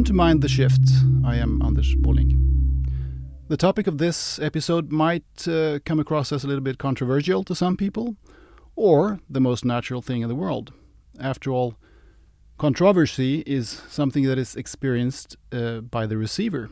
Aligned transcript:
Welcome 0.00 0.16
to 0.16 0.24
Mind 0.24 0.40
the 0.40 0.48
Shift. 0.48 0.80
I 1.26 1.36
am 1.36 1.60
Anders 1.60 1.94
Bolling. 1.94 2.86
The 3.48 3.58
topic 3.58 3.86
of 3.86 3.98
this 3.98 4.38
episode 4.38 4.90
might 4.90 5.46
uh, 5.46 5.80
come 5.84 6.00
across 6.00 6.32
as 6.32 6.42
a 6.42 6.46
little 6.46 6.62
bit 6.62 6.78
controversial 6.78 7.44
to 7.44 7.54
some 7.54 7.76
people, 7.76 8.16
or 8.76 9.20
the 9.28 9.42
most 9.42 9.62
natural 9.62 10.00
thing 10.00 10.22
in 10.22 10.30
the 10.30 10.34
world. 10.34 10.72
After 11.20 11.50
all, 11.50 11.74
controversy 12.56 13.40
is 13.46 13.82
something 13.90 14.24
that 14.24 14.38
is 14.38 14.56
experienced 14.56 15.36
uh, 15.52 15.82
by 15.82 16.06
the 16.06 16.16
receiver. 16.16 16.70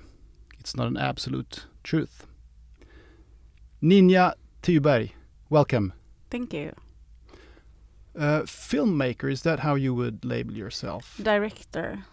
It's 0.59 0.75
not 0.75 0.87
an 0.87 0.97
absolute 0.97 1.67
truth. 1.85 2.27
Ninja 3.83 4.33
Thyberg, 4.63 5.11
welcome. 5.51 5.93
Thank 6.31 6.55
you. 6.55 6.73
Uh, 8.19 8.45
filmmaker, 8.45 9.31
is 9.31 9.43
that 9.43 9.59
how 9.61 9.75
you 9.75 9.93
would 9.93 10.25
label 10.25 10.55
yourself? 10.55 11.21
Director. 11.23 12.07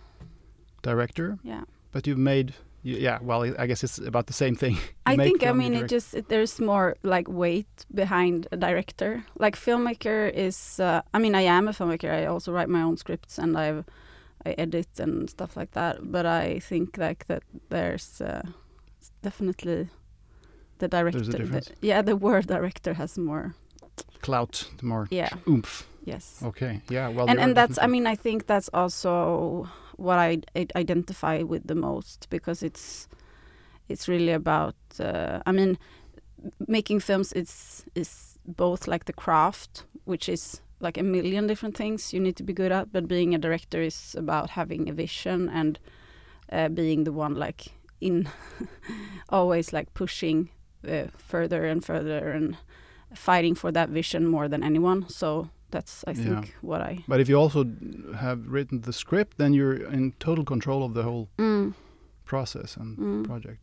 Director? 0.85 1.37
Yeah. 1.43 1.63
But 1.91 2.05
you've 2.07 2.17
made, 2.33 2.53
yeah, 2.83 3.17
well, 3.21 3.41
I 3.57 3.65
guess 3.67 3.83
it's 3.83 3.97
about 3.97 4.27
the 4.27 4.33
same 4.33 4.55
thing. 4.55 4.77
I 5.05 5.15
think, 5.15 5.43
I 5.43 5.51
mean, 5.53 5.73
it 5.73 5.87
just, 5.89 6.13
it, 6.13 6.29
there's 6.29 6.59
more 6.59 6.95
like 7.03 7.27
weight 7.27 7.85
behind 7.93 8.47
a 8.51 8.57
director. 8.57 9.23
Like 9.39 9.55
filmmaker 9.55 10.31
is, 10.33 10.79
uh, 10.79 11.01
I 11.13 11.19
mean, 11.19 11.35
I 11.35 11.41
am 11.57 11.67
a 11.67 11.71
filmmaker. 11.71 12.11
I 12.11 12.25
also 12.25 12.51
write 12.51 12.69
my 12.69 12.81
own 12.81 12.97
scripts 12.97 13.39
and 13.39 13.57
I've, 13.57 13.83
I 14.45 14.51
edit 14.57 14.99
and 14.99 15.29
stuff 15.29 15.57
like 15.57 15.71
that. 15.71 16.11
But 16.11 16.25
I 16.25 16.59
think 16.59 16.97
like 16.97 17.25
that 17.27 17.43
there's 17.69 18.21
uh, 18.21 18.43
definitely 19.21 19.87
the 20.77 20.87
director. 20.87 21.21
the- 21.21 21.37
difference? 21.37 21.71
yeah, 21.81 22.01
the 22.03 22.15
word 22.15 22.47
director 22.47 22.93
has 22.93 23.17
more. 23.17 23.55
clout, 24.21 24.69
more 24.81 25.07
Yeah. 25.11 25.29
oomph. 25.47 25.87
Yes. 26.03 26.41
Okay, 26.43 26.81
yeah, 26.89 27.09
well, 27.15 27.27
and 27.29 27.39
and 27.39 27.55
that's 27.57 27.79
I 27.81 27.87
mean 27.87 28.05
I 28.13 28.15
think 28.15 28.45
that's 28.45 28.69
also 28.73 29.67
what 29.97 30.19
I, 30.19 30.41
identify 30.75 31.43
with 31.43 31.67
the 31.67 31.75
most 31.75 32.27
because 32.29 32.63
it's 32.63 33.07
it's 33.87 34.07
really 34.07 34.31
about 34.31 34.75
uh, 34.99 35.39
I 35.45 35.51
mean 35.51 35.77
making 36.67 36.99
films 36.99 37.33
is 37.33 37.85
is 37.95 38.37
both 38.45 38.87
like 38.87 39.05
the 39.05 39.13
craft 39.13 39.83
which 40.03 40.29
is 40.29 40.61
like 40.79 40.97
a 40.97 41.03
million 41.03 41.47
different 41.47 41.75
things 41.75 42.13
you 42.13 42.19
need 42.19 42.35
to 42.35 42.43
be 42.43 42.53
good 42.53 42.71
at 42.71 42.91
but 42.91 43.07
being 43.07 43.33
a 43.33 43.39
director 43.39 43.81
is 43.81 44.15
about 44.17 44.51
having 44.51 44.89
a 44.89 44.93
vision 44.93 45.49
and 45.49 45.79
uh, 46.51 46.69
being 46.69 47.03
the 47.03 47.11
one 47.11 47.35
like 47.35 47.73
in 48.01 48.29
always 49.29 49.73
like 49.73 49.93
pushing 49.93 50.49
uh, 50.87 51.05
further 51.17 51.65
and 51.65 51.83
further 51.83 52.29
and 52.29 52.57
fighting 53.13 53.55
for 53.55 53.71
that 53.71 53.89
vision 53.89 54.27
more 54.27 54.47
than 54.47 54.63
anyone. 54.63 55.07
So 55.09 55.49
that's 55.75 56.03
I 56.11 56.13
think 56.13 56.45
Yeah. 56.45 56.51
what 56.69 56.81
I 56.91 56.93
But 57.07 57.19
if 57.19 57.27
you 57.29 57.37
also 57.43 57.63
have 58.23 58.39
written 58.53 58.81
the 58.81 58.93
script, 58.93 59.37
then 59.37 59.53
you're 59.53 59.75
in 59.93 60.13
total 60.19 60.43
control 60.45 60.81
of 60.83 60.93
the 60.93 61.03
whole 61.03 61.27
Mm, 61.37 61.73
process 62.25 62.77
and 62.77 62.97
mm. 62.97 63.23
project. 63.23 63.59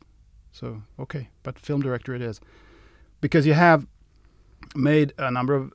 So 0.53 0.67
okay, 0.99 1.25
but 1.43 1.59
film 1.59 1.81
director 1.83 2.15
it 2.15 2.23
is, 2.31 2.41
because 3.21 3.49
you 3.49 3.55
have 3.55 3.87
made 4.75 5.09
a 5.19 5.31
number 5.31 5.55
of 5.61 5.73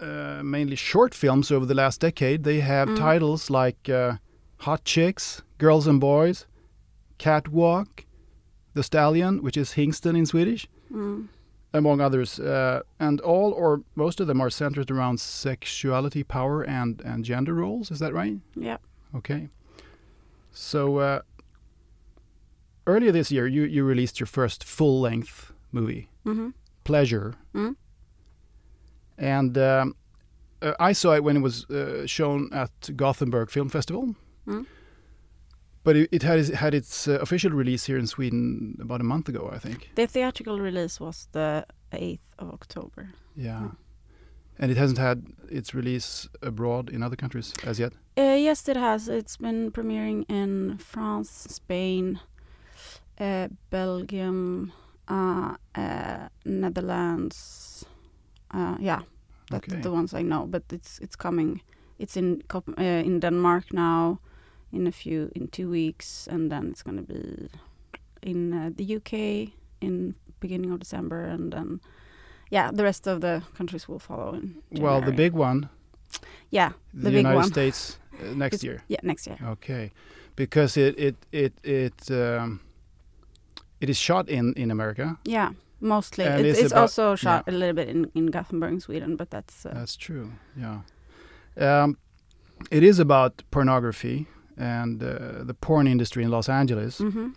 uh, 0.00 0.42
mainly 0.42 0.76
short 0.76 1.14
films 1.14 1.50
over 1.50 1.66
the 1.66 1.74
last 1.74 2.00
decade. 2.00 2.38
They 2.44 2.60
have 2.60 2.88
Mm. 2.88 2.96
titles 2.96 3.50
like 3.50 3.88
uh, 3.92 4.12
Hot 4.66 4.84
Chicks, 4.84 5.42
Girls 5.58 5.86
and 5.86 6.00
Boys, 6.00 6.46
Catwalk, 7.18 8.04
The 8.74 8.82
Stallion, 8.82 9.42
which 9.42 9.56
is 9.56 9.72
Hingsten 9.72 10.16
in 10.16 10.26
Swedish, 10.26 10.66
Mm. 10.92 11.28
Among 11.72 12.00
others. 12.00 12.38
Uh, 12.38 12.82
and 12.98 13.20
all 13.20 13.52
or 13.52 13.82
most 13.94 14.20
of 14.20 14.26
them 14.26 14.40
are 14.40 14.50
centered 14.50 14.90
around 14.90 15.20
sexuality, 15.20 16.22
power, 16.22 16.62
and 16.62 17.00
and 17.04 17.24
gender 17.24 17.54
roles. 17.54 17.90
Is 17.90 17.98
that 17.98 18.12
right? 18.12 18.36
Yeah. 18.54 18.78
Okay. 19.14 19.48
So 20.52 20.98
uh, 20.98 21.20
earlier 22.86 23.12
this 23.12 23.30
year, 23.32 23.46
you, 23.46 23.64
you 23.64 23.84
released 23.84 24.20
your 24.20 24.26
first 24.26 24.64
full 24.64 25.00
length 25.00 25.52
movie, 25.72 26.08
hmm 26.24 26.50
Pleasure. 26.84 27.34
Mm. 27.54 27.76
And 29.16 29.56
um, 29.56 29.94
uh, 30.60 30.72
I 30.80 30.92
saw 30.92 31.12
it 31.14 31.22
when 31.22 31.36
it 31.36 31.40
was 31.40 31.64
uh, 31.70 32.06
shown 32.06 32.50
at 32.52 32.70
Gothenburg 32.96 33.50
Film 33.50 33.68
Festival. 33.68 34.16
Mm. 34.48 34.66
But 35.84 35.96
it, 35.96 36.08
it 36.12 36.22
had 36.22 36.38
its, 36.38 36.50
had 36.50 36.74
its 36.74 37.08
uh, 37.08 37.18
official 37.20 37.50
release 37.50 37.86
here 37.86 37.98
in 37.98 38.06
Sweden 38.06 38.76
about 38.80 39.00
a 39.00 39.04
month 39.04 39.28
ago, 39.28 39.50
I 39.52 39.58
think. 39.58 39.90
The 39.94 40.06
theatrical 40.06 40.60
release 40.60 41.00
was 41.00 41.28
the 41.32 41.64
8th 41.92 42.20
of 42.38 42.50
October. 42.50 43.10
Yeah. 43.36 43.60
Mm. 43.62 43.76
And 44.58 44.70
it 44.70 44.76
hasn't 44.76 44.98
had 44.98 45.24
its 45.50 45.74
release 45.74 46.28
abroad 46.42 46.90
in 46.90 47.02
other 47.02 47.16
countries 47.16 47.52
as 47.64 47.78
yet. 47.78 47.92
Uh, 48.16 48.36
yes, 48.38 48.68
it 48.68 48.76
has. 48.76 49.08
It's 49.08 49.36
been 49.38 49.70
premiering 49.72 50.24
in 50.28 50.78
France, 50.78 51.46
Spain, 51.50 52.20
uh, 53.18 53.48
Belgium, 53.70 54.72
uh, 55.08 55.56
uh, 55.74 56.28
Netherlands. 56.44 57.84
Uh, 58.50 58.76
yeah, 58.80 59.00
that's 59.50 59.68
Okay. 59.68 59.80
the 59.82 59.90
ones 59.90 60.14
I 60.14 60.22
know. 60.22 60.46
But 60.46 60.62
it's 60.72 60.98
it's 61.00 61.16
coming. 61.16 61.60
It's 61.98 62.16
in 62.16 62.42
uh, 62.54 62.82
in 63.04 63.20
Denmark 63.20 63.72
now, 63.72 64.18
in 64.72 64.86
a 64.86 64.92
few 64.92 65.30
in 65.34 65.48
two 65.48 65.68
weeks, 65.70 66.26
and 66.30 66.50
then 66.50 66.68
it's 66.70 66.82
going 66.82 66.96
to 66.96 67.02
be 67.02 67.48
in 68.22 68.52
uh, 68.52 68.70
the 68.74 68.96
UK 68.96 69.52
in 69.80 70.14
beginning 70.40 70.70
of 70.72 70.78
December, 70.78 71.24
and 71.24 71.52
then 71.52 71.80
yeah, 72.50 72.70
the 72.72 72.82
rest 72.82 73.06
of 73.06 73.20
the 73.20 73.42
countries 73.56 73.88
will 73.88 73.98
follow 73.98 74.34
in. 74.34 74.62
Well, 74.70 75.00
the 75.00 75.12
big 75.12 75.32
one, 75.32 75.68
yeah, 76.50 76.72
the, 76.94 77.04
the 77.04 77.10
big 77.10 77.16
United 77.18 77.36
one. 77.36 77.44
States 77.48 77.98
uh, 78.20 78.34
next 78.36 78.54
It's- 78.56 78.64
year. 78.64 78.82
yeah 78.88 79.00
next 79.02 79.26
year. 79.26 79.38
Okay, 79.52 79.90
because 80.36 80.76
it 80.76 80.98
it 80.98 81.16
it 81.32 81.52
it 81.64 82.10
um, 82.10 82.60
it 83.80 83.88
is 83.90 83.96
shot 83.98 84.28
in 84.28 84.52
in 84.56 84.70
America. 84.70 85.16
Yeah, 85.24 85.50
mostly. 85.80 86.24
And 86.24 86.46
it's 86.46 86.58
it's 86.58 86.64
it's 86.66 86.72
also 86.74 87.16
shot 87.16 87.44
a 87.48 87.52
little 87.52 87.74
bit 87.74 87.88
in, 87.88 88.10
in 88.14 88.26
Gothenburg, 88.30 88.80
Sweden, 88.80 89.16
but 89.16 89.30
that's 89.30 89.66
uh, 89.66 89.72
That's 89.74 89.96
true. 89.96 90.30
Yeah, 90.56 90.80
um, 91.56 91.96
it 92.70 92.82
is 92.82 92.98
about 93.00 93.42
pornography 93.50 94.26
and 94.56 95.02
uh, 95.02 95.44
the 95.44 95.54
porn 95.54 95.86
industry 95.86 96.22
in 96.24 96.30
Los 96.30 96.48
Angeles. 96.48 96.98
mhm. 97.00 97.34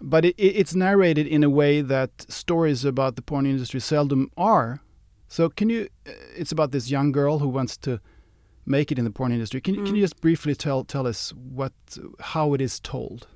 But 0.00 0.24
it, 0.24 0.34
it, 0.38 0.56
it's 0.60 0.74
narrated 0.74 1.26
in 1.26 1.42
a 1.44 1.50
way 1.50 1.82
that 1.82 2.10
stories 2.28 2.84
about 2.84 3.16
the 3.16 3.22
porn 3.22 3.46
industry 3.46 3.80
seldom 3.80 4.30
are. 4.36 4.80
So 5.28 5.48
can 5.48 5.68
you? 5.70 5.88
uh, 6.06 6.12
It's 6.40 6.52
about 6.52 6.70
this 6.70 6.88
young 6.90 7.12
girl 7.12 7.38
who 7.38 7.48
wants 7.48 7.76
to 7.78 7.98
make 8.64 8.92
it 8.92 8.98
in 8.98 9.04
the 9.04 9.10
porn 9.10 9.32
industry. 9.32 9.60
Can 9.60 9.74
you 9.74 9.82
can 9.82 9.92
Mm. 9.94 9.96
you 9.98 10.04
just 10.04 10.20
briefly 10.20 10.54
tell 10.54 10.84
tell 10.84 11.06
us 11.06 11.32
what 11.54 11.72
how 12.20 12.54
it 12.54 12.60
is 12.60 12.80
told? 12.80 13.26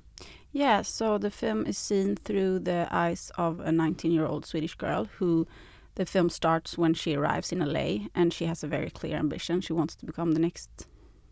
Yeah, 0.55 0.83
so 0.83 1.17
the 1.17 1.31
film 1.31 1.65
is 1.65 1.77
seen 1.77 2.15
through 2.25 2.59
the 2.59 2.87
eyes 2.91 3.31
of 3.37 3.59
a 3.59 3.71
19-year-old 3.71 4.45
Swedish 4.45 4.75
girl 4.77 5.07
who 5.19 5.47
the 5.95 6.05
film 6.05 6.29
starts 6.29 6.77
when 6.77 6.93
she 6.93 7.15
arrives 7.15 7.51
in 7.51 7.59
LA 7.59 8.07
and 8.15 8.31
she 8.33 8.45
has 8.45 8.63
a 8.63 8.67
very 8.67 8.89
clear 8.91 9.17
ambition. 9.17 9.61
She 9.61 9.73
wants 9.73 9.95
to 9.95 10.05
become 10.05 10.33
the 10.33 10.39
next 10.39 10.69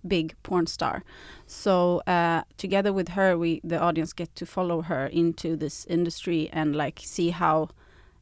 big 0.08 0.36
porn 0.44 0.68
star. 0.68 1.04
So 1.46 2.02
uh, 2.08 2.44
together 2.58 2.94
with 2.94 3.10
her, 3.10 3.38
we 3.38 3.62
the 3.64 3.80
audience 3.80 4.14
get 4.14 4.36
to 4.36 4.46
follow 4.46 4.82
her 4.82 5.08
into 5.08 5.56
this 5.56 5.86
industry 5.86 6.50
and 6.52 6.76
like 6.76 7.00
see 7.04 7.30
how 7.32 7.70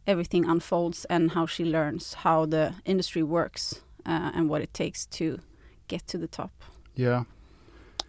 everything 0.08 0.46
unfolds 0.46 1.06
and 1.06 1.32
how 1.32 1.46
she 1.46 1.64
learns 1.64 2.14
how 2.14 2.46
the 2.46 2.74
industry 2.86 3.24
works 3.24 3.82
uh, 4.06 4.32
and 4.34 4.50
what 4.50 4.62
it 4.62 4.74
takes 4.74 5.06
to 5.06 5.40
get 5.88 6.08
to 6.08 6.18
the 6.18 6.28
top. 6.28 6.52
Yeah. 6.96 7.24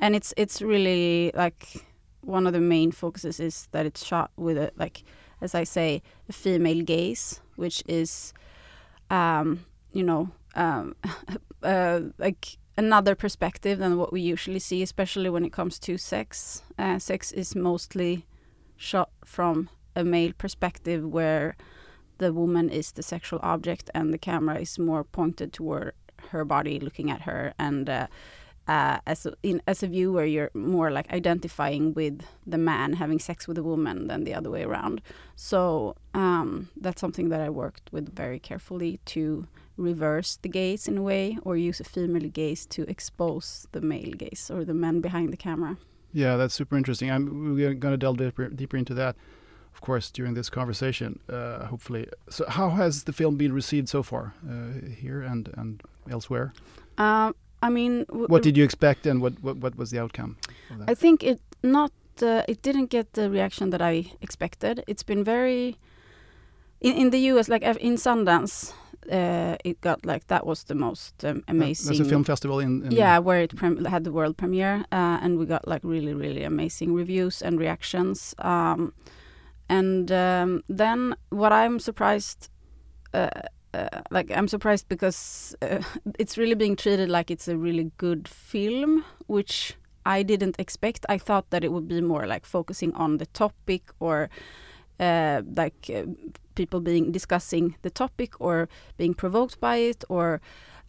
and 0.01 0.17
it's 0.17 0.35
it's 0.37 0.61
really 0.63 1.31
like 1.35 1.87
one 2.23 2.47
of 2.47 2.53
the 2.53 2.61
main 2.61 2.91
focuses 2.93 3.41
is 3.41 3.69
that 3.73 3.87
it's 3.87 4.05
shot 4.05 4.31
with 4.37 4.59
a 4.59 4.73
like 4.77 5.03
as 5.41 5.55
I 5.55 5.65
say 5.65 6.03
a 6.29 6.33
female 6.33 6.83
gaze, 6.83 7.41
which 7.57 7.83
is 7.87 8.33
um, 9.11 9.65
you 9.93 10.03
know 10.03 10.31
um, 10.55 10.97
uh, 11.63 12.01
like 12.19 12.57
another 12.81 13.15
perspective 13.15 13.79
than 13.79 13.99
what 13.99 14.11
we 14.11 14.23
usually 14.23 14.59
see, 14.59 14.83
especially 14.83 15.29
when 15.29 15.45
it 15.45 15.53
comes 15.53 15.79
to 15.79 15.99
sex. 15.99 16.63
Uh, 16.79 16.99
sex 16.99 17.31
is 17.31 17.55
mostly 17.55 18.27
shot 18.77 19.11
from 19.23 19.69
a 19.95 20.03
male 20.03 20.33
perspective, 20.45 21.05
where 21.05 21.57
the 22.17 22.33
woman 22.33 22.71
is 22.71 22.93
the 22.93 23.03
sexual 23.03 23.39
object 23.43 23.91
and 23.95 24.15
the 24.15 24.19
camera 24.31 24.57
is 24.59 24.79
more 24.79 25.05
pointed 25.05 25.53
toward 25.53 25.93
her 26.31 26.45
body, 26.45 26.81
looking 26.81 27.11
at 27.11 27.23
her, 27.23 27.53
and 27.59 27.91
uh, 27.91 28.07
uh, 28.71 29.01
as 29.05 29.27
a, 29.27 29.33
in 29.43 29.61
as 29.67 29.83
a 29.83 29.89
viewer, 29.89 30.25
you're 30.25 30.53
more 30.55 30.93
like 30.93 31.13
identifying 31.13 31.93
with 31.93 32.23
the 32.47 32.57
man 32.57 32.93
having 32.93 33.19
sex 33.19 33.49
with 33.49 33.59
a 33.59 33.65
woman 33.65 34.07
than 34.07 34.23
the 34.23 34.33
other 34.33 34.49
way 34.49 34.63
around. 34.63 35.03
So 35.35 35.97
um, 36.15 36.69
that's 36.81 37.01
something 37.01 37.31
that 37.31 37.41
I 37.41 37.51
worked 37.51 37.87
with 37.91 38.15
very 38.15 38.39
carefully 38.39 39.01
to 39.07 39.49
reverse 39.77 40.39
the 40.43 40.49
gaze 40.49 40.87
in 40.87 40.97
a 40.99 41.03
way, 41.03 41.37
or 41.43 41.57
use 41.57 41.81
a 41.81 41.85
female 41.85 42.29
gaze 42.29 42.65
to 42.67 42.83
expose 42.89 43.67
the 43.73 43.81
male 43.81 44.13
gaze 44.13 44.51
or 44.55 44.65
the 44.65 44.75
man 44.75 45.01
behind 45.01 45.33
the 45.33 45.37
camera. 45.37 45.77
Yeah, 46.13 46.37
that's 46.37 46.55
super 46.55 46.77
interesting. 46.77 47.11
I'm 47.11 47.55
we're 47.57 47.75
going 47.75 47.93
to 47.93 47.99
delve 47.99 48.19
deeper, 48.19 48.49
deeper 48.51 48.77
into 48.77 48.95
that, 48.95 49.17
of 49.75 49.81
course, 49.81 50.13
during 50.13 50.35
this 50.35 50.49
conversation. 50.49 51.19
Uh, 51.29 51.67
hopefully. 51.67 52.07
So, 52.29 52.45
how 52.49 52.71
has 52.71 53.05
the 53.05 53.13
film 53.13 53.37
been 53.37 53.53
received 53.53 53.89
so 53.89 54.05
far 54.05 54.35
uh, 54.49 54.93
here 54.95 55.23
and 55.23 55.51
and 55.57 55.83
elsewhere? 56.09 56.53
Um, 56.99 57.35
I 57.63 57.69
mean, 57.69 58.05
w- 58.09 58.27
What 58.29 58.43
did 58.43 58.57
you 58.57 58.65
expect, 58.65 59.07
and 59.07 59.21
what 59.21 59.33
what, 59.43 59.57
what 59.57 59.77
was 59.77 59.91
the 59.91 60.01
outcome? 60.03 60.37
Of 60.71 60.79
that? 60.79 60.91
I 60.91 60.95
think 60.95 61.23
it 61.23 61.41
not. 61.63 61.93
Uh, 62.23 62.43
it 62.49 62.63
didn't 62.63 62.91
get 62.91 63.13
the 63.13 63.31
reaction 63.31 63.71
that 63.71 63.81
I 63.81 64.13
expected. 64.21 64.83
It's 64.87 65.03
been 65.05 65.25
very 65.25 65.77
in 66.81 66.95
in 66.97 67.11
the 67.11 67.19
U.S. 67.33 67.49
Like 67.49 67.65
uh, 67.67 67.75
in 67.81 67.97
Sundance, 67.97 68.73
uh, 69.11 69.57
it 69.65 69.81
got 69.81 70.05
like 70.05 70.27
that 70.27 70.45
was 70.47 70.65
the 70.65 70.75
most 70.75 71.25
um, 71.25 71.43
amazing. 71.49 71.87
There's 71.97 72.07
a 72.07 72.11
film 72.11 72.25
festival 72.25 72.61
in. 72.61 72.83
in 72.85 72.93
yeah, 72.93 73.19
where 73.19 73.41
it 73.43 73.55
prem- 73.57 73.85
had 73.85 74.05
the 74.05 74.13
world 74.13 74.37
premiere, 74.37 74.85
uh, 74.93 75.19
and 75.23 75.39
we 75.39 75.47
got 75.47 75.67
like 75.67 75.81
really, 75.83 76.15
really 76.15 76.45
amazing 76.45 76.95
reviews 76.95 77.43
and 77.43 77.59
reactions. 77.61 78.35
Um, 78.39 78.93
and 79.69 80.11
um, 80.11 80.63
then 80.69 81.15
what 81.31 81.53
I'm 81.53 81.79
surprised, 81.79 82.51
uh, 83.73 83.89
like 84.11 84.31
I'm 84.31 84.49
surprised 84.49 84.89
because 84.89 85.55
uh, 85.63 85.83
it's 86.19 86.37
really 86.37 86.55
being 86.55 86.77
treated 86.77 87.09
like 87.09 87.31
it's 87.31 87.49
a 87.49 87.57
really 87.57 87.93
good 87.99 88.29
film, 88.29 89.05
which 89.27 89.75
I 90.05 90.23
didn't 90.23 90.57
expect. 90.59 91.07
I 91.09 91.19
thought 91.19 91.51
that 91.51 91.65
it 91.65 91.73
would 91.73 91.89
be 91.89 92.01
more 92.01 92.27
like 92.27 92.47
focusing 92.47 92.93
on 92.95 93.19
the 93.19 93.27
topic 93.27 93.93
or 94.01 94.31
uh, 94.99 95.43
like 95.57 95.91
uh, 95.95 96.05
people 96.55 96.81
being 96.81 97.13
discussing 97.13 97.77
the 97.83 97.91
topic 97.91 98.41
or 98.41 98.69
being 98.99 99.15
provoked 99.15 99.61
by 99.61 99.77
it 99.77 100.05
or 100.09 100.41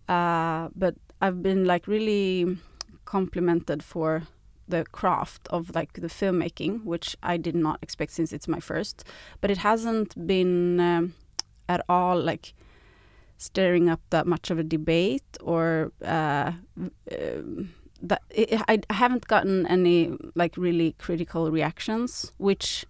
uh, 0.09 0.69
but 0.75 0.95
I've 1.21 1.41
been 1.41 1.65
like 1.65 1.87
really 1.87 2.57
complimented 3.05 3.83
for 3.83 4.23
the 4.67 4.85
craft 4.91 5.47
of 5.49 5.73
like 5.75 5.93
the 5.93 6.07
filmmaking 6.07 6.83
which 6.83 7.15
I 7.23 7.37
did 7.37 7.55
not 7.55 7.79
expect 7.81 8.11
since 8.11 8.33
it's 8.33 8.47
my 8.47 8.59
first 8.59 9.05
but 9.39 9.51
it 9.51 9.59
hasn't 9.59 10.27
been 10.27 10.79
um, 10.79 11.13
at 11.69 11.81
all 11.87 12.19
like 12.19 12.53
stirring 13.41 13.89
up 13.89 14.01
that 14.11 14.27
much 14.27 14.51
of 14.51 14.59
a 14.59 14.63
debate 14.63 15.37
or 15.41 15.91
uh, 16.05 16.51
um, 17.11 17.73
that 18.01 18.21
it, 18.29 18.61
I 18.67 18.79
haven't 18.93 19.27
gotten 19.27 19.65
any 19.67 20.17
like 20.35 20.57
really 20.57 20.95
critical 20.99 21.51
reactions 21.51 22.31
which 22.37 22.85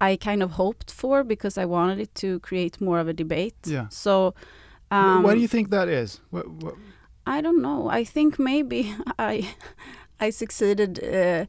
I 0.00 0.16
kind 0.16 0.42
of 0.42 0.52
hoped 0.52 0.90
for 0.90 1.22
because 1.22 1.56
I 1.56 1.64
wanted 1.64 2.00
it 2.00 2.12
to 2.16 2.40
create 2.40 2.80
more 2.80 2.98
of 2.98 3.06
a 3.06 3.12
debate. 3.12 3.54
Yeah. 3.64 3.86
So, 3.88 4.34
um, 4.90 5.22
why 5.22 5.34
do 5.34 5.40
you 5.40 5.46
think 5.46 5.70
that 5.70 5.88
is? 5.88 6.20
What, 6.30 6.50
what? 6.50 6.74
I 7.24 7.40
don't 7.40 7.62
know. 7.62 7.88
I 7.88 8.02
think 8.02 8.36
maybe 8.36 8.92
I 9.18 9.54
I 10.18 10.30
succeeded 10.30 11.02
uh, 11.04 11.46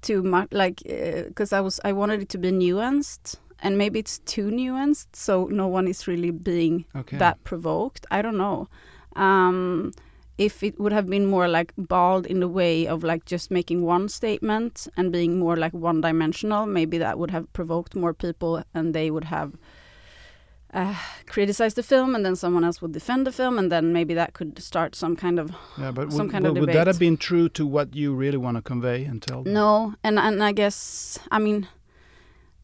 too 0.00 0.22
much, 0.22 0.48
like 0.52 0.82
because 1.28 1.52
uh, 1.52 1.58
I 1.58 1.60
was 1.60 1.80
I 1.84 1.92
wanted 1.92 2.22
it 2.22 2.30
to 2.30 2.38
be 2.38 2.50
nuanced, 2.50 3.36
and 3.62 3.78
maybe 3.78 3.98
it's 3.98 4.18
too 4.20 4.50
nuanced, 4.50 5.06
so 5.12 5.46
no 5.46 5.66
one 5.68 5.88
is 5.88 6.06
really 6.06 6.30
being 6.30 6.84
okay. 6.96 7.16
that 7.16 7.42
provoked. 7.44 8.06
I 8.10 8.20
don't 8.20 8.36
know. 8.36 8.68
Um, 9.16 9.92
if 10.38 10.62
it 10.62 10.78
would 10.80 10.92
have 10.92 11.08
been 11.08 11.26
more 11.26 11.46
like 11.46 11.72
bald 11.76 12.26
in 12.26 12.40
the 12.40 12.48
way 12.48 12.86
of 12.86 13.04
like 13.04 13.24
just 13.24 13.50
making 13.50 13.82
one 13.82 14.08
statement 14.08 14.88
and 14.96 15.12
being 15.12 15.38
more 15.38 15.56
like 15.56 15.72
one 15.72 16.00
dimensional, 16.00 16.66
maybe 16.66 16.98
that 16.98 17.18
would 17.18 17.30
have 17.30 17.52
provoked 17.52 17.94
more 17.94 18.12
people 18.12 18.64
and 18.74 18.94
they 18.94 19.10
would 19.10 19.24
have 19.24 19.52
uh, 20.74 20.94
criticized 21.26 21.76
the 21.76 21.82
film 21.82 22.14
and 22.14 22.24
then 22.24 22.34
someone 22.34 22.64
else 22.64 22.80
would 22.80 22.92
defend 22.92 23.26
the 23.26 23.32
film 23.32 23.58
and 23.58 23.70
then 23.70 23.92
maybe 23.92 24.14
that 24.14 24.32
could 24.32 24.58
start 24.58 24.94
some 24.94 25.14
kind 25.14 25.38
of 25.38 25.52
yeah 25.78 25.90
but 25.90 26.10
some 26.10 26.26
would, 26.26 26.32
kind 26.32 26.46
of 26.46 26.54
would 26.54 26.60
debate. 26.60 26.74
that 26.74 26.86
have 26.86 26.98
been 26.98 27.16
true 27.16 27.48
to 27.50 27.66
what 27.66 27.94
you 27.94 28.14
really 28.14 28.38
want 28.38 28.56
to 28.56 28.62
convey 28.62 29.04
and 29.04 29.20
tell 29.20 29.44
no 29.44 29.94
and 30.02 30.18
and 30.18 30.42
i 30.42 30.50
guess 30.50 31.18
i 31.30 31.38
mean 31.38 31.68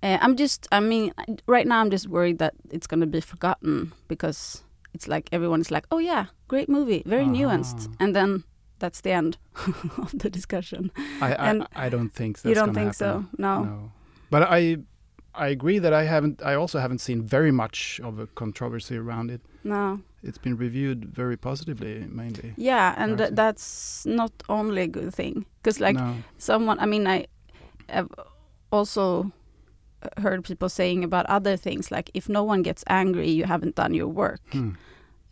uh, 0.02 0.18
i'm 0.20 0.36
just 0.36 0.68
i 0.72 0.80
mean 0.80 1.12
right 1.46 1.66
now 1.66 1.80
i'm 1.80 1.90
just 1.90 2.08
worried 2.08 2.38
that 2.38 2.54
it's 2.70 2.86
going 2.86 3.00
to 3.00 3.06
be 3.06 3.20
forgotten 3.20 3.92
because 4.08 4.62
it's 4.94 5.08
like 5.08 5.28
everyone's 5.32 5.70
like, 5.70 5.86
"Oh 5.90 5.98
yeah, 5.98 6.26
great 6.48 6.68
movie, 6.68 7.02
very 7.06 7.24
uh-huh. 7.24 7.32
nuanced," 7.32 7.88
and 8.00 8.14
then 8.14 8.44
that's 8.78 9.00
the 9.00 9.12
end 9.12 9.38
of 9.98 10.12
the 10.18 10.30
discussion. 10.30 10.90
I 11.20 11.34
I, 11.34 11.86
I, 11.86 11.88
don't 11.88 12.10
think 12.10 12.36
that's 12.36 12.48
you 12.48 12.54
don't 12.54 12.74
think 12.74 12.94
happen. 12.94 13.26
so. 13.28 13.36
No. 13.38 13.64
no, 13.64 13.92
but 14.30 14.42
I 14.42 14.78
I 15.34 15.48
agree 15.48 15.78
that 15.78 15.92
I 15.92 16.04
haven't. 16.04 16.42
I 16.42 16.54
also 16.54 16.78
haven't 16.78 17.00
seen 17.00 17.22
very 17.22 17.52
much 17.52 18.00
of 18.02 18.18
a 18.18 18.26
controversy 18.26 18.96
around 18.96 19.30
it. 19.30 19.40
No, 19.62 20.00
it's 20.22 20.38
been 20.38 20.56
reviewed 20.56 21.04
very 21.04 21.36
positively, 21.36 22.06
mainly. 22.08 22.54
Yeah, 22.56 22.94
and 22.96 23.18
th 23.18 23.30
that's 23.32 24.06
not 24.06 24.32
only 24.48 24.82
a 24.82 24.90
good 24.98 25.14
thing 25.14 25.44
because, 25.62 25.80
like, 25.86 25.96
no. 25.96 26.14
someone. 26.38 26.78
I 26.80 26.86
mean, 26.86 27.06
I 27.06 27.26
have 27.88 28.08
also 28.70 29.30
heard 30.18 30.44
people 30.44 30.68
saying 30.68 31.04
about 31.04 31.26
other 31.26 31.56
things 31.56 31.90
like 31.90 32.10
if 32.14 32.28
no 32.28 32.42
one 32.42 32.62
gets 32.62 32.84
angry 32.86 33.30
you 33.30 33.44
haven't 33.44 33.74
done 33.74 33.94
your 33.94 34.08
work. 34.08 34.40
Hmm. 34.52 34.70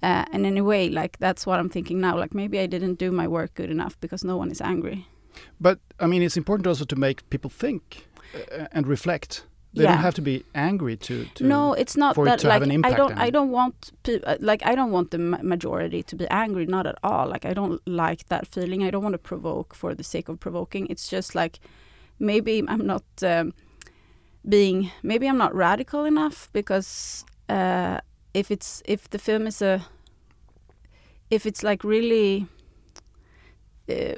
uh, 0.03 0.25
and 0.33 0.47
in 0.47 0.59
a 0.59 0.65
way 0.65 0.89
like 0.89 1.19
that's 1.19 1.47
what 1.47 1.59
i'm 1.59 1.69
thinking 1.69 2.01
now 2.01 2.19
like 2.19 2.35
maybe 2.35 2.59
i 2.59 2.67
didn't 2.67 2.99
do 2.99 3.11
my 3.11 3.27
work 3.27 3.55
good 3.55 3.71
enough 3.71 3.99
because 4.01 4.25
no 4.25 4.37
one 4.37 4.51
is 4.51 4.61
angry. 4.61 5.07
But 5.61 5.79
i 6.01 6.07
mean 6.07 6.23
it's 6.23 6.37
important 6.37 6.67
also 6.67 6.85
to 6.85 6.97
make 6.97 7.29
people 7.31 7.51
think 7.51 8.07
uh, 8.35 8.67
and 8.73 8.87
reflect. 8.87 9.45
They 9.75 9.83
yeah. 9.83 9.93
don't 9.93 10.05
have 10.05 10.15
to 10.15 10.23
be 10.23 10.43
angry 10.55 10.97
to, 10.97 11.27
to 11.35 11.45
no 11.45 11.75
it's 11.75 11.97
not 11.99 12.17
that 12.25 12.43
like 12.45 12.63
i 12.63 12.93
don't 13.01 13.19
i 13.27 13.29
don't 13.29 13.51
want 13.51 13.93
uh, 14.09 14.37
like 14.41 14.65
i 14.65 14.75
don't 14.75 14.91
want 14.91 15.11
the 15.11 15.19
majority 15.19 16.03
to 16.03 16.17
be 16.17 16.27
angry 16.29 16.65
not 16.65 16.87
at 16.87 16.97
all. 17.03 17.29
Like 17.29 17.45
i 17.45 17.53
don't 17.53 17.81
like 17.87 18.29
that 18.29 18.47
feeling. 18.47 18.83
I 18.83 18.91
don't 18.91 19.03
want 19.03 19.13
to 19.13 19.25
provoke 19.33 19.75
for 19.75 19.95
the 19.95 20.05
sake 20.05 20.31
of 20.31 20.41
provoking. 20.41 20.87
It's 20.93 21.09
just 21.09 21.35
like 21.35 21.61
maybe 22.19 22.63
i'm 22.69 22.87
not 22.87 23.05
um, 23.23 23.53
being 24.49 24.91
maybe 25.03 25.29
I'm 25.29 25.39
not 25.39 25.55
radical 25.55 26.05
enough 26.05 26.49
because 26.53 27.25
uh, 27.49 28.01
if 28.35 28.51
it's 28.51 28.83
if 28.85 29.11
the 29.11 29.19
film 29.19 29.47
is 29.47 29.63
a 29.63 29.81
if 31.31 31.47
it's 31.47 31.63
like 31.63 31.85
really 31.85 32.47
uh, 33.89 34.15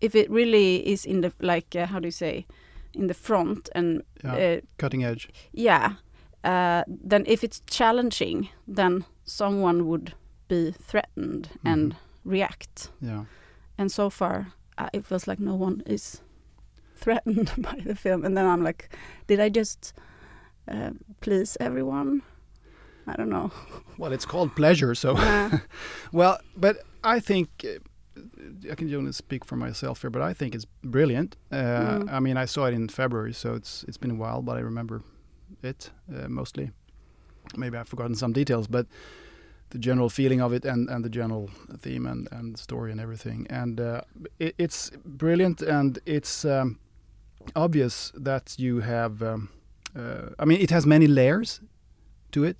if 0.00 0.14
it 0.14 0.30
really 0.30 0.86
is 0.88 1.04
in 1.04 1.20
the 1.20 1.32
like 1.40 1.76
uh, 1.76 1.86
how 1.86 1.98
do 2.00 2.06
you 2.06 2.12
say 2.12 2.46
in 2.94 3.06
the 3.06 3.14
front 3.14 3.68
and 3.74 4.02
yeah, 4.24 4.34
uh, 4.34 4.60
cutting 4.78 5.04
edge. 5.04 5.28
yeah 5.52 5.92
uh, 6.44 6.82
then 6.88 7.24
if 7.26 7.44
it's 7.44 7.62
challenging 7.66 8.48
then 8.68 9.04
someone 9.24 9.86
would 9.86 10.14
be 10.48 10.72
threatened 10.72 11.48
mm 11.48 11.60
-hmm. 11.62 11.72
and 11.72 11.94
react. 12.24 12.90
Yeah. 13.00 13.24
And 13.78 13.92
so 13.92 14.10
far 14.10 14.52
uh, 14.78 14.88
it 14.92 15.06
feels 15.06 15.26
like 15.26 15.42
no 15.42 15.54
one 15.54 15.82
is 15.86 16.22
threatened 17.00 17.52
by 17.58 17.78
the 17.84 17.94
film, 17.94 18.24
and 18.24 18.36
then 18.36 18.46
I'm 18.46 18.62
like, 18.62 18.96
did 19.26 19.40
I 19.40 19.48
just 19.48 19.92
uh, 20.68 20.90
please 21.20 21.56
everyone? 21.60 22.22
I 23.06 23.16
don't 23.16 23.30
know. 23.30 23.50
Well, 23.98 24.14
it's 24.14 24.24
called 24.24 24.56
pleasure, 24.56 24.94
so. 24.94 25.14
well, 26.12 26.38
but 26.56 26.78
I 27.04 27.20
think 27.20 27.48
uh, 27.64 28.70
I 28.70 28.74
can 28.74 28.94
only 28.94 29.12
speak 29.12 29.44
for 29.44 29.56
myself 29.56 30.00
here, 30.00 30.08
but 30.08 30.22
I 30.22 30.32
think 30.32 30.54
it's 30.54 30.66
brilliant. 30.82 31.36
Uh, 31.52 31.56
mm. 31.56 32.10
I 32.10 32.18
mean, 32.18 32.38
I 32.38 32.46
saw 32.46 32.64
it 32.64 32.72
in 32.72 32.88
February, 32.88 33.34
so 33.34 33.54
it's 33.54 33.84
it's 33.86 33.98
been 33.98 34.12
a 34.12 34.14
while, 34.14 34.40
but 34.40 34.56
I 34.56 34.60
remember 34.60 35.02
it 35.62 35.90
uh, 36.08 36.28
mostly. 36.28 36.70
Maybe 37.56 37.76
I've 37.76 37.88
forgotten 37.88 38.14
some 38.14 38.32
details, 38.32 38.68
but 38.68 38.86
the 39.70 39.78
general 39.78 40.10
feeling 40.10 40.40
of 40.40 40.52
it 40.52 40.64
and, 40.64 40.88
and 40.88 41.04
the 41.04 41.08
general 41.08 41.50
theme 41.78 42.06
and, 42.06 42.28
and 42.32 42.58
story 42.58 42.90
and 42.90 43.00
everything. 43.00 43.46
And 43.50 43.80
uh, 43.80 44.00
it, 44.38 44.54
it's 44.58 44.90
brilliant, 45.04 45.62
and 45.62 45.98
it's 46.06 46.44
um, 46.44 46.78
obvious 47.54 48.12
that 48.14 48.58
you 48.58 48.80
have. 48.80 49.22
Um, 49.22 49.50
uh, 49.96 50.30
I 50.38 50.44
mean, 50.44 50.60
it 50.60 50.70
has 50.70 50.86
many 50.86 51.06
layers 51.06 51.60
to 52.32 52.44
it, 52.44 52.56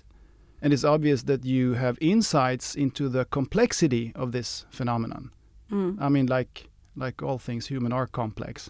and 0.61 0.73
it's 0.73 0.83
obvious 0.83 1.23
that 1.23 1.45
you 1.45 1.73
have 1.73 1.97
insights 2.01 2.75
into 2.75 3.09
the 3.09 3.25
complexity 3.25 4.11
of 4.15 4.31
this 4.31 4.65
phenomenon. 4.69 5.31
Mm. 5.71 5.97
I 5.99 6.09
mean, 6.09 6.27
like 6.27 6.69
like 6.95 7.23
all 7.23 7.37
things 7.37 7.67
human 7.67 7.93
are 7.93 8.07
complex, 8.07 8.69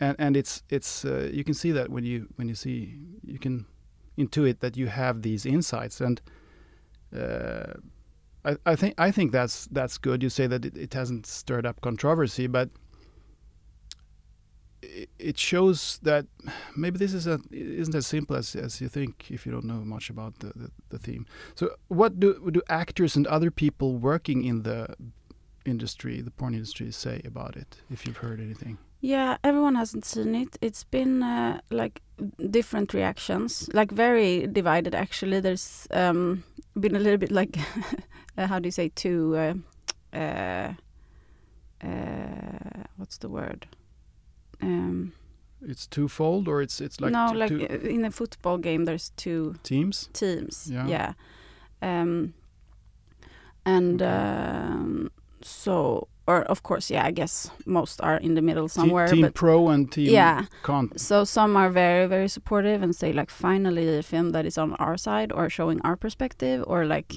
and 0.00 0.16
and 0.18 0.36
it's 0.36 0.62
it's 0.68 1.04
uh, 1.04 1.30
you 1.32 1.44
can 1.44 1.54
see 1.54 1.72
that 1.72 1.88
when 1.88 2.04
you 2.04 2.28
when 2.36 2.48
you 2.48 2.54
see 2.54 2.98
you 3.24 3.38
can 3.38 3.66
intuit 4.18 4.60
that 4.60 4.76
you 4.76 4.88
have 4.88 5.22
these 5.22 5.46
insights 5.46 6.00
and. 6.00 6.20
Uh, 7.16 7.74
I, 8.44 8.56
I 8.66 8.74
think 8.74 8.94
I 8.98 9.10
think 9.10 9.32
that's 9.32 9.66
that's 9.66 9.98
good. 9.98 10.22
You 10.22 10.28
say 10.28 10.46
that 10.46 10.64
it, 10.64 10.76
it 10.76 10.94
hasn't 10.94 11.26
stirred 11.26 11.66
up 11.66 11.80
controversy, 11.80 12.46
but 12.46 12.70
it 15.18 15.38
shows 15.38 15.98
that 16.02 16.26
maybe 16.76 16.98
this 16.98 17.14
is 17.14 17.26
a, 17.26 17.40
isn't 17.50 17.94
as 17.94 18.06
simple 18.06 18.36
as, 18.36 18.54
as 18.56 18.80
you 18.80 18.88
think 18.88 19.30
if 19.30 19.46
you 19.46 19.52
don't 19.52 19.64
know 19.64 19.84
much 19.84 20.10
about 20.10 20.38
the, 20.40 20.52
the, 20.56 20.70
the, 20.90 20.98
theme. 20.98 21.26
So, 21.54 21.70
what 21.88 22.18
do 22.18 22.50
do 22.50 22.62
actors 22.68 23.16
and 23.16 23.26
other 23.26 23.50
people 23.50 23.96
working 23.96 24.44
in 24.44 24.62
the 24.62 24.94
industry, 25.64 26.20
the 26.20 26.30
porn 26.30 26.54
industry, 26.54 26.90
say 26.90 27.22
about 27.24 27.56
it? 27.56 27.82
If 27.90 28.06
you've 28.06 28.18
heard 28.18 28.40
anything. 28.40 28.78
Yeah, 29.00 29.36
everyone 29.42 29.74
hasn't 29.74 30.04
seen 30.04 30.34
it. 30.34 30.56
It's 30.60 30.84
been 30.84 31.22
uh, 31.22 31.60
like 31.70 32.02
different 32.50 32.94
reactions, 32.94 33.68
like 33.74 33.90
very 33.90 34.46
divided. 34.46 34.94
Actually, 34.94 35.40
there's 35.40 35.88
um, 35.90 36.44
been 36.78 36.94
a 36.94 37.00
little 37.00 37.18
bit 37.18 37.32
like 37.32 37.56
uh, 38.38 38.46
how 38.46 38.58
do 38.58 38.66
you 38.66 38.72
say 38.72 38.90
to 38.90 39.36
uh, 39.36 40.16
uh, 40.16 40.72
uh, 41.82 42.84
what's 42.96 43.18
the 43.18 43.28
word? 43.28 43.66
Um, 44.62 45.12
it's 45.64 45.86
twofold, 45.86 46.48
or 46.48 46.62
it's 46.62 46.80
it's 46.80 47.00
like 47.00 47.12
no, 47.12 47.32
like 47.32 47.50
in 47.50 48.04
a 48.04 48.10
football 48.10 48.58
game, 48.58 48.84
there's 48.84 49.10
two 49.16 49.56
teams. 49.62 50.08
Teams, 50.12 50.68
yeah. 50.70 50.86
yeah. 50.86 51.12
Um, 51.82 52.34
and 53.64 54.02
okay. 54.02 54.10
um, 54.10 55.10
so 55.40 56.08
or 56.26 56.42
of 56.42 56.62
course 56.62 56.90
yeah 56.90 57.04
i 57.04 57.10
guess 57.10 57.50
most 57.66 58.00
are 58.00 58.16
in 58.16 58.34
the 58.34 58.42
middle 58.42 58.68
somewhere 58.68 59.08
team 59.08 59.22
but 59.22 59.34
pro 59.34 59.68
and 59.68 59.90
team 59.90 60.10
yeah 60.10 60.44
con. 60.62 60.90
so 60.96 61.24
some 61.24 61.56
are 61.56 61.70
very 61.70 62.06
very 62.06 62.28
supportive 62.28 62.82
and 62.82 62.94
say 62.94 63.12
like 63.12 63.30
finally 63.30 63.98
a 63.98 64.02
film 64.02 64.30
that 64.30 64.46
is 64.46 64.56
on 64.56 64.74
our 64.74 64.96
side 64.96 65.32
or 65.32 65.50
showing 65.50 65.80
our 65.82 65.96
perspective 65.96 66.62
or 66.66 66.86
like 66.86 67.14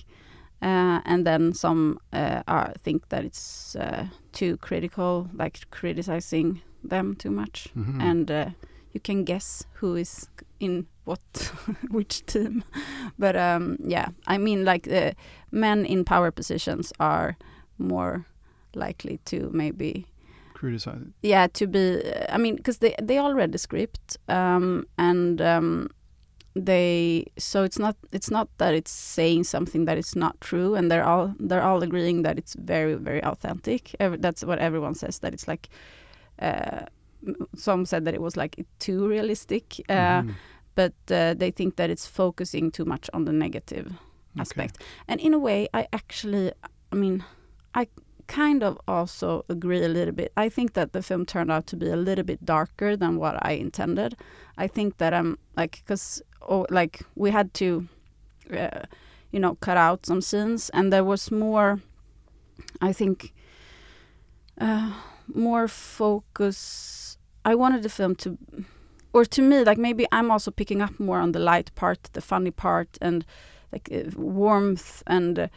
uh, 0.61 1.01
and 1.05 1.27
then 1.27 1.53
some 1.53 1.99
uh, 2.13 2.41
are 2.47 2.73
think 2.79 3.09
that 3.09 3.23
it's 3.23 3.75
uh, 3.75 4.07
too 4.31 4.57
critical 4.57 5.29
like 5.33 5.69
criticizing 5.69 6.61
them 6.89 7.15
too 7.15 7.31
much 7.31 7.67
Mhm. 7.75 8.01
and 8.01 8.31
uh, 8.31 8.49
you 8.93 8.99
can 9.01 9.23
guess 9.25 9.65
who 9.81 9.95
is 9.95 10.29
in 10.59 10.85
what 11.05 11.19
which 11.91 12.25
team 12.25 12.63
but 13.19 13.35
um 13.35 13.77
yeah 13.83 14.07
i 14.27 14.37
mean 14.37 14.63
like 14.65 14.83
the 14.89 15.13
men 15.51 15.85
in 15.85 16.03
power 16.05 16.31
positions 16.31 16.93
are 16.99 17.35
more 17.77 18.25
likely 18.75 19.19
to 19.25 19.49
maybe 19.53 20.05
criticize 20.53 21.01
it. 21.01 21.13
yeah 21.21 21.47
to 21.53 21.67
be 21.67 22.01
i 22.29 22.37
mean 22.37 22.55
because 22.55 22.79
they 22.79 22.95
they 23.07 23.17
all 23.17 23.33
read 23.35 23.51
the 23.51 23.57
script 23.57 24.17
um 24.29 24.85
and 24.97 25.41
um 25.41 25.87
they 26.55 27.25
so 27.37 27.63
it's 27.63 27.77
not 27.77 27.95
it's 28.13 28.31
not 28.31 28.47
that 28.57 28.73
it's 28.73 28.91
saying 28.91 29.43
something 29.43 29.85
that 29.85 29.97
is 29.97 30.15
not 30.15 30.39
true 30.39 30.73
and 30.75 30.89
they're 30.89 31.03
all 31.03 31.33
they're 31.39 31.61
all 31.63 31.83
agreeing 31.83 32.23
that 32.23 32.37
it's 32.37 32.55
very 32.55 32.95
very 32.95 33.21
authentic 33.23 33.93
Ev- 33.99 34.21
that's 34.21 34.43
what 34.43 34.59
everyone 34.59 34.95
says 34.95 35.19
that 35.19 35.33
it's 35.33 35.47
like 35.47 35.67
uh 35.67 35.75
some 37.55 37.85
said 37.85 38.05
that 38.05 38.13
it 38.13 38.21
was 38.21 38.35
like 38.37 38.65
too 38.79 39.07
realistic 39.07 39.63
uh 39.89 40.21
Mhm. 40.21 40.33
but 40.75 40.93
uh, 41.11 41.33
they 41.39 41.51
think 41.51 41.75
that 41.75 41.89
it's 41.89 42.05
focusing 42.07 42.71
too 42.71 42.85
much 42.85 43.09
on 43.13 43.25
the 43.25 43.31
negative 43.31 43.87
aspect. 44.39 44.83
And 45.07 45.21
in 45.21 45.33
a 45.33 45.39
way, 45.39 45.67
I 45.73 45.87
actually, 45.93 46.51
I 46.91 46.95
mean, 46.95 47.23
I 47.73 47.87
kind 48.27 48.63
of 48.63 48.77
also 48.87 49.45
agree 49.47 49.83
a 49.85 49.87
little 49.87 50.13
bit. 50.13 50.31
I 50.45 50.49
think 50.49 50.73
that 50.73 50.91
the 50.91 51.01
film 51.01 51.25
turned 51.25 51.49
out 51.51 51.65
to 51.67 51.77
be 51.77 51.89
a 51.89 51.95
little 51.95 52.25
bit 52.25 52.43
darker 52.45 52.97
than 52.97 53.15
what 53.19 53.35
I 53.49 53.53
intended. 53.53 54.15
I 54.57 54.67
think 54.67 54.97
that 54.97 55.13
I'm 55.13 55.37
like, 55.57 55.71
because 55.85 56.21
oh, 56.41 56.65
like 56.69 56.99
we 57.15 57.31
had 57.31 57.53
to, 57.53 57.87
uh, 58.51 58.81
you 59.31 59.39
know, 59.39 59.55
cut 59.61 59.77
out 59.77 60.05
some 60.05 60.21
scenes, 60.21 60.69
and 60.73 60.91
there 60.91 61.05
was 61.05 61.31
more. 61.31 61.79
I 62.89 62.93
think 62.93 63.31
uh, 64.61 64.91
more 65.33 65.67
focus. 65.67 67.17
I 67.43 67.55
wanted 67.55 67.83
the 67.83 67.89
film 67.89 68.15
to 68.15 68.37
or 69.13 69.23
to 69.25 69.41
me 69.41 69.63
like 69.63 69.77
maybe 69.77 70.05
i'm 70.11 70.29
also 70.31 70.51
picking 70.51 70.81
up 70.81 70.99
more 70.99 71.19
on 71.21 71.31
the 71.31 71.39
light 71.39 71.71
part 71.75 71.99
the 72.13 72.21
funny 72.21 72.51
part 72.51 72.97
and 73.01 73.25
like 73.71 73.87
uh, 73.91 74.09
warmth 74.17 75.01
and 75.07 75.49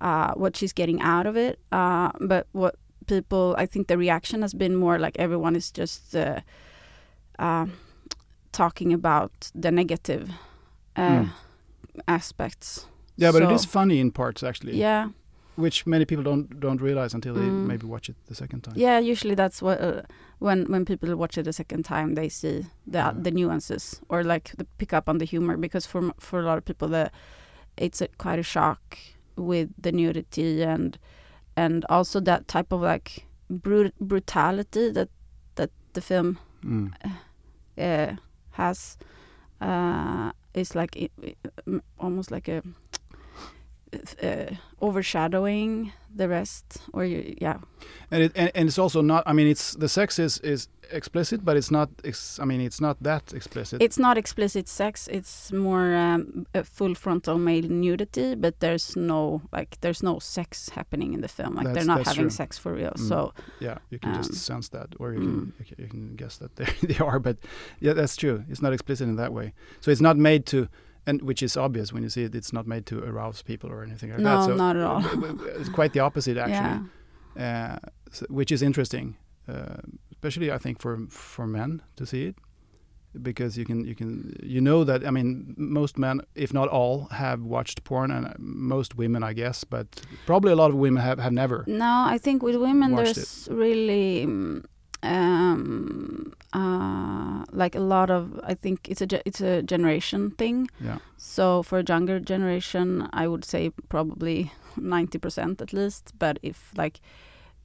uh, 0.00 0.32
what 0.34 0.54
she's 0.56 0.74
getting 0.74 1.00
out 1.00 1.26
of 1.26 1.34
it 1.36 1.58
uh, 1.72 2.10
but 2.20 2.46
what 2.52 2.74
people 3.06 3.54
i 3.58 3.64
think 3.66 3.86
the 3.86 3.96
reaction 3.96 4.42
has 4.42 4.52
been 4.54 4.74
more 4.76 4.98
like 4.98 5.16
everyone 5.18 5.56
is 5.56 5.70
just 5.72 6.14
uh, 6.14 6.40
uh, 7.38 7.66
talking 8.52 8.92
about 8.92 9.32
the 9.62 9.70
negative 9.70 10.28
uh, 10.96 11.00
Mm. 11.24 11.30
aspects 12.08 12.86
Yeah, 13.16 13.32
but 13.32 13.42
it 13.42 13.48
So- 13.48 13.54
is 13.54 13.64
funny 13.64 13.98
in 13.98 14.10
parts 14.10 14.42
actually. 14.42 14.76
yeah 14.80 15.08
Which 15.56 15.86
many 15.86 16.04
people 16.04 16.24
don't 16.24 16.60
don't 16.60 16.80
realize 16.82 17.14
until 17.16 17.34
they 17.34 17.48
Mm. 17.48 17.66
maybe 17.66 17.86
watch 17.86 18.08
it 18.10 18.16
the 18.28 18.34
second 18.34 18.60
time. 18.64 18.74
yeah 18.76 18.98
usually 19.12 19.34
that's 19.34 19.62
what 19.62 19.80
uh, 19.80 20.02
when 20.38 20.66
when 20.72 20.84
people 20.84 21.16
watch 21.16 21.38
it 21.38 21.46
a 21.46 21.52
second 21.52 21.84
time 21.84 22.14
they 22.14 22.28
see 22.28 22.66
the 22.92 22.98
Yeah. 22.98 23.12
the 23.24 23.30
nuances 23.30 24.00
or 24.08 24.22
like 24.24 24.50
the 24.58 24.66
pick 24.78 24.92
up 24.92 25.08
on 25.08 25.18
the 25.18 25.24
humor 25.24 25.56
because 25.56 25.86
for 25.88 26.12
for 26.20 26.38
a 26.40 26.42
lot 26.42 26.58
of 26.58 26.64
people 26.64 26.88
the 26.88 27.10
it's 27.76 28.00
a 28.02 28.08
quite 28.18 28.38
a 28.38 28.42
shock 28.42 28.98
with 29.36 29.68
the 29.82 29.92
nudity 29.92 30.62
and 30.64 30.98
and 31.56 31.84
also 31.88 32.20
that 32.20 32.46
type 32.48 32.74
of 32.74 32.82
like 32.82 33.26
brut- 33.50 33.98
brutality 34.00 34.92
that 34.92 35.08
that 35.54 35.70
the 35.94 36.00
film 36.00 36.38
Mm. 36.64 36.92
uh, 37.78 38.16
has 38.50 38.98
uh, 39.60 40.30
is 40.54 40.74
like 40.74 40.96
i 40.96 41.08
i- 41.26 41.36
m- 41.66 41.82
almost 41.98 42.30
like 42.30 42.48
a 42.52 42.62
uh, 44.22 44.54
overshadowing 44.80 45.92
the 46.14 46.28
rest 46.28 46.78
or 46.92 47.04
you, 47.04 47.34
yeah 47.40 47.58
And 48.10 48.22
it 48.22 48.32
and, 48.34 48.50
and 48.54 48.68
it's 48.68 48.78
also 48.78 49.02
not. 49.02 49.22
I 49.26 49.32
mean, 49.32 49.48
it's 49.48 49.74
the 49.74 49.88
sex 49.88 50.18
is 50.18 50.38
is 50.38 50.68
explicit, 50.92 51.44
but 51.44 51.56
it's 51.56 51.70
not. 51.70 51.88
Ex, 52.04 52.38
I 52.38 52.44
mean, 52.44 52.60
it's 52.60 52.80
not 52.80 52.96
that 53.02 53.32
explicit. 53.34 53.82
It's 53.82 53.98
not 53.98 54.16
explicit 54.16 54.68
sex. 54.68 55.08
It's 55.08 55.52
more 55.52 55.94
um, 55.94 56.46
a 56.54 56.62
full 56.62 56.94
frontal 56.94 57.38
male 57.38 57.68
nudity, 57.68 58.34
but 58.36 58.60
there's 58.60 58.96
no 58.96 59.42
like 59.52 59.78
there's 59.80 60.02
no 60.02 60.20
sex 60.20 60.68
happening 60.70 61.14
in 61.14 61.20
the 61.20 61.28
film. 61.28 61.54
Like 61.56 61.66
That's- 61.66 61.86
they're 61.86 61.96
not 61.96 62.06
having 62.06 62.28
true. 62.28 62.30
sex 62.30 62.58
for 62.58 62.72
real. 62.72 62.92
Mm. 62.96 63.08
So 63.08 63.32
yeah, 63.60 63.78
you 63.90 63.98
can 63.98 64.14
just 64.14 64.30
um, 64.30 64.36
sense 64.36 64.68
that, 64.70 64.94
or 65.00 65.12
you, 65.12 65.20
mm. 65.20 65.24
can, 65.24 65.52
you 65.58 65.64
can 65.64 65.84
you 65.84 65.90
can 65.90 66.16
guess 66.16 66.38
that 66.38 66.54
they 66.56 66.66
they 66.86 66.98
are. 67.04 67.18
But 67.18 67.36
yeah, 67.80 67.94
that's 67.94 68.16
true. 68.16 68.44
It's 68.48 68.62
not 68.62 68.72
explicit 68.72 69.08
in 69.08 69.16
that 69.16 69.32
way. 69.32 69.52
So 69.80 69.90
it's 69.90 70.02
not 70.02 70.16
made 70.16 70.46
to. 70.46 70.68
And 71.08 71.22
which 71.22 71.42
is 71.42 71.56
obvious 71.56 71.92
when 71.92 72.02
you 72.02 72.08
see 72.08 72.24
it, 72.24 72.34
it's 72.34 72.52
not 72.52 72.66
made 72.66 72.84
to 72.86 72.98
arouse 73.04 73.40
people 73.42 73.70
or 73.70 73.82
anything 73.84 74.10
like 74.10 74.18
No, 74.20 74.38
that. 74.38 74.44
So 74.46 74.56
not 74.56 74.76
at 74.76 74.82
all. 74.82 75.02
It's 75.60 75.68
quite 75.68 75.92
the 75.92 76.00
opposite, 76.00 76.36
actually. 76.36 76.80
yeah, 77.36 77.76
uh, 77.76 77.78
so, 78.10 78.26
which 78.28 78.50
is 78.50 78.60
interesting, 78.62 79.16
uh, 79.48 79.76
especially 80.10 80.50
I 80.50 80.58
think 80.58 80.80
for 80.80 80.98
for 81.08 81.46
men 81.46 81.82
to 81.96 82.04
see 82.06 82.26
it, 82.28 82.36
because 83.22 83.56
you 83.60 83.64
can 83.64 83.84
you 83.84 83.94
can 83.94 84.34
you 84.42 84.60
know 84.60 84.84
that 84.84 85.04
I 85.06 85.10
mean 85.10 85.54
most 85.56 85.96
men, 85.98 86.20
if 86.34 86.52
not 86.52 86.68
all, 86.68 87.06
have 87.10 87.40
watched 87.42 87.84
porn, 87.84 88.10
and 88.10 88.34
most 88.38 88.96
women, 88.96 89.22
I 89.22 89.32
guess, 89.34 89.64
but 89.64 89.86
probably 90.26 90.50
a 90.52 90.56
lot 90.56 90.70
of 90.70 90.76
women 90.76 91.02
have 91.02 91.18
have 91.22 91.32
never. 91.32 91.64
no, 91.66 92.04
I 92.14 92.18
think 92.18 92.42
with 92.42 92.56
women 92.56 92.94
there's 92.96 93.48
really 93.50 94.26
mm, 94.26 94.64
um, 95.02 96.32
uh, 96.52 97.44
like 97.52 97.74
a 97.74 97.80
lot 97.80 98.10
of. 98.10 98.40
I 98.44 98.54
think 98.54 98.88
it's 98.88 99.00
a 99.02 99.20
it's 99.28 99.40
a 99.40 99.62
generation 99.62 100.30
thing. 100.32 100.68
Yeah, 100.80 100.98
So 101.16 101.62
for 101.62 101.78
a 101.78 101.84
younger 101.88 102.20
generation, 102.20 103.08
I 103.12 103.26
would 103.28 103.44
say 103.44 103.70
probably 103.88 104.52
ninety 104.76 105.18
percent 105.18 105.62
at 105.62 105.72
least. 105.72 106.12
But 106.18 106.38
if 106.42 106.72
like 106.76 107.00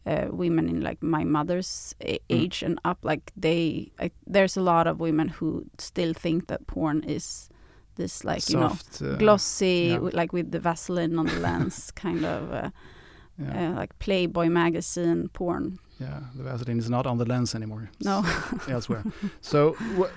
uh, 0.05 0.27
women 0.31 0.67
in 0.69 0.81
like 0.81 1.01
my 1.01 1.23
mother's 1.23 1.95
a- 2.01 2.19
Mm. 2.29 2.41
age 2.43 2.63
and 2.63 2.79
up, 2.85 2.97
like 3.03 3.31
they, 3.41 3.91
I, 3.99 4.11
there's 4.27 4.57
a 4.57 4.61
lot 4.61 4.87
of 4.87 4.99
women 4.99 5.27
who 5.29 5.65
still 5.77 6.13
think 6.13 6.47
that 6.47 6.65
porn 6.67 7.03
is 7.03 7.49
this 7.95 8.23
like 8.23 8.49
you 8.49 8.57
know 8.59 8.69
soft, 8.69 9.01
uh, 9.01 9.15
glossy, 9.17 9.89
yeah. 9.91 10.09
like 10.13 10.33
with 10.33 10.51
the 10.51 10.59
Vaseline 10.59 11.19
on 11.19 11.25
the 11.27 11.39
lens, 11.39 11.91
kind 11.95 12.25
of 12.25 12.51
uh, 12.51 12.69
Yeah, 13.41 13.71
uh, 13.71 13.73
like 13.75 13.97
Playboy 13.99 14.49
magazine 14.49 15.29
porn. 15.33 15.79
yeah, 15.99 16.21
the 16.35 16.43
Vaseline 16.43 16.79
is 16.79 16.89
not 16.89 17.05
on 17.05 17.17
the 17.17 17.25
lens 17.25 17.55
anymore. 17.55 17.89
No, 18.03 18.23
elsewhere. 18.69 19.03
so, 19.41 19.73
wh- 19.97 20.11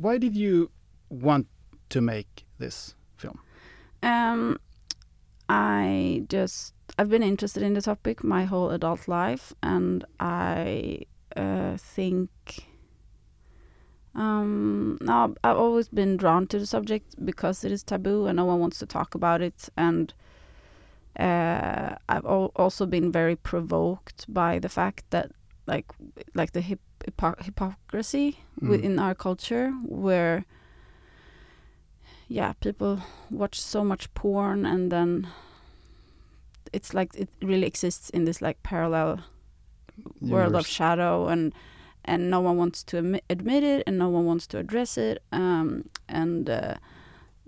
why 0.00 0.18
did 0.18 0.36
you 0.36 0.70
want 1.08 1.46
to 1.90 2.00
make 2.00 2.44
this 2.58 2.94
film? 3.16 3.38
Um, 4.02 4.58
I 5.48 6.24
just 6.28 6.74
I've 6.98 7.08
been 7.10 7.22
interested 7.22 7.62
in 7.62 7.74
the 7.74 7.82
topic 7.82 8.22
my 8.24 8.44
whole 8.44 8.70
adult 8.70 9.08
life, 9.08 9.52
and 9.62 10.04
I 10.20 11.00
uh, 11.36 11.76
think 11.76 12.30
um, 14.14 14.98
no, 15.00 15.34
I've 15.44 15.56
always 15.56 15.88
been 15.88 16.16
drawn 16.16 16.46
to 16.48 16.58
the 16.58 16.66
subject 16.66 17.24
because 17.24 17.64
it 17.64 17.70
is 17.72 17.82
taboo 17.82 18.26
and 18.26 18.36
no 18.36 18.44
one 18.44 18.58
wants 18.58 18.78
to 18.80 18.86
talk 18.86 19.14
about 19.14 19.40
it, 19.40 19.68
and 19.76 20.12
uh, 21.18 21.96
I've 22.08 22.24
al- 22.26 22.52
also 22.56 22.86
been 22.86 23.10
very 23.12 23.36
provoked 23.36 24.32
by 24.32 24.58
the 24.58 24.68
fact 24.68 25.04
that 25.10 25.30
like 25.66 25.86
like 26.34 26.52
the 26.52 26.60
hip- 26.60 26.80
hypo- 27.04 27.42
hypocrisy 27.42 28.38
Mm. 28.60 28.68
within 28.68 28.98
our 28.98 29.14
culture 29.14 29.70
where 29.84 30.44
yeah 32.28 32.52
people 32.60 33.00
watch 33.30 33.60
so 33.60 33.82
much 33.84 34.12
porn 34.14 34.66
and 34.66 34.90
then 34.92 35.26
it's 36.72 36.94
like 36.94 37.10
it 37.14 37.28
really 37.42 37.66
exists 37.66 38.10
in 38.10 38.24
this 38.24 38.40
like 38.42 38.62
parallel 38.62 39.20
world 40.20 40.54
of 40.54 40.66
shadow 40.66 41.28
and 41.28 41.52
and 42.04 42.30
no 42.30 42.40
one 42.40 42.56
wants 42.56 42.82
to 42.84 42.96
admi- 43.02 43.20
admit 43.28 43.62
it 43.64 43.82
and 43.86 43.98
no 43.98 44.08
one 44.08 44.24
wants 44.24 44.46
to 44.46 44.58
address 44.58 44.96
it 44.98 45.22
um 45.32 45.84
and 46.08 46.48
uh, 46.48 46.74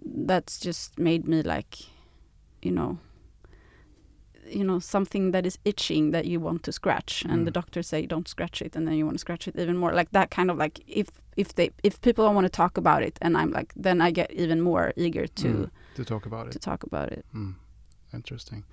that's 0.04 0.58
just 0.58 0.98
made 0.98 1.26
me 1.28 1.42
like 1.42 1.78
you 2.62 2.70
know 2.70 2.98
you 4.54 4.64
know 4.64 4.78
something 4.80 5.32
that 5.32 5.44
is 5.46 5.58
itching 5.64 6.10
that 6.12 6.24
you 6.24 6.40
want 6.40 6.62
to 6.62 6.72
scratch 6.72 7.24
and 7.28 7.46
the 7.46 7.50
Mm. 7.50 7.54
doctors 7.60 7.86
say 7.88 8.06
don't 8.06 8.28
scratch 8.28 8.62
it 8.62 8.76
and 8.76 8.86
then 8.86 8.94
you 8.94 9.04
want 9.06 9.14
to 9.16 9.20
scratch 9.20 9.48
it 9.48 9.56
even 9.56 9.76
more 9.76 9.92
like 9.92 10.10
that 10.12 10.30
kind 10.30 10.50
of 10.50 10.56
like 10.58 10.80
if 10.86 11.08
if 11.36 11.48
they 11.54 11.70
if 11.82 12.00
people 12.00 12.24
don't 12.24 12.34
want 12.34 12.44
to 12.46 12.56
talk 12.62 12.78
about 12.78 13.02
it 13.02 13.18
and 13.22 13.36
i'm 13.36 13.50
like 13.50 13.72
then 13.76 14.00
i 14.00 14.10
get 14.10 14.30
even 14.32 14.60
more 14.60 14.92
eager 14.96 15.26
to 15.26 15.48
Mm, 15.48 15.70
to 15.94 16.04
talk 16.04 16.26
about 16.26 16.46
it. 16.46 16.52
to 16.52 16.58
talk 16.58 16.82
about 16.84 17.08
it 17.12 17.24
Mm, 17.34 17.54
interesting. 18.14 18.64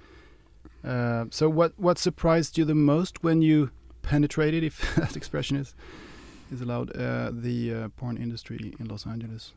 Uh, 0.83 1.25
so, 1.29 1.49
what 1.49 1.71
what 1.77 1.97
surprised 1.99 2.57
you 2.57 2.65
the 2.65 2.75
most 2.75 3.23
when 3.23 3.41
you 3.41 3.69
penetrated, 4.01 4.63
if 4.63 4.95
that 5.01 5.15
expression 5.17 5.57
is 5.57 5.75
is 6.51 6.61
allowed, 6.61 6.89
uh, 6.95 7.29
the 7.33 7.73
uh, 7.73 7.87
porn 7.97 8.17
industry 8.17 8.73
in 8.79 8.87
Los 8.87 9.05
Angeles? 9.05 9.53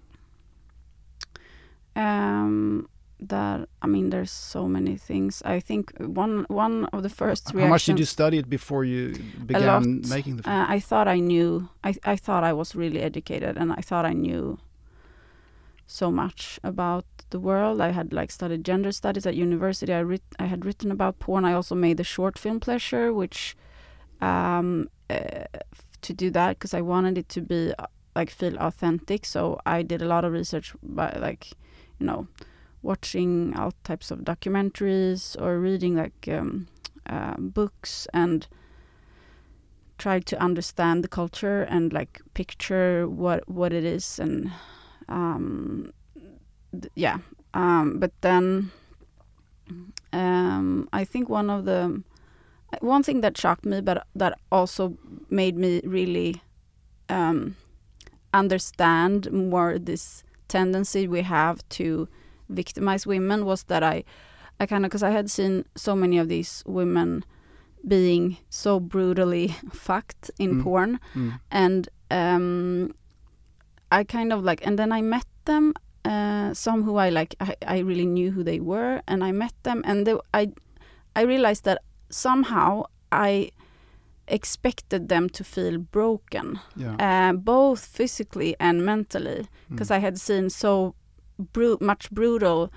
um 1.96 2.88
that 3.28 3.68
I 3.82 3.86
mean, 3.86 4.10
there's 4.10 4.30
so 4.30 4.68
many 4.68 4.96
things. 4.96 5.42
I 5.44 5.60
think 5.60 5.92
one 5.98 6.44
one 6.48 6.86
of 6.92 7.02
the 7.02 7.08
first 7.08 7.52
How 7.52 7.66
much 7.66 7.86
did 7.86 7.98
you 7.98 8.06
study 8.06 8.38
it 8.38 8.48
before 8.48 8.84
you 8.84 9.14
began 9.46 10.00
making 10.08 10.36
the 10.36 10.42
film? 10.42 10.54
Uh, 10.54 10.66
I 10.76 10.80
thought 10.80 11.08
I 11.08 11.18
knew. 11.20 11.68
I 11.84 11.94
I 12.04 12.16
thought 12.16 12.44
I 12.44 12.52
was 12.52 12.74
really 12.74 13.00
educated, 13.00 13.56
and 13.56 13.72
I 13.72 13.82
thought 13.82 14.04
I 14.04 14.12
knew 14.12 14.58
so 15.86 16.10
much 16.10 16.58
about 16.62 17.04
the 17.30 17.38
world. 17.38 17.80
I 17.80 17.92
had 17.92 18.12
like 18.12 18.30
studied 18.32 18.64
gender 18.64 18.92
studies 18.92 19.26
at 19.26 19.34
university. 19.34 19.92
I 19.92 20.00
writ- 20.00 20.34
I 20.38 20.46
had 20.46 20.64
written 20.64 20.90
about 20.90 21.18
porn. 21.18 21.44
I 21.44 21.52
also 21.52 21.74
made 21.74 21.96
the 21.96 22.04
short 22.04 22.38
film 22.38 22.60
Pleasure, 22.60 23.12
which 23.12 23.56
um, 24.20 24.88
uh, 25.10 25.44
to 26.02 26.12
do 26.12 26.30
that 26.30 26.58
because 26.58 26.74
I 26.74 26.80
wanted 26.80 27.18
it 27.18 27.28
to 27.30 27.40
be 27.40 27.72
uh, 27.78 27.86
like 28.16 28.30
feel 28.30 28.56
authentic. 28.58 29.24
So 29.26 29.58
I 29.66 29.82
did 29.82 30.02
a 30.02 30.06
lot 30.06 30.24
of 30.24 30.32
research 30.32 30.74
by 30.82 31.10
like 31.20 31.50
you 31.98 32.06
know 32.06 32.26
watching 32.82 33.54
all 33.56 33.72
types 33.84 34.10
of 34.10 34.20
documentaries 34.20 35.40
or 35.40 35.58
reading 35.58 35.96
like 35.96 36.28
um, 36.28 36.66
uh, 37.08 37.34
books 37.38 38.06
and 38.12 38.46
try 39.98 40.18
to 40.18 40.40
understand 40.42 41.04
the 41.04 41.08
culture 41.08 41.62
and 41.62 41.92
like 41.92 42.20
picture 42.34 43.08
what 43.08 43.48
what 43.48 43.72
it 43.72 43.84
is 43.84 44.18
and 44.18 44.50
um 45.08 45.92
th- 46.72 46.92
yeah 46.96 47.18
um 47.54 48.00
but 48.00 48.10
then 48.20 48.72
um 50.12 50.88
i 50.92 51.04
think 51.04 51.28
one 51.28 51.48
of 51.48 51.64
the 51.66 52.02
one 52.80 53.02
thing 53.02 53.20
that 53.20 53.38
shocked 53.38 53.64
me 53.64 53.80
but 53.80 54.06
that 54.16 54.36
also 54.50 54.96
made 55.30 55.56
me 55.56 55.80
really 55.84 56.42
um 57.08 57.54
understand 58.34 59.30
more 59.30 59.78
this 59.78 60.24
tendency 60.48 61.06
we 61.06 61.22
have 61.22 61.66
to 61.68 62.08
victimize 62.54 63.06
women 63.06 63.44
was 63.44 63.64
that 63.64 63.82
i 63.82 64.04
i 64.60 64.66
kind 64.66 64.84
of 64.84 64.90
because 64.90 65.02
i 65.02 65.10
had 65.10 65.30
seen 65.30 65.64
so 65.76 65.94
many 65.96 66.18
of 66.18 66.28
these 66.28 66.62
women 66.66 67.24
being 67.88 68.36
so 68.50 68.78
brutally 68.80 69.48
fucked 69.72 70.30
in 70.38 70.50
Mm. 70.54 70.62
porn 70.62 70.98
Mm. 71.14 71.32
and 71.50 71.88
um 72.10 72.94
i 73.90 74.04
kind 74.04 74.32
of 74.32 74.44
like 74.44 74.66
and 74.66 74.78
then 74.78 74.92
i 74.98 75.02
met 75.02 75.26
them 75.44 75.72
uh 76.04 76.54
some 76.54 76.82
who 76.84 76.96
i 77.06 77.10
like 77.10 77.34
i, 77.40 77.54
I 77.76 77.78
really 77.80 78.06
knew 78.06 78.30
who 78.32 78.42
they 78.44 78.60
were 78.60 79.02
and 79.06 79.24
i 79.24 79.32
met 79.32 79.54
them 79.62 79.82
and 79.84 80.06
they, 80.06 80.14
i 80.40 80.48
i 81.16 81.22
realized 81.24 81.64
that 81.64 81.78
somehow 82.10 82.82
i 83.10 83.50
expected 84.28 85.08
them 85.08 85.28
to 85.28 85.44
feel 85.44 85.78
broken 85.78 86.58
Yeah. 86.76 86.96
uh, 86.98 87.32
both 87.36 87.84
physically 87.84 88.54
and 88.60 88.84
mentally 88.84 89.46
because 89.70 89.90
Mm. 89.90 89.96
i 89.96 89.98
had 90.00 90.18
seen 90.18 90.50
so 90.50 90.94
bru- 91.52 91.78
much 91.80 92.10
brutal 92.10 92.70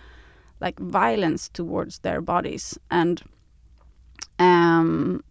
like 0.61 0.79
violence 0.79 1.49
towards 1.49 1.99
their 1.99 2.21
bodies 2.21 2.77
and 2.89 3.21
um 4.39 5.21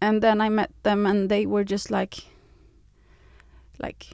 and 0.00 0.22
then 0.22 0.40
i 0.40 0.48
met 0.48 0.70
them 0.82 1.06
and 1.06 1.28
they 1.28 1.46
were 1.46 1.64
just 1.64 1.90
like 1.90 2.24
like 3.78 4.10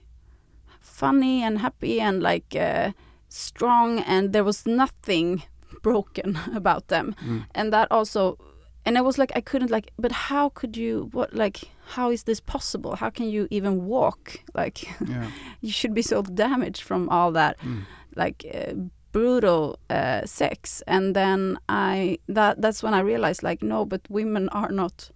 funny 0.81 1.43
and 1.43 1.59
happy 1.59 2.01
and 2.01 2.23
like 2.23 2.57
uh, 2.57 2.93
strong 3.29 3.99
and 4.01 4.33
there 4.33 4.45
was 4.45 4.67
nothing 4.67 5.43
broken 5.83 6.39
about 6.55 6.89
them 6.89 7.15
Mm. 7.25 7.45
and 7.55 7.73
that 7.73 7.89
also 7.91 8.39
and 8.85 8.97
i 8.99 9.01
was 9.01 9.19
like 9.19 9.33
i 9.37 9.41
couldn't 9.41 9.71
like 9.71 9.91
but 9.99 10.13
how 10.13 10.49
could 10.51 10.77
you 10.77 11.09
what 11.13 11.35
like 11.35 11.71
how 11.95 12.11
is 12.11 12.23
this 12.25 12.41
possible 12.41 12.97
how 12.97 13.11
can 13.11 13.29
you 13.29 13.47
even 13.51 13.87
walk 13.87 14.41
like 14.55 14.83
Yeah. 15.07 15.31
you 15.61 15.71
should 15.73 15.95
be 15.95 16.03
so 16.03 16.23
damaged 16.23 16.83
from 16.83 17.09
all 17.09 17.33
that 17.33 17.59
Mm. 17.61 17.83
Like 18.17 18.45
uh, 18.55 18.73
brutal 19.13 19.79
uh, 19.89 20.25
sex. 20.27 20.83
And 20.87 21.15
then 21.17 21.59
i 21.69 22.19
that 22.29 22.61
that's 22.61 22.83
when 22.83 22.95
i 22.95 23.01
realized 23.01 23.43
like 23.43 23.63
no 23.63 23.85
but 23.85 24.01
women 24.09 24.49
are 24.51 24.71
not 24.71 25.11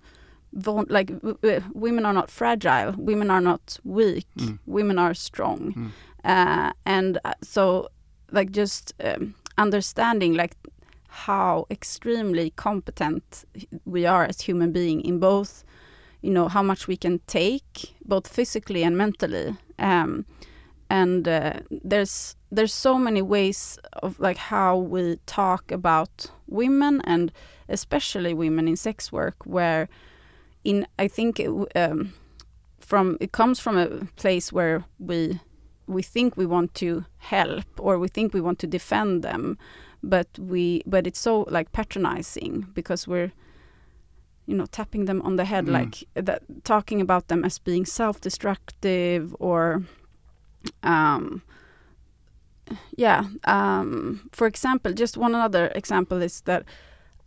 like 0.89 1.11
women 1.75 2.07
are 2.07 2.13
not 2.13 2.31
fragile. 2.31 2.95
Women 2.97 3.31
are 3.31 3.41
not 3.41 3.79
weak. 3.83 4.27
Mm. 4.39 4.59
women 4.67 4.99
are 4.99 5.15
strong. 5.15 5.73
Mm. 5.73 5.91
uh, 6.25 6.73
and 6.87 7.19
so 7.43 7.89
like 8.33 8.51
just 8.51 8.95
um, 9.01 9.35
understanding 9.59 10.35
like 10.35 10.57
how 11.09 11.67
extremely 11.71 12.51
competent 12.51 13.45
we 13.85 14.07
are 14.07 14.25
as 14.25 14.41
human 14.41 14.73
being 14.73 15.01
in 15.01 15.19
both 15.21 15.65
you 16.23 16.31
know 16.31 16.49
how 16.49 16.63
much 16.63 16.89
we 16.89 16.97
can 16.97 17.21
take 17.27 17.95
both 18.05 18.27
physically 18.27 18.83
and 18.83 18.97
mentally. 18.97 19.57
Um, 19.79 20.25
and 20.91 21.27
uh, 21.29 21.55
there's 21.71 22.37
there's 22.51 22.73
so 22.73 22.99
many 22.99 23.23
ways 23.23 23.79
of 24.03 24.19
like 24.21 24.37
how 24.37 24.77
we 24.77 25.19
talk 25.27 25.73
about 25.73 26.27
women 26.47 27.01
and 27.05 27.33
especially 27.69 28.35
women 28.35 28.69
in 28.69 28.77
sex 28.77 29.11
work 29.13 29.37
where 29.45 29.89
in 30.65 30.87
i 30.99 31.09
think 31.09 31.41
it, 31.41 31.51
um, 31.77 32.13
from 32.81 33.17
it 33.21 33.33
comes 33.33 33.59
from 33.61 33.77
a 33.79 33.87
place 34.17 34.53
where 34.53 34.85
we 34.99 35.41
we 35.87 36.03
think 36.03 36.37
we 36.37 36.47
want 36.47 36.75
to 36.75 37.05
help 37.19 37.67
or 37.79 37.99
we 37.99 38.09
think 38.09 38.33
we 38.35 38.41
want 38.41 38.59
to 38.59 38.67
defend 38.67 39.23
them 39.23 39.57
but 40.03 40.29
we 40.39 40.83
but 40.87 41.07
it's 41.07 41.19
so 41.21 41.45
like 41.51 41.73
patronizing 41.73 42.67
because 42.75 43.09
we're 43.09 43.33
you 44.47 44.55
know 44.57 44.67
tapping 44.67 45.07
them 45.07 45.23
on 45.23 45.37
the 45.37 45.45
head 45.45 45.65
Mm. 45.67 45.73
like 45.73 46.05
that 46.15 46.43
talking 46.65 47.01
about 47.01 47.29
them 47.29 47.45
as 47.45 47.59
being 47.59 47.87
self-destructive 47.87 49.35
or 49.39 49.83
um 50.83 51.43
yeah 52.97 53.25
um 53.45 54.29
for 54.33 54.47
example 54.47 54.93
just 54.93 55.17
one 55.17 55.35
other 55.35 55.71
example 55.75 56.23
is 56.23 56.41
that 56.43 56.65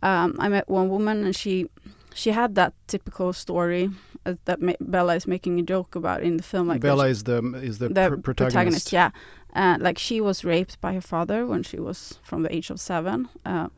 um 0.02 0.36
i 0.38 0.48
met 0.48 0.68
one 0.68 0.88
woman 0.88 1.24
and 1.24 1.36
she 1.36 1.68
she 2.14 2.30
had 2.30 2.54
that 2.54 2.72
typical 2.86 3.32
story 3.32 3.90
uh, 4.26 4.34
that 4.44 4.60
ma- 4.60 4.72
bella 4.80 5.14
is 5.14 5.26
making 5.26 5.58
a 5.60 5.62
joke 5.62 5.94
about 5.94 6.22
in 6.22 6.36
the 6.36 6.42
film 6.42 6.66
like 6.68 6.80
Bella 6.80 7.08
is 7.08 7.24
the 7.24 7.38
is 7.62 7.78
the, 7.78 7.88
the 7.88 8.10
pr- 8.10 8.32
protagonist. 8.32 8.92
yeah 8.92 9.10
uh, 9.54 9.76
like 9.80 9.98
she 9.98 10.20
was 10.20 10.44
raped 10.44 10.80
by 10.80 10.92
her 10.94 11.00
father 11.00 11.46
when 11.46 11.62
she 11.62 11.78
was 11.78 12.18
from 12.22 12.42
the 12.42 12.54
age 12.54 12.70
of 12.70 12.80
seven 12.80 13.28
uh, 13.46 13.68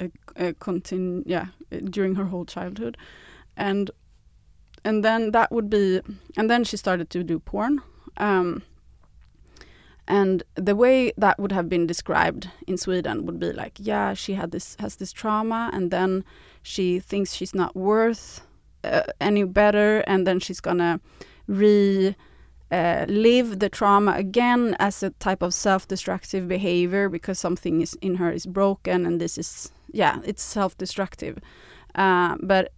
uh, 0.00 0.06
uh, 0.36 0.52
continu- 0.60 1.22
yeah 1.26 1.46
during 1.90 2.14
her 2.14 2.26
whole 2.26 2.44
childhood 2.44 2.96
and 3.56 3.90
and 4.84 5.04
then 5.04 5.32
that 5.32 5.50
would 5.52 5.68
be 5.68 6.00
and 6.36 6.48
then 6.50 6.64
she 6.64 6.76
started 6.76 7.10
to 7.10 7.22
do 7.22 7.38
porn 7.38 7.80
um, 8.16 8.62
and 10.08 10.42
the 10.54 10.74
way 10.74 11.12
that 11.16 11.38
would 11.38 11.52
have 11.52 11.68
been 11.68 11.86
described 11.86 12.50
in 12.66 12.76
Sweden 12.76 13.26
would 13.26 13.38
be 13.38 13.52
like 13.52 13.74
yeah 13.78 14.14
she 14.14 14.34
had 14.34 14.50
this 14.50 14.76
has 14.80 14.96
this 14.96 15.12
trauma 15.12 15.70
and 15.72 15.90
then 15.90 16.24
she 16.62 16.98
thinks 16.98 17.34
she's 17.34 17.54
not 17.54 17.76
worth 17.76 18.40
uh, 18.84 19.02
any 19.20 19.44
better 19.44 20.00
and 20.06 20.26
then 20.26 20.40
she's 20.40 20.60
gonna 20.60 21.00
re 21.46 22.16
uh, 22.70 23.06
live 23.08 23.60
the 23.60 23.68
trauma 23.68 24.12
again 24.12 24.76
as 24.78 25.02
a 25.02 25.10
type 25.10 25.42
of 25.42 25.54
self-destructive 25.54 26.46
behavior 26.48 27.08
because 27.08 27.38
something 27.38 27.80
is 27.80 27.94
in 28.02 28.16
her 28.16 28.30
is 28.30 28.46
broken 28.46 29.06
and 29.06 29.20
this 29.20 29.38
is 29.38 29.70
yeah 29.92 30.20
it's 30.24 30.42
self-destructive. 30.42 31.38
Uh, 31.94 32.36
but 32.42 32.72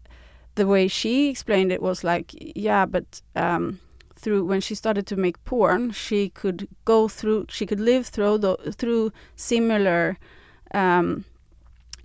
the 0.55 0.67
way 0.67 0.87
she 0.89 1.29
explained 1.29 1.73
it 1.73 1.83
was 1.83 2.05
like 2.05 2.33
yeah 2.57 2.87
but 2.87 3.21
um, 3.35 3.81
through 4.23 4.43
when 4.45 4.61
she 4.61 4.75
started 4.75 5.05
to 5.07 5.17
make 5.17 5.43
porn 5.45 5.91
she 5.91 6.21
could 6.41 6.69
go 6.85 7.09
through 7.09 7.47
she 7.49 7.65
could 7.67 7.81
live 7.81 8.05
through 8.15 8.39
the, 8.39 8.55
through 8.81 9.13
similar 9.37 10.17
um, 10.83 11.25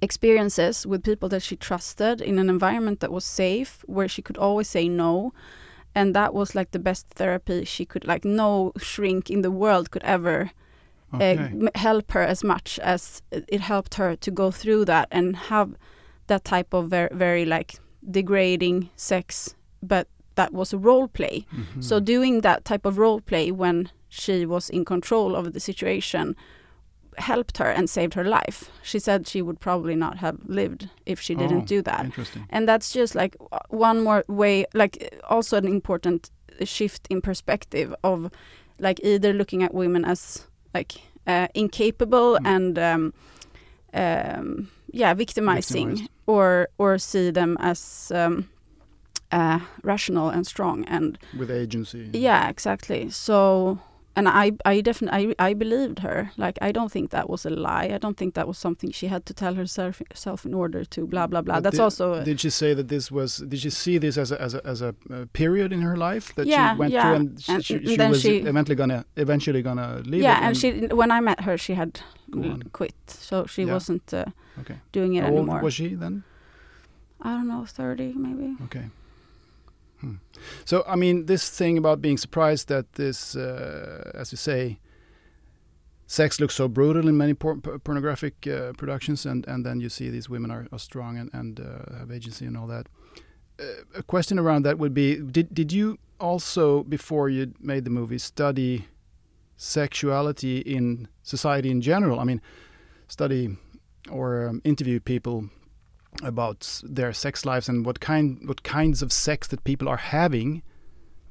experiences 0.01 0.86
with 0.86 1.04
people 1.04 1.30
that 1.30 1.41
she 1.41 1.56
trusted 1.56 2.21
in 2.21 2.38
an 2.39 2.49
environment 2.49 2.99
that 2.99 3.12
was 3.12 3.25
safe 3.25 3.84
where 3.88 4.08
she 4.08 4.21
could 4.21 4.38
always 4.38 4.67
say 4.69 4.88
no 4.89 5.34
and 5.93 6.13
that 6.13 6.34
was 6.34 6.54
like 6.56 6.71
the 6.71 6.80
best 6.80 7.08
therapy 7.15 7.63
she 7.65 7.86
could 7.86 8.06
like 8.06 8.25
no 8.25 8.71
shrink 8.78 9.30
in 9.30 9.41
the 9.41 9.51
world 9.51 9.91
could 9.91 10.04
ever 10.04 10.51
Okay. 11.13 11.38
uh, 11.38 11.69
help 11.80 12.12
her 12.12 12.23
as 12.23 12.43
much 12.43 12.78
as 12.80 13.21
it 13.32 13.62
helped 13.62 13.93
her 13.95 14.15
to 14.17 14.32
go 14.32 14.51
through 14.51 14.84
that 14.86 15.08
and 15.12 15.36
have 15.36 15.69
that 16.28 16.43
type 16.43 16.73
of 16.73 16.89
very, 16.89 17.10
very 17.13 17.45
like 17.45 17.75
degrading 18.12 18.89
sex 18.97 19.56
but 19.82 20.08
that 20.36 20.52
was 20.54 20.74
a 20.74 20.78
role 20.78 21.08
play 21.08 21.45
Mhm. 21.54 21.84
so 21.84 22.00
doing 22.00 22.41
that 22.41 22.63
type 22.65 22.86
of 22.86 22.98
role 22.98 23.21
play 23.21 23.52
when 23.52 23.89
she 24.10 24.45
was 24.45 24.69
in 24.69 24.86
control 24.86 25.36
of 25.36 25.54
the 25.54 25.60
situation 25.60 26.36
helped 27.17 27.58
her 27.58 27.69
and 27.78 27.89
saved 27.89 28.13
her 28.13 28.24
life 28.26 28.69
she 28.84 29.00
said 29.00 29.28
she 29.28 29.41
would 29.41 29.60
probably 29.60 29.95
not 29.95 30.17
have 30.17 30.38
lived 30.45 30.89
if 31.06 31.19
she 31.21 31.34
didn't 31.36 31.62
Oh, 31.63 31.65
do 31.76 31.82
that 31.84 32.06
Interesting. 32.06 32.43
and 32.50 32.67
that's 32.67 32.91
just 32.91 33.15
like 33.15 33.36
one 33.69 34.04
more 34.04 34.24
way 34.28 34.65
like 34.74 34.95
also 35.30 35.58
an 35.58 35.67
important 35.67 36.30
shift 36.63 37.08
in 37.10 37.21
perspective 37.21 37.95
of 38.04 38.30
like 38.80 39.00
either 39.04 39.32
looking 39.34 39.63
at 39.63 39.74
women 39.74 40.04
as 40.06 40.48
like 40.74 40.91
uh, 41.28 41.48
incapable 41.54 42.38
Mm. 42.39 42.48
and 42.56 42.80
um, 42.80 43.13
um, 43.93 44.69
yeah 44.91 45.13
victimizing 45.13 45.89
Victimized. 45.89 46.12
or 46.28 46.67
or 46.78 46.98
see 46.98 47.32
them 47.32 47.58
as 47.60 48.12
um, 48.15 48.50
uh, 49.39 49.60
rational 49.84 50.28
and 50.36 50.45
strong 50.48 50.86
and 50.95 51.17
With 51.39 51.50
agency. 51.52 52.10
yeah 52.13 52.50
exactly 52.50 53.10
so 53.10 53.78
and 54.17 54.28
I 54.30 54.52
I 54.74 54.82
definitely 54.82 55.36
I, 55.39 55.50
I 55.50 55.54
believed 55.56 56.00
her. 56.00 56.17
Like 56.38 56.58
I 56.69 56.71
don't 56.78 56.89
think 56.95 57.10
that 57.12 57.26
was 57.30 57.45
a 57.45 57.50
lie. 57.50 57.95
I 57.95 58.00
don't 58.04 58.15
think 58.21 58.34
that 58.36 58.48
was 58.48 58.58
something 58.58 58.93
she 58.93 59.08
had 59.08 59.24
to 59.26 59.34
tell 59.34 59.56
herself 59.56 60.02
self 60.13 60.45
in 60.45 60.54
order 60.54 60.86
to 60.86 61.00
blah 61.06 61.28
blah 61.28 61.41
blah. 61.41 61.56
But 61.56 61.63
That's 61.63 61.78
did, 61.78 61.84
also 61.84 62.24
Did 62.24 62.39
she 62.39 62.50
say 62.50 62.74
that 62.76 62.88
this 62.88 63.12
was? 63.12 63.30
Did 63.52 63.60
she 63.60 63.69
see 63.69 64.00
this 64.00 64.17
as 64.17 64.32
a 64.32 64.38
as 64.45 64.54
a, 64.56 64.62
as 64.74 64.82
a 64.82 64.89
uh, 65.12 65.26
period 65.34 65.71
in 65.74 65.82
her 65.82 65.98
life 66.10 66.34
that 66.36 66.48
Yeah, 66.48 66.74
she 66.76 66.80
went 66.80 66.93
yeah. 66.93 67.02
through, 67.04 67.15
and 67.19 67.41
she, 67.43 67.52
And 67.54 67.65
she, 67.65 67.74
she 67.86 67.98
was 68.10 68.21
she- 68.21 68.38
eventually 68.48 68.76
gonna 68.82 69.04
eventually 69.17 69.62
gonna 69.62 69.89
leave 70.06 70.24
yeah. 70.24 70.38
it? 70.39 70.43
And 70.48 70.56
she 70.62 70.69
when 71.02 71.12
I 71.12 71.19
met 71.30 71.39
her, 71.48 71.58
she 71.58 71.74
had 71.76 71.89
Go 72.32 72.39
l- 72.41 72.52
on. 72.52 72.62
quit, 72.71 72.95
so 73.08 73.45
she 73.54 73.62
Yeah. 73.63 73.74
wasn't 73.74 74.13
uh, 74.13 74.26
Okay. 74.62 74.78
doing 74.93 75.15
it 75.17 75.24
How 75.24 75.30
old 75.32 75.39
anymore. 75.39 75.62
was 75.62 75.74
she 75.74 75.88
then? 76.04 76.24
I 77.21 77.30
don't 77.36 77.48
know, 77.48 77.65
thirty 77.65 78.13
maybe. 78.15 78.56
Okay. 78.67 78.86
Hmm. 80.01 80.15
So 80.65 80.84
I 80.88 80.95
mean, 80.95 81.25
this 81.25 81.49
thing 81.49 81.77
about 81.77 82.01
being 82.01 82.17
surprised 82.17 82.67
that 82.67 82.93
this, 82.93 83.36
uh, 83.36 84.12
as 84.13 84.31
you 84.31 84.38
say, 84.38 84.79
sex 86.08 86.39
looks 86.39 86.55
so 86.55 86.67
brutal 86.67 87.08
in 87.08 87.17
many 87.17 87.34
por- 87.34 87.58
pornographic 87.58 88.47
uh, 88.47 88.73
productions, 88.73 89.25
and 89.25 89.47
and 89.47 89.65
then 89.65 89.79
you 89.79 89.89
see 89.89 90.10
these 90.10 90.29
women 90.29 90.51
are, 90.51 90.67
are 90.71 90.79
strong 90.79 91.17
and 91.17 91.29
and 91.34 91.60
uh, 91.60 91.97
have 91.97 92.12
agency 92.12 92.45
and 92.45 92.58
all 92.58 92.67
that. 92.67 92.88
Uh, 93.60 93.63
a 93.95 94.03
question 94.03 94.39
around 94.39 94.65
that 94.65 94.77
would 94.77 94.93
be: 94.93 95.15
Did 95.15 95.53
did 95.53 95.71
you 95.71 95.97
also, 96.19 96.84
before 96.84 97.29
you 97.29 97.53
made 97.60 97.84
the 97.84 97.89
movie, 97.89 98.17
study 98.17 98.86
sexuality 99.58 100.60
in 100.60 101.08
society 101.23 101.69
in 101.69 101.81
general? 101.81 102.19
I 102.19 102.23
mean, 102.23 102.41
study 103.08 103.58
or 104.10 104.47
um, 104.47 104.62
interview 104.63 104.99
people 104.99 105.49
about 106.23 106.82
their 106.84 107.13
sex 107.13 107.45
lives 107.45 107.69
and 107.69 107.86
what 107.86 107.99
kind 107.99 108.47
what 108.47 108.63
kinds 108.63 109.01
of 109.01 109.12
sex 109.12 109.47
that 109.47 109.63
people 109.63 109.88
are 109.88 109.97
having 109.97 110.62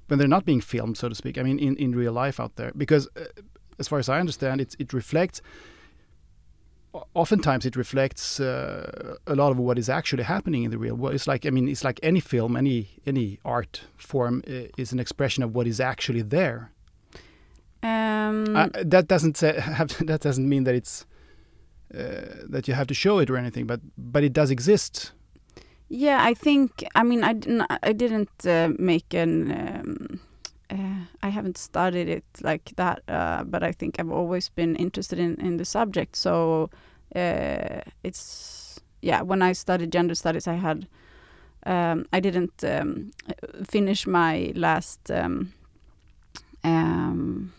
when 0.09 0.19
they're 0.19 0.29
not 0.29 0.45
being 0.45 0.61
filmed, 0.61 0.97
so 0.97 1.09
to 1.09 1.15
speak. 1.15 1.39
I 1.39 1.43
mean, 1.43 1.59
in, 1.59 1.77
in 1.77 1.95
real 1.95 2.13
life 2.13 2.39
out 2.39 2.57
there, 2.57 2.73
because 2.77 3.09
uh, 3.17 3.25
as 3.79 3.89
far 3.89 3.99
as 3.99 4.09
I 4.09 4.21
understand, 4.21 4.61
it 4.61 4.77
it 4.79 4.93
reflects. 4.93 5.41
Oftentimes, 7.15 7.67
it 7.67 7.75
reflects 7.75 8.39
uh, 8.39 9.17
a 9.27 9.35
lot 9.35 9.51
of 9.51 9.59
what 9.59 9.79
is 9.79 9.89
actually 9.89 10.23
happening 10.23 10.63
in 10.63 10.71
the 10.71 10.79
real 10.79 10.95
world. 10.95 11.15
It's 11.15 11.27
like 11.27 11.45
I 11.45 11.51
mean, 11.51 11.69
it's 11.69 11.83
like 11.83 11.99
any 12.03 12.21
film, 12.21 12.57
any 12.57 12.89
any 13.05 13.41
art 13.45 13.83
form 13.97 14.43
uh, 14.47 14.69
is 14.77 14.93
an 14.93 15.01
expression 15.01 15.43
of 15.43 15.55
what 15.55 15.67
is 15.67 15.81
actually 15.81 16.23
there. 16.23 16.71
Um, 17.83 18.57
Uh, 18.57 18.69
that 18.85 19.09
doesn't 19.09 19.37
say, 19.37 19.61
have 19.61 19.89
that 20.07 20.21
doesn't 20.21 20.49
mean 20.49 20.65
that 20.65 20.75
it's 20.75 21.05
uh, 21.97 22.47
that 22.49 22.69
you 22.69 22.75
have 22.75 22.87
to 22.87 22.95
show 22.95 23.19
it 23.19 23.31
or 23.31 23.37
anything, 23.37 23.67
but 23.67 23.81
but 23.97 24.25
it 24.25 24.33
does 24.33 24.51
exist. 24.51 25.13
Yeah, 25.89 26.31
I 26.31 26.35
think. 26.35 26.85
I 26.95 27.03
mean, 27.03 27.23
I 27.25 27.33
didn't. 27.33 27.67
I 27.83 27.93
didn't 27.93 28.47
uh, 28.47 28.71
make 28.79 29.15
an. 29.15 29.53
Um, 29.53 30.21
uh, 30.71 31.05
I 31.23 31.29
haven't 31.29 31.59
studied 31.59 32.09
it 32.09 32.25
like 32.43 32.73
that, 32.77 33.03
uh, 33.09 33.45
but 33.45 33.63
I 33.63 33.73
think 33.73 34.01
I've 34.01 34.11
always 34.11 34.49
been 34.49 34.77
interested 34.77 35.19
in 35.19 35.41
in 35.41 35.57
the 35.57 35.65
subject. 35.65 36.17
So 36.17 36.71
uh, 37.15 37.81
it's 38.03 38.81
yeah. 39.03 39.23
When 39.23 39.43
I 39.43 39.53
studied 39.55 39.93
gender 39.93 40.15
studies, 40.15 40.49
I 40.49 40.55
had. 40.55 40.87
Um, 41.67 42.05
I 42.13 42.21
didn't 42.21 42.63
um, 42.63 43.11
finish 43.67 44.07
my 44.07 44.53
last 44.55 45.11
um, 45.11 45.55
um, 46.63 47.53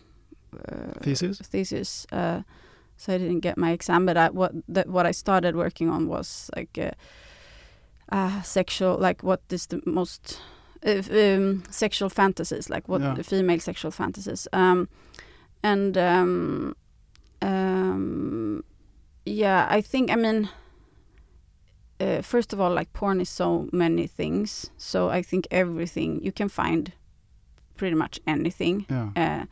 uh, 0.68 0.92
Thesis? 1.02 1.38
thesis, 1.38 2.06
uh, 2.12 2.42
so 2.96 3.14
I 3.14 3.18
didn't 3.18 3.40
get 3.40 3.56
my 3.56 3.70
exam. 3.72 4.06
But 4.06 4.16
I, 4.16 4.30
what 4.30 4.52
that 4.68 4.88
what 4.88 5.06
I 5.06 5.12
started 5.12 5.54
working 5.56 5.90
on 5.90 6.08
was 6.08 6.50
like 6.56 6.78
uh, 6.78 6.90
uh, 8.16 8.42
sexual, 8.42 8.96
like 8.98 9.22
what 9.22 9.40
is 9.50 9.66
the 9.66 9.80
most 9.86 10.40
uh, 10.86 11.02
um, 11.10 11.62
sexual 11.70 12.08
fantasies, 12.10 12.68
like 12.70 12.88
what 12.88 13.00
Yeah. 13.02 13.14
the 13.16 13.22
female 13.24 13.60
sexual 13.60 13.90
fantasies, 13.90 14.48
um, 14.52 14.88
and 15.62 15.96
um, 15.98 16.74
um, 17.42 18.64
yeah, 19.24 19.66
I 19.70 19.80
think 19.82 20.10
I 20.10 20.16
mean. 20.16 20.48
Uh, 21.98 22.20
first 22.20 22.52
of 22.52 22.60
all, 22.60 22.70
like 22.74 22.92
porn 22.92 23.20
is 23.22 23.28
so 23.30 23.70
many 23.72 24.06
things, 24.06 24.70
so 24.76 25.08
I 25.08 25.22
think 25.22 25.46
everything 25.50 26.20
you 26.22 26.30
can 26.30 26.48
find, 26.50 26.92
pretty 27.78 27.96
much 27.96 28.20
anything. 28.26 28.84
Yeah. 28.90 29.10
Uh, 29.16 29.44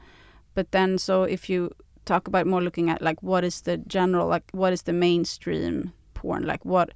but 0.54 0.70
then, 0.70 0.98
so 0.98 1.22
if 1.22 1.48
you 1.48 1.70
talk 2.04 2.28
about 2.28 2.46
more 2.46 2.62
looking 2.62 2.90
at 2.90 3.02
like 3.02 3.22
what 3.22 3.44
is 3.44 3.62
the 3.62 3.76
general, 3.78 4.28
like 4.28 4.44
what 4.52 4.72
is 4.72 4.82
the 4.82 4.92
mainstream 4.92 5.92
porn, 6.14 6.44
like 6.44 6.64
what, 6.64 6.90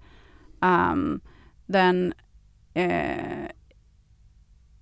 um, 0.63 1.23
then 1.69 2.15
uh, 2.77 3.49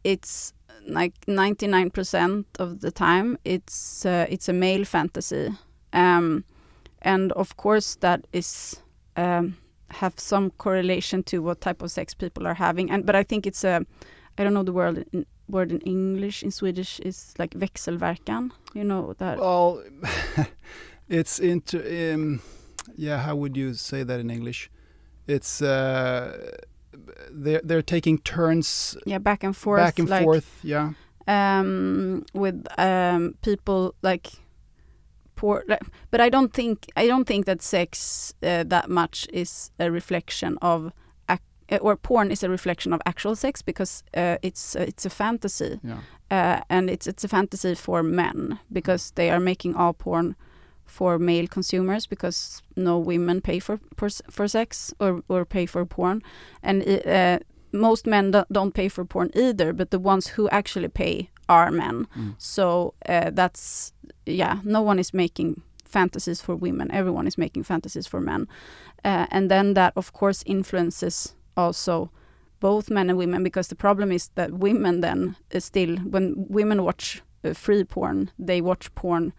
it's 0.04 0.52
like 0.86 1.14
99% 1.26 2.44
of 2.58 2.80
the 2.80 2.90
time 2.90 3.36
it's 3.44 4.06
uh, 4.06 4.26
it's 4.28 4.48
a 4.48 4.52
male 4.52 4.84
fantasy. 4.84 5.50
Um, 5.92 6.44
and 7.02 7.32
of 7.32 7.56
course 7.56 7.96
that 7.96 8.26
is 8.32 8.76
um, 9.16 9.56
have 9.90 10.18
some 10.18 10.50
correlation 10.50 11.22
to 11.24 11.38
what 11.38 11.60
type 11.60 11.82
of 11.82 11.90
sex 11.90 12.14
people 12.14 12.46
are 12.46 12.54
having. 12.54 12.90
And 12.90 13.04
but 13.06 13.16
I 13.16 13.22
think 13.22 13.46
it's 13.46 13.64
a 13.64 13.84
I 14.38 14.44
don't 14.44 14.54
know 14.54 14.62
the 14.62 14.72
word 14.72 15.06
in, 15.12 15.26
word 15.48 15.72
in 15.72 15.80
English 15.80 16.42
in 16.42 16.50
Swedish 16.50 17.00
is 17.00 17.34
like 17.38 17.54
växelverkan 17.54 18.50
you 18.74 18.84
know 18.84 19.14
that 19.18 19.38
Well, 19.38 19.82
it's 21.08 21.38
into 21.38 21.78
um, 22.14 22.40
yeah. 22.96 23.18
How 23.18 23.36
would 23.36 23.56
you 23.56 23.74
say 23.74 24.04
that 24.04 24.20
in 24.20 24.30
English? 24.30 24.70
It's 25.26 25.62
uh, 25.62 26.54
they're 27.30 27.60
they're 27.64 27.82
taking 27.82 28.18
turns 28.18 28.96
yeah 29.06 29.18
back 29.18 29.44
and 29.44 29.56
forth 29.56 29.80
back 29.80 29.98
and 29.98 30.08
like, 30.08 30.24
forth. 30.24 30.60
Yeah. 30.62 30.92
um, 31.26 32.24
with 32.34 32.64
um, 32.78 33.34
people 33.42 33.94
like 34.02 34.32
poor 35.34 35.64
like, 35.68 35.82
but 36.10 36.20
I 36.20 36.28
don't 36.28 36.52
think 36.52 36.86
I 36.96 37.06
don't 37.06 37.26
think 37.26 37.46
that 37.46 37.62
sex 37.62 38.34
uh, 38.42 38.64
that 38.64 38.88
much 38.88 39.26
is 39.32 39.70
a 39.78 39.90
reflection 39.90 40.58
of 40.62 40.92
or 41.80 41.96
porn 41.96 42.30
is 42.30 42.42
a 42.42 42.48
reflection 42.48 42.92
of 42.92 43.00
actual 43.04 43.36
sex 43.36 43.62
because 43.62 44.02
uh, 44.16 44.36
it's 44.42 44.76
uh, 44.76 44.84
it's 44.88 45.06
a 45.06 45.10
fantasy. 45.10 45.80
Yeah. 45.82 45.98
uh, 46.30 46.60
and 46.68 46.90
it's 46.90 47.06
it's 47.06 47.24
a 47.24 47.28
fantasy 47.28 47.74
for 47.74 48.02
men 48.02 48.58
because 48.72 49.12
they 49.14 49.30
are 49.30 49.40
making 49.40 49.76
all 49.76 49.92
porn 49.92 50.34
for 50.84 51.18
male 51.18 51.46
consumers 51.48 52.06
because 52.06 52.62
no 52.76 52.98
women 52.98 53.40
pay 53.40 53.58
for 53.60 53.78
for, 53.96 54.08
for 54.30 54.48
sex 54.48 54.94
or 54.98 55.22
or 55.28 55.44
pay 55.44 55.66
for 55.66 55.84
porn. 55.86 56.22
And 56.62 56.82
uh, 57.06 57.38
most 57.72 58.06
men 58.06 58.30
do- 58.30 58.46
don't 58.52 58.74
pay 58.74 58.88
for 58.88 59.04
porn 59.04 59.30
either 59.34 59.72
but 59.72 59.90
the 59.90 59.98
ones 59.98 60.28
who 60.28 60.48
actually 60.48 60.88
pay 60.88 61.30
are 61.48 61.70
men. 61.70 62.06
Mm. 62.16 62.34
so 62.38 62.94
uh, 63.08 63.30
that's 63.32 63.92
yeah 64.24 64.60
no 64.64 64.82
one 64.82 64.98
is 65.00 65.12
making 65.14 65.62
fantasies 65.84 66.40
for 66.40 66.56
women. 66.56 66.90
Everyone 66.90 67.26
is 67.28 67.38
making 67.38 67.64
fantasies 67.64 68.06
for 68.08 68.20
men. 68.20 68.48
Uh, 69.04 69.26
and 69.30 69.50
then 69.50 69.74
that 69.74 69.92
of 69.96 70.12
course 70.12 70.42
influences 70.46 71.34
also 71.56 72.10
both 72.60 72.90
men 72.90 73.10
and 73.10 73.18
women 73.18 73.42
because 73.42 73.68
the 73.68 73.74
problem 73.74 74.10
is 74.10 74.30
that 74.34 74.52
women 74.52 75.00
then 75.00 75.36
uh, 75.54 75.60
still 75.60 75.96
when 75.98 76.46
women 76.48 76.82
watch 76.82 77.22
uh, 77.44 77.52
free 77.52 77.84
porn 77.84 78.30
they 78.38 78.60
watch 78.60 78.94
porn 78.94 79.32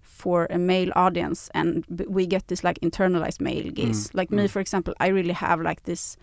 for 0.00 0.46
a 0.50 0.58
male 0.58 0.90
audience 0.94 1.50
and 1.54 1.84
we 2.08 2.26
get 2.26 2.46
this 2.48 2.62
like 2.62 2.78
internalized 2.80 3.40
male 3.40 3.70
gaze. 3.70 4.10
Like 4.14 4.30
me 4.30 4.44
mm. 4.44 4.50
for 4.50 4.60
example 4.60 4.94
i 5.00 5.08
really 5.08 5.32
have 5.32 5.60
like 5.60 5.84
this 5.84 6.16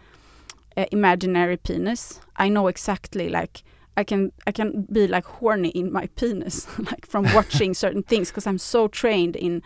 uh, 0.77 0.85
imaginary 0.91 1.57
penis. 1.57 2.19
I 2.35 2.49
know 2.49 2.67
exactly 2.67 3.29
like 3.29 3.63
i 3.97 4.03
can 4.03 4.31
i 4.45 4.51
can 4.51 4.87
be 4.91 5.07
like 5.07 5.25
horny 5.25 5.69
in 5.69 5.91
my 5.91 6.07
penis 6.15 6.67
like 6.91 7.05
from 7.05 7.23
watching 7.33 7.73
certain 7.73 8.03
things 8.03 8.29
because 8.29 8.47
i'm 8.47 8.59
so 8.59 8.87
trained 8.87 9.35
in 9.35 9.61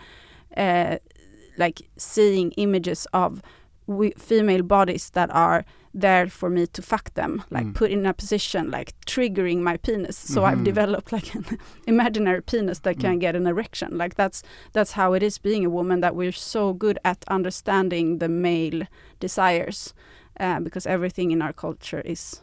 uh, 0.57 0.97
like 1.57 1.81
seeing 1.97 2.51
images 2.51 3.05
of 3.13 3.41
we- 3.97 4.13
female 4.17 4.63
bodies 4.63 5.09
that 5.11 5.29
are 5.33 5.63
there 5.93 6.27
for 6.29 6.49
me 6.49 6.65
to 6.67 6.81
fuck 6.81 7.13
them 7.13 7.43
like 7.49 7.65
Mm. 7.67 7.73
put 7.75 7.91
in 7.91 8.05
a 8.05 8.13
position 8.13 8.71
like 8.71 8.93
triggering 9.05 9.59
my 9.61 9.77
penis 9.77 10.17
so 10.33 10.45
i've 10.45 10.59
Mhm. 10.61 10.65
developed 10.71 11.11
like 11.11 11.35
an 11.35 11.43
imaginary 11.87 12.41
penis 12.41 12.79
that 12.79 12.95
can 12.99 13.15
Mm. 13.15 13.21
get 13.21 13.35
an 13.35 13.45
erection 13.47 13.97
like 13.97 14.15
that's 14.15 14.41
that's 14.73 14.93
how 14.93 15.13
it 15.17 15.23
is 15.23 15.39
being 15.41 15.65
a 15.65 15.69
woman 15.69 16.01
that 16.01 16.15
we're 16.15 16.31
so 16.55 16.73
good 16.73 16.97
at 17.03 17.17
understanding 17.27 18.19
the 18.19 18.27
male 18.29 18.81
desires 19.19 19.93
uh, 20.39 20.59
because 20.63 20.89
everything 20.89 21.31
in 21.31 21.41
our 21.41 21.53
culture 21.53 22.01
is 22.05 22.41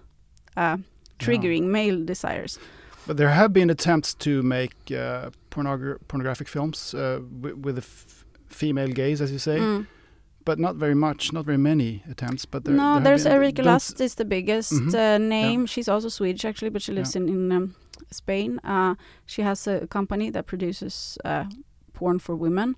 uh, 0.57 0.77
triggering 1.19 1.65
male 1.71 2.05
desires 2.05 2.59
But 3.07 3.17
there 3.17 3.31
have 3.31 3.53
been 3.53 3.71
attempts 3.71 4.15
to 4.15 4.43
make 4.43 4.75
uh, 4.91 5.31
pornogra- 5.51 5.99
pornographic 6.09 6.49
films 6.49 6.95
uh, 6.95 7.01
wi- 7.43 7.57
with 7.65 7.79
a 7.79 7.81
f- 7.83 8.25
female 8.51 8.93
gaze, 8.93 9.23
as 9.25 9.31
you 9.31 9.39
say, 9.39 9.59
Mm. 9.59 9.87
But 10.49 10.59
not 10.59 10.75
very 10.85 10.95
much, 10.95 11.33
not 11.33 11.45
very 11.47 11.59
many 11.71 11.91
attempts. 12.13 12.45
But 12.53 12.65
there, 12.65 12.75
no, 12.77 12.95
there 12.95 13.05
there's 13.05 13.27
Erika 13.27 13.63
Lust 13.63 14.01
is 14.01 14.15
the 14.15 14.25
biggest 14.25 14.73
Mhm. 14.73 14.95
uh, 14.95 15.19
name. 15.37 15.67
She's 15.67 15.89
also 15.95 16.09
Swedish 16.09 16.45
actually, 16.51 16.71
but 16.73 16.83
she 16.83 16.93
lives 16.93 17.15
Yeah. 17.15 17.23
in 17.23 17.29
in 17.35 17.53
um, 17.57 17.65
Spain. 18.11 18.51
Uh, 18.65 18.95
she 19.27 19.43
has 19.43 19.67
a 19.69 19.87
company 19.87 20.31
that 20.33 20.45
produces 20.47 21.19
uh, 21.25 21.45
porn 21.99 22.19
for 22.19 22.35
women. 22.47 22.75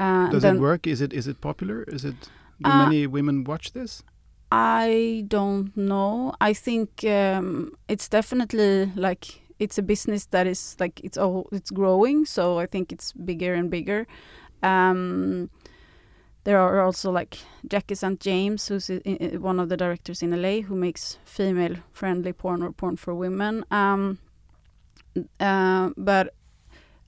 Uh, 0.00 0.30
Does 0.32 0.44
it 0.44 0.60
work? 0.60 0.86
Is 0.86 1.00
it 1.00 1.12
is 1.12 1.26
it 1.26 1.36
popular? 1.40 1.84
Is 1.96 2.04
it? 2.04 2.16
Do 2.64 2.70
Uh, 2.70 2.78
many 2.84 3.06
women 3.06 3.44
watch 3.44 3.66
this? 3.72 4.02
I 4.50 5.24
don't 5.28 5.70
know. 5.76 6.32
I 6.50 6.54
think 6.54 6.88
um, 7.04 7.72
it's 7.88 8.08
definitely 8.08 8.92
like 8.96 9.24
it's 9.58 9.78
a 9.78 9.82
business 9.82 10.26
that 10.30 10.46
is 10.46 10.76
like 10.80 11.00
it's 11.04 11.18
all 11.18 11.44
it's 11.52 11.70
growing. 11.72 12.26
So 12.26 12.62
I 12.62 12.66
think 12.66 12.92
it's 12.92 13.12
bigger 13.12 13.54
and 13.58 13.70
bigger. 13.70 14.06
Um, 14.62 15.48
there 16.44 16.58
are 16.58 16.80
also 16.80 17.10
like 17.10 17.38
Jackie 17.68 17.94
St. 17.94 18.18
James, 18.18 18.66
who's 18.68 18.90
one 19.38 19.60
of 19.60 19.68
the 19.68 19.76
directors 19.76 20.22
in 20.22 20.30
LA, 20.42 20.60
who 20.60 20.74
makes 20.74 21.18
female-friendly 21.24 22.32
porn 22.32 22.62
or 22.62 22.72
porn 22.72 22.96
for 22.96 23.14
women. 23.14 23.64
Um, 23.70 24.18
uh, 25.38 25.90
but 25.96 26.34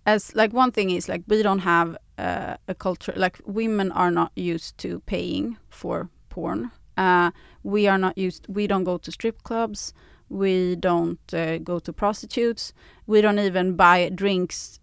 as 0.06 0.34
like 0.34 0.52
one 0.52 0.70
thing 0.70 0.90
is 0.90 1.08
like 1.08 1.22
we 1.26 1.42
don't 1.42 1.60
have 1.60 1.96
uh, 2.18 2.56
a 2.68 2.74
culture 2.74 3.12
like 3.16 3.40
women 3.46 3.90
are 3.92 4.10
not 4.10 4.30
used 4.36 4.78
to 4.78 5.00
paying 5.00 5.56
for 5.68 6.10
porn. 6.28 6.70
Uh, 6.96 7.30
we 7.62 7.88
are 7.88 7.98
not 7.98 8.16
used. 8.16 8.46
We 8.48 8.66
don't 8.66 8.84
go 8.84 8.98
to 8.98 9.10
strip 9.10 9.42
clubs. 9.42 9.92
We 10.28 10.76
don't 10.76 11.18
uh, 11.32 11.58
go 11.58 11.78
to 11.80 11.92
prostitutes. 11.92 12.72
We 13.06 13.20
don't 13.20 13.38
even 13.38 13.74
buy 13.74 14.10
drinks 14.14 14.78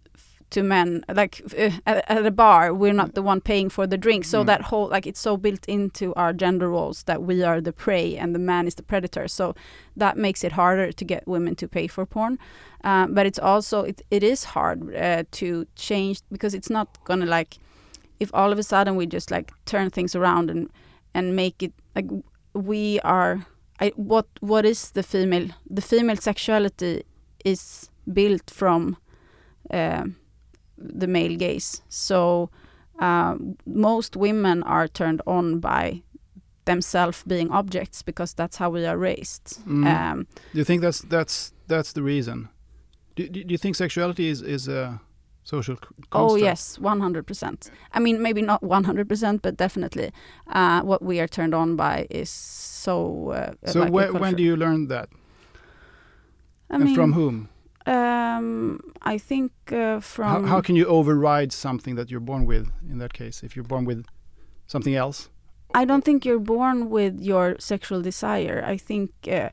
to 0.52 0.62
men. 0.62 1.04
Like 1.08 1.42
uh, 1.58 1.70
at, 1.86 2.26
a 2.26 2.30
bar, 2.30 2.72
we're 2.74 2.92
not 2.94 3.14
the 3.14 3.22
one 3.22 3.40
paying 3.40 3.70
for 3.70 3.86
the 3.86 3.98
drink. 3.98 4.24
So 4.24 4.38
Mm. 4.42 4.46
that 4.46 4.60
whole 4.70 4.88
like 4.88 5.06
it's 5.10 5.20
so 5.20 5.36
built 5.36 5.64
into 5.68 6.14
our 6.14 6.32
gender 6.32 6.68
roles 6.68 7.02
that 7.04 7.18
we 7.28 7.44
are 7.44 7.60
the 7.60 7.72
prey 7.72 8.16
and 8.20 8.34
the 8.34 8.38
man 8.38 8.66
is 8.66 8.74
the 8.74 8.82
predator. 8.82 9.28
So 9.28 9.54
that 9.98 10.16
makes 10.16 10.44
it 10.44 10.52
harder 10.52 10.92
to 10.92 11.04
get 11.04 11.22
women 11.26 11.54
to 11.56 11.68
pay 11.68 11.88
for 11.88 12.06
porn. 12.06 12.38
Um, 12.84 13.14
but 13.14 13.26
it's 13.26 13.38
also 13.38 13.84
it, 13.84 14.02
it 14.10 14.22
is 14.22 14.44
hard 14.44 14.78
uh, 14.94 15.22
to 15.40 15.66
change 15.76 16.20
because 16.30 16.54
it's 16.58 16.70
not 16.70 16.86
gonna 17.04 17.26
like 17.26 17.58
if 18.20 18.30
all 18.34 18.52
of 18.52 18.58
a 18.58 18.62
sudden 18.62 18.96
we 18.96 19.06
just 19.06 19.30
like 19.30 19.52
turn 19.64 19.90
things 19.90 20.14
around 20.16 20.50
and 20.50 20.68
and 21.14 21.36
make 21.36 21.62
it 21.62 21.72
like 21.96 22.08
we 22.54 23.00
are 23.00 23.46
I, 23.80 23.92
what 23.96 24.26
what 24.40 24.64
is 24.64 24.90
the 24.92 25.02
female 25.02 25.48
the 25.76 25.82
female 25.82 26.16
sexuality 26.16 27.02
is 27.44 27.90
built 28.12 28.50
from 28.50 28.96
uh, 29.70 30.04
the 30.78 31.06
male 31.06 31.36
gaze 31.36 31.82
so 31.88 32.48
um, 33.00 33.56
most 33.66 34.16
women 34.16 34.62
are 34.62 34.88
turned 34.88 35.20
on 35.26 35.60
by 35.60 36.02
themselves 36.64 37.22
being 37.26 37.50
objects 37.50 38.02
because 38.02 38.34
that's 38.34 38.56
how 38.58 38.70
we 38.70 38.86
are 38.86 38.98
raised 38.98 39.58
Mm. 39.66 39.86
um, 39.86 40.26
Do 40.52 40.58
you 40.58 40.64
think 40.64 40.82
that's 40.82 41.00
that's 41.00 41.52
that's 41.68 41.92
the 41.92 42.02
reason? 42.02 42.48
Do, 43.16 43.28
do, 43.28 43.44
do 43.44 43.52
you 43.52 43.58
think 43.58 43.76
sexuality 43.76 44.28
is 44.28 44.42
is 44.42 44.68
a 44.68 45.00
social 45.44 45.76
c- 45.76 45.88
Oh 46.12 46.36
yes, 46.36 46.78
one 46.78 47.00
hundred 47.00 47.26
percent. 47.26 47.70
I 47.96 48.00
mean, 48.00 48.22
maybe 48.22 48.42
not 48.42 48.62
one 48.62 48.84
hundred 48.84 49.08
percent, 49.08 49.42
but 49.42 49.56
definitely, 49.56 50.10
uh, 50.54 50.80
what 50.82 51.02
we 51.02 51.20
are 51.20 51.28
turned 51.28 51.54
on 51.54 51.76
by 51.76 52.06
is 52.10 52.30
so. 52.30 53.30
Uh, 53.30 53.72
So 53.72 53.80
like 53.80 53.88
a 53.88 53.92
whe- 53.92 54.20
when 54.20 54.34
do 54.36 54.42
you 54.42 54.56
learn 54.56 54.88
that? 54.88 55.08
I 56.70 56.74
and 56.76 56.84
mean, 56.84 56.94
from 56.94 57.12
whom? 57.12 57.48
Um, 57.86 58.80
I 59.02 59.18
think 59.18 59.52
uh, 59.72 60.00
from. 60.00 60.44
How, 60.44 60.48
how 60.48 60.60
can 60.60 60.76
you 60.76 60.86
override 60.86 61.52
something 61.52 61.96
that 61.96 62.10
you're 62.10 62.20
born 62.20 62.46
with? 62.46 62.70
In 62.88 62.98
that 62.98 63.12
case, 63.12 63.42
if 63.42 63.56
you're 63.56 63.64
born 63.64 63.84
with 63.84 64.04
something 64.66 64.94
else, 64.94 65.28
I 65.74 65.84
don't 65.84 66.04
think 66.04 66.24
you're 66.24 66.38
born 66.38 66.90
with 66.90 67.20
your 67.20 67.56
sexual 67.58 68.02
desire. 68.02 68.62
I 68.64 68.76
think 68.76 69.10
uh, 69.28 69.50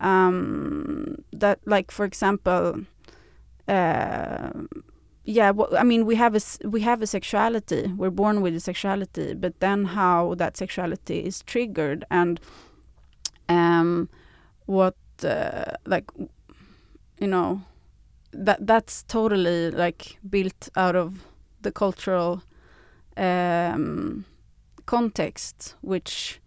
um, 0.00 1.24
that, 1.32 1.60
like 1.64 1.90
for 1.90 2.04
example, 2.04 2.84
uh, 3.68 4.50
yeah. 5.24 5.52
wh- 5.52 5.72
I 5.78 5.84
mean, 5.84 6.06
we 6.06 6.16
have 6.16 6.34
a 6.34 6.40
we 6.68 6.80
have 6.82 7.02
a 7.02 7.06
sexuality. 7.06 7.92
We're 7.96 8.10
born 8.10 8.40
with 8.42 8.54
a 8.56 8.60
sexuality, 8.60 9.34
but 9.34 9.60
then 9.60 9.84
how 9.86 10.34
that 10.34 10.56
sexuality 10.56 11.20
is 11.20 11.42
triggered 11.42 12.04
and 12.10 12.40
um, 13.48 14.08
what 14.66 14.96
uh, 15.24 15.72
like 15.86 16.10
you 17.20 17.26
know 17.26 17.62
that 18.32 18.66
that's 18.66 19.02
totally 19.04 19.70
like 19.70 20.18
built 20.28 20.68
out 20.76 20.96
of 20.96 21.24
the 21.62 21.72
cultural 21.72 22.42
um, 23.16 24.24
context, 24.86 25.74
which 25.80 26.40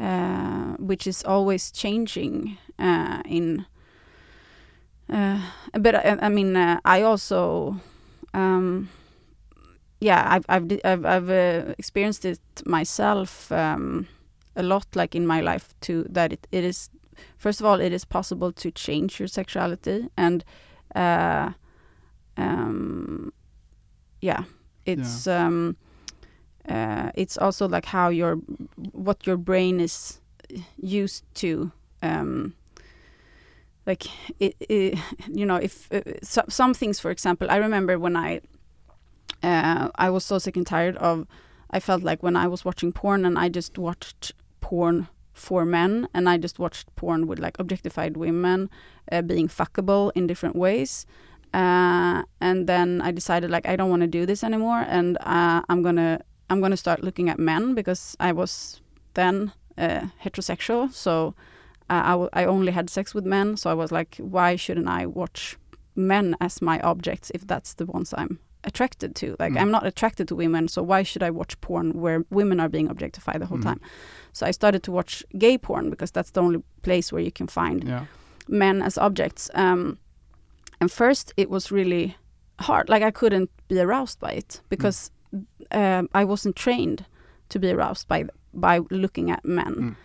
uh, 0.00 0.74
which 0.78 1.06
is 1.06 1.24
always 1.24 1.70
changing 1.70 2.58
uh, 2.78 3.22
in. 3.24 3.66
Uh, 5.08 5.40
but 5.78 5.94
I, 5.94 6.18
I 6.22 6.28
mean, 6.28 6.56
uh, 6.56 6.80
I 6.84 7.02
also, 7.02 7.76
um, 8.32 8.88
yeah, 10.00 10.26
I've 10.26 10.44
I've 10.48 10.80
I've, 10.84 11.04
I've 11.04 11.30
uh, 11.30 11.74
experienced 11.78 12.24
it 12.24 12.40
myself 12.66 13.52
um, 13.52 14.08
a 14.56 14.62
lot, 14.62 14.86
like 14.94 15.14
in 15.14 15.26
my 15.26 15.40
life 15.40 15.74
too. 15.80 16.06
That 16.08 16.32
it, 16.32 16.46
it 16.52 16.64
is, 16.64 16.90
first 17.36 17.60
of 17.60 17.66
all, 17.66 17.80
it 17.80 17.92
is 17.92 18.04
possible 18.04 18.52
to 18.52 18.70
change 18.70 19.20
your 19.20 19.28
sexuality, 19.28 20.08
and 20.16 20.44
uh, 20.94 21.50
um, 22.36 23.32
yeah, 24.20 24.44
it's 24.86 25.26
um, 25.26 25.76
uh, 26.68 27.10
it's 27.14 27.36
also 27.36 27.68
like 27.68 27.86
how 27.86 28.08
your 28.08 28.36
what 28.92 29.26
your 29.26 29.36
brain 29.36 29.80
is 29.80 30.20
used 30.76 31.24
to 31.34 31.72
um, 32.02 32.54
like 33.86 34.06
it, 34.40 34.56
it, 34.60 34.98
you 35.28 35.44
know 35.46 35.56
if 35.56 35.92
uh, 35.92 36.00
so, 36.22 36.42
some 36.48 36.74
things 36.74 37.00
for 37.00 37.10
example 37.10 37.50
i 37.50 37.56
remember 37.56 37.98
when 37.98 38.16
i 38.16 38.40
uh, 39.42 39.88
i 39.96 40.08
was 40.08 40.24
so 40.24 40.38
sick 40.38 40.56
and 40.56 40.66
tired 40.66 40.96
of 40.98 41.26
i 41.70 41.80
felt 41.80 42.02
like 42.02 42.22
when 42.22 42.36
i 42.36 42.46
was 42.46 42.64
watching 42.64 42.92
porn 42.92 43.24
and 43.24 43.38
i 43.38 43.48
just 43.48 43.78
watched 43.78 44.32
porn 44.60 45.08
for 45.34 45.64
men 45.64 46.08
and 46.14 46.28
i 46.28 46.38
just 46.38 46.58
watched 46.58 46.94
porn 46.96 47.26
with 47.26 47.38
like 47.38 47.58
objectified 47.58 48.16
women 48.16 48.70
uh, 49.12 49.20
being 49.20 49.48
fuckable 49.48 50.10
in 50.14 50.26
different 50.26 50.56
ways. 50.56 51.06
Uh, 51.52 52.22
and 52.40 52.66
then 52.66 53.00
i 53.02 53.12
decided 53.12 53.50
like 53.50 53.68
i 53.68 53.76
don't 53.76 53.90
want 53.90 54.02
to 54.02 54.08
do 54.08 54.26
this 54.26 54.42
anymore 54.42 54.84
and 54.88 55.16
uh, 55.20 55.62
i'm 55.68 55.82
gonna 55.82 56.18
i'm 56.50 56.60
gonna 56.60 56.76
start 56.76 57.04
looking 57.04 57.28
at 57.28 57.38
men 57.38 57.74
because 57.74 58.16
i 58.18 58.32
was 58.32 58.80
then 59.14 59.52
uh, 59.78 60.06
heterosexual. 60.22 60.92
So 60.92 61.34
uh, 61.90 62.02
I, 62.04 62.10
w- 62.10 62.30
I 62.32 62.44
only 62.44 62.72
had 62.72 62.90
sex 62.90 63.14
with 63.14 63.24
men, 63.24 63.56
so 63.56 63.70
I 63.70 63.74
was 63.74 63.92
like, 63.92 64.16
why 64.18 64.56
shouldn't 64.56 64.88
I 64.88 65.06
watch 65.06 65.56
men 65.96 66.36
as 66.40 66.60
my 66.60 66.80
objects 66.80 67.30
if 67.34 67.46
that's 67.46 67.74
the 67.74 67.86
ones 67.86 68.12
I'm 68.16 68.40
attracted 68.66 69.14
to? 69.16 69.36
Like, 69.38 69.52
Mm. 69.52 69.60
I'm 69.60 69.70
not 69.70 69.86
attracted 69.86 70.28
to 70.28 70.34
women, 70.36 70.68
so 70.68 70.82
why 70.82 71.02
should 71.04 71.22
I 71.22 71.30
watch 71.30 71.60
porn 71.60 71.92
where 71.92 72.24
women 72.30 72.60
are 72.60 72.68
being 72.68 72.88
objectified 72.88 73.40
the 73.40 73.46
whole 73.46 73.58
Mhm. 73.58 73.62
time? 73.64 73.80
So 74.32 74.46
I 74.46 74.52
started 74.52 74.82
to 74.82 74.92
watch 74.92 75.24
gay 75.38 75.58
porn 75.58 75.90
because 75.90 76.10
that's 76.10 76.30
the 76.32 76.40
only 76.40 76.62
place 76.82 77.12
where 77.12 77.22
you 77.24 77.32
can 77.32 77.46
find 77.46 77.84
yeah, 77.84 78.04
men 78.48 78.82
as 78.82 78.98
objects. 78.98 79.50
Um, 79.54 79.98
and 80.80 80.90
first, 80.90 81.32
it 81.36 81.48
was 81.50 81.70
really 81.72 82.16
hard. 82.60 82.88
Like 82.88 83.02
I 83.02 83.10
couldn't 83.10 83.50
be 83.68 83.78
aroused 83.80 84.18
by 84.20 84.32
it 84.32 84.60
because 84.68 85.10
um, 85.70 86.08
I 86.14 86.24
wasn't 86.24 86.56
trained 86.56 87.04
to 87.48 87.58
be 87.58 87.70
aroused 87.70 88.08
by 88.08 88.24
by 88.52 88.80
looking 88.90 89.30
at 89.30 89.44
men. 89.44 89.74
Mm. 89.74 89.96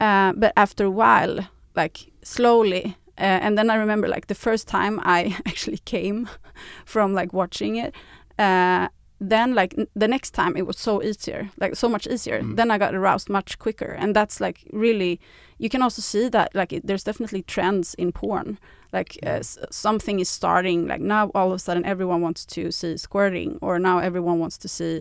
Uh, 0.00 0.32
but 0.36 0.52
after 0.56 0.84
a 0.84 0.90
while, 0.90 1.38
like 1.76 2.10
slowly, 2.22 2.96
uh, 3.18 3.40
and 3.44 3.56
then 3.58 3.70
I 3.70 3.76
remember 3.76 4.08
like 4.08 4.26
the 4.26 4.34
first 4.34 4.68
time 4.68 5.00
I 5.02 5.36
actually 5.46 5.78
came 5.84 6.28
from 6.84 7.14
like 7.14 7.32
watching 7.32 7.76
it. 7.76 7.94
Uh, 8.38 8.88
then 9.20 9.54
like 9.54 9.74
n- 9.78 9.88
the 9.96 10.06
next 10.08 10.30
time 10.34 10.56
it 10.56 10.66
was 10.66 10.78
so 10.78 11.02
easier, 11.02 11.50
like 11.60 11.74
so 11.76 11.88
much 11.88 12.06
easier. 12.06 12.40
Mm. 12.42 12.56
Then 12.56 12.70
I 12.70 12.78
got 12.78 12.94
aroused 12.94 13.28
much 13.28 13.58
quicker, 13.58 13.96
and 13.98 14.14
that's 14.14 14.40
like 14.40 14.58
really. 14.72 15.18
You 15.60 15.68
can 15.68 15.82
also 15.82 16.02
see 16.02 16.28
that 16.28 16.54
like 16.54 16.72
it, 16.72 16.86
there's 16.86 17.02
definitely 17.04 17.42
trends 17.42 17.94
in 17.94 18.12
porn. 18.12 18.58
Like 18.92 19.18
uh, 19.26 19.40
s- 19.40 19.58
something 19.70 20.20
is 20.20 20.28
starting. 20.28 20.86
Like 20.86 21.00
now 21.00 21.30
all 21.34 21.48
of 21.48 21.56
a 21.56 21.58
sudden 21.58 21.84
everyone 21.84 22.22
wants 22.22 22.46
to 22.46 22.70
see 22.70 22.96
squirting, 22.96 23.58
or 23.60 23.78
now 23.80 23.98
everyone 23.98 24.38
wants 24.38 24.58
to 24.58 24.68
see. 24.68 25.00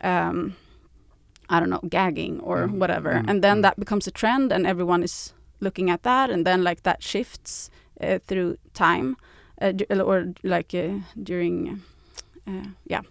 Um, 0.00 0.54
I 1.48 1.60
don't 1.60 1.70
know, 1.70 1.80
gagging 1.88 2.40
or 2.40 2.66
Mm, 2.66 2.78
whatever. 2.80 3.12
mm, 3.14 3.24
and 3.30 3.42
then 3.42 3.62
that 3.62 3.78
becomes 3.78 4.06
a 4.08 4.10
trend 4.10 4.52
and 4.52 4.66
everyone 4.66 5.04
is 5.04 5.32
looking 5.60 5.90
at 5.90 6.02
that 6.02 6.30
and 6.30 6.44
then 6.46 6.62
like 6.64 6.82
that 6.82 7.02
shifts 7.02 7.70
uh, 8.00 8.18
through 8.26 8.56
time 8.74 9.16
uh, 9.62 9.72
or 10.04 10.32
like 10.42 10.74
uh, 10.74 10.98
during 11.22 11.80
uh, 12.48 12.68
yeah 12.86 13.02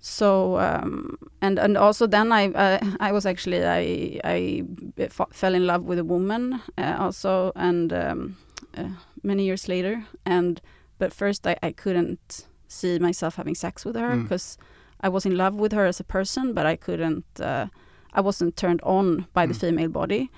so 0.00 0.58
um, 0.58 1.16
and 1.40 1.58
and 1.58 1.76
also 1.76 2.06
then 2.06 2.30
I 2.32 2.48
uh, 2.48 2.78
I 3.00 3.12
was 3.12 3.24
actually 3.26 3.64
I 3.64 4.20
I 4.24 4.64
f- 4.98 5.32
fell 5.32 5.54
in 5.54 5.66
love 5.66 5.84
with 5.84 5.98
a 5.98 6.04
woman 6.04 6.60
uh, 6.76 6.96
also 6.98 7.52
and 7.56 7.92
um, 7.92 8.36
uh, 8.76 8.88
many 9.22 9.44
years 9.44 9.66
later 9.68 10.04
and 10.26 10.60
but 10.98 11.12
first 11.12 11.46
I, 11.46 11.56
I 11.62 11.72
couldn't 11.72 12.46
see 12.68 12.98
myself 12.98 13.36
having 13.36 13.54
sex 13.54 13.84
with 13.84 13.96
her 13.96 14.10
Mm. 14.16 14.22
because 14.22 14.58
I 15.00 15.08
was 15.08 15.26
in 15.26 15.36
love 15.36 15.54
with 15.54 15.72
her 15.72 15.86
as 15.86 16.00
a 16.00 16.04
person 16.04 16.52
but 16.54 16.66
I 16.66 16.76
couldn't 16.76 17.24
uh, 17.40 17.66
I 18.12 18.20
wasn't 18.20 18.56
turned 18.56 18.80
on 18.82 19.26
by 19.32 19.46
the 19.46 19.54
Mm. 19.54 19.60
female 19.60 19.88
body 19.88 20.30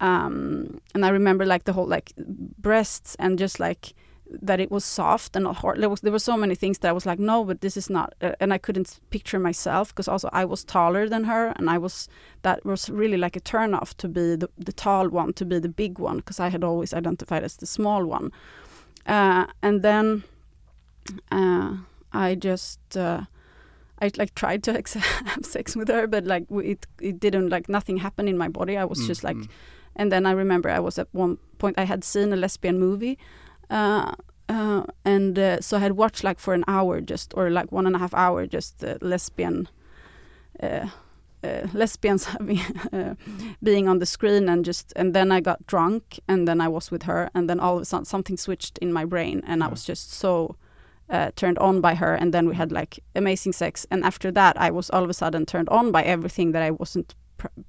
um, 0.00 0.80
and 0.94 1.04
I 1.04 1.10
remember 1.10 1.46
like 1.46 1.64
the 1.64 1.72
whole 1.72 1.86
like 1.86 2.12
breasts 2.16 3.14
and 3.18 3.38
just 3.38 3.60
like 3.60 3.94
that 4.42 4.60
it 4.60 4.70
was 4.70 4.84
soft 4.84 5.34
and 5.36 5.44
not 5.44 5.56
hard. 5.56 5.80
There 5.80 5.88
was 5.88 6.00
there 6.00 6.12
were 6.12 6.18
so 6.18 6.36
many 6.36 6.54
things 6.54 6.78
that 6.78 6.88
I 6.88 6.92
was 6.92 7.04
like, 7.04 7.18
no, 7.18 7.44
but 7.44 7.60
this 7.60 7.76
is 7.76 7.90
not, 7.90 8.14
uh, 8.22 8.32
and 8.40 8.52
I 8.52 8.58
couldn't 8.58 9.00
picture 9.10 9.38
myself 9.38 9.88
because 9.88 10.08
also 10.08 10.28
I 10.32 10.44
was 10.44 10.64
taller 10.64 11.08
than 11.08 11.24
her, 11.24 11.52
and 11.56 11.68
I 11.68 11.78
was 11.78 12.08
that 12.42 12.64
was 12.64 12.88
really 12.88 13.16
like 13.16 13.36
a 13.36 13.40
turn 13.40 13.74
off 13.74 13.96
to 13.98 14.08
be 14.08 14.36
the 14.36 14.48
the 14.56 14.72
tall 14.72 15.08
one, 15.08 15.32
to 15.34 15.44
be 15.44 15.58
the 15.58 15.68
big 15.68 15.98
one, 15.98 16.18
because 16.18 16.40
I 16.40 16.48
had 16.48 16.64
always 16.64 16.94
identified 16.94 17.44
as 17.44 17.56
the 17.56 17.66
small 17.66 18.04
one. 18.04 18.30
uh, 19.06 19.46
and 19.62 19.82
then 19.82 20.22
uh, 21.32 21.76
I 22.12 22.34
just 22.34 22.96
uh, 22.96 23.22
I 24.00 24.10
like 24.16 24.34
tried 24.34 24.62
to 24.64 24.72
have 25.26 25.44
sex 25.44 25.76
with 25.76 25.88
her, 25.88 26.06
but 26.06 26.24
like 26.24 26.46
it 26.50 26.86
it 27.00 27.20
didn't 27.20 27.50
like 27.50 27.68
nothing 27.68 27.98
happened 27.98 28.28
in 28.28 28.38
my 28.38 28.48
body. 28.48 28.76
I 28.76 28.84
was 28.84 29.00
mm, 29.00 29.06
just 29.06 29.24
like, 29.24 29.36
mm. 29.36 29.48
And 29.96 30.10
then 30.10 30.26
I 30.26 30.32
remember 30.32 30.70
I 30.70 30.80
was 30.80 30.98
at 30.98 31.08
one 31.12 31.38
point 31.58 31.78
I 31.78 31.84
had 31.84 32.04
seen 32.04 32.32
a 32.32 32.36
lesbian 32.36 32.78
movie. 32.78 33.18
Uh, 33.68 34.12
uh, 34.48 34.82
and 35.04 35.38
uh, 35.38 35.60
so 35.60 35.76
I 35.76 35.80
had 35.80 35.92
watched 35.92 36.24
like 36.24 36.40
for 36.40 36.54
an 36.54 36.64
hour 36.66 37.00
just 37.00 37.32
or 37.36 37.50
like 37.50 37.70
one 37.70 37.86
and 37.86 37.94
a 37.94 37.98
half 38.00 38.12
hour 38.14 38.46
just 38.46 38.84
lesbian 39.00 39.68
uh, 40.60 40.88
uh, 41.42 41.66
lesbians 41.72 42.28
uh, 42.92 43.14
being 43.62 43.88
on 43.88 43.98
the 43.98 44.06
screen 44.06 44.48
and 44.48 44.64
just 44.64 44.92
and 44.96 45.14
then 45.14 45.32
I 45.32 45.40
got 45.40 45.66
drunk 45.66 46.18
and 46.28 46.46
then 46.46 46.60
I 46.60 46.68
was 46.68 46.90
with 46.90 47.04
her 47.04 47.30
and 47.34 47.48
then 47.48 47.60
all 47.60 47.76
of 47.76 47.82
a 47.82 47.84
sudden 47.84 48.04
something 48.04 48.36
switched 48.36 48.76
in 48.78 48.92
my 48.92 49.04
brain 49.04 49.42
and 49.46 49.60
yeah. 49.60 49.66
I 49.66 49.70
was 49.70 49.84
just 49.84 50.12
so 50.12 50.56
uh, 51.08 51.30
turned 51.36 51.58
on 51.58 51.80
by 51.80 51.94
her 51.94 52.14
and 52.14 52.34
then 52.34 52.48
we 52.48 52.54
had 52.54 52.72
like 52.72 53.00
amazing 53.14 53.52
sex 53.52 53.86
and 53.90 54.04
after 54.04 54.30
that 54.32 54.60
I 54.60 54.70
was 54.70 54.90
all 54.90 55.04
of 55.04 55.10
a 55.10 55.14
sudden 55.14 55.46
turned 55.46 55.68
on 55.68 55.92
by 55.92 56.02
everything 56.02 56.52
that 56.52 56.62
I 56.62 56.72
wasn't 56.72 57.14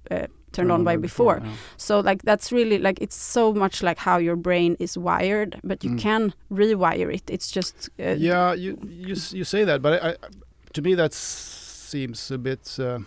uh, 0.10 0.28
turned 0.52 0.72
on 0.72 0.84
by 0.84 0.98
before, 0.98 1.36
before. 1.36 1.50
Yeah. 1.50 1.58
so 1.78 2.00
like 2.00 2.22
that's 2.24 2.52
really 2.52 2.78
like 2.78 3.02
it's 3.02 3.16
so 3.16 3.54
much 3.54 3.82
like 3.82 3.98
how 3.98 4.18
your 4.18 4.36
brain 4.36 4.76
is 4.80 4.98
wired 4.98 5.60
but 5.64 5.84
you 5.84 5.92
mm. 5.92 6.00
can 6.00 6.34
rewire 6.52 7.14
it 7.14 7.24
it's 7.30 7.52
just 7.52 7.90
uh, 8.00 8.16
yeah 8.18 8.54
you 8.54 8.78
you 8.84 9.16
you 9.32 9.44
say 9.44 9.64
that 9.64 9.82
but 9.82 10.04
I, 10.04 10.10
I, 10.10 10.16
to 10.74 10.82
me 10.82 10.96
that 10.96 11.14
seems 11.14 12.32
a 12.32 12.38
bit 12.38 12.78
uh, 12.80 13.00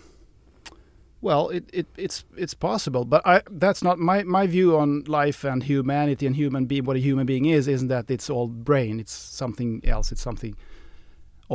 well, 1.24 1.48
it, 1.48 1.64
it 1.72 1.86
it's 1.96 2.22
it's 2.36 2.52
possible, 2.52 3.06
but 3.06 3.26
I 3.26 3.40
that's 3.50 3.82
not 3.82 3.98
my 3.98 4.24
my 4.24 4.46
view 4.46 4.76
on 4.76 5.04
life 5.06 5.42
and 5.42 5.62
humanity 5.62 6.26
and 6.26 6.36
human 6.36 6.66
being. 6.66 6.84
What 6.84 6.96
a 6.96 7.00
human 7.00 7.24
being 7.24 7.46
is 7.46 7.66
isn't 7.66 7.88
that 7.88 8.10
it's 8.10 8.28
all 8.28 8.46
brain. 8.46 9.00
It's 9.00 9.12
something 9.12 9.80
else. 9.84 10.12
It's 10.12 10.20
something 10.20 10.54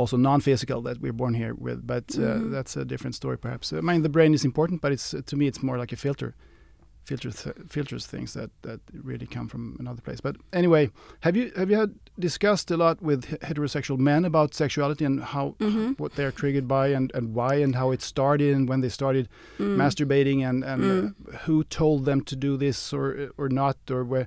also 0.00 0.16
non-physical 0.16 0.82
that 0.82 1.00
we're 1.00 1.18
born 1.22 1.34
here 1.34 1.54
with. 1.54 1.86
But 1.86 2.04
uh, 2.16 2.20
mm 2.20 2.40
-hmm. 2.40 2.52
that's 2.54 2.76
a 2.76 2.84
different 2.84 3.14
story, 3.14 3.36
perhaps. 3.36 3.72
I 3.72 3.80
mean, 3.80 4.02
the 4.02 4.08
brain 4.08 4.34
is 4.34 4.44
important, 4.44 4.80
but 4.80 4.92
it's 4.92 5.14
to 5.24 5.36
me 5.36 5.44
it's 5.44 5.62
more 5.62 5.80
like 5.80 5.94
a 5.94 5.96
filter 5.96 6.34
filters 7.04 7.46
filters 7.68 8.06
things 8.06 8.34
that 8.34 8.50
that 8.62 8.80
really 8.92 9.26
come 9.26 9.48
from 9.48 9.76
another 9.80 10.02
place. 10.02 10.20
But 10.20 10.36
anyway, 10.52 10.90
have 11.20 11.36
you 11.36 11.50
have 11.56 11.70
you 11.70 11.78
had 11.78 11.94
discussed 12.18 12.70
a 12.70 12.76
lot 12.76 13.02
with 13.02 13.40
heterosexual 13.40 13.98
men 13.98 14.24
about 14.24 14.54
sexuality 14.54 15.04
and 15.04 15.20
how 15.20 15.54
mm 15.58 15.72
-hmm. 15.72 15.98
what 15.98 16.12
they're 16.14 16.32
triggered 16.32 16.66
by 16.68 16.94
and 16.96 17.14
and 17.14 17.34
why 17.34 17.62
and 17.64 17.74
how 17.74 17.92
it 17.92 18.02
started 18.02 18.54
and 18.56 18.68
when 18.68 18.80
they 18.80 18.90
started 18.90 19.28
mm. 19.58 19.76
masturbating 19.76 20.44
and 20.48 20.64
and 20.64 20.82
mm. 20.82 21.04
uh, 21.04 21.36
who 21.46 21.64
told 21.64 22.04
them 22.04 22.20
to 22.22 22.36
do 22.36 22.56
this 22.56 22.92
or 22.92 23.30
or 23.36 23.48
not 23.48 23.76
or 23.90 24.04
where 24.04 24.26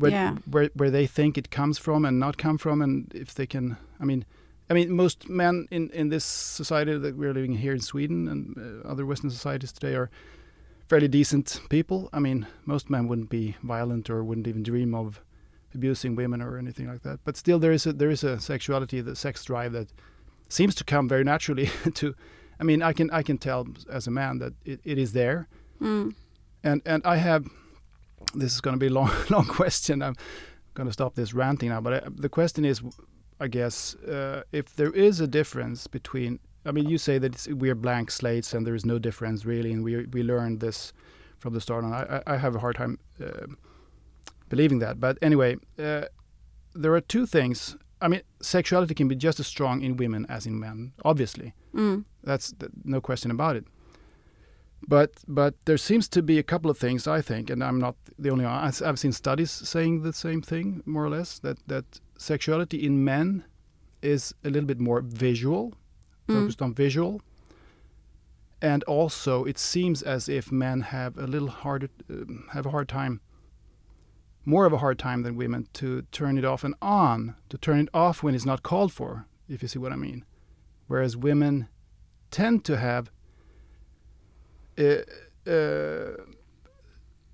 where, 0.00 0.12
yeah. 0.12 0.36
where 0.50 0.70
where 0.74 0.90
they 0.90 1.06
think 1.08 1.36
it 1.36 1.48
comes 1.50 1.78
from 1.78 2.04
and 2.04 2.18
not 2.18 2.42
come 2.42 2.58
from 2.58 2.82
and 2.82 3.14
if 3.14 3.34
they 3.34 3.46
can 3.46 3.76
I 4.00 4.04
mean 4.04 4.24
I 4.70 4.74
mean, 4.74 4.90
most 4.92 5.28
men 5.28 5.66
in, 5.70 5.90
in 5.90 6.10
this 6.10 6.24
society 6.24 6.96
that 6.98 7.16
we're 7.16 7.32
living 7.32 7.54
here 7.54 7.72
in 7.72 7.80
Sweden 7.80 8.28
and 8.28 8.82
uh, 8.84 8.88
other 8.88 9.06
Western 9.06 9.30
societies 9.30 9.72
today 9.72 9.94
are 9.94 10.10
fairly 10.88 11.08
decent 11.08 11.60
people. 11.68 12.08
I 12.12 12.18
mean, 12.18 12.46
most 12.66 12.90
men 12.90 13.08
wouldn't 13.08 13.30
be 13.30 13.56
violent 13.62 14.10
or 14.10 14.22
wouldn't 14.22 14.46
even 14.46 14.62
dream 14.62 14.94
of 14.94 15.22
abusing 15.74 16.16
women 16.16 16.42
or 16.42 16.58
anything 16.58 16.88
like 16.88 17.02
that. 17.02 17.20
But 17.24 17.36
still, 17.36 17.58
there 17.58 17.72
is 17.72 17.86
a 17.86 17.92
there 17.92 18.10
is 18.10 18.24
a 18.24 18.40
sexuality, 18.40 19.00
the 19.00 19.16
sex 19.16 19.44
drive 19.44 19.72
that 19.72 19.88
seems 20.48 20.74
to 20.76 20.84
come 20.84 21.08
very 21.08 21.24
naturally 21.24 21.70
to. 21.94 22.14
I 22.60 22.64
mean, 22.64 22.82
I 22.82 22.92
can 22.92 23.10
I 23.10 23.22
can 23.22 23.38
tell 23.38 23.66
as 23.90 24.06
a 24.06 24.10
man 24.10 24.38
that 24.38 24.52
it, 24.64 24.80
it 24.84 24.98
is 24.98 25.12
there, 25.12 25.48
mm. 25.80 26.14
and 26.62 26.82
and 26.84 27.02
I 27.06 27.16
have. 27.16 27.46
This 28.34 28.52
is 28.52 28.60
going 28.60 28.74
to 28.74 28.80
be 28.80 28.88
a 28.88 28.90
long 28.90 29.10
long 29.30 29.46
question. 29.46 30.02
I'm 30.02 30.16
going 30.74 30.88
to 30.88 30.92
stop 30.92 31.14
this 31.14 31.32
ranting 31.32 31.70
now. 31.70 31.80
But 31.80 31.92
I, 31.94 32.08
the 32.10 32.28
question 32.28 32.64
is, 32.64 32.82
I 33.40 33.48
guess, 33.48 33.94
uh, 33.94 34.42
if 34.52 34.74
there 34.74 34.90
is 34.90 35.20
a 35.20 35.26
difference 35.26 35.86
between 35.86 36.40
I 36.68 36.72
mean, 36.72 36.88
you 36.88 36.98
say 36.98 37.18
that 37.18 37.46
we 37.56 37.70
are 37.70 37.74
blank 37.74 38.10
slates 38.10 38.52
and 38.52 38.66
there 38.66 38.74
is 38.74 38.84
no 38.84 38.98
difference 38.98 39.46
really, 39.46 39.72
and 39.72 39.82
we 39.82 40.04
we 40.06 40.22
learned 40.22 40.60
this 40.60 40.92
from 41.38 41.54
the 41.54 41.60
start. 41.60 41.84
And 41.84 41.94
I, 41.94 42.22
I 42.26 42.36
have 42.36 42.54
a 42.54 42.58
hard 42.58 42.76
time 42.76 42.98
uh, 43.24 43.46
believing 44.48 44.80
that. 44.80 45.00
But 45.00 45.18
anyway, 45.22 45.56
uh, 45.78 46.04
there 46.74 46.94
are 46.94 47.00
two 47.00 47.26
things. 47.26 47.76
I 48.00 48.08
mean, 48.08 48.22
sexuality 48.40 48.94
can 48.94 49.08
be 49.08 49.16
just 49.16 49.40
as 49.40 49.46
strong 49.46 49.82
in 49.82 49.96
women 49.96 50.26
as 50.28 50.46
in 50.46 50.60
men. 50.60 50.92
Obviously, 51.04 51.54
mm. 51.74 52.04
that's 52.22 52.52
th 52.52 52.70
no 52.84 53.00
question 53.00 53.30
about 53.30 53.56
it. 53.56 53.64
But 54.86 55.10
but 55.26 55.54
there 55.64 55.78
seems 55.78 56.08
to 56.08 56.22
be 56.22 56.38
a 56.38 56.42
couple 56.42 56.70
of 56.70 56.78
things 56.78 57.06
I 57.06 57.22
think, 57.22 57.50
and 57.50 57.62
I'm 57.62 57.78
not 57.78 57.96
the 58.22 58.30
only 58.30 58.44
one. 58.44 58.72
I've 58.88 58.98
seen 58.98 59.12
studies 59.12 59.50
saying 59.50 60.02
the 60.02 60.12
same 60.12 60.42
thing, 60.42 60.82
more 60.84 61.04
or 61.04 61.10
less, 61.10 61.40
that 61.40 61.58
that 61.66 62.00
sexuality 62.18 62.84
in 62.84 63.02
men 63.04 63.44
is 64.02 64.34
a 64.44 64.50
little 64.50 64.66
bit 64.66 64.78
more 64.80 65.00
visual 65.00 65.72
Mm. 66.28 66.34
focused 66.40 66.60
on 66.60 66.74
visual. 66.74 67.22
And 68.60 68.82
also, 68.84 69.44
it 69.44 69.56
seems 69.58 70.02
as 70.02 70.28
if 70.28 70.52
men 70.52 70.80
have 70.82 71.16
a 71.16 71.26
little 71.26 71.48
harder, 71.48 71.88
uh, 72.10 72.24
have 72.52 72.66
a 72.66 72.70
hard 72.70 72.88
time, 72.88 73.20
more 74.44 74.66
of 74.66 74.72
a 74.74 74.78
hard 74.78 74.98
time 74.98 75.22
than 75.22 75.36
women 75.36 75.68
to 75.74 76.02
turn 76.12 76.36
it 76.36 76.44
off 76.44 76.64
and 76.64 76.74
on, 76.82 77.34
to 77.48 77.56
turn 77.56 77.78
it 77.80 77.88
off 77.94 78.22
when 78.22 78.34
it's 78.34 78.44
not 78.44 78.62
called 78.62 78.92
for, 78.92 79.26
if 79.48 79.62
you 79.62 79.68
see 79.68 79.78
what 79.78 79.92
I 79.92 79.96
mean. 79.96 80.24
Whereas 80.88 81.16
women 81.16 81.68
tend 82.30 82.64
to 82.64 82.76
have, 82.76 83.10
uh, 84.76 85.02
uh, 85.46 86.24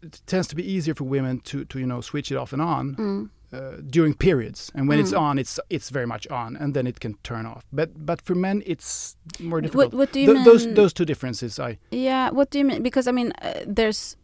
it 0.03 0.21
tends 0.27 0.47
to 0.49 0.55
be 0.55 0.63
easier 0.63 0.95
for 0.95 1.05
women 1.05 1.41
to, 1.41 1.65
to 1.65 1.79
you 1.79 1.87
know, 1.87 2.01
switch 2.01 2.31
it 2.31 2.37
off 2.37 2.53
and 2.53 2.63
on. 2.63 2.95
Mm 2.97 3.31
uh, 3.55 3.77
during 3.91 4.15
periods, 4.15 4.71
and 4.75 4.89
when 4.89 4.99
mm. 4.99 5.03
it's 5.03 5.13
on, 5.13 5.39
it's 5.39 5.61
it's 5.71 5.91
very 5.91 6.07
much 6.07 6.27
on, 6.29 6.57
and 6.57 6.75
then 6.75 6.87
it 6.87 7.01
can 7.01 7.15
turn 7.23 7.47
off. 7.47 7.65
But 7.73 8.07
but 8.07 8.21
for 8.21 8.35
men, 8.35 8.63
it's 8.67 9.17
more 9.41 9.61
difficult. 9.61 9.93
What, 9.93 9.99
what 9.99 10.13
do 10.13 10.21
you 10.21 10.27
Th 10.27 10.37
mean? 10.37 10.45
Those 10.45 10.75
those 10.75 10.93
two 10.93 11.05
differences, 11.05 11.59
I 11.59 11.79
yeah. 11.91 12.31
What 12.31 12.51
do 12.51 12.59
you 12.59 12.65
mean? 12.65 12.83
Because 12.83 13.09
I 13.09 13.13
mean, 13.13 13.33
uh, 13.43 13.53
there's 13.67 14.17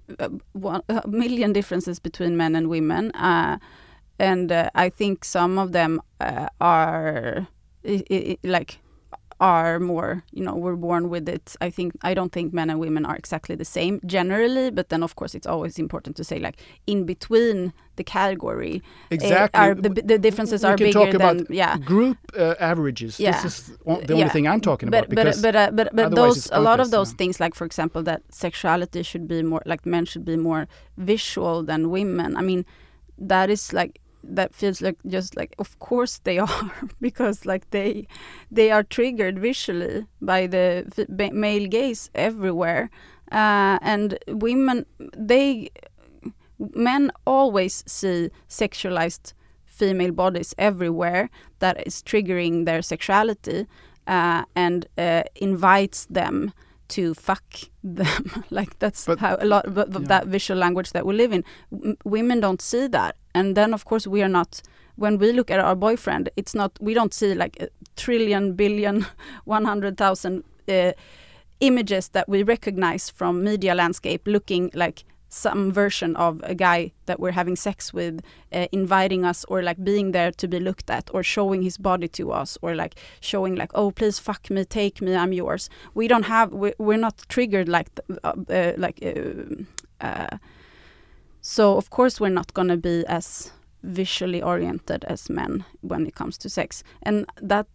one, 0.52 0.82
a 0.88 1.08
million 1.08 1.52
differences 1.52 2.00
between 2.00 2.36
men 2.36 2.56
and 2.56 2.68
women, 2.68 3.10
uh, 3.12 3.58
and 4.18 4.52
uh, 4.52 4.70
I 4.74 4.90
think 4.90 5.24
some 5.24 5.58
of 5.58 5.72
them 5.72 6.00
uh, 6.20 6.48
are 6.60 7.48
like 8.42 8.78
are 9.40 9.80
more 9.80 10.22
you 10.32 10.42
know 10.44 10.54
we're 10.54 10.76
born 10.76 11.08
with 11.08 11.28
it. 11.28 11.56
I 11.60 11.70
think 11.70 11.94
i 12.02 12.14
don't 12.14 12.32
think 12.32 12.52
men 12.52 12.70
and 12.70 12.78
women 12.78 13.06
are 13.06 13.16
exactly 13.16 13.54
the 13.54 13.64
same 13.64 14.00
generally 14.06 14.70
but 14.70 14.90
then 14.90 15.02
of 15.02 15.16
course 15.16 15.34
it's 15.34 15.46
always 15.46 15.78
important 15.78 16.16
to 16.16 16.24
say 16.24 16.38
like 16.38 16.60
in 16.86 17.04
between 17.04 17.72
the 17.96 18.04
category 18.04 18.82
eh, 19.10 19.16
exactly. 19.16 19.60
are 19.60 19.74
the, 19.74 19.88
the 19.88 20.18
differences 20.18 20.62
we 20.62 20.68
are 20.68 20.76
bigger 20.76 20.92
talk 20.92 21.14
about 21.14 21.36
than 21.36 21.46
yeah. 21.50 21.76
group 21.78 22.16
uh, 22.38 22.54
averages. 22.58 23.20
Yeah. 23.20 23.42
this 23.42 23.44
is 23.44 23.76
the 23.76 24.12
only 24.12 24.18
yeah. 24.18 24.28
thing 24.28 24.46
i'm 24.46 24.60
talking 24.60 24.88
but, 24.90 25.04
about 25.04 25.10
because 25.10 25.42
but 25.42 25.56
uh, 25.56 25.70
but 25.72 25.94
but 25.94 26.14
those 26.14 26.48
a 26.52 26.60
lot 26.60 26.80
of 26.80 26.90
those 26.90 27.12
things 27.12 27.40
like 27.40 27.54
for 27.54 27.64
example 27.64 28.02
that 28.02 28.22
sexuality 28.30 29.02
should 29.02 29.26
be 29.26 29.42
more 29.42 29.62
like 29.66 29.84
men 29.86 30.04
should 30.04 30.24
be 30.24 30.36
more 30.36 30.68
visual 30.96 31.62
than 31.62 31.90
women. 31.90 32.36
I 32.36 32.42
mean 32.42 32.64
that 33.18 33.50
is 33.50 33.72
like 33.72 34.00
that 34.22 34.54
feels 34.54 34.80
like 34.80 34.98
just 35.06 35.36
like 35.36 35.54
of 35.58 35.78
course 35.78 36.18
they 36.24 36.38
are 36.46 36.72
because 37.00 37.46
like 37.46 37.70
they 37.70 38.06
they 38.50 38.70
are 38.70 38.82
triggered 38.82 39.38
visually 39.38 40.06
by 40.20 40.46
the 40.46 40.84
male 41.32 41.66
gaze 41.66 42.10
everywhere. 42.14 42.90
Uh, 43.32 43.78
and 43.82 44.18
women 44.28 44.86
they 45.16 45.70
men 46.74 47.10
always 47.26 47.84
see 47.86 48.30
sexualized 48.48 49.32
female 49.64 50.12
bodies 50.12 50.54
everywhere 50.58 51.30
that 51.60 51.86
is 51.86 52.02
triggering 52.02 52.66
their 52.66 52.82
sexuality 52.82 53.66
uh, 54.06 54.44
and 54.54 54.86
uh, 54.98 55.22
invites 55.36 56.06
them 56.06 56.52
to 56.90 57.14
fuck 57.14 57.44
them 57.82 58.44
like 58.50 58.78
that's 58.78 59.06
but, 59.06 59.18
how 59.18 59.36
a 59.40 59.46
lot 59.46 59.64
of, 59.64 59.76
yeah. 59.76 60.08
that 60.08 60.26
visual 60.26 60.58
language 60.58 60.90
that 60.92 61.06
we 61.06 61.14
live 61.14 61.32
in 61.32 61.44
w 61.70 61.96
women 62.04 62.40
don't 62.40 62.62
see 62.62 62.88
that 62.88 63.16
and 63.34 63.56
then 63.56 63.74
of 63.74 63.84
course 63.84 64.06
we 64.10 64.22
are 64.22 64.32
not 64.40 64.62
when 64.96 65.18
we 65.18 65.32
look 65.32 65.50
at 65.50 65.60
our 65.60 65.76
boyfriend 65.76 66.28
it's 66.36 66.54
not 66.54 66.70
we 66.80 66.94
don't 66.94 67.14
see 67.14 67.34
like 67.34 67.56
a 67.62 67.68
trillion 67.96 68.54
billion 68.54 69.06
100,000 69.44 70.44
uh, 70.68 70.92
images 71.60 72.08
that 72.10 72.28
we 72.28 72.42
recognize 72.42 73.10
from 73.10 73.44
media 73.44 73.74
landscape 73.74 74.22
looking 74.26 74.70
like 74.74 75.04
some 75.30 75.72
version 75.72 76.16
of 76.16 76.40
a 76.42 76.54
guy 76.54 76.90
that 77.06 77.20
we're 77.20 77.30
having 77.30 77.56
sex 77.56 77.94
with 77.94 78.20
uh, 78.52 78.66
inviting 78.72 79.24
us 79.24 79.44
or 79.48 79.62
like 79.62 79.82
being 79.82 80.10
there 80.10 80.32
to 80.32 80.48
be 80.48 80.58
looked 80.58 80.90
at 80.90 81.08
or 81.14 81.22
showing 81.22 81.62
his 81.62 81.78
body 81.78 82.08
to 82.08 82.32
us 82.32 82.58
or 82.62 82.74
like 82.74 82.96
showing 83.20 83.54
like 83.54 83.70
oh 83.74 83.92
please 83.92 84.18
fuck 84.18 84.50
me 84.50 84.64
take 84.64 85.00
me 85.00 85.14
i'm 85.14 85.32
yours. 85.32 85.70
We 85.94 86.08
don't 86.08 86.24
have 86.24 86.52
we, 86.52 86.74
we're 86.78 86.98
not 86.98 87.22
triggered 87.28 87.68
like 87.68 87.88
uh, 88.24 88.32
uh, 88.50 88.72
like 88.76 88.98
uh, 89.02 90.04
uh, 90.04 90.38
so 91.40 91.76
of 91.76 91.90
course 91.90 92.20
we're 92.20 92.28
not 92.28 92.52
going 92.52 92.68
to 92.68 92.76
be 92.76 93.04
as 93.06 93.52
visually 93.84 94.42
oriented 94.42 95.04
as 95.04 95.30
men 95.30 95.64
when 95.80 96.06
it 96.06 96.14
comes 96.16 96.36
to 96.38 96.50
sex. 96.50 96.82
And 97.04 97.24
that 97.40 97.66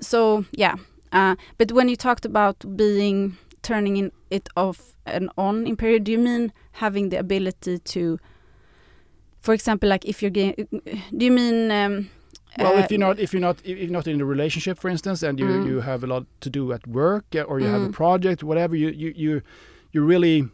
so 0.00 0.46
yeah 0.52 0.76
uh, 1.12 1.36
but 1.58 1.72
when 1.72 1.88
you 1.90 1.96
talked 1.96 2.24
about 2.24 2.64
being 2.76 3.36
turning 3.62 3.96
in 3.96 4.12
it 4.30 4.48
off 4.56 4.96
and 5.06 5.30
on 5.36 5.66
in 5.66 5.76
period 5.76 6.04
do 6.04 6.12
you 6.12 6.18
mean 6.18 6.52
having 6.72 7.08
the 7.10 7.18
ability 7.18 7.78
to 7.78 8.18
for 9.40 9.54
example, 9.54 9.88
like 9.88 10.04
if 10.04 10.22
you're 10.22 10.30
getting, 10.30 10.68
do 11.16 11.24
you 11.24 11.32
mean? 11.32 11.70
Um, 11.70 12.08
Well, 12.58 12.76
uh, 12.76 12.80
if 12.84 12.90
you're 12.92 13.00
not 13.00 13.18
if 13.18 13.32
you're 13.32 13.40
not 13.40 13.58
if 13.64 13.76
you're 13.78 13.90
not 13.90 14.06
in 14.06 14.20
a 14.20 14.24
relationship, 14.24 14.78
for 14.78 14.88
instance, 14.90 15.22
and 15.26 15.40
you 15.40 15.46
Mm. 15.46 15.64
you 15.66 15.80
have 15.80 16.04
a 16.04 16.06
lot 16.06 16.26
to 16.40 16.50
do 16.50 16.72
at 16.72 16.86
work 16.86 17.24
or 17.48 17.58
you 17.60 17.66
have 17.68 17.82
a 17.82 17.88
Mm. 17.88 17.92
project, 17.92 18.42
whatever, 18.44 18.76
you 18.76 18.90
you 18.90 19.12
you 19.16 19.40
you 19.92 20.08
really 20.08 20.48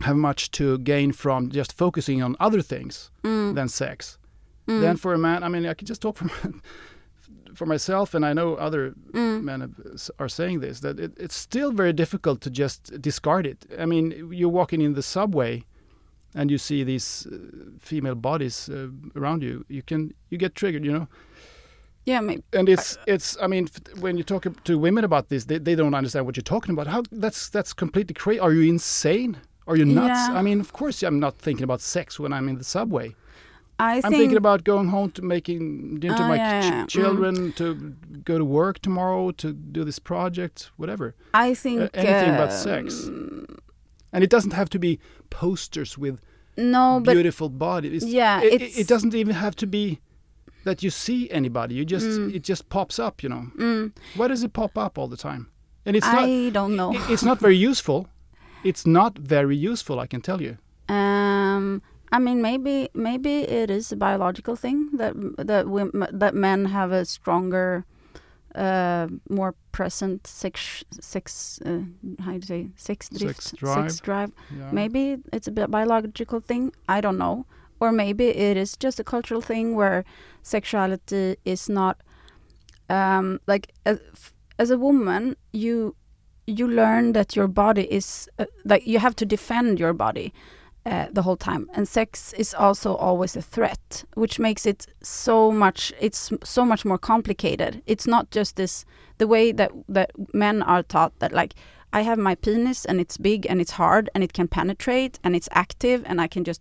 have 0.00 0.16
much 0.16 0.50
to 0.50 0.78
gain 0.78 1.12
from 1.12 1.50
just 1.50 1.76
focusing 1.76 2.22
on 2.22 2.34
other 2.40 2.62
things 2.62 3.10
mm, 3.22 3.54
than 3.54 3.68
sex. 3.68 4.18
mm, 4.66 4.80
Then 4.80 4.96
for 4.96 5.12
a 5.14 5.18
man, 5.18 5.42
I 5.44 5.48
mean, 5.48 5.66
I 5.66 5.74
can 5.74 5.86
just 5.86 6.00
talk 6.02 6.16
for 6.16 6.28
for 7.54 7.66
myself, 7.66 8.14
and 8.14 8.24
I 8.24 8.32
know 8.32 8.54
other 8.56 8.94
mm, 9.12 9.42
men 9.42 9.60
have, 9.60 10.10
are 10.18 10.28
saying 10.28 10.60
this 10.60 10.80
that 10.80 10.98
it, 10.98 11.12
it's 11.16 11.36
still 11.36 11.72
very 11.72 11.92
difficult 11.92 12.40
to 12.42 12.50
just 12.50 13.00
discard 13.00 13.46
it. 13.46 13.66
I 13.78 13.86
mean, 13.86 14.30
you're 14.32 14.48
walking 14.52 14.80
in 14.82 14.94
the 14.94 15.02
subway, 15.02 15.64
and 16.34 16.50
you 16.50 16.58
see 16.58 16.84
these 16.84 17.26
uh, 17.26 17.38
female 17.78 18.14
bodies 18.14 18.68
uh, 18.68 18.88
around 19.14 19.42
you. 19.42 19.64
You 19.68 19.82
can 19.82 20.12
you 20.30 20.38
get 20.38 20.54
triggered, 20.54 20.84
you 20.84 20.92
know. 20.92 21.08
yeah, 22.04 22.20
maybe. 22.20 22.42
And 22.52 22.68
it's 22.68 22.98
it's. 23.06 23.36
I 23.40 23.46
mean, 23.46 23.68
when 24.00 24.16
you 24.16 24.24
talk 24.24 24.46
to 24.64 24.78
women 24.78 25.04
about 25.04 25.28
this, 25.28 25.44
they, 25.46 25.58
they 25.58 25.74
don't 25.74 25.94
understand 25.94 26.26
what 26.26 26.36
you're 26.36 26.42
talking 26.42 26.72
about. 26.72 26.86
How 26.86 27.02
that's 27.10 27.48
that's 27.48 27.72
completely 27.72 28.14
crazy. 28.14 28.40
Are 28.40 28.52
you 28.52 28.68
insane? 28.72 29.38
Are 29.66 29.76
you 29.76 29.86
nuts? 29.86 30.28
Yeah. 30.28 30.38
I 30.38 30.42
mean, 30.42 30.60
of 30.60 30.72
course, 30.72 31.02
I'm 31.02 31.18
not 31.18 31.38
thinking 31.38 31.64
about 31.64 31.80
sex 31.80 32.20
when 32.20 32.32
I'm 32.32 32.48
in 32.48 32.58
the 32.58 32.64
subway. 32.64 33.14
I 33.78 33.96
I'm 33.96 34.02
think 34.02 34.14
thinking 34.14 34.36
about 34.36 34.62
going 34.64 34.88
home 34.88 35.10
to 35.12 35.22
making 35.22 35.98
dinner 36.00 36.16
to 36.16 36.22
Ah, 36.22 36.28
my 36.28 36.36
yeah, 36.36 36.60
ch- 36.60 36.64
yeah, 36.64 36.70
yeah. 36.78 36.84
Mm. 36.84 36.88
children, 36.88 37.52
to 37.54 37.74
go 38.24 38.38
to 38.38 38.44
work 38.44 38.78
tomorrow, 38.80 39.32
to 39.32 39.52
do 39.52 39.84
this 39.84 39.98
project, 39.98 40.70
whatever. 40.76 41.14
I 41.34 41.54
think 41.54 41.80
uh, 41.80 41.88
anything 41.94 42.36
but 42.36 42.50
sex. 42.52 43.06
um, 43.08 43.46
And 44.12 44.22
it 44.24 44.30
doesn't 44.30 44.52
have 44.52 44.68
to 44.70 44.78
be 44.78 44.98
posters 45.30 45.98
with 45.98 46.20
No, 46.56 47.00
but 47.04 47.12
beautiful 47.14 47.48
bodies. 47.48 48.04
yeah, 48.04 48.40
it, 48.42 48.62
it- 48.62 48.86
doesn't 48.88 49.14
even 49.14 49.34
have 49.34 49.54
to 49.56 49.66
be 49.66 49.98
that 50.64 50.82
you 50.82 50.90
see 50.90 51.28
anybody. 51.30 51.74
You 51.74 51.84
just 51.84 52.06
Mm. 52.06 52.34
it 52.34 52.42
just 52.48 52.68
pops 52.68 52.98
up, 52.98 53.22
you 53.22 53.28
know. 53.28 53.44
Mm, 53.58 53.92
Why 54.16 54.28
does 54.28 54.42
it 54.44 54.52
pop 54.52 54.78
up 54.78 54.98
all 54.98 55.08
the 55.08 55.16
time? 55.28 55.48
And 55.86 55.96
it's 55.96 56.06
not 56.06 56.24
I 56.24 56.50
don't 56.50 56.74
know. 56.76 56.92
it's 57.12 57.24
not 57.24 57.38
very 57.40 57.56
useful. 57.70 58.06
It's 58.62 58.86
not 58.86 59.18
very 59.18 59.56
useful, 59.72 59.98
I 60.00 60.06
can 60.06 60.20
tell 60.20 60.40
you. 60.40 60.56
Um, 60.88 61.80
I 62.14 62.18
mean, 62.20 62.40
maybe 62.40 62.88
maybe 62.94 63.34
it 63.40 63.70
is 63.70 63.90
a 63.92 63.96
biological 63.96 64.54
thing 64.54 64.90
that 64.98 65.14
that 65.48 65.64
that 66.20 66.34
men 66.34 66.66
have 66.66 66.92
a 66.92 67.04
stronger, 67.04 67.84
uh, 68.54 69.08
more 69.28 69.54
present 69.72 70.26
sex 70.26 70.84
sex 71.00 71.58
uh, 71.66 71.80
how 72.24 72.30
do 72.30 72.36
you 72.36 72.42
say 72.42 72.68
sex 72.76 73.08
drift 73.08 73.56
drive. 73.56 73.90
sex 73.90 74.00
drive. 74.00 74.30
Yeah. 74.56 74.70
Maybe 74.70 75.16
it's 75.32 75.48
a 75.48 75.50
bi- 75.50 75.66
biological 75.66 76.40
thing. 76.40 76.72
I 76.88 77.00
don't 77.00 77.18
know. 77.18 77.46
Or 77.80 77.90
maybe 77.90 78.26
it 78.28 78.56
is 78.56 78.76
just 78.76 79.00
a 79.00 79.04
cultural 79.04 79.40
thing 79.40 79.74
where 79.74 80.04
sexuality 80.42 81.36
is 81.44 81.68
not 81.68 81.96
um, 82.88 83.40
like 83.48 83.72
as, 83.84 83.98
as 84.58 84.70
a 84.70 84.78
woman 84.78 85.36
you 85.52 85.96
you 86.46 86.68
learn 86.68 87.12
that 87.12 87.34
your 87.34 87.48
body 87.48 87.92
is 87.92 88.28
uh, 88.38 88.44
like 88.64 88.86
you 88.86 89.00
have 89.00 89.16
to 89.16 89.26
defend 89.26 89.80
your 89.80 89.92
body 89.92 90.32
uh, 90.86 91.06
the 91.12 91.22
whole 91.22 91.36
time 91.36 91.68
and 91.74 91.88
sex 91.88 92.34
is 92.34 92.54
also 92.54 92.94
always 92.96 93.36
a 93.36 93.42
threat 93.42 94.04
which 94.14 94.38
makes 94.38 94.66
it 94.66 94.86
so 95.02 95.50
much 95.50 95.92
it's 95.98 96.30
so 96.42 96.64
much 96.64 96.84
more 96.84 96.98
complicated 96.98 97.82
it's 97.86 98.06
not 98.06 98.30
just 98.30 98.56
this 98.56 98.84
the 99.18 99.26
way 99.26 99.52
that 99.52 99.70
that 99.88 100.10
men 100.34 100.62
are 100.62 100.82
taught 100.82 101.18
that 101.20 101.32
like 101.32 101.54
I 101.94 102.00
have 102.00 102.18
my 102.18 102.34
penis 102.34 102.84
and 102.84 103.00
it's 103.00 103.16
big 103.16 103.46
and 103.48 103.60
it's 103.60 103.70
hard 103.70 104.10
and 104.14 104.24
it 104.24 104.32
can 104.32 104.48
penetrate 104.48 105.20
and 105.22 105.36
it's 105.36 105.48
active 105.52 106.02
and 106.06 106.20
I 106.20 106.26
can 106.26 106.42
just 106.42 106.60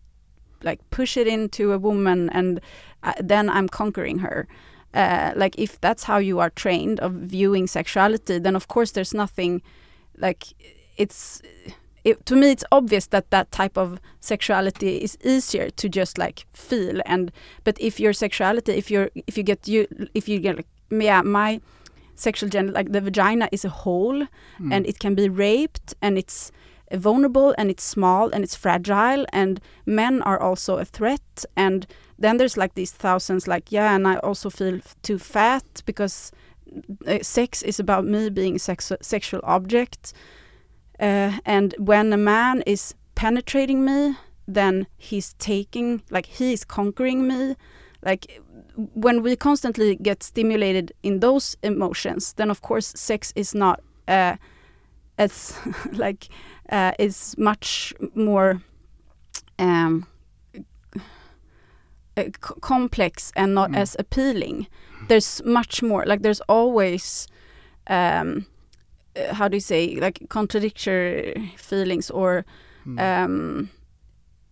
like 0.61 0.80
push 0.91 1.17
it 1.17 1.28
into 1.28 1.71
a 1.71 1.80
woman 1.80 2.30
and 2.30 2.61
uh, 3.01 3.13
then 3.19 3.49
I'm 3.49 3.67
conquering 3.67 4.19
her. 4.19 4.47
Uh, 4.93 5.34
like 5.36 5.57
if 5.57 5.82
that's 5.82 6.03
how 6.03 6.17
you 6.17 6.39
are 6.39 6.51
trained 6.51 6.99
of 6.99 7.13
viewing 7.13 7.65
sexuality, 7.65 8.38
then 8.38 8.55
of 8.55 8.67
course 8.67 8.91
there's 8.91 9.11
nothing 9.11 9.63
like 10.17 10.43
it's 10.97 11.41
it, 12.04 12.26
to 12.26 12.36
me 12.36 12.51
it's 12.51 12.66
obvious 12.72 13.08
that 13.08 13.30
that 13.32 13.51
type 13.51 13.78
of 13.78 13.99
sexuality 14.20 14.97
is 14.97 15.18
easier 15.24 15.70
to 15.70 15.88
just 15.89 16.18
like 16.18 16.45
feel 16.54 17.01
and 17.06 17.32
but 17.64 17.78
if 17.80 17.99
your 17.99 18.14
sexuality 18.14 18.74
if 18.74 18.91
you're 18.91 19.10
if 19.28 19.38
you 19.38 19.43
get 19.43 19.68
you 19.68 19.88
if 20.14 20.28
you 20.30 20.39
get 20.39 20.56
like 20.58 20.68
yeah 20.89 21.22
my 21.22 21.60
sexual 22.16 22.49
gender 22.49 22.72
like 22.72 22.91
the 22.91 23.01
vagina 23.01 23.47
is 23.51 23.66
a 23.66 23.70
hole 23.70 24.28
Mm. 24.60 24.74
and 24.74 24.86
it 24.86 24.99
can 24.99 25.16
be 25.16 25.28
raped 25.30 25.95
and 26.01 26.18
it's 26.18 26.51
vulnerable 26.91 27.56
and 27.58 27.70
it's 27.72 27.84
small 27.84 28.30
and 28.34 28.43
it's 28.43 28.56
fragile 28.56 29.26
and 29.34 29.60
men 29.86 30.22
are 30.22 30.39
also 30.39 30.78
a 30.78 30.86
threat 30.86 31.45
and 31.56 31.88
then 32.20 32.38
there's 32.38 32.56
like 32.58 32.76
these 32.76 32.91
thousands 32.91 33.47
like 33.47 33.72
yeah 33.72 33.95
and 33.95 34.08
i 34.08 34.16
also 34.18 34.49
feel 34.49 34.80
too 35.01 35.18
fat 35.18 35.64
because 35.86 36.32
uh, 37.08 37.18
sex 37.22 37.64
is 37.64 37.80
about 37.80 38.06
me 38.06 38.30
being 38.30 38.56
a 38.56 38.60
sex- 38.60 38.91
sexual 39.01 39.39
object 39.43 40.14
uh, 41.00 41.32
and 41.46 41.76
when 41.78 42.14
a 42.14 42.18
man 42.18 42.62
is 42.66 42.94
penetrating 43.16 43.86
me 43.86 44.16
then 44.48 44.86
he's 44.98 45.34
taking 45.36 46.02
like 46.10 46.26
he 46.26 46.54
is 46.54 46.66
conquering 46.66 47.28
me 47.28 47.56
like 48.06 48.41
when 48.94 49.22
we 49.24 49.36
constantly 49.36 49.96
get 49.96 50.24
stimulated 50.24 50.91
in 51.04 51.20
those 51.20 51.56
emotions 51.64 52.34
then 52.34 52.50
of 52.50 52.62
course 52.62 52.94
sex 52.96 53.32
is 53.36 53.56
not 53.56 53.80
uh, 54.08 54.36
as 55.18 55.58
like 55.91 56.28
uh, 56.70 56.91
is 57.00 57.36
much 57.38 57.94
more 58.16 58.62
um, 59.60 60.06
uh, 62.18 62.24
complex 62.62 63.32
and 63.36 63.54
not 63.54 63.72
Mm. 63.72 63.78
as 63.78 63.96
appealing. 64.00 64.68
There's 65.08 65.41
much 65.46 65.82
more 65.84 66.06
like 66.06 66.22
there's 66.22 66.41
always 66.48 67.28
um, 67.88 68.46
uh, 69.16 69.34
how 69.34 69.47
do 69.47 69.55
you 69.57 69.61
say 69.61 69.95
like 69.95 70.20
contradictory 70.30 71.51
feelings 71.57 72.11
or 72.11 72.45
Mm. 72.86 72.99
um, 72.99 73.70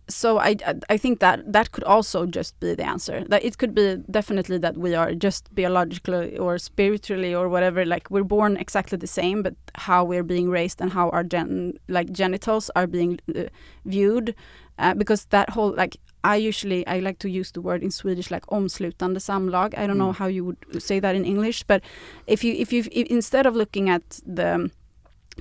so 0.08 0.38
I, 0.38 0.56
I 0.88 0.96
think 0.96 1.20
that 1.20 1.52
that 1.52 1.72
could 1.72 1.84
also 1.84 2.26
just 2.26 2.58
be 2.60 2.74
the 2.74 2.84
answer. 2.84 3.24
That 3.28 3.44
it 3.44 3.58
could 3.58 3.74
be 3.74 3.96
definitely 4.10 4.58
that 4.58 4.76
we 4.76 4.94
are 4.94 5.14
just 5.14 5.54
biologically 5.54 6.38
or 6.38 6.58
spiritually 6.58 7.34
or 7.34 7.48
whatever. 7.48 7.84
Like 7.84 8.10
we're 8.10 8.24
born 8.24 8.56
exactly 8.56 8.98
the 8.98 9.06
same, 9.06 9.42
but 9.42 9.54
how 9.74 10.04
we're 10.04 10.24
being 10.24 10.50
raised 10.50 10.80
and 10.80 10.92
how 10.92 11.10
our 11.10 11.22
gen 11.24 11.74
like 11.88 12.10
genitals 12.12 12.70
are 12.74 12.86
being 12.86 13.20
uh, 13.36 13.44
viewed, 13.84 14.34
uh, 14.78 14.94
because 14.94 15.26
that 15.26 15.50
whole 15.50 15.74
like 15.76 15.96
I 16.24 16.36
usually 16.36 16.86
I 16.86 17.00
like 17.00 17.18
to 17.18 17.28
use 17.28 17.50
the 17.52 17.60
word 17.60 17.82
in 17.82 17.90
Swedish 17.90 18.30
like 18.30 18.46
omslutande 18.46 19.18
samlag. 19.20 19.74
I 19.76 19.86
don't 19.86 19.98
know 19.98 20.12
Mm. 20.12 20.16
how 20.18 20.26
you 20.28 20.44
would 20.44 20.82
say 20.82 21.00
that 21.00 21.14
in 21.16 21.24
English, 21.24 21.64
but 21.66 21.82
if 22.26 22.44
you 22.44 22.52
if 22.54 22.72
you 22.72 22.84
if, 22.92 23.06
instead 23.10 23.46
of 23.46 23.54
looking 23.56 23.90
at 23.90 24.20
the 24.26 24.70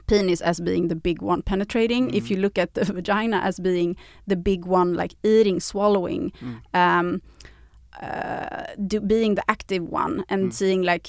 penis 0.08 0.42
as 0.42 0.60
being 0.62 0.88
the 0.88 0.96
big 0.96 1.22
one 1.22 1.42
penetrating 1.42 2.14
if 2.16 2.24
Mm. 2.26 2.30
you 2.32 2.38
look 2.38 2.58
at 2.58 2.74
the 2.74 2.86
vagina 2.94 3.38
as 3.44 3.60
being 3.60 3.96
the 4.28 4.36
big 4.36 4.66
one 4.66 4.94
like 4.94 5.14
eating 5.24 5.60
swallowing 5.60 6.32
Mm. 6.42 6.62
um 6.74 7.22
uh, 8.02 8.64
do, 8.88 9.00
being 9.02 9.36
the 9.36 9.44
active 9.50 9.84
one 9.84 10.24
and 10.30 10.44
Mm. 10.50 10.54
seeing 10.54 10.82
like 10.82 11.08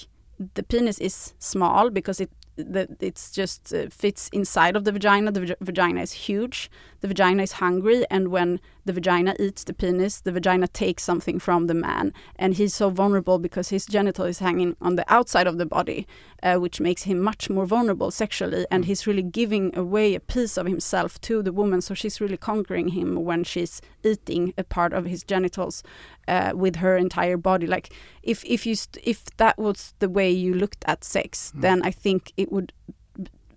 the 0.55 0.63
penis 0.63 0.99
is 0.99 1.35
small 1.39 1.91
because 1.91 2.21
it 2.21 2.31
the, 2.57 2.87
it's 3.01 3.31
just 3.31 3.73
uh, 3.73 3.87
fits 3.89 4.29
inside 4.33 4.77
of 4.77 4.85
the 4.85 4.93
vagina 4.93 5.31
the 5.33 5.41
vag- 5.41 5.57
vagina 5.61 6.03
is 6.03 6.13
huge 6.29 6.69
the 7.03 7.09
vagina 7.09 7.43
is 7.43 7.53
hungry 7.53 8.05
and 8.11 8.29
when 8.29 8.59
the 8.87 8.93
vagina 8.93 9.35
eats 9.39 9.65
the 9.65 9.75
penis 9.75 10.21
the 10.21 10.33
vagina 10.33 10.67
takes 10.69 11.03
something 11.03 11.39
from 11.39 11.67
the 11.67 11.75
man 11.75 12.13
and 12.37 12.55
he's 12.55 12.75
so 12.75 12.89
vulnerable 12.91 13.39
because 13.39 13.69
his 13.69 13.85
genital 13.87 14.25
is 14.25 14.39
hanging 14.39 14.75
on 14.81 14.97
the 14.97 15.05
outside 15.17 15.47
of 15.49 15.59
the 15.59 15.67
body 15.67 16.07
uh, 16.43 16.57
which 16.57 16.81
makes 16.81 17.03
him 17.03 17.19
much 17.21 17.51
more 17.51 17.67
vulnerable 17.67 18.11
sexually 18.11 18.65
and 18.71 18.85
Mm. 18.85 18.87
he's 18.87 19.07
really 19.07 19.23
giving 19.41 19.77
away 19.77 20.15
a 20.15 20.21
piece 20.21 20.57
of 20.57 20.67
himself 20.67 21.21
to 21.29 21.43
the 21.43 21.53
woman 21.53 21.81
so 21.81 21.93
she's 21.95 22.21
really 22.21 22.37
conquering 22.51 22.89
him 22.89 23.09
when 23.29 23.45
she's 23.45 23.81
eating 24.05 24.55
a 24.57 24.65
part 24.65 24.93
of 24.93 25.05
his 25.05 25.23
genitals 25.25 25.83
uh, 26.29 26.53
with 26.55 26.77
her 26.77 26.97
entire 26.97 27.37
body 27.37 27.67
like 27.67 27.93
if 28.23 28.45
if 28.45 28.65
you 28.67 28.75
st- 28.75 29.03
if 29.13 29.19
that 29.43 29.57
was 29.59 29.95
the 29.99 30.09
way 30.09 30.31
you 30.31 30.55
looked 30.55 30.85
at 30.87 31.05
sex 31.05 31.53
Mm. 31.57 31.61
then 31.67 31.83
i 31.85 31.91
think 32.05 32.33
it 32.37 32.51
would 32.55 32.73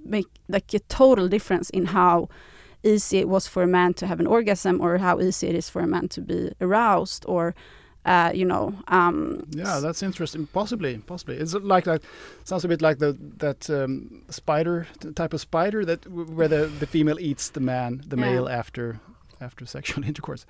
make 0.03 0.27
like 0.47 0.73
a 0.73 0.79
total 1.01 1.27
difference 1.27 1.69
in 1.71 1.85
how 1.87 2.29
easy 2.85 3.17
it 3.19 3.27
was 3.27 3.47
for 3.47 3.63
a 3.63 3.67
man 3.67 3.93
to 3.93 4.05
have 4.07 4.19
an 4.21 4.27
orgasm 4.27 4.79
or 4.81 4.97
how 4.97 5.19
easy 5.19 5.47
it 5.47 5.55
is 5.55 5.69
for 5.69 5.81
a 5.81 5.87
man 5.87 6.07
to 6.07 6.21
be 6.21 6.51
aroused 6.61 7.25
or 7.27 7.53
uh, 8.05 8.31
you 8.35 8.45
know 8.45 8.73
um 8.87 9.43
Yeah, 9.49 9.79
that's 9.81 10.03
interesting. 10.03 10.47
Possibly, 10.53 10.97
possibly. 11.07 11.37
It's 11.41 11.53
like 11.53 11.85
that. 11.85 12.01
Sounds 12.43 12.65
a 12.65 12.67
bit 12.67 12.81
like 12.81 12.99
the 12.99 13.17
that 13.39 13.69
um, 13.69 14.21
spider 14.29 14.85
type 15.15 15.33
of 15.35 15.41
spider 15.41 15.85
that 15.85 16.05
where 16.07 16.47
the, 16.49 16.67
the 16.79 16.85
female 16.87 17.19
eats 17.19 17.49
the 17.51 17.59
man, 17.59 18.01
the 18.09 18.15
Yeah. 18.17 18.25
male 18.31 18.47
after 18.49 18.99
after 19.41 19.65
sexual 19.65 20.03
intercourse. 20.07 20.45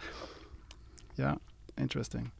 Yeah, 1.17 1.35
interesting. 1.77 2.31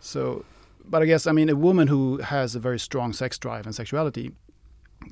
So, 0.00 0.44
but 0.84 1.02
I 1.02 1.06
guess 1.06 1.26
I 1.26 1.32
mean 1.32 1.48
a 1.50 1.56
woman 1.56 1.88
who 1.88 2.18
has 2.22 2.54
a 2.54 2.60
very 2.60 2.78
strong 2.78 3.12
sex 3.14 3.38
drive 3.38 3.66
and 3.66 3.74
sexuality 3.74 4.30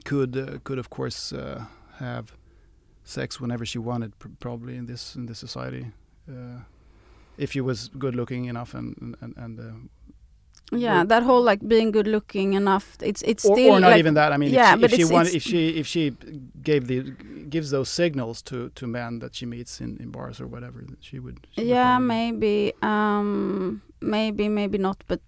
could 0.05 0.37
uh, 0.37 0.59
could 0.65 0.79
of 0.79 0.89
course 0.91 1.33
uh, 1.33 1.65
have 1.99 2.25
sex 3.05 3.41
whenever 3.41 3.65
she 3.67 3.79
wanted, 3.79 4.19
pr- 4.19 4.29
probably 4.41 4.77
in 4.77 4.87
this 4.87 5.15
in 5.17 5.27
this 5.27 5.39
society. 5.39 5.87
Uh, 6.29 6.61
if 7.37 7.53
she 7.53 7.61
was 7.61 7.91
good 7.99 8.15
looking 8.15 8.47
enough 8.47 8.75
and 8.75 9.17
and 9.21 9.35
and. 9.37 9.61
Uh, 9.61 9.73
yeah, 10.73 11.05
that 11.05 11.23
whole 11.23 11.43
like 11.43 11.61
being 11.69 11.93
good 11.93 12.07
looking 12.07 12.55
enough. 12.55 12.97
It's 13.03 13.23
it's 13.23 13.45
or, 13.45 13.55
still 13.55 13.75
or 13.75 13.81
not 13.81 13.91
like, 13.91 13.99
even 13.99 14.15
that. 14.15 14.33
I 14.33 14.39
mean, 14.39 14.51
yeah, 14.55 14.75
if 14.75 14.79
she, 14.81 14.85
if 14.85 14.91
she 14.91 14.97
it's- 15.03 15.13
wanted, 15.13 15.29
it's- 15.35 15.37
if 15.37 15.51
she 15.51 15.69
if 15.81 15.87
she 15.87 16.11
gave 16.63 16.87
the 16.87 17.03
gives 17.51 17.71
those 17.71 17.91
signals 17.91 18.43
to 18.43 18.71
to 18.71 18.87
men 18.87 19.19
that 19.21 19.35
she 19.35 19.47
meets 19.47 19.81
in, 19.81 19.99
in 20.01 20.11
bars 20.11 20.41
or 20.41 20.47
whatever, 20.47 20.85
she 21.01 21.19
would. 21.19 21.47
She 21.51 21.65
yeah 21.65 21.97
probably- 21.99 22.07
maybe 22.33 22.73
um 22.83 23.83
maybe 24.01 24.49
maybe 24.49 24.79
not 24.79 25.05
but 25.07 25.21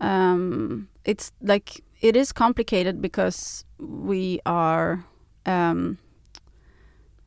um 0.00 0.88
it's 1.04 1.30
like 1.42 1.82
it 2.00 2.16
is 2.16 2.32
complicated 2.32 3.00
because 3.00 3.64
we 3.78 4.40
are 4.46 5.04
um 5.46 5.98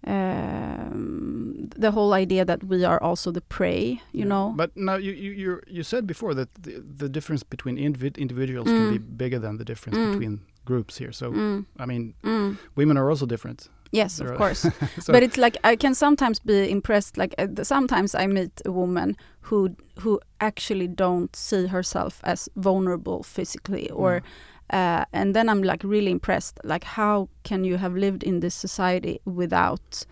um 0.03 1.69
the 1.75 1.91
whole 1.91 2.13
idea 2.13 2.45
that 2.45 2.63
we 2.63 2.83
are 2.85 3.01
also 3.01 3.31
the 3.31 3.41
prey 3.41 4.01
you 4.13 4.21
Yeah. 4.25 4.29
know 4.29 4.53
But 4.55 4.71
now 4.75 4.95
you 4.97 5.11
you 5.13 5.61
you, 5.67 5.83
said 5.83 6.05
before 6.07 6.33
that 6.35 6.49
the, 6.63 6.83
the 7.03 7.09
difference 7.09 7.43
between 7.49 7.77
individ, 7.77 8.17
individuals 8.17 8.71
can 8.71 8.89
be 8.89 8.99
Mm. 8.99 9.17
bigger 9.17 9.39
than 9.39 9.57
the 9.57 9.65
difference 9.65 9.97
Mm. 9.99 10.11
between 10.11 10.39
groups 10.65 10.97
here. 10.99 11.11
So 11.11 11.31
mm, 11.31 11.65
I 11.79 11.85
mean, 11.85 12.13
mm. 12.23 12.57
women 12.75 12.97
are 12.97 13.09
also 13.09 13.25
different. 13.25 13.69
yes 13.91 14.17
There 14.17 14.31
of 14.33 14.37
course 14.37 14.61
so, 15.05 15.13
but 15.13 15.23
it's 15.23 15.37
like 15.37 15.57
I 15.71 15.75
can 15.77 15.95
sometimes 15.95 16.39
be 16.45 16.69
impressed. 16.69 17.17
Like 17.17 17.33
uh, 17.43 17.63
sometimes 17.63 18.15
I 18.15 18.27
meet 18.27 18.61
a 18.65 18.71
woman 18.71 19.15
who 19.49 19.69
who 20.03 20.19
actually 20.39 20.87
don't 20.95 21.35
see 21.35 21.67
herself 21.67 22.19
as 22.23 22.49
vulnerable 22.55 23.23
physically, 23.23 23.89
or 23.91 24.21
uh, 24.69 25.05
and 25.13 25.35
then 25.35 25.49
I'm 25.49 25.63
like 25.63 25.83
really 25.83 26.11
impressed. 26.11 26.59
Like 26.63 26.83
how 26.83 27.29
can 27.43 27.63
you 27.63 27.77
have 27.77 27.95
lived 27.95 28.23
in 28.23 28.39
this 28.41 28.55
society 28.55 29.21
without, 29.25 30.05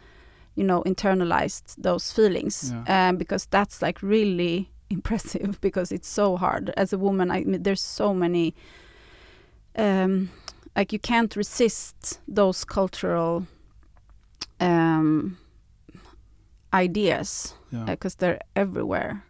you 0.55 0.63
know, 0.63 0.81
internalized 0.83 1.75
those 1.77 2.11
feelings? 2.11 2.73
Yeah. 2.73 3.09
Um, 3.09 3.17
because 3.17 3.45
that's 3.47 3.81
like 3.81 4.01
really 4.01 4.69
impressive 4.89 5.59
because 5.61 5.91
it's 5.91 6.07
so 6.07 6.37
hard 6.37 6.73
as 6.77 6.93
a 6.93 6.97
woman. 6.97 7.31
I 7.31 7.43
mean, 7.43 7.63
there's 7.63 7.81
so 7.81 8.13
many. 8.13 8.55
Um, 9.77 10.29
like 10.75 10.93
you 10.93 10.99
can't 10.99 11.35
resist 11.35 12.19
those 12.27 12.63
cultural 12.63 13.45
um, 14.59 15.37
ideas 16.73 17.53
yeah. 17.71 17.83
because 17.85 18.15
they're 18.15 18.39
everywhere. 18.55 19.23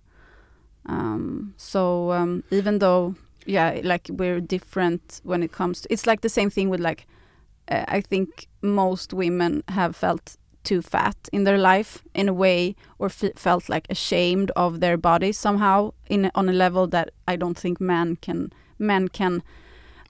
Um, 0.88 1.54
so 1.58 2.12
um, 2.12 2.44
even 2.52 2.80
though, 2.80 3.16
yeah, 3.46 3.80
like 3.84 4.10
we're 4.10 4.42
different 4.42 5.22
when 5.24 5.44
it 5.44 5.52
comes 5.52 5.82
to, 5.82 5.94
it's 5.94 6.06
like 6.08 6.22
the 6.22 6.30
same 6.30 6.50
thing 6.50 6.70
with 6.70 6.80
like, 6.82 7.06
uh, 7.68 7.86
I 7.88 8.02
think 8.02 8.48
most 8.62 9.14
women 9.14 9.64
have 9.70 9.96
felt 9.96 10.38
too 10.64 10.82
fat 10.82 11.16
in 11.32 11.44
their 11.44 11.58
life 11.60 12.04
in 12.14 12.28
a 12.30 12.34
way, 12.34 12.76
or 12.98 13.08
f- 13.08 13.36
felt 13.38 13.70
like 13.70 13.86
ashamed 13.90 14.52
of 14.56 14.80
their 14.80 14.98
bodies 14.98 15.38
somehow 15.38 15.92
in 16.10 16.32
on 16.36 16.50
a 16.50 16.54
level 16.54 16.88
that 16.88 17.10
I 17.28 17.36
don't 17.36 17.58
think 17.58 17.80
men 17.80 18.16
can 18.22 18.52
men 18.80 19.08
can 19.10 19.44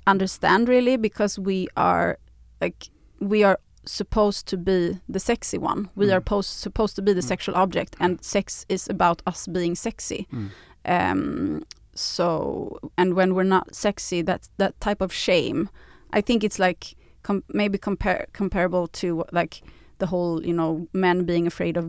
understand 0.07 0.69
really 0.69 0.97
because 0.97 1.39
we 1.39 1.67
are 1.75 2.17
like 2.61 2.89
we 3.19 3.43
are 3.43 3.59
supposed 3.85 4.47
to 4.47 4.57
be 4.57 4.97
the 5.09 5.19
sexy 5.19 5.57
one. 5.57 5.89
We 5.95 6.07
Mm. 6.07 6.13
are 6.13 6.21
pos- 6.21 6.47
supposed 6.47 6.95
to 6.95 7.01
be 7.01 7.13
the 7.13 7.21
Mm. 7.21 7.27
sexual 7.27 7.55
object, 7.55 7.95
and 7.99 8.23
sex 8.23 8.65
is 8.69 8.87
about 8.89 9.21
us 9.27 9.47
being 9.47 9.75
sexy. 9.75 10.27
Mm. 10.31 10.49
Um, 10.85 11.63
so, 11.95 12.77
and 12.97 13.13
when 13.15 13.33
we're 13.35 13.43
not 13.43 13.73
sexy, 13.75 14.21
that 14.23 14.49
that 14.57 14.79
type 14.81 15.01
of 15.01 15.11
shame, 15.13 15.69
I 16.13 16.21
think 16.21 16.43
it's 16.43 16.59
like 16.59 16.95
com- 17.23 17.43
maybe 17.53 17.77
compare 17.77 18.25
comparable 18.33 18.87
to 19.01 19.23
like 19.31 19.61
the 19.97 20.05
whole, 20.07 20.45
you 20.45 20.53
know, 20.53 20.87
men 20.93 21.25
being 21.25 21.47
afraid 21.47 21.77
of 21.77 21.85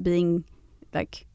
being 0.00 0.44
like 0.94 1.26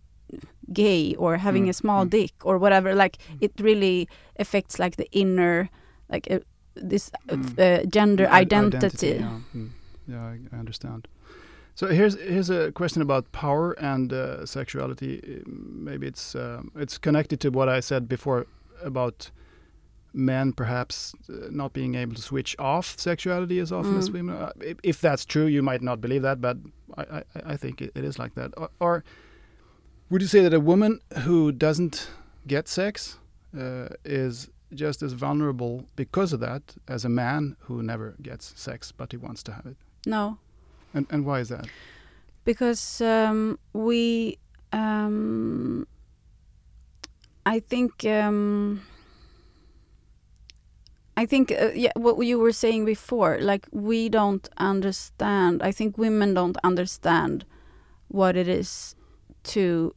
gay 0.72 1.16
or 1.16 1.38
having 1.38 1.66
Mm, 1.66 1.70
a 1.70 1.74
small 1.74 2.06
mm. 2.06 2.10
dick 2.10 2.32
or 2.46 2.58
whatever. 2.58 2.96
Like 2.96 3.18
it 3.42 3.52
really 3.60 4.08
affects 4.40 4.80
like 4.80 4.96
the 4.96 5.08
inner, 5.12 5.70
like 6.10 6.28
uh, 6.32 6.40
this 6.76 7.12
uh, 7.30 7.36
Mm. 7.36 7.60
uh, 7.60 7.86
gender 7.88 8.28
I- 8.32 8.40
identity. 8.42 9.08
yeah, 9.20 9.40
Mm. 9.56 9.70
yeah 10.08 10.24
I, 10.24 10.40
I 10.56 10.60
understand. 10.60 11.08
So 11.76 11.88
here's 11.88 12.16
here's 12.20 12.50
a 12.52 12.72
question 12.72 13.02
about 13.02 13.32
power 13.32 13.72
and 13.80 14.14
uh, 14.14 14.46
sexuality. 14.46 15.42
Maybe 15.48 16.08
it's 16.08 16.36
um, 16.36 16.72
it's 16.76 16.98
connected 17.00 17.40
to 17.42 17.50
what 17.50 17.68
I 17.68 17.80
said 17.82 18.08
before 18.08 18.46
about 18.84 19.32
men 20.16 20.54
perhaps 20.54 21.16
uh, 21.30 21.48
not 21.50 21.74
being 21.74 21.96
able 21.96 22.14
to 22.16 22.22
switch 22.22 22.56
off 22.60 22.96
sexuality 23.00 23.60
as 23.60 23.72
often 23.72 23.98
as 23.98 24.10
Mm. 24.10 24.14
women. 24.14 24.36
Uh, 24.36 24.52
if, 24.62 24.78
if 24.84 25.02
that's 25.02 25.26
true, 25.26 25.48
you 25.48 25.64
might 25.64 25.82
not 25.82 26.00
believe 26.02 26.22
that, 26.22 26.40
but 26.40 26.58
I, 26.98 27.02
I, 27.02 27.24
I 27.54 27.58
think 27.58 27.82
it, 27.82 27.92
it 27.96 28.04
is 28.04 28.20
like 28.20 28.36
that. 28.36 28.52
Or, 28.56 28.70
or 28.80 29.04
would 30.12 30.22
you 30.22 30.28
say 30.28 30.42
that 30.44 30.54
a 30.54 30.60
woman 30.60 31.00
who 31.26 31.52
doesn't 31.52 32.08
get 32.46 32.68
sex 32.68 33.18
uh, 33.58 33.88
is 34.06 34.50
just 34.76 35.02
as 35.02 35.14
vulnerable 35.14 35.88
because 35.96 36.32
of 36.34 36.40
that 36.42 36.76
as 36.88 37.06
a 37.06 37.10
man 37.10 37.56
who 37.62 37.82
never 37.82 38.16
gets 38.22 38.54
sex 38.56 38.92
but 38.92 39.12
he 39.14 39.18
wants 39.18 39.42
to 39.44 39.52
have 39.52 39.66
it? 39.66 39.78
No, 40.06 40.38
And 40.94 41.08
and 41.10 41.26
why 41.26 41.40
is 41.40 41.50
that? 41.50 41.68
because 42.46 43.02
um, 43.02 43.58
we, 43.74 44.38
um, 44.72 45.88
I 47.46 47.60
think, 47.60 48.06
um, 48.06 48.82
I 51.16 51.26
think, 51.26 51.52
uh, 51.52 51.72
yeah, 51.74 51.92
what 51.96 52.18
you 52.26 52.40
were 52.40 52.52
saying 52.52 52.86
before, 52.86 53.40
like 53.40 53.68
we 53.72 54.10
don't 54.10 54.48
understand. 54.58 55.62
I 55.62 55.72
think 55.72 55.98
women 55.98 56.34
don't 56.34 56.58
understand 56.64 57.46
what 58.08 58.36
it 58.36 58.48
is 58.48 58.96
to 59.44 59.96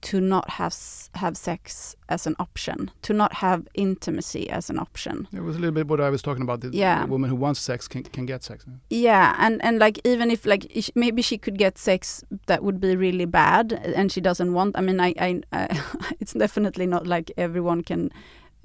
to 0.00 0.20
not 0.20 0.50
have 0.50 0.74
have 1.14 1.36
sex 1.36 1.96
as 2.08 2.26
an 2.26 2.36
option, 2.38 2.90
to 3.02 3.12
not 3.12 3.32
have 3.34 3.66
intimacy 3.74 4.48
as 4.48 4.70
an 4.70 4.78
option. 4.78 5.26
It 5.32 5.42
was 5.42 5.56
a 5.56 5.58
little 5.58 5.74
bit 5.74 5.88
what 5.88 6.00
I 6.00 6.10
was 6.10 6.22
talking 6.22 6.42
about. 6.42 6.60
The, 6.60 6.70
Yeah. 6.72 7.02
the 7.04 7.10
woman 7.10 7.30
who 7.30 7.36
wants 7.36 7.60
sex 7.60 7.88
can, 7.88 8.04
can 8.04 8.26
get 8.26 8.44
sex. 8.44 8.64
Yeah, 8.90 9.34
and 9.38 9.60
and 9.64 9.78
like 9.80 10.00
even 10.04 10.30
if 10.30 10.46
like 10.46 10.66
maybe 10.94 11.22
she 11.22 11.36
could 11.38 11.58
get 11.58 11.78
sex 11.78 12.22
that 12.46 12.62
would 12.62 12.80
be 12.80 12.96
really 12.96 13.26
bad, 13.26 13.72
and 13.72 14.12
she 14.12 14.20
doesn't 14.20 14.52
want. 14.52 14.76
I 14.78 14.80
mean, 14.82 15.00
I, 15.00 15.14
I 15.20 15.40
uh, 15.52 15.66
it's 16.20 16.32
definitely 16.34 16.86
not 16.86 17.06
like 17.06 17.32
everyone 17.36 17.82
can 17.82 18.10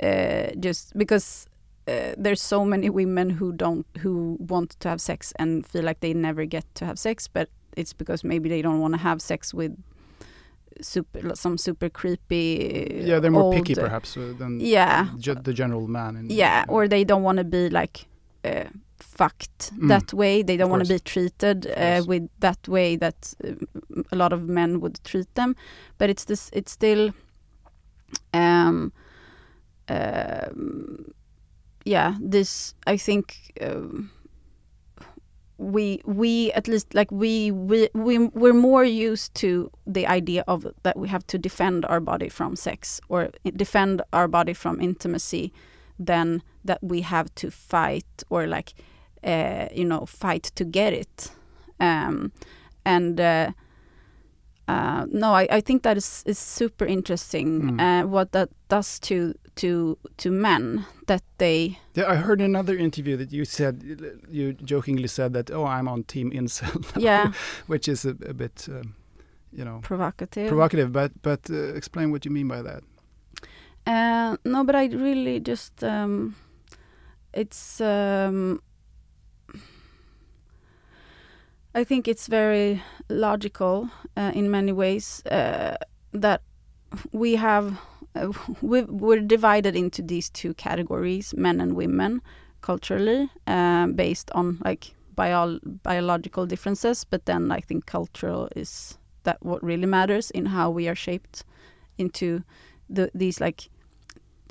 uh, 0.03 0.51
just 0.59 0.95
because 0.97 1.47
uh, 1.87 2.13
there's 2.17 2.41
so 2.41 2.63
many 2.65 2.89
women 2.89 3.29
who 3.29 3.51
don't 3.51 3.85
who 4.03 4.37
want 4.39 4.79
to 4.79 4.89
have 4.89 4.99
sex 5.01 5.33
and 5.39 5.65
feel 5.65 5.83
like 5.83 5.99
they 5.99 6.13
never 6.13 6.45
get 6.45 6.65
to 6.75 6.85
have 6.85 6.97
sex, 6.97 7.27
but 7.27 7.49
it's 7.75 7.93
because 7.93 8.23
maybe 8.23 8.49
they 8.49 8.61
don't 8.61 8.79
want 8.79 8.93
to 8.93 8.99
have 8.99 9.19
sex 9.21 9.53
with 9.53 9.71
super 10.81 11.35
some 11.35 11.57
super 11.57 11.89
creepy. 11.89 13.03
yeah, 13.05 13.19
they're 13.19 13.31
more 13.31 13.43
old, 13.43 13.55
picky 13.55 13.75
perhaps 13.75 14.17
uh, 14.17 14.33
than 14.37 14.59
Yeah, 14.59 15.07
the 15.43 15.53
general 15.53 15.87
man. 15.87 16.25
Yeah, 16.29 16.65
or 16.67 16.87
they 16.87 17.03
don't 17.03 17.23
want 17.23 17.37
to 17.37 17.43
be 17.43 17.69
like 17.69 18.05
uh, 18.45 18.65
fucked 18.99 19.71
Mm. 19.77 19.87
that 19.87 20.13
way. 20.13 20.43
They 20.43 20.57
don't 20.57 20.69
want 20.69 20.85
to 20.87 20.93
be 20.93 20.99
treated 20.99 21.67
uh, 21.67 22.03
with 22.07 22.29
that 22.39 22.67
way 22.67 22.97
that 22.97 23.33
uh, 23.43 23.53
a 24.11 24.15
lot 24.15 24.33
of 24.33 24.41
men 24.47 24.79
would 24.81 24.99
treat 25.03 25.33
them. 25.35 25.55
But 25.97 26.09
it's 26.09 26.25
this. 26.25 26.49
It's 26.53 26.71
still. 26.71 27.13
Um. 28.33 28.91
Um. 29.89 31.13
Yeah. 31.85 32.15
This. 32.19 32.75
I 32.87 32.97
think. 32.97 33.51
Um, 33.61 34.09
we 35.57 36.01
we 36.05 36.51
at 36.53 36.67
least 36.67 36.93
like 36.93 37.11
we 37.11 37.51
we 37.51 37.89
we 37.93 38.17
we're 38.17 38.53
more 38.53 38.83
used 38.83 39.33
to 39.35 39.69
the 39.85 40.07
idea 40.07 40.43
of 40.47 40.65
that 40.83 40.97
we 40.97 41.07
have 41.07 41.25
to 41.27 41.37
defend 41.37 41.85
our 41.85 41.99
body 41.99 42.29
from 42.29 42.55
sex 42.55 42.99
or 43.09 43.29
defend 43.55 44.01
our 44.11 44.27
body 44.27 44.53
from 44.53 44.81
intimacy 44.81 45.53
than 45.99 46.41
that 46.65 46.83
we 46.83 47.01
have 47.01 47.33
to 47.35 47.51
fight 47.51 48.23
or 48.29 48.47
like 48.47 48.73
uh, 49.23 49.67
you 49.73 49.85
know 49.85 50.05
fight 50.05 50.43
to 50.55 50.65
get 50.65 50.93
it. 50.93 51.31
Um, 51.79 52.31
and 52.85 53.19
uh, 53.19 53.51
uh, 54.67 55.05
no 55.11 55.33
I, 55.33 55.47
I 55.57 55.61
think 55.61 55.83
that 55.83 55.97
is, 55.97 56.23
is 56.25 56.39
super 56.39 56.85
interesting 56.85 57.61
Mm. 57.61 57.79
uh, 57.81 58.07
what 58.07 58.31
that 58.31 58.49
does 58.69 58.99
to 58.99 59.33
to 59.55 59.97
to 60.17 60.31
men 60.31 60.85
that 61.07 61.21
they 61.37 61.77
Yeah, 61.95 62.11
I 62.11 62.15
heard 62.15 62.39
in 62.41 62.45
another 62.55 62.77
interview 62.77 63.17
that 63.17 63.31
you 63.31 63.45
said 63.45 63.83
you 64.29 64.53
jokingly 64.53 65.07
said 65.07 65.33
that 65.33 65.51
oh 65.51 65.65
I'm 65.65 65.87
on 65.87 66.03
team 66.03 66.31
incel, 66.31 66.73
now," 66.95 67.01
yeah 67.09 67.31
which 67.67 67.87
is 67.87 68.05
a, 68.05 68.15
a 68.29 68.33
bit 68.33 68.67
um, 68.69 68.95
you 69.51 69.63
know 69.65 69.79
provocative 69.81 70.47
provocative. 70.47 70.91
But 70.91 71.11
but 71.21 71.49
uh, 71.49 71.75
explain 71.75 72.11
what 72.11 72.25
you 72.25 72.31
mean 72.31 72.47
by 72.47 72.61
that. 72.63 72.83
Uh, 73.85 74.37
no, 74.45 74.63
but 74.63 74.75
I 74.75 74.85
really 74.85 75.39
just 75.39 75.83
um, 75.83 76.35
it's 77.33 77.81
um, 77.81 78.61
I 81.75 81.83
think 81.83 82.07
it's 82.07 82.27
very 82.27 82.83
logical 83.09 83.89
uh, 84.15 84.31
in 84.35 84.51
many 84.51 84.71
ways 84.71 85.23
uh, 85.25 85.75
that 86.11 86.41
we 87.11 87.35
have 87.35 87.79
uh, 88.15 88.31
we 88.61 88.83
we're 88.83 89.21
divided 89.21 89.75
into 89.75 90.03
these 90.03 90.29
two 90.29 90.53
categories, 90.53 91.33
men 91.35 91.59
and 91.59 91.75
women, 91.75 92.21
culturally, 92.61 93.29
um, 93.47 93.93
based 93.93 94.29
on 94.35 94.59
like 94.63 94.93
bio 95.15 95.57
biological 95.63 96.45
differences. 96.45 97.03
But 97.05 97.25
then 97.25 97.51
I 97.51 97.59
think 97.59 97.87
cultural 97.87 98.49
is 98.55 98.99
that 99.23 99.37
what 99.41 99.63
really 99.63 99.87
matters 99.87 100.29
in 100.29 100.45
how 100.45 100.69
we 100.69 100.87
are 100.87 100.95
shaped 100.95 101.43
into 101.97 102.43
the, 102.87 103.09
these 103.15 103.41
like 103.41 103.69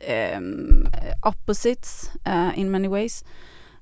um, 0.09 0.89
opposites 1.23 2.11
uh, 2.27 2.53
in 2.57 2.71
many 2.71 2.89
ways 2.89 3.23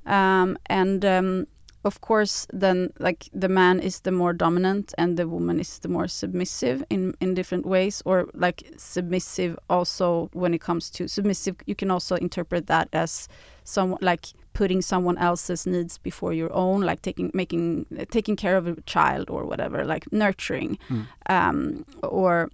um, 0.07 0.59
and 0.67 1.05
um, 1.05 1.47
of 1.85 2.01
course 2.01 2.47
then 2.53 2.93
like 2.99 3.29
the 3.33 3.49
man 3.49 3.81
is 3.81 4.01
the 4.01 4.11
more 4.13 4.33
dominant 4.35 4.93
and 4.99 5.17
the 5.17 5.27
woman 5.27 5.59
is 5.61 5.79
the 5.79 5.89
more 5.89 6.07
submissive 6.09 6.85
in 6.91 7.15
in 7.21 7.35
different 7.35 7.65
ways 7.67 8.03
or 8.05 8.29
like 8.35 8.63
submissive 8.77 9.59
also 9.69 10.29
when 10.33 10.53
it 10.55 10.61
comes 10.61 10.91
to 10.91 11.09
submissive 11.09 11.57
you 11.67 11.75
can 11.75 11.91
also 11.91 12.17
interpret 12.17 12.67
that 12.67 12.89
as 12.93 13.29
someone 13.65 13.99
like 14.03 14.27
putting 14.53 14.83
someone 14.83 15.17
else's 15.19 15.67
needs 15.67 15.97
before 15.99 16.33
your 16.35 16.53
own 16.53 16.81
like 16.83 17.01
taking 17.03 17.31
making 17.35 17.87
taking 18.11 18.37
care 18.37 18.57
of 18.57 18.67
a 18.67 18.75
child 18.83 19.31
or 19.31 19.45
whatever 19.45 19.85
like 19.85 20.05
nurturing 20.13 20.79
Mm. 20.91 21.07
um, 21.29 21.85
or 22.03 22.51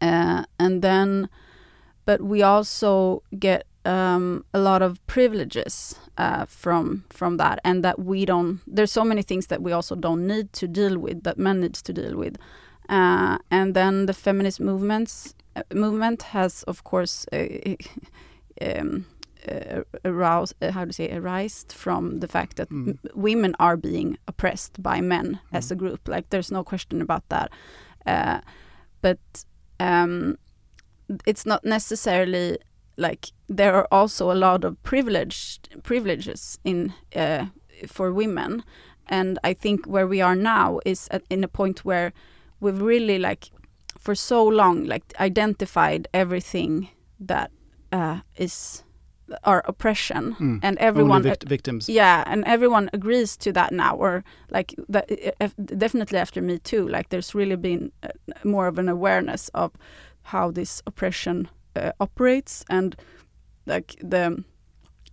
uh, 0.00 0.44
and 0.58 0.80
then 0.82 1.28
but 2.06 2.20
we 2.20 2.42
also 2.42 3.22
get 3.38 3.66
um, 3.84 4.44
a 4.54 4.58
lot 4.58 4.82
of 4.82 4.98
privileges 5.06 5.96
uh, 6.18 6.44
from 6.46 7.04
from 7.10 7.36
that, 7.38 7.58
and 7.64 7.82
that 7.84 7.98
we 7.98 8.24
don't. 8.24 8.60
There's 8.66 8.92
so 8.92 9.04
many 9.04 9.22
things 9.22 9.46
that 9.46 9.60
we 9.62 9.72
also 9.72 9.94
don't 9.96 10.26
need 10.26 10.52
to 10.60 10.66
deal 10.68 10.98
with 10.98 11.22
that 11.22 11.36
men 11.38 11.60
needs 11.60 11.82
to 11.82 11.92
deal 11.92 12.16
with, 12.16 12.36
uh, 12.88 13.38
and 13.50 13.74
then 13.74 14.06
the 14.06 14.14
feminist 14.14 14.60
movements 14.60 15.34
uh, 15.56 15.62
movement 15.74 16.22
has, 16.22 16.62
of 16.64 16.82
course, 16.84 17.26
um, 18.60 19.04
aroused. 20.04 20.54
Uh, 20.62 20.70
how 20.70 20.84
to 20.84 20.92
say 20.92 21.10
arised 21.10 21.72
from 21.72 22.20
the 22.20 22.28
fact 22.28 22.56
that 22.56 22.68
Mm. 22.70 22.96
women 23.14 23.54
are 23.58 23.76
being 23.76 24.16
oppressed 24.28 24.82
by 24.82 25.00
men 25.00 25.38
as 25.52 25.68
Mm. 25.68 25.72
a 25.72 25.74
group. 25.76 26.08
Like 26.08 26.26
there's 26.30 26.50
no 26.52 26.62
question 26.64 27.02
about 27.02 27.22
that, 27.28 27.50
uh, 28.06 28.40
but 29.00 29.18
um, 29.80 30.36
it's 31.26 31.44
not 31.46 31.64
necessarily 31.64 32.58
like 32.96 33.32
there 33.56 33.74
are 33.74 33.86
also 33.90 34.30
a 34.30 34.34
lot 34.34 34.64
of 34.64 34.74
privileged 34.82 35.68
privileges 35.82 36.58
in 36.64 36.92
uh, 37.16 37.46
for 37.86 38.12
women 38.12 38.62
and 39.06 39.38
i 39.44 39.54
think 39.54 39.86
where 39.86 40.06
we 40.06 40.22
are 40.22 40.36
now 40.36 40.80
is 40.84 41.08
at, 41.10 41.22
in 41.30 41.44
a 41.44 41.48
point 41.48 41.84
where 41.84 42.12
we've 42.60 42.80
really 42.82 43.18
like 43.18 43.50
for 43.98 44.14
so 44.14 44.44
long 44.46 44.84
like 44.84 45.02
identified 45.20 46.08
everything 46.14 46.88
that 47.28 47.50
uh, 47.92 48.18
is 48.36 48.84
our 49.44 49.62
oppression 49.66 50.34
Mm. 50.40 50.58
and 50.62 50.78
everyone 50.78 51.22
vict- 51.22 51.48
victims. 51.48 51.88
yeah 51.88 52.22
and 52.26 52.44
everyone 52.44 52.90
agrees 52.92 53.36
to 53.38 53.52
that 53.52 53.72
now 53.72 53.96
or 53.96 54.22
like 54.50 54.74
that 54.88 55.06
definitely 55.78 56.18
after 56.18 56.42
me 56.42 56.58
too 56.58 56.88
like 56.88 57.08
there's 57.08 57.34
really 57.34 57.56
been 57.56 57.90
uh, 58.02 58.08
more 58.44 58.66
of 58.68 58.78
an 58.78 58.88
awareness 58.88 59.50
of 59.54 59.70
how 60.22 60.52
this 60.52 60.82
oppression 60.86 61.48
uh, 61.76 61.90
operates 61.98 62.64
and 62.68 62.94
like 63.66 63.96
the 64.02 64.42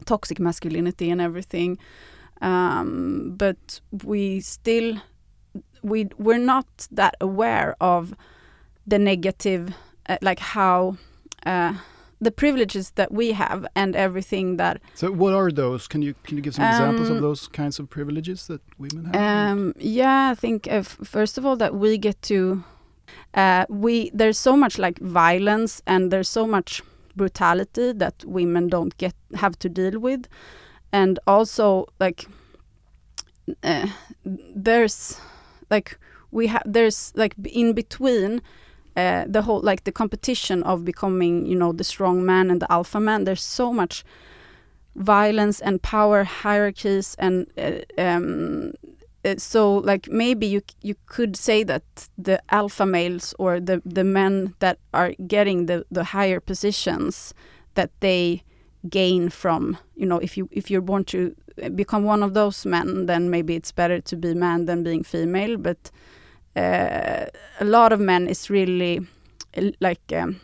toxic 0.05 0.39
masculinity 0.39 1.09
and 1.09 1.21
everything 1.21 1.77
um, 2.41 3.33
but 3.37 3.81
we 4.03 4.39
still 4.39 4.97
we 5.81 6.07
we're 6.17 6.37
not 6.37 6.87
that 6.91 7.15
aware 7.21 7.75
of 7.79 8.13
the 8.87 8.99
negative 8.99 9.73
uh, 10.07 10.17
like 10.21 10.39
how 10.39 10.97
uh, 11.45 11.73
the 12.21 12.31
privileges 12.31 12.91
that 12.91 13.11
we 13.11 13.31
have 13.31 13.65
and 13.75 13.95
everything 13.95 14.57
that 14.57 14.81
So 14.95 15.11
what 15.11 15.33
are 15.33 15.51
those? 15.51 15.87
Can 15.87 16.01
you 16.01 16.13
can 16.23 16.37
you 16.37 16.43
give 16.43 16.53
some 16.55 16.65
examples 16.67 17.09
of 17.09 17.17
Um, 17.17 17.21
those 17.21 17.47
kinds 17.47 17.79
of 17.79 17.89
privileges 17.89 18.47
that 18.47 18.61
women 18.77 19.05
have? 19.05 19.15
Um, 19.15 19.73
yeah, 19.77 20.31
I 20.31 20.35
think 20.35 20.67
uh, 20.67 20.83
first 20.83 21.37
of 21.37 21.45
all 21.45 21.57
that 21.57 21.73
we 21.73 21.97
get 21.97 22.21
to 22.23 22.63
uh, 23.33 23.65
we 23.69 24.11
there's 24.13 24.37
so 24.37 24.55
much 24.57 24.77
like 24.77 24.99
violence 24.99 25.81
and 25.85 26.11
there's 26.11 26.29
so 26.29 26.45
much 26.47 26.81
brutality 27.21 27.87
that 28.03 28.15
women 28.25 28.67
don't 28.75 28.93
get 28.97 29.15
have 29.43 29.55
to 29.59 29.69
deal 29.79 29.97
with, 30.07 30.23
and 30.91 31.19
also 31.27 31.85
like 31.99 32.19
uh, 33.63 33.87
there's 34.65 35.19
like 35.69 35.97
we 36.31 36.47
have 36.47 36.63
there's 36.65 37.13
like 37.15 37.33
in 37.45 37.73
between 37.73 38.41
uh, 38.95 39.25
the 39.27 39.41
whole 39.41 39.61
like 39.61 39.83
the 39.83 39.91
competition 39.91 40.63
of 40.63 40.83
becoming 40.85 41.45
you 41.45 41.57
know 41.61 41.71
the 41.73 41.83
strong 41.83 42.25
man 42.25 42.49
and 42.51 42.61
the 42.61 42.71
alpha 42.71 42.99
man 42.99 43.23
there's 43.25 43.47
so 43.59 43.73
much 43.73 44.03
violence 44.95 45.61
and 45.61 45.81
power 45.81 46.23
hierarchies 46.23 47.15
and 47.19 47.47
uh, 47.57 47.79
um, 47.97 48.73
uh, 49.25 49.35
so 49.37 49.77
like 49.77 50.07
maybe 50.09 50.47
you 50.47 50.61
you 50.81 50.95
could 51.05 51.35
say 51.35 51.63
that 51.63 51.83
the 52.17 52.41
alpha 52.49 52.85
males 52.85 53.33
or 53.39 53.59
the 53.59 53.81
the 53.85 54.03
men 54.03 54.53
that 54.59 54.77
are 54.93 55.13
getting 55.27 55.65
the 55.65 55.85
the 55.91 56.03
higher 56.03 56.39
positions 56.39 57.33
that 57.75 57.91
they 57.99 58.43
gain 58.89 59.29
from 59.29 59.77
you 59.95 60.05
know 60.05 60.19
if 60.19 60.37
you 60.37 60.47
if 60.51 60.71
you're 60.71 60.81
born 60.81 61.03
to 61.03 61.35
become 61.75 62.03
one 62.03 62.23
of 62.23 62.33
those 62.33 62.65
men 62.65 63.05
then 63.05 63.29
maybe 63.29 63.55
it's 63.55 63.71
better 63.71 63.99
to 63.99 64.15
be 64.15 64.33
man 64.33 64.65
than 64.65 64.83
being 64.83 65.03
female. 65.03 65.57
But 65.57 65.91
uh, 66.55 67.25
a 67.59 67.65
lot 67.65 67.93
of 67.93 67.99
men 67.99 68.27
is 68.27 68.49
really 68.49 69.01
like 69.79 70.01
um, 70.13 70.39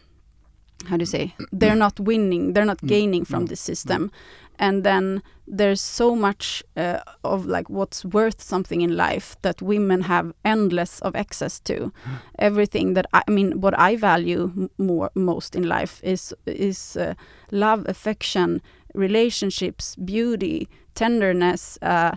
how 0.90 0.98
do 0.98 1.02
you 1.02 1.06
say? 1.08 1.34
They're 1.52 1.76
not 1.76 2.00
winning 2.00 2.54
they're 2.54 2.66
not 2.66 2.82
Mm, 2.82 2.88
gaining 2.88 3.26
from 3.26 3.42
no, 3.42 3.48
this 3.48 3.62
system. 3.62 4.12
And 4.60 4.84
then 4.84 5.22
there's 5.48 5.82
so 5.82 6.16
much 6.16 6.64
uh, 6.78 7.00
of 7.24 7.46
like 7.46 7.70
what's 7.70 8.06
worth 8.06 8.42
something 8.42 8.82
in 8.82 8.96
life 8.96 9.36
that 9.42 9.62
women 9.62 10.02
have 10.02 10.34
endless 10.46 11.00
of 11.02 11.16
access 11.16 11.60
to. 11.62 11.92
Everything 12.40 12.94
that 12.96 13.06
I, 13.14 13.22
I 13.28 13.32
mean 13.32 13.62
what 13.62 13.74
i 13.80 13.96
value 13.98 14.70
more 14.78 15.10
most 15.16 15.56
in 15.56 15.64
life 15.68 16.00
is 16.04 16.34
is 16.46 16.98
uh, 16.98 17.14
love 17.52 17.86
affection 17.90 18.62
relationships 18.94 19.96
beauty 19.98 20.68
tenderness 20.94 21.78
uh, 21.82 22.12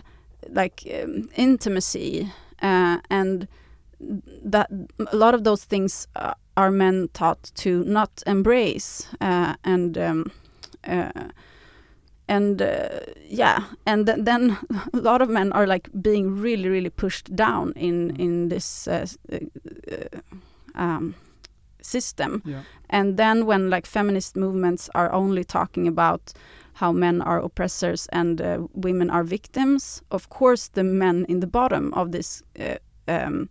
like 0.49 0.83
um, 1.03 1.29
intimacy 1.35 2.31
uh, 2.61 2.97
and 3.09 3.47
that 3.99 4.69
a 5.11 5.15
lot 5.15 5.33
of 5.33 5.43
those 5.43 5.65
things 5.65 6.07
uh, 6.15 6.33
are 6.55 6.71
men 6.71 7.09
taught 7.13 7.51
to 7.55 7.83
not 7.83 8.23
embrace 8.25 9.07
uh, 9.21 9.55
and 9.63 9.97
um, 9.97 10.31
uh, 10.87 11.11
and 12.27 12.61
uh, 12.61 12.99
yeah 13.27 13.63
and 13.85 14.05
th- 14.05 14.19
then 14.21 14.57
a 14.93 14.97
lot 14.97 15.21
of 15.21 15.29
men 15.29 15.51
are 15.51 15.67
like 15.67 15.89
being 16.01 16.41
really 16.41 16.69
really 16.69 16.89
pushed 16.89 17.35
down 17.35 17.73
in 17.75 18.15
in 18.15 18.49
this 18.49 18.87
uh, 18.87 19.05
uh, 19.31 20.19
um, 20.75 21.15
system 21.81 22.41
yeah. 22.45 22.61
and 22.89 23.17
then 23.17 23.45
when 23.45 23.69
like 23.69 23.85
feminist 23.85 24.35
movements 24.35 24.89
are 24.95 25.11
only 25.11 25.43
talking 25.43 25.87
about 25.87 26.33
how 26.73 26.91
men 26.93 27.21
are 27.21 27.39
oppressors 27.39 28.07
and 28.13 28.41
women 28.73 29.09
are 29.09 29.23
victims 29.23 30.01
of 30.11 30.29
course 30.29 30.69
the 30.69 30.83
men 30.83 31.25
in 31.27 31.39
the 31.39 31.47
bottom 31.47 31.93
of 31.93 32.11
this 32.11 32.43
um, 33.09 33.49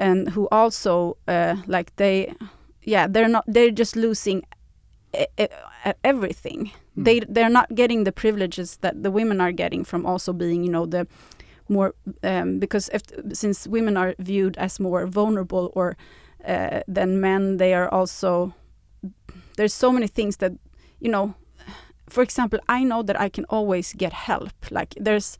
and 0.00 0.30
who 0.30 0.48
also 0.50 1.16
uh, 1.28 1.54
like 1.66 1.94
they 1.96 2.34
yeah 2.82 3.06
they're 3.06 3.28
not 3.28 3.44
they're 3.54 3.70
just 3.78 3.96
losing 3.96 4.42
everything 6.04 6.70
Mm. 6.96 7.04
they 7.04 7.20
they're 7.20 7.48
not 7.52 7.74
getting 7.74 8.04
the 8.04 8.12
privileges 8.12 8.78
that 8.78 9.02
the 9.04 9.10
women 9.12 9.40
are 9.40 9.52
getting 9.52 9.84
from 9.84 10.04
also 10.06 10.32
being 10.32 10.64
you 10.64 10.70
know 10.72 10.86
the 10.86 11.06
more 11.68 11.94
um, 12.24 12.58
because 12.58 12.90
if, 12.92 13.02
since 13.32 13.68
women 13.70 13.96
are 13.96 14.14
viewed 14.18 14.56
as 14.56 14.80
more 14.80 15.06
vulnerable 15.06 15.70
or 15.76 15.96
uh, 16.44 16.80
than 16.88 17.20
men 17.20 17.58
they 17.58 17.72
are 17.74 17.88
also 17.88 18.52
there's 19.56 19.72
so 19.74 19.92
many 19.92 20.08
things 20.08 20.38
that 20.38 20.52
you 20.98 21.08
know 21.10 21.34
for 22.08 22.22
example 22.24 22.58
i 22.68 22.82
know 22.82 23.02
that 23.04 23.20
i 23.20 23.28
can 23.28 23.44
always 23.48 23.92
get 23.92 24.12
help 24.12 24.52
like 24.70 24.94
there's 25.00 25.38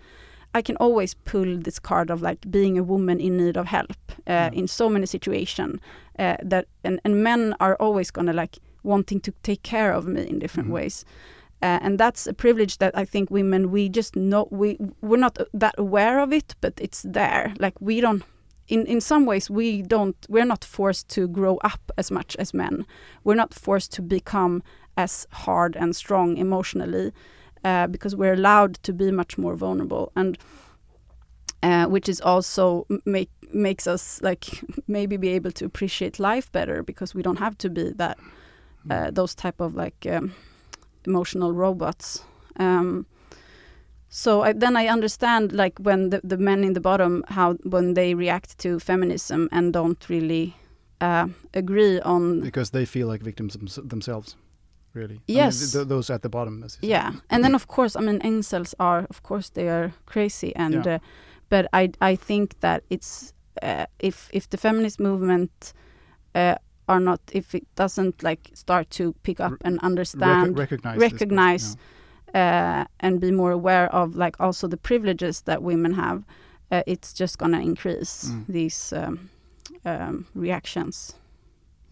i 0.55 0.62
can 0.62 0.76
always 0.76 1.14
pull 1.14 1.57
this 1.62 1.78
card 1.80 2.11
of 2.11 2.22
like 2.22 2.38
being 2.51 2.78
a 2.78 2.82
woman 2.82 3.20
in 3.20 3.36
need 3.36 3.57
of 3.57 3.66
help 3.66 3.92
uh, 4.11 4.32
Yeah. 4.32 4.51
in 4.53 4.68
so 4.68 4.88
many 4.88 5.07
situations 5.07 5.80
uh, 6.18 6.36
that 6.51 6.66
and, 6.84 7.01
and 7.05 7.22
men 7.22 7.55
are 7.61 7.76
always 7.80 8.11
gonna 8.11 8.32
like 8.32 8.59
wanting 8.82 9.20
to 9.20 9.32
take 9.42 9.62
care 9.62 9.92
of 9.96 10.07
me 10.07 10.22
in 10.28 10.38
different 10.38 10.68
Mhm. 10.68 10.72
ways 10.74 11.05
uh, 11.62 11.78
and 11.82 11.98
that's 11.98 12.26
a 12.26 12.32
privilege 12.32 12.78
that 12.78 12.92
I 13.03 13.05
think 13.05 13.30
women 13.30 13.70
we 13.70 13.88
just 13.90 14.16
know 14.16 14.48
we 14.51 14.76
we're 15.03 15.20
not 15.20 15.38
that 15.61 15.74
aware 15.78 16.20
of 16.22 16.32
it, 16.32 16.55
but 16.62 16.72
it's 16.80 17.03
there. 17.03 17.53
Like 17.59 17.74
we 17.80 18.01
don't. 18.01 18.22
In, 18.68 18.86
in 18.86 19.01
some 19.01 19.26
ways, 19.26 19.51
we 19.51 19.82
don't. 19.82 20.16
We're 20.30 20.46
not 20.46 20.64
forced 20.64 21.09
to 21.14 21.28
grow 21.28 21.59
up 21.62 21.80
as 21.98 22.11
much 22.11 22.34
as 22.38 22.55
men. 22.55 22.86
We're 23.24 23.36
not 23.36 23.53
forced 23.53 23.92
to 23.96 24.03
become 24.03 24.62
as 24.96 25.26
hard 25.32 25.76
and 25.76 25.94
strong 25.94 26.38
emotionally, 26.38 27.12
uh, 27.64 27.86
because 27.86 28.16
we're 28.16 28.34
allowed 28.34 28.74
to 28.82 28.92
be 28.92 29.11
much 29.11 29.38
more 29.38 29.56
vulnerable, 29.56 30.12
and 30.16 30.38
uh, 31.62 31.86
which 31.86 32.08
is 32.08 32.20
also 32.20 32.86
make 33.04 33.30
makes 33.52 33.86
us 33.86 34.20
like 34.22 34.62
maybe 34.88 35.16
be 35.16 35.28
able 35.28 35.52
to 35.52 35.64
appreciate 35.64 36.18
life 36.18 36.50
better 36.52 36.82
because 36.82 37.14
we 37.14 37.22
don't 37.22 37.38
have 37.38 37.56
to 37.58 37.70
be 37.70 37.90
that 37.90 38.18
uh, 38.90 39.11
those 39.11 39.34
type 39.34 39.61
of 39.61 39.74
like 39.74 40.06
um, 40.06 40.32
emotional 41.06 41.52
robots. 41.52 42.24
Um, 42.56 43.06
so 44.08 44.42
I, 44.42 44.52
then 44.52 44.76
I 44.76 44.88
understand 44.88 45.52
like 45.52 45.78
when 45.78 46.11
the, 46.11 46.20
the 46.24 46.36
men 46.36 46.64
in 46.64 46.72
the 46.72 46.80
bottom 46.80 47.24
how 47.28 47.54
when 47.62 47.94
they 47.94 48.14
react 48.14 48.58
to 48.58 48.80
feminism 48.80 49.48
and 49.52 49.72
don't 49.72 50.08
really 50.08 50.56
uh, 51.00 51.28
agree 51.54 52.00
on 52.00 52.40
because 52.40 52.70
they 52.70 52.84
feel 52.84 53.06
like 53.06 53.22
victims 53.22 53.54
themselves, 53.84 54.36
really. 54.95 55.14
I 55.14 55.32
mean, 55.32 55.36
Yes. 55.45 55.72
th- 55.72 55.88
those 55.88 56.11
at 56.14 56.22
the 56.22 56.28
bottom. 56.28 56.62
As 56.64 56.76
you 56.82 56.86
say. 56.88 56.91
yeah 56.93 57.12
and 57.30 57.45
then 57.45 57.55
of 57.55 57.66
course 57.66 57.97
I 57.99 58.01
mean 58.03 58.18
incels 58.20 58.74
are 58.78 59.07
of 59.11 59.22
course 59.22 59.51
they 59.51 59.68
are 59.68 59.93
crazy 60.07 60.53
and 60.57 60.74
Yeah. 60.74 60.95
uh, 60.95 60.99
but 61.49 61.66
I 61.72 61.91
I 62.12 62.16
think 62.16 62.55
that 62.61 62.82
it's 62.91 63.32
uh, 63.62 63.84
if 63.99 64.28
if 64.32 64.47
the 64.49 64.57
feminist 64.57 64.99
movement 65.01 65.72
uh, 66.34 66.55
are 66.86 67.01
not 67.01 67.20
if 67.32 67.55
it 67.55 67.66
doesn't 67.76 68.22
like 68.22 68.51
start 68.55 68.91
to 68.91 69.12
pick 69.22 69.41
up 69.41 69.53
and 69.64 69.78
understand 69.82 70.59
recognize. 70.59 71.01
recognize 71.01 71.76
yeah. 72.34 72.82
uh, 72.82 72.84
and 73.07 73.20
be 73.20 73.30
more 73.30 73.53
aware 73.53 73.88
of 73.95 74.14
like 74.16 74.36
also 74.41 74.68
the 74.68 74.76
privileges 74.76 75.43
that 75.43 75.62
women 75.62 75.93
have, 75.95 76.22
uh, 76.72 76.82
it's 76.86 77.12
just 77.20 77.38
gonna 77.38 77.61
increase 77.61 78.30
Mm. 78.30 78.45
these 78.49 78.93
um, 78.97 79.18
um, 79.84 80.24
reactions. 80.34 81.16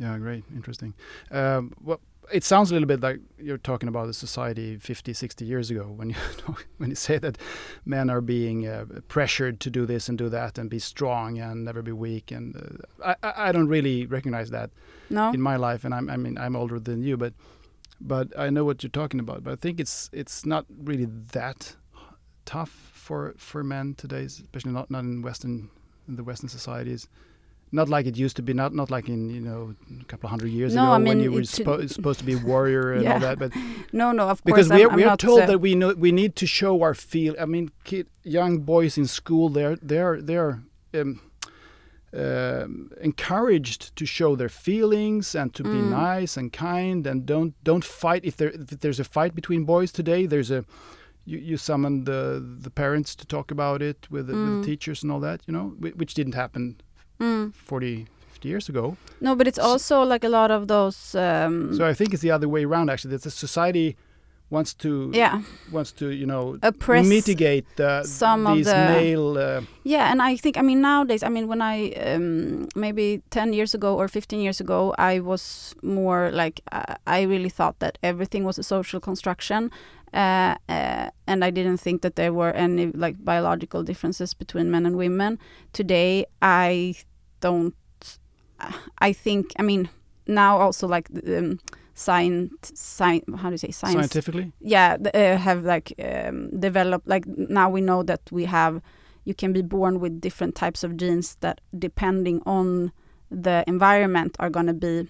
Yeah, 0.01 0.18
great, 0.18 0.44
interesting. 0.55 0.94
Um, 1.30 1.72
well, 1.84 1.99
it 2.33 2.45
sounds 2.45 2.70
a 2.70 2.74
little 2.74 2.87
bit 2.87 3.01
like 3.01 3.20
you're 3.39 3.59
talking 3.59 3.89
about 3.89 4.09
a 4.09 4.12
society 4.12 4.76
50, 4.76 5.12
60 5.12 5.45
years 5.45 5.70
ago 5.70 5.85
when 5.85 6.11
you 6.11 6.16
when 6.79 6.91
you 6.91 6.97
say 6.97 7.18
that 7.18 7.39
men 7.85 8.11
are 8.11 8.20
being 8.20 8.66
uh, 8.66 8.85
pressured 9.09 9.61
to 9.61 9.70
do 9.70 9.87
this 9.87 10.09
and 10.09 10.18
do 10.18 10.29
that 10.29 10.59
and 10.59 10.70
be 10.70 10.79
strong 10.79 11.39
and 11.39 11.64
never 11.64 11.83
be 11.83 11.93
weak. 11.93 12.31
And 12.31 12.57
uh, 13.03 13.14
I, 13.22 13.29
I 13.29 13.49
I 13.49 13.53
don't 13.53 13.68
really 13.68 14.07
recognize 14.07 14.51
that 14.51 14.70
No, 15.11 15.31
in 15.31 15.41
my 15.41 15.57
life. 15.57 15.85
And 15.85 15.95
I'm, 15.95 16.11
I 16.11 16.16
mean, 16.16 16.39
I'm 16.39 16.57
older 16.57 16.79
than 16.81 17.03
you, 17.03 17.16
but 17.16 17.35
but 18.01 18.39
I 18.39 18.51
know 18.51 18.64
what 18.64 18.83
you're 18.83 18.91
talking 18.91 19.20
about. 19.20 19.45
But 19.45 19.53
I 19.53 19.57
think 19.57 19.81
it's 19.81 20.11
it's 20.12 20.45
not 20.47 20.66
really 20.85 21.07
that 21.33 21.76
tough 22.45 22.70
for 22.95 23.35
for 23.37 23.64
men 23.64 23.95
today, 23.95 24.24
especially 24.24 24.72
not 24.72 24.91
not 24.91 25.05
in 25.05 25.22
Western 25.22 25.70
in 26.09 26.16
the 26.16 26.24
Western 26.24 26.49
societies. 26.49 27.09
Not 27.70 27.88
like 27.88 28.06
it 28.06 28.16
used 28.16 28.36
to 28.36 28.42
be. 28.42 28.52
Not 28.54 28.72
not 28.74 28.90
like 28.90 29.08
in 29.08 29.28
you 29.30 29.40
know 29.40 29.74
a 30.00 30.04
couple 30.04 30.26
of 30.26 30.30
hundred 30.30 30.48
years 30.52 30.74
No, 30.74 30.84
ago 30.84 30.92
I 30.92 30.98
when 31.08 31.20
you 31.20 31.32
were 31.32 31.42
suppo- 31.42 31.88
supposed 31.90 32.18
to 32.20 32.24
be 32.24 32.32
a 32.34 32.38
warrior 32.38 32.92
and 32.94 33.06
all 33.08 33.20
that. 33.20 33.38
But 33.38 33.52
no, 33.92 34.12
no. 34.12 34.28
Of 34.28 34.42
because 34.44 34.68
course, 34.68 34.78
we 34.78 34.84
I'm, 34.84 34.90
are, 34.92 34.96
we 34.96 35.02
I'm 35.02 35.08
are 35.08 35.12
not, 35.12 35.18
told 35.20 35.40
uh, 35.42 35.46
that 35.46 35.58
we 35.60 35.74
know 35.74 35.94
we 35.94 36.10
need 36.12 36.34
to 36.36 36.46
show 36.46 36.82
our 36.82 36.94
feel. 36.94 37.34
I 37.38 37.44
mean, 37.44 37.70
kid, 37.84 38.06
young 38.22 38.60
boys 38.60 38.96
in 38.98 39.06
school 39.06 39.48
they're 39.50 39.76
they're 39.82 40.20
they're 40.22 40.62
um, 40.94 41.20
um, 42.12 42.90
encouraged 43.00 43.94
to 43.96 44.06
show 44.06 44.34
their 44.34 44.48
feelings 44.48 45.34
and 45.34 45.52
to 45.54 45.62
be 45.62 45.68
Mm. 45.80 45.90
nice 45.90 46.36
and 46.38 46.52
kind 46.52 47.06
and 47.06 47.26
don't 47.26 47.52
don't 47.64 47.84
fight 47.84 48.24
if 48.24 48.36
there 48.36 48.50
if 48.50 48.80
there's 48.80 49.00
a 49.00 49.04
fight 49.04 49.34
between 49.34 49.64
boys 49.64 49.92
today. 49.92 50.26
There's 50.26 50.50
a 50.50 50.64
you, 51.26 51.38
you 51.38 51.56
summon 51.58 52.04
the 52.04 52.42
the 52.64 52.70
parents 52.70 53.14
to 53.16 53.26
talk 53.26 53.50
about 53.50 53.82
it 53.82 54.06
with 54.10 54.26
the, 54.28 54.32
with 54.32 54.42
Mm. 54.48 54.60
the 54.62 54.66
teachers 54.66 55.02
and 55.02 55.12
all 55.12 55.20
that. 55.20 55.42
You 55.46 55.52
know, 55.52 55.74
which 56.00 56.14
didn't 56.14 56.34
happen 56.34 56.80
mm. 57.20 57.52
40, 57.54 58.06
50 58.30 58.48
years 58.48 58.68
ago. 58.68 58.96
no, 59.20 59.34
but 59.34 59.46
it's 59.48 59.58
also 59.58 60.02
like 60.02 60.24
a 60.26 60.28
lot 60.28 60.50
of 60.50 60.66
those. 60.68 61.14
Um, 61.14 61.74
So 61.74 61.84
I 61.90 61.94
think 61.94 62.12
it's 62.12 62.22
the 62.22 62.30
other 62.34 62.48
way 62.48 62.64
around. 62.64 62.90
Actually, 62.90 63.16
that 63.16 63.22
the 63.22 63.30
society 63.30 63.96
wants 64.50 64.72
to 64.74 65.10
yeah, 65.12 65.42
wants 65.72 65.92
to 65.92 66.06
you 66.10 66.24
know 66.24 66.56
oppress 66.62 67.06
mitigate 67.06 67.66
uh, 67.80 68.02
some 68.04 68.46
of 68.50 68.56
these 68.56 68.66
the- 68.72 68.88
male. 68.94 69.36
Uh, 69.36 69.60
Yeah, 69.84 70.10
and 70.10 70.22
I 70.22 70.36
think 70.36 70.56
I 70.56 70.62
mean 70.62 70.80
nowadays 70.80 71.22
I 71.22 71.28
mean 71.28 71.48
when 71.48 71.60
I 71.60 71.92
um, 72.14 72.66
maybe 72.74 73.20
ten 73.30 73.52
years 73.52 73.74
ago 73.74 73.94
or 74.00 74.08
fifteen 74.08 74.40
years 74.40 74.60
ago 74.60 74.94
I 74.98 75.20
was 75.20 75.74
more 75.82 76.30
like 76.32 76.60
uh, 76.72 76.94
I 77.18 77.22
really 77.26 77.50
thought 77.50 77.78
that 77.78 77.98
everything 78.02 78.44
was 78.46 78.58
a 78.58 78.62
social 78.62 79.00
construction, 79.00 79.70
uh, 80.14 80.54
uh, 80.68 81.10
and 81.26 81.44
I 81.44 81.50
didn't 81.50 81.80
think 81.80 82.00
that 82.02 82.14
there 82.16 82.32
were 82.32 82.52
any 82.56 82.86
like 82.94 83.16
biological 83.24 83.82
differences 83.84 84.34
between 84.34 84.70
men 84.70 84.86
and 84.86 84.96
women. 84.96 85.38
Today 85.72 86.24
I 86.40 86.94
don't. 87.41 87.74
I 88.99 89.12
think 89.12 89.53
I 89.59 89.62
mean 89.62 89.89
now 90.26 90.59
also 90.59 90.86
like 90.89 91.09
um, 91.26 91.59
science, 91.95 92.72
sci- 92.74 93.24
how 93.36 93.49
do 93.49 93.55
you 93.55 93.59
say 93.59 93.70
science? 93.70 93.95
scientifically, 93.95 94.53
yeah 94.61 94.97
uh, 95.14 95.36
have 95.36 95.64
like 95.64 95.93
um, 95.99 96.51
developed 96.61 97.07
like 97.09 97.26
now 97.26 97.70
we 97.70 97.80
know 97.80 98.03
that 98.03 98.20
we 98.30 98.45
have 98.45 98.80
you 99.24 99.34
can 99.34 99.53
be 99.53 99.62
born 99.62 100.01
with 100.01 100.20
different 100.20 100.55
types 100.55 100.82
of 100.84 100.97
genes 100.97 101.36
that 101.41 101.61
depending 101.78 102.41
on 102.47 102.93
the 103.30 103.62
environment 103.66 104.36
are 104.39 104.51
going 104.51 104.66
to 104.66 104.72
be 104.72 105.07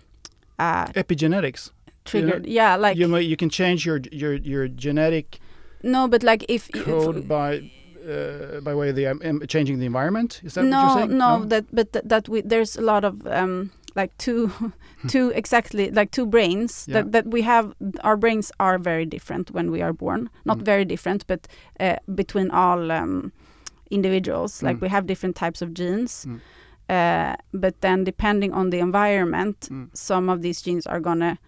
uh, 0.58 0.86
epigenetics. 0.86 1.70
triggered 2.04 2.46
yeah 2.46 2.74
like 2.76 2.96
you 2.96 3.16
you 3.18 3.36
can 3.36 3.50
change 3.50 3.86
your 3.86 4.00
your 4.10 4.34
your 4.34 4.66
genetic 4.68 5.38
no 5.82 6.08
but 6.08 6.22
like 6.22 6.44
if, 6.48 6.68
if 6.74 6.84
code 6.84 7.28
by 7.28 7.70
uh, 8.08 8.60
by 8.60 8.74
way 8.74 8.88
of 8.90 8.96
the 8.96 9.06
um, 9.06 9.42
changing 9.48 9.78
the 9.78 9.86
environment. 9.86 10.40
Is 10.44 10.54
that 10.54 10.64
what 10.64 10.70
you're 10.70 10.88
no 10.88 10.94
saying? 10.96 11.18
no 11.18 11.44
that 11.46 11.64
but 11.72 11.92
th- 11.92 12.04
that 12.08 12.28
we 12.28 12.40
there's 12.42 12.76
a 12.76 12.82
lot 12.82 13.04
of 13.04 13.14
um 13.26 13.70
like 13.94 14.10
two 14.18 14.50
two 15.08 15.30
exactly 15.34 15.90
like 15.90 16.10
two 16.10 16.26
brains. 16.26 16.86
Yeah. 16.88 16.94
that 17.02 17.12
that 17.12 17.26
we 17.26 17.42
have 17.42 17.74
our 18.04 18.16
brains 18.16 18.52
are 18.58 18.78
very 18.78 19.06
different 19.06 19.50
when 19.50 19.70
we 19.70 19.82
are 19.82 19.92
born 19.92 20.28
not 20.44 20.58
Mm. 20.58 20.64
very 20.64 20.84
different 20.84 21.26
but 21.26 21.40
uh, 21.80 21.96
between 22.14 22.50
all 22.50 22.90
um 22.92 23.32
individuals 23.90 24.62
like 24.62 24.76
Mm. 24.78 24.82
we 24.82 24.88
have 24.88 25.06
different 25.06 25.36
types 25.36 25.62
of 25.62 25.68
genes 25.74 26.26
Mm. 26.26 26.40
uh, 26.90 27.36
but 27.52 27.74
then 27.80 28.04
depending 28.04 28.52
on 28.52 28.70
the 28.70 28.78
environment 28.78 29.68
Mm. 29.70 29.88
some 29.94 30.28
of 30.32 30.42
these 30.42 30.62
genes 30.62 30.86
are 30.86 31.00
gonna 31.00 31.38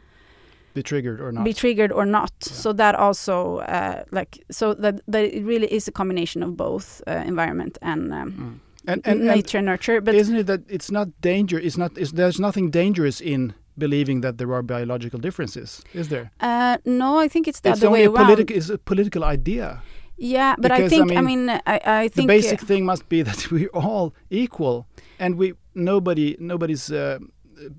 be 0.75 0.83
triggered 0.83 1.21
or 1.21 1.33
not? 1.33 1.45
be 1.45 1.53
triggered 1.53 1.93
or 1.93 2.07
not 2.07 2.33
Yeah. 2.47 2.53
so 2.53 2.73
that 2.73 2.95
also 2.95 3.59
uh, 3.59 4.05
like 4.11 4.45
so 4.51 4.75
that, 4.75 5.01
that 5.09 5.25
it 5.25 5.45
really 5.45 5.67
is 5.73 5.89
a 5.89 5.93
combination 5.93 6.43
of 6.43 6.57
both 6.57 7.03
uh, 7.07 7.13
environment 7.27 7.79
and 7.83 8.13
um, 8.13 8.31
Mm. 8.33 8.59
And, 8.87 9.07
and, 9.07 9.21
nature 9.27 9.59
and 9.59 9.67
nurture 9.67 10.01
but 10.01 10.15
isn't 10.15 10.37
it 10.37 10.47
that 10.47 10.63
it's 10.69 10.91
not 10.91 11.09
danger? 11.21 11.59
It's 11.59 11.77
not. 11.77 11.99
Is, 11.99 12.13
there's 12.13 12.41
nothing 12.41 12.71
dangerous 12.71 13.21
in 13.21 13.53
believing 13.77 14.23
that 14.23 14.39
there 14.39 14.51
are 14.55 14.63
biological 14.63 15.21
differences, 15.21 15.83
is 15.93 16.09
there? 16.09 16.31
Uh, 16.41 16.79
no, 16.87 17.19
I 17.19 17.29
think 17.29 17.47
it's 17.47 17.61
the 17.61 17.71
it's 17.71 17.83
other 17.83 17.91
way 17.91 18.05
a 18.05 18.11
around. 18.11 18.25
political. 18.25 18.57
It's 18.57 18.71
a 18.71 18.79
political 18.79 19.23
idea. 19.23 19.83
yeah, 20.17 20.55
but 20.59 20.71
I 20.73 20.77
because, 20.77 20.93
I 20.93 20.97
think 20.97 21.13
I 21.19 21.21
mean, 21.21 21.47
mean, 21.47 21.61
I, 21.67 21.81
I 21.85 22.09
think 22.09 22.15
the 22.15 22.27
basic 22.27 22.63
uh, 22.63 22.67
thing 22.67 22.85
must 22.87 23.09
be 23.09 23.21
that 23.29 23.51
we're 23.51 23.69
all 23.75 24.15
equal 24.31 24.87
and 25.19 25.37
we 25.37 25.53
nobody 25.75 26.37
nobody's 26.39 26.91
uh, 26.91 27.19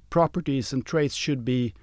properties 0.10 0.74
and 0.74 0.86
traits 0.86 1.16
should 1.16 1.44
be 1.44 1.74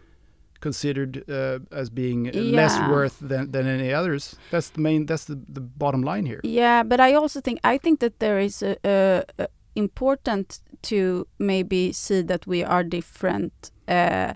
considered 0.60 1.24
uh, 1.30 1.58
as 1.70 1.90
being 1.90 2.30
less 2.32 2.78
worth 2.88 3.18
than, 3.20 3.50
than 3.52 3.66
any 3.66 3.92
others 3.92 4.36
that's 4.50 4.70
the 4.70 4.80
main 4.80 5.06
that's 5.06 5.24
the, 5.24 5.38
the 5.48 5.60
bottom 5.60 6.02
line 6.02 6.26
here 6.26 6.40
yeah, 6.42 6.82
but 6.82 7.00
I 7.00 7.14
also 7.14 7.40
think 7.40 7.60
I 7.62 7.78
think 7.78 8.00
that 8.00 8.18
there 8.18 8.38
is 8.38 8.62
a, 8.62 8.76
a, 8.84 9.24
a 9.38 9.48
important 9.78 10.60
to 10.82 11.26
maybe 11.38 11.92
see 11.92 12.22
that 12.22 12.46
we 12.46 12.64
are 12.64 12.82
different, 12.82 13.70
uh, 13.86 14.34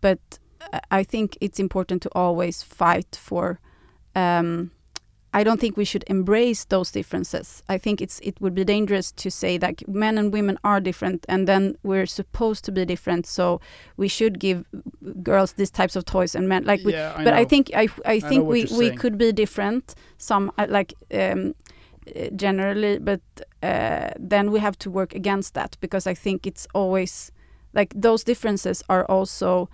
but 0.00 0.38
I 0.90 1.04
think 1.04 1.38
it's 1.40 1.60
important 1.60 2.02
to 2.02 2.10
always 2.12 2.62
fight 2.62 3.16
for. 3.20 3.60
Um, 4.14 4.72
I 5.34 5.44
don't 5.44 5.58
think 5.60 5.76
we 5.76 5.84
should 5.84 6.04
embrace 6.08 6.64
those 6.66 6.90
differences. 6.90 7.62
I 7.68 7.78
think 7.78 8.00
it's 8.02 8.20
it 8.20 8.38
would 8.40 8.54
be 8.54 8.64
dangerous 8.64 9.12
to 9.12 9.30
say 9.30 9.58
that 9.58 9.88
men 9.88 10.18
and 10.18 10.32
women 10.32 10.58
are 10.62 10.80
different, 10.80 11.24
and 11.28 11.48
then 11.48 11.76
we're 11.82 12.06
supposed 12.06 12.64
to 12.66 12.72
be 12.72 12.84
different. 12.84 13.26
So 13.26 13.60
we 13.96 14.08
should 14.08 14.38
give 14.38 14.66
girls 15.22 15.52
these 15.54 15.70
types 15.70 15.96
of 15.96 16.04
toys 16.04 16.34
and 16.34 16.48
men 16.48 16.64
like 16.64 16.84
we, 16.84 16.92
yeah 16.92 17.14
I 17.16 17.24
but 17.24 17.32
I 17.32 17.44
think 17.44 17.70
I 17.74 17.88
I 18.04 18.20
think 18.20 18.44
what 18.44 18.52
we 18.52 18.66
we 18.78 18.90
could 18.96 19.16
be 19.18 19.32
different 19.32 19.94
some 20.18 20.52
uh, 20.58 20.66
like 20.68 20.94
um, 21.14 21.54
uh, 22.16 22.28
generally 22.36 22.98
but 22.98 23.20
uh, 23.62 24.10
then 24.18 24.50
we 24.50 24.60
have 24.60 24.76
to 24.78 24.90
work 24.90 25.14
against 25.14 25.54
that 25.54 25.76
because 25.80 26.06
I 26.06 26.14
think 26.14 26.46
it's 26.46 26.66
always 26.74 27.32
like 27.74 27.94
those 28.02 28.24
differences 28.24 28.82
are 28.88 29.04
also 29.06 29.68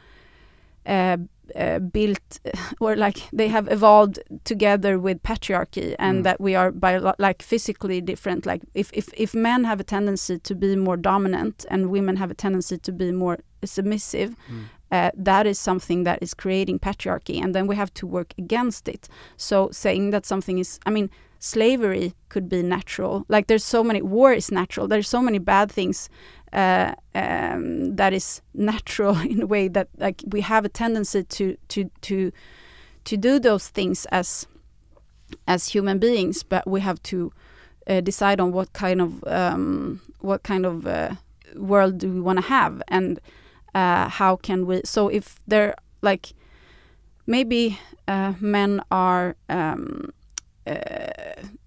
uh, 0.86 1.16
uh, 1.56 1.78
built 1.78 2.40
or 2.80 2.96
like 2.96 3.18
they 3.32 3.48
have 3.48 3.68
evolved 3.70 4.18
together 4.44 4.98
with 4.98 5.22
patriarchy 5.22 5.94
and 5.98 6.18
Mm. 6.20 6.22
that 6.24 6.40
we 6.40 6.54
are 6.54 6.70
by 6.72 6.98
like 7.18 7.42
physically 7.42 8.00
different 8.00 8.46
like 8.46 8.62
if, 8.74 8.90
if 8.92 9.08
if 9.16 9.34
men 9.34 9.64
have 9.64 9.80
a 9.80 9.84
tendency 9.84 10.38
to 10.38 10.54
be 10.54 10.76
more 10.76 10.96
dominant 10.96 11.64
and 11.70 11.90
women 11.90 12.16
have 12.16 12.30
a 12.30 12.34
tendency 12.34 12.78
to 12.78 12.92
be 12.92 13.12
more 13.12 13.38
submissive 13.64 14.30
Mm. 14.50 14.64
uh, 14.90 15.10
that 15.24 15.46
is 15.46 15.58
something 15.58 16.04
that 16.04 16.18
is 16.22 16.34
creating 16.34 16.78
patriarchy 16.78 17.42
and 17.42 17.54
then 17.54 17.66
we 17.66 17.76
have 17.76 17.92
to 17.94 18.06
work 18.06 18.32
against 18.38 18.88
it 18.88 19.08
so 19.36 19.68
saying 19.72 20.10
that 20.12 20.26
something 20.26 20.58
is 20.58 20.78
i 20.86 20.90
mean 20.90 21.08
slavery 21.40 22.12
could 22.28 22.48
be 22.48 22.62
natural 22.62 23.24
like 23.28 23.46
there's 23.46 23.64
so 23.64 23.82
many 23.84 24.02
war 24.02 24.32
is 24.32 24.50
natural 24.50 24.88
there's 24.88 25.08
so 25.08 25.22
many 25.22 25.38
bad 25.38 25.70
things 25.70 26.08
uh, 26.52 26.94
um, 27.14 27.96
that 27.96 28.12
is 28.12 28.42
natural 28.54 29.16
in 29.30 29.42
a 29.42 29.46
way 29.46 29.68
that 29.68 29.88
like 29.98 30.22
we 30.26 30.40
have 30.40 30.64
a 30.64 30.68
tendency 30.68 31.24
to 31.24 31.56
to 31.68 31.90
to 32.02 32.32
to 33.04 33.16
do 33.16 33.38
those 33.38 33.68
things 33.68 34.06
as 34.06 34.46
as 35.46 35.68
human 35.68 35.98
beings 35.98 36.42
but 36.42 36.66
we 36.66 36.80
have 36.80 37.02
to 37.02 37.32
uh, 37.86 38.00
decide 38.00 38.40
on 38.40 38.52
what 38.52 38.72
kind 38.72 39.00
of 39.00 39.24
um, 39.26 40.00
what 40.20 40.42
kind 40.42 40.66
of 40.66 40.86
uh, 40.86 41.10
world 41.56 41.98
do 41.98 42.10
we 42.12 42.20
want 42.20 42.38
to 42.38 42.44
have 42.44 42.82
and 42.88 43.20
uh, 43.74 44.08
how 44.08 44.36
can 44.36 44.66
we 44.66 44.80
so 44.84 45.08
if 45.08 45.38
they're 45.46 45.74
like 46.02 46.32
maybe 47.26 47.78
uh, 48.06 48.32
men 48.40 48.80
are 48.90 49.36
um, 49.48 50.10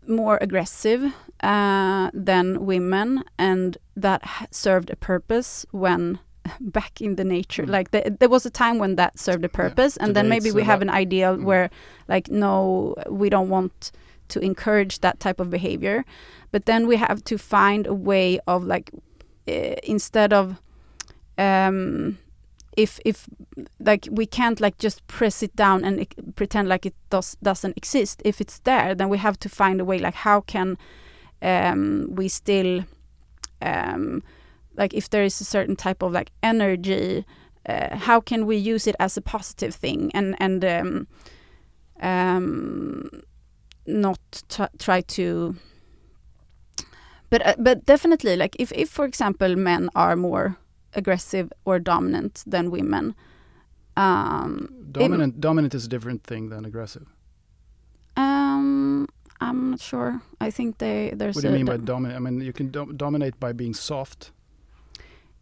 more 0.08 0.38
aggressive 0.42 1.14
uh, 1.44 2.12
than 2.14 2.66
women, 2.66 3.24
and 3.38 3.78
that 3.96 4.22
served 4.52 4.90
a 4.90 4.96
purpose 4.96 5.66
when 5.72 6.20
back 6.60 7.02
in 7.02 7.16
the 7.16 7.24
nature. 7.24 7.64
Mm. 7.64 7.70
Like 7.70 7.92
the, 7.92 8.16
there 8.20 8.30
was 8.30 8.46
a 8.46 8.50
time 8.50 8.78
when 8.78 8.96
that 8.96 9.20
served 9.20 9.46
a 9.46 9.50
purpose, 9.50 9.98
yeah. 9.98 10.06
and 10.06 10.10
Today 10.12 10.22
then 10.22 10.30
maybe 10.30 10.52
we 10.52 10.64
have 10.64 10.82
an 10.82 10.90
ideal 10.90 11.38
mm. 11.38 11.44
where, 11.44 11.70
like, 12.08 12.30
no, 12.30 12.96
we 13.10 13.30
don't 13.30 13.50
want 13.50 13.92
to 14.30 14.40
encourage 14.40 15.00
that 15.00 15.20
type 15.20 15.40
of 15.40 15.50
behavior, 15.50 16.06
but 16.52 16.66
then 16.66 16.88
we 16.88 16.96
have 16.96 17.24
to 17.26 17.38
find 17.38 17.86
a 17.86 17.94
way 17.94 18.40
of 18.48 18.64
like 18.64 18.92
uh, 19.48 19.76
instead 19.84 20.32
of 20.32 20.62
um, 21.38 22.18
if 22.78 23.00
if 23.06 23.28
like 23.80 24.08
we 24.12 24.26
can't 24.26 24.60
like 24.62 24.78
just 24.78 25.06
press 25.08 25.44
it 25.44 25.56
down 25.56 25.84
and 25.84 26.06
pretend 26.36 26.70
like 26.70 26.86
it 26.86 26.96
does 27.10 27.38
doesn't 27.44 27.78
exist. 27.78 28.22
If 28.26 28.42
it's 28.42 28.60
there 28.60 28.96
then 28.96 29.10
we 29.10 29.18
have 29.18 29.38
to 29.40 29.50
find 29.50 29.82
a 29.82 29.86
way 29.86 30.00
like 30.00 30.16
how 30.16 30.42
can 30.42 30.78
um, 31.42 32.08
we 32.16 32.28
still 32.28 32.86
um, 33.62 34.24
like 34.76 34.94
if 34.94 35.10
there 35.10 35.24
is 35.24 35.42
a 35.42 35.46
certain 35.46 35.76
type 35.76 36.02
of 36.02 36.12
like 36.12 36.32
energy 36.44 37.26
uh, 37.68 37.96
how 37.96 38.20
can 38.20 38.46
we 38.46 38.58
use 38.58 38.88
it 38.88 38.96
as 39.00 39.18
a 39.18 39.22
positive 39.22 39.76
thing 39.76 40.12
and 40.14 40.36
and 40.40 40.66
um, 40.66 41.08
um, 42.02 43.22
not 43.86 44.44
try 44.80 45.02
to 45.02 45.56
but 47.30 47.46
uh, 47.46 47.56
but 47.58 47.86
definitely 47.86 48.36
like 48.36 48.56
if 48.60 48.72
if 48.74 48.90
for 48.90 49.06
example 49.06 49.56
men 49.56 49.90
are 49.96 50.16
more 50.16 50.58
aggressive 50.94 51.52
or 51.66 51.80
dominant 51.80 52.44
than 52.46 52.72
women. 52.72 53.16
Um, 53.98 54.70
dominant 54.92 55.42
dominant 55.42 55.74
is 55.76 55.86
a 55.86 55.90
different 55.90 56.24
thing 56.24 56.50
than 56.50 56.66
aggressive. 56.66 57.08
Um, 58.16 59.08
I'm 59.40 59.72
not 59.72 59.80
sure. 59.80 60.22
I 60.40 60.52
think 60.52 60.78
they 60.78 61.12
there's. 61.16 61.36
What 61.36 61.42
do 61.42 61.50
you 61.50 61.56
mean 61.56 61.66
by 61.66 61.78
dominant? 61.78 62.16
I 62.16 62.20
mean 62.20 62.42
you 62.42 62.54
can 62.54 62.70
do 62.70 62.92
dominate 62.94 63.40
by 63.40 63.52
being 63.54 63.74
soft. 63.74 64.32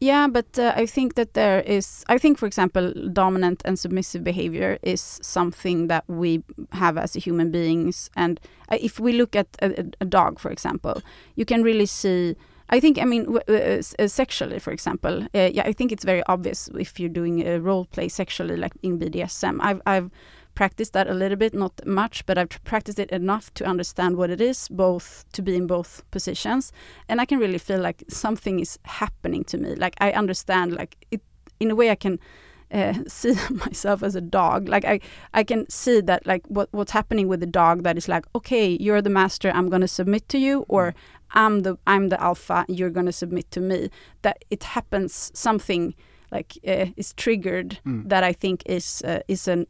Yeah, 0.02 0.28
but 0.28 0.58
uh, 0.58 0.72
I 0.78 0.86
think 0.86 1.16
that 1.16 1.34
there 1.34 1.60
is. 1.60 2.06
I 2.08 2.18
think, 2.18 2.38
for 2.38 2.46
example, 2.46 2.94
dominant 3.12 3.62
and 3.66 3.78
submissive 3.78 4.24
behavior 4.24 4.80
is 4.82 5.20
something 5.22 5.88
that 5.88 6.06
we 6.08 6.42
have 6.72 6.98
as 6.98 7.14
human 7.16 7.52
beings. 7.52 8.10
And 8.16 8.40
uh, 8.70 8.78
if 8.80 9.00
we 9.00 9.12
look 9.12 9.36
at 9.36 9.48
a, 9.62 9.86
a, 10.00 10.06
dog, 10.06 10.40
for 10.40 10.52
example, 10.52 11.02
you 11.36 11.44
can 11.44 11.64
really 11.64 11.86
see 11.86 12.38
I 12.70 12.80
think, 12.80 13.00
I 13.00 13.06
mean, 13.06 13.38
uh, 13.48 13.82
sexually, 14.08 14.60
for 14.60 14.72
example, 14.72 15.24
uh, 15.34 15.50
yeah, 15.52 15.64
I 15.66 15.74
think 15.74 15.92
it's 15.92 16.06
very 16.06 16.24
obvious 16.28 16.70
if 16.78 17.00
you're 17.00 17.10
doing 17.10 17.48
a 17.48 17.60
role 17.60 17.86
play 17.86 18.10
sexually, 18.10 18.58
like 18.58 18.74
in 18.84 19.00
BDSM. 19.00 19.58
I've, 19.60 19.82
I've 19.88 20.12
practiced 20.60 20.94
that 20.94 21.10
a 21.10 21.14
little 21.14 21.38
bit, 21.38 21.54
not 21.54 21.86
much, 21.86 22.26
but 22.26 22.38
I've 22.38 22.50
practiced 22.66 23.00
it 23.00 23.10
enough 23.12 23.54
to 23.56 23.66
understand 23.66 24.18
what 24.18 24.30
it 24.30 24.42
is, 24.42 24.68
both 24.68 25.26
to 25.32 25.42
be 25.42 25.56
in 25.56 25.68
both 25.68 26.04
positions, 26.12 26.72
and 27.08 27.22
I 27.22 27.26
can 27.26 27.40
really 27.40 27.58
feel 27.58 27.80
like 27.80 28.04
something 28.10 28.60
is 28.60 28.78
happening 28.84 29.44
to 29.46 29.58
me. 29.58 29.76
Like 29.76 29.96
I 30.00 30.12
understand, 30.12 30.74
like 30.74 30.98
it 31.12 31.22
in 31.60 31.72
a 31.72 31.76
way, 31.76 31.90
I 31.90 31.96
can. 31.96 32.20
Uh, 32.72 32.94
see 33.08 33.34
myself 33.66 34.04
as 34.04 34.14
a 34.14 34.22
dog 34.22 34.70
like 34.70 34.86
i 34.86 35.00
i 35.34 35.44
can 35.44 35.68
see 35.72 36.02
that 36.02 36.28
like 36.28 36.46
what 36.46 36.70
what's 36.72 36.92
happening 36.92 37.28
with 37.28 37.40
the 37.40 37.48
dog 37.48 37.82
that 37.82 37.98
is 37.98 38.08
like 38.08 38.26
okay 38.36 38.78
you're 38.80 39.02
the 39.02 39.10
master 39.10 39.50
i'm 39.56 39.70
going 39.70 39.82
to 39.82 39.88
submit 39.88 40.30
to 40.30 40.38
you 40.38 40.66
or. 40.68 40.94
I'm 41.32 41.62
the 41.62 41.78
I'm 41.86 42.10
the 42.10 42.22
alpha. 42.22 42.66
You're 42.68 42.90
gonna 42.90 43.12
submit 43.12 43.52
to 43.52 43.62
me. 43.62 43.90
That 44.22 44.44
it 44.50 44.64
happens 44.64 45.32
something 45.34 45.96
like 46.32 46.58
uh, 46.68 46.88
is 46.98 47.14
triggered 47.14 47.80
mm. 47.86 48.08
that 48.10 48.24
I 48.24 48.34
think 48.34 48.64
is 48.66 49.02
uh, 49.04 49.22
is 49.28 49.48
an 49.48 49.66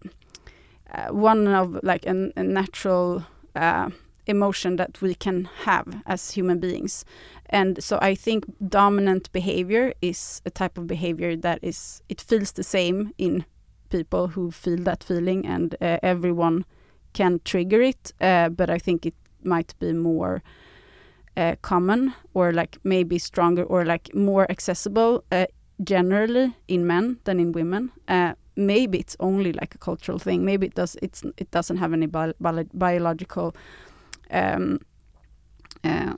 uh, 0.94 1.08
one 1.08 1.48
of 1.48 1.80
like 1.84 2.06
an, 2.06 2.34
a 2.36 2.44
natural 2.44 3.24
uh, 3.56 3.90
emotion 4.26 4.76
that 4.76 5.02
we 5.02 5.16
can 5.16 5.50
have 5.66 6.02
as 6.06 6.32
human 6.32 6.60
beings. 6.60 7.06
And 7.50 7.84
so 7.84 7.98
I 8.02 8.16
think 8.16 8.46
dominant 8.68 9.32
behavior 9.32 9.94
is 10.02 10.42
a 10.46 10.50
type 10.50 10.78
of 10.78 10.88
behavior 10.88 11.36
that 11.36 11.60
is 11.62 12.02
it 12.10 12.22
feels 12.22 12.52
the 12.52 12.64
same 12.64 13.14
in 13.18 13.46
people 13.90 14.28
who 14.28 14.52
feel 14.52 14.78
that 14.84 15.04
feeling, 15.04 15.48
and 15.48 15.76
everyone 15.82 16.64
can 17.14 17.40
trigger 17.44 17.82
it. 17.82 18.14
But 18.20 18.70
I 18.70 18.78
think 18.78 19.06
it 19.06 19.16
might 19.44 19.74
be 19.80 19.94
more 19.94 20.44
uh, 21.40 21.56
common 21.62 22.14
or 22.34 22.52
like 22.52 22.78
maybe 22.84 23.18
stronger 23.18 23.64
or 23.64 23.86
like 23.86 24.14
more 24.14 24.46
accessible 24.52 25.24
uh, 25.32 25.46
generally 25.84 26.54
in 26.68 26.86
men 26.86 27.18
than 27.24 27.40
in 27.40 27.52
women. 27.54 27.92
Uh, 28.08 28.34
maybe 28.56 29.00
it's 29.00 29.16
only 29.20 29.54
like 29.54 29.74
a 29.74 29.78
cultural 29.78 30.20
thing. 30.20 30.46
Maybe 30.46 30.68
it 30.68 30.76
does. 30.76 30.98
It's 31.02 31.24
it 31.38 31.50
doesn't 31.52 31.78
have 31.78 31.94
any 31.94 32.08
bio 32.08 32.34
bio 32.40 32.66
biological. 32.74 33.56
Um, 34.32 34.80
uh, 35.84 36.14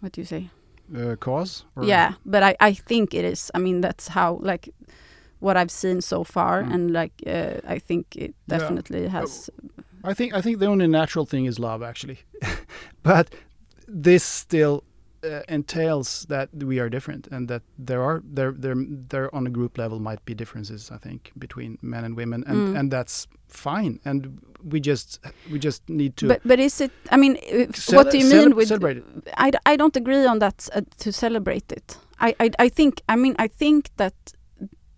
what 0.00 0.12
do 0.12 0.20
you 0.20 0.26
say? 0.26 0.50
Uh, 0.94 1.16
cause. 1.16 1.64
Yeah, 1.82 2.14
but 2.24 2.42
I 2.42 2.56
I 2.60 2.74
think 2.74 3.14
it 3.14 3.24
is. 3.24 3.50
I 3.54 3.58
mean 3.58 3.80
that's 3.80 4.08
how 4.08 4.38
like 4.42 4.68
what 5.38 5.56
I've 5.56 5.70
seen 5.70 6.00
so 6.00 6.24
far, 6.24 6.62
mm. 6.62 6.74
and 6.74 6.90
like 6.90 7.12
uh, 7.26 7.60
I 7.74 7.78
think 7.78 8.16
it 8.16 8.34
definitely 8.48 9.02
yeah. 9.02 9.20
has. 9.20 9.50
I 10.04 10.14
think 10.14 10.34
I 10.34 10.40
think 10.42 10.58
the 10.58 10.66
only 10.66 10.86
natural 10.86 11.26
thing 11.26 11.46
is 11.46 11.58
love, 11.58 11.82
actually, 11.82 12.18
but 13.02 13.34
this 13.86 14.24
still 14.24 14.84
uh, 15.24 15.42
entails 15.48 16.26
that 16.28 16.48
we 16.54 16.78
are 16.78 16.88
different 16.88 17.26
and 17.28 17.48
that 17.48 17.62
there 17.78 18.02
are 18.02 18.22
there 18.24 18.52
there 18.52 18.76
there 19.08 19.34
on 19.34 19.46
a 19.46 19.50
group 19.50 19.78
level 19.78 19.98
might 19.98 20.24
be 20.24 20.34
differences 20.34 20.90
I 20.90 20.98
think 20.98 21.32
between 21.38 21.78
men 21.82 22.04
and 22.04 22.16
women 22.16 22.44
and 22.46 22.56
mm. 22.56 22.78
and 22.78 22.90
that's 22.90 23.26
fine. 23.48 24.00
And 24.04 24.38
we 24.62 24.80
just 24.80 25.20
we 25.50 25.58
just 25.58 25.88
need 25.88 26.16
to 26.18 26.28
but 26.28 26.42
but 26.44 26.58
is 26.58 26.80
it 26.80 26.92
I 27.10 27.16
mean 27.16 27.38
what 27.90 28.10
do 28.10 28.18
you 28.18 28.28
mean 28.28 28.54
with 28.54 28.68
celebrate 28.68 28.98
it. 28.98 29.04
I, 29.36 29.52
I 29.64 29.76
don't 29.76 29.96
agree 29.96 30.26
on 30.26 30.38
that 30.40 30.68
uh, 30.74 30.82
to 30.98 31.12
celebrate 31.12 31.72
it. 31.72 31.96
I, 32.20 32.34
I 32.40 32.50
I 32.58 32.68
think 32.68 33.02
I 33.08 33.16
mean 33.16 33.34
I 33.38 33.48
think 33.48 33.90
that 33.96 34.14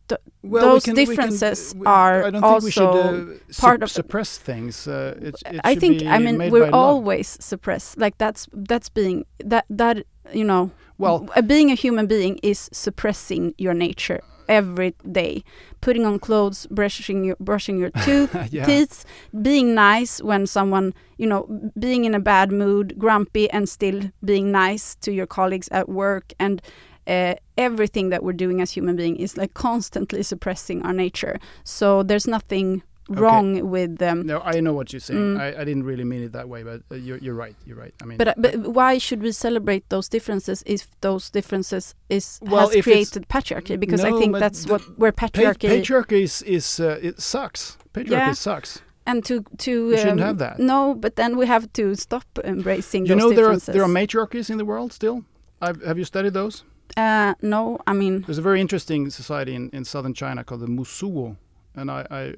th 0.08 0.20
well, 0.42 0.62
those 0.62 0.84
can, 0.84 0.94
differences 0.94 1.72
can, 1.72 1.80
we, 1.80 1.86
are 1.86 2.24
I 2.24 2.30
don't 2.30 2.42
think 2.42 2.62
we 2.62 2.70
should, 2.70 2.88
uh, 2.88 3.24
part 3.58 3.82
of 3.82 3.90
suppress 3.90 4.38
things. 4.38 4.88
Uh, 4.88 5.14
it, 5.20 5.34
it 5.46 5.60
I 5.64 5.74
think 5.74 6.02
I 6.02 6.18
mean 6.18 6.50
we're 6.50 6.70
always 6.72 7.28
suppressed. 7.40 7.98
Like 7.98 8.16
that's 8.18 8.48
that's 8.52 8.88
being 8.88 9.24
that 9.44 9.64
that 9.70 10.04
you 10.32 10.44
know. 10.44 10.70
Well, 10.98 11.28
being 11.46 11.70
a 11.70 11.76
human 11.76 12.06
being 12.08 12.40
is 12.42 12.68
suppressing 12.72 13.54
your 13.56 13.72
nature 13.72 14.20
every 14.48 14.94
day. 15.12 15.44
Putting 15.80 16.04
on 16.04 16.18
clothes, 16.18 16.66
brushing 16.70 17.22
your 17.24 17.36
brushing 17.38 17.78
your 17.78 17.90
tooth, 18.04 18.34
yeah. 18.50 18.64
teeth, 18.64 19.04
being 19.42 19.74
nice 19.74 20.20
when 20.22 20.46
someone 20.46 20.92
you 21.18 21.26
know, 21.26 21.70
being 21.78 22.04
in 22.04 22.14
a 22.14 22.20
bad 22.20 22.50
mood, 22.52 22.96
grumpy, 22.96 23.50
and 23.50 23.68
still 23.68 24.10
being 24.24 24.50
nice 24.52 24.94
to 24.96 25.12
your 25.12 25.26
colleagues 25.26 25.68
at 25.72 25.88
work 25.88 26.32
and 26.38 26.62
uh, 27.08 27.34
everything 27.56 28.10
that 28.10 28.22
we're 28.22 28.32
doing 28.32 28.60
as 28.60 28.70
human 28.70 28.96
being 28.96 29.16
is 29.16 29.36
like 29.36 29.54
constantly 29.54 30.22
suppressing 30.22 30.82
our 30.82 30.92
nature. 30.92 31.40
So 31.64 32.02
there's 32.02 32.26
nothing 32.26 32.82
wrong 33.08 33.52
okay. 33.52 33.62
with 33.62 33.98
them. 33.98 34.20
Um, 34.20 34.26
no, 34.26 34.40
I 34.40 34.60
know 34.60 34.72
what 34.72 34.92
you're 34.92 35.00
saying. 35.00 35.36
Mm. 35.36 35.40
I, 35.40 35.60
I, 35.60 35.64
didn't 35.64 35.84
really 35.84 36.04
mean 36.04 36.22
it 36.22 36.32
that 36.32 36.48
way, 36.48 36.62
but 36.62 36.82
uh, 36.90 36.96
you're, 36.96 37.18
you're 37.18 37.34
right. 37.34 37.56
You're 37.64 37.76
right. 37.76 37.94
I 38.02 38.04
mean, 38.04 38.18
but, 38.18 38.28
uh, 38.28 38.34
but 38.36 38.56
why 38.68 38.98
should 38.98 39.22
we 39.22 39.32
celebrate 39.32 39.88
those 39.88 40.08
differences 40.08 40.62
if 40.66 40.88
those 41.00 41.30
differences 41.30 41.94
is 42.08 42.38
well, 42.42 42.68
has 42.68 42.82
created 42.82 43.28
patriarchy? 43.28 43.80
Because 43.80 44.02
no, 44.02 44.14
I 44.14 44.18
think 44.18 44.38
that's 44.38 44.66
what 44.66 44.82
where 44.98 45.12
patriarchy. 45.12 45.68
patriarchy 45.68 46.22
is 46.22 46.42
is 46.42 46.80
uh, 46.80 46.98
it 47.02 47.20
sucks. 47.20 47.78
Patriarchy 47.94 48.10
yeah. 48.10 48.32
sucks. 48.32 48.82
And 49.06 49.24
to 49.24 49.42
to 49.58 49.88
we 49.88 49.96
shouldn't 49.96 50.20
um, 50.20 50.26
have 50.26 50.38
that. 50.38 50.58
No, 50.58 50.94
but 50.94 51.16
then 51.16 51.38
we 51.38 51.46
have 51.46 51.72
to 51.74 51.94
stop 51.94 52.26
embracing. 52.44 53.06
You 53.06 53.16
know, 53.16 53.32
there 53.32 53.50
are 53.50 53.56
there 53.56 53.82
are 53.82 53.88
matriarchies 53.88 54.50
in 54.50 54.58
the 54.58 54.66
world 54.66 54.92
still. 54.92 55.24
I've, 55.60 55.82
have 55.82 55.98
you 55.98 56.04
studied 56.04 56.34
those? 56.34 56.62
Uh, 56.96 57.34
no, 57.42 57.78
I 57.86 57.92
mean 57.92 58.22
there's 58.22 58.38
a 58.38 58.42
very 58.42 58.60
interesting 58.60 59.10
society 59.10 59.54
in, 59.54 59.70
in 59.70 59.84
southern 59.84 60.14
China 60.14 60.44
called 60.44 60.60
the 60.60 60.66
Mosuo, 60.66 61.36
and 61.74 61.90
I, 61.90 62.06
I, 62.10 62.34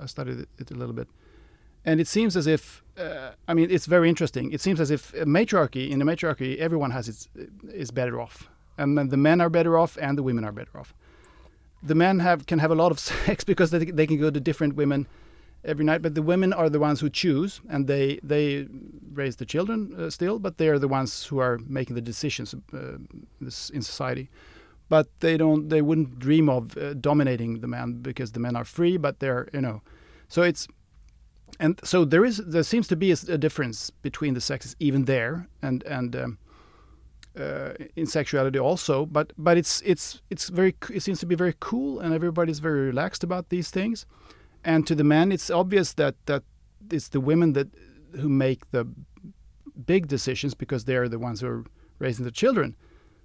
I 0.00 0.06
studied 0.06 0.46
it 0.58 0.70
a 0.70 0.74
little 0.74 0.94
bit, 0.94 1.08
and 1.84 2.00
it 2.00 2.06
seems 2.06 2.36
as 2.36 2.46
if 2.46 2.82
uh, 2.98 3.30
I 3.46 3.54
mean 3.54 3.70
it's 3.70 3.86
very 3.86 4.08
interesting. 4.08 4.52
It 4.52 4.60
seems 4.60 4.80
as 4.80 4.90
if 4.90 5.14
a 5.14 5.26
matriarchy 5.26 5.90
in 5.90 6.00
a 6.02 6.04
matriarchy 6.04 6.58
everyone 6.58 6.90
has 6.92 7.08
its 7.08 7.28
is 7.72 7.90
better 7.90 8.20
off, 8.20 8.48
and 8.76 9.10
the 9.10 9.16
men 9.16 9.40
are 9.40 9.50
better 9.50 9.78
off 9.78 9.98
and 10.00 10.16
the 10.16 10.22
women 10.22 10.44
are 10.44 10.52
better 10.52 10.78
off. 10.78 10.94
The 11.82 11.94
men 11.94 12.18
have 12.20 12.46
can 12.46 12.58
have 12.58 12.70
a 12.70 12.74
lot 12.74 12.92
of 12.92 12.98
sex 13.10 13.44
because 13.44 13.70
they 13.70 13.84
they 13.84 14.06
can 14.06 14.18
go 14.18 14.30
to 14.30 14.40
different 14.40 14.74
women 14.76 15.06
every 15.64 15.84
night. 15.84 16.02
But 16.02 16.14
the 16.14 16.22
women 16.22 16.52
are 16.52 16.68
the 16.68 16.78
ones 16.78 17.00
who 17.00 17.10
choose, 17.10 17.60
and 17.68 17.86
they 17.86 18.20
they 18.22 18.66
raise 19.12 19.36
the 19.36 19.46
children 19.46 19.94
uh, 19.98 20.10
still, 20.10 20.38
but 20.38 20.58
they 20.58 20.68
are 20.68 20.78
the 20.78 20.88
ones 20.88 21.26
who 21.26 21.38
are 21.38 21.58
making 21.66 21.94
the 21.94 22.02
decisions 22.02 22.54
uh, 22.72 22.98
in 23.40 23.82
society. 23.82 24.30
But 24.88 25.08
they 25.20 25.36
don't. 25.36 25.68
They 25.68 25.82
wouldn't 25.82 26.18
dream 26.18 26.48
of 26.48 26.76
uh, 26.76 26.94
dominating 26.94 27.60
the 27.60 27.68
man 27.68 28.00
because 28.02 28.32
the 28.32 28.40
men 28.40 28.56
are 28.56 28.64
free, 28.64 28.96
but 28.96 29.20
they're 29.20 29.48
you 29.52 29.60
know. 29.60 29.82
So 30.28 30.42
it's 30.42 30.68
and 31.60 31.80
so 31.82 32.04
there 32.04 32.24
is 32.24 32.38
there 32.38 32.62
seems 32.62 32.86
to 32.88 32.96
be 32.96 33.10
a, 33.12 33.16
a 33.28 33.38
difference 33.38 33.90
between 33.90 34.34
the 34.34 34.40
sexes 34.40 34.76
even 34.78 35.04
there 35.04 35.48
and 35.62 35.82
and 35.84 36.14
um, 36.16 36.38
uh, 37.38 37.72
in 37.96 38.06
sexuality 38.06 38.58
also 38.58 39.06
but 39.06 39.32
but 39.38 39.56
it's 39.56 39.82
it's 39.84 40.20
it's 40.30 40.48
very 40.48 40.74
it 40.92 41.00
seems 41.00 41.20
to 41.20 41.26
be 41.26 41.34
very 41.34 41.54
cool 41.60 42.00
and 42.00 42.14
everybody's 42.14 42.58
very 42.58 42.80
relaxed 42.80 43.24
about 43.24 43.48
these 43.48 43.70
things 43.70 44.06
and 44.64 44.86
to 44.86 44.94
the 44.94 45.04
men, 45.04 45.32
it's 45.32 45.50
obvious 45.50 45.92
that 45.94 46.14
that 46.26 46.42
it's 46.90 47.08
the 47.08 47.20
women 47.20 47.52
that 47.52 47.68
who 48.12 48.28
make 48.28 48.70
the 48.70 48.86
big 49.86 50.08
decisions 50.08 50.54
because 50.54 50.84
they 50.84 50.96
are 50.96 51.08
the 51.08 51.18
ones 51.18 51.40
who 51.40 51.48
are 51.48 51.64
raising 51.98 52.24
the 52.24 52.30
children. 52.30 52.76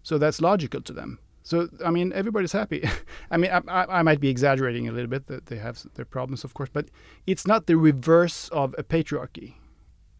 So 0.03 0.17
that's 0.17 0.41
logical 0.41 0.81
to 0.81 0.93
them. 0.93 1.19
So 1.43 1.67
I 1.85 1.91
mean, 1.91 2.13
everybody's 2.13 2.51
happy. 2.51 2.87
I 3.31 3.37
mean, 3.37 3.51
I, 3.51 3.61
I, 3.67 3.99
I, 3.99 4.01
might 4.01 4.19
be 4.19 4.29
exaggerating 4.29 4.87
a 4.87 4.91
little 4.91 5.09
bit 5.09 5.27
that 5.27 5.47
they 5.47 5.57
have 5.57 5.85
their 5.95 6.05
problems, 6.05 6.43
of 6.43 6.53
course, 6.53 6.69
but 6.71 6.87
it's 7.27 7.45
not 7.45 7.67
the 7.67 7.75
reverse 7.75 8.49
of 8.49 8.73
a 8.77 8.83
patriarchy. 8.83 9.55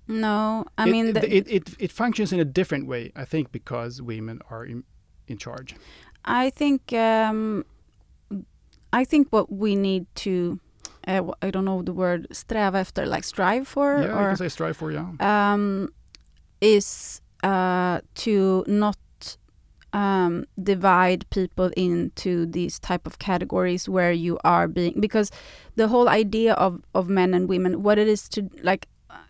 No, 0.07 0.66
I 0.78 0.88
it, 0.88 0.91
mean 0.91 1.07
it, 1.07 1.24
it, 1.24 1.47
it 1.47 1.76
it 1.80 1.91
functions 1.91 2.34
in 2.34 2.39
a 2.39 2.45
different 2.45 2.88
way. 2.88 3.11
I 3.16 3.24
think 3.24 3.53
because 3.53 4.01
women 4.01 4.41
are 4.49 4.66
in, 4.66 4.84
in 5.28 5.38
charge. 5.38 5.76
I 6.26 6.49
think 6.49 6.91
um, 6.91 7.66
I 8.91 9.05
think 9.05 9.30
what 9.30 9.51
we 9.51 9.76
need 9.76 10.05
to 10.16 10.59
uh, 11.08 11.32
I 11.41 11.51
don't 11.51 11.66
know 11.66 11.82
the 11.82 11.93
word 11.93 12.28
sträva 12.32 12.82
efter 12.82 13.06
like 13.06 13.24
strive 13.24 13.68
for 13.68 14.01
yeah 14.01 14.14
or 14.14 14.20
I 14.20 14.28
can 14.30 14.38
say 14.38 14.49
strive 14.49 14.78
for 14.78 14.91
yeah. 14.91 15.08
um, 15.20 15.89
is 16.62 17.22
uh, 17.43 17.99
to 18.16 18.64
not 18.68 18.97
um, 19.91 20.45
divide 20.62 21.30
people 21.30 21.72
into 21.78 22.45
these 22.45 22.80
type 22.80 23.06
of 23.06 23.20
categories 23.20 23.88
where 23.88 24.12
you 24.12 24.39
are 24.43 24.68
being 24.68 24.99
because 24.99 25.30
the 25.76 25.88
whole 25.88 26.10
idea 26.10 26.54
of 26.54 26.82
of 26.95 27.10
men 27.10 27.34
and 27.34 27.47
women 27.47 27.84
what 27.84 27.99
it 27.99 28.08
is 28.08 28.28
to 28.30 28.49
like 28.64 28.88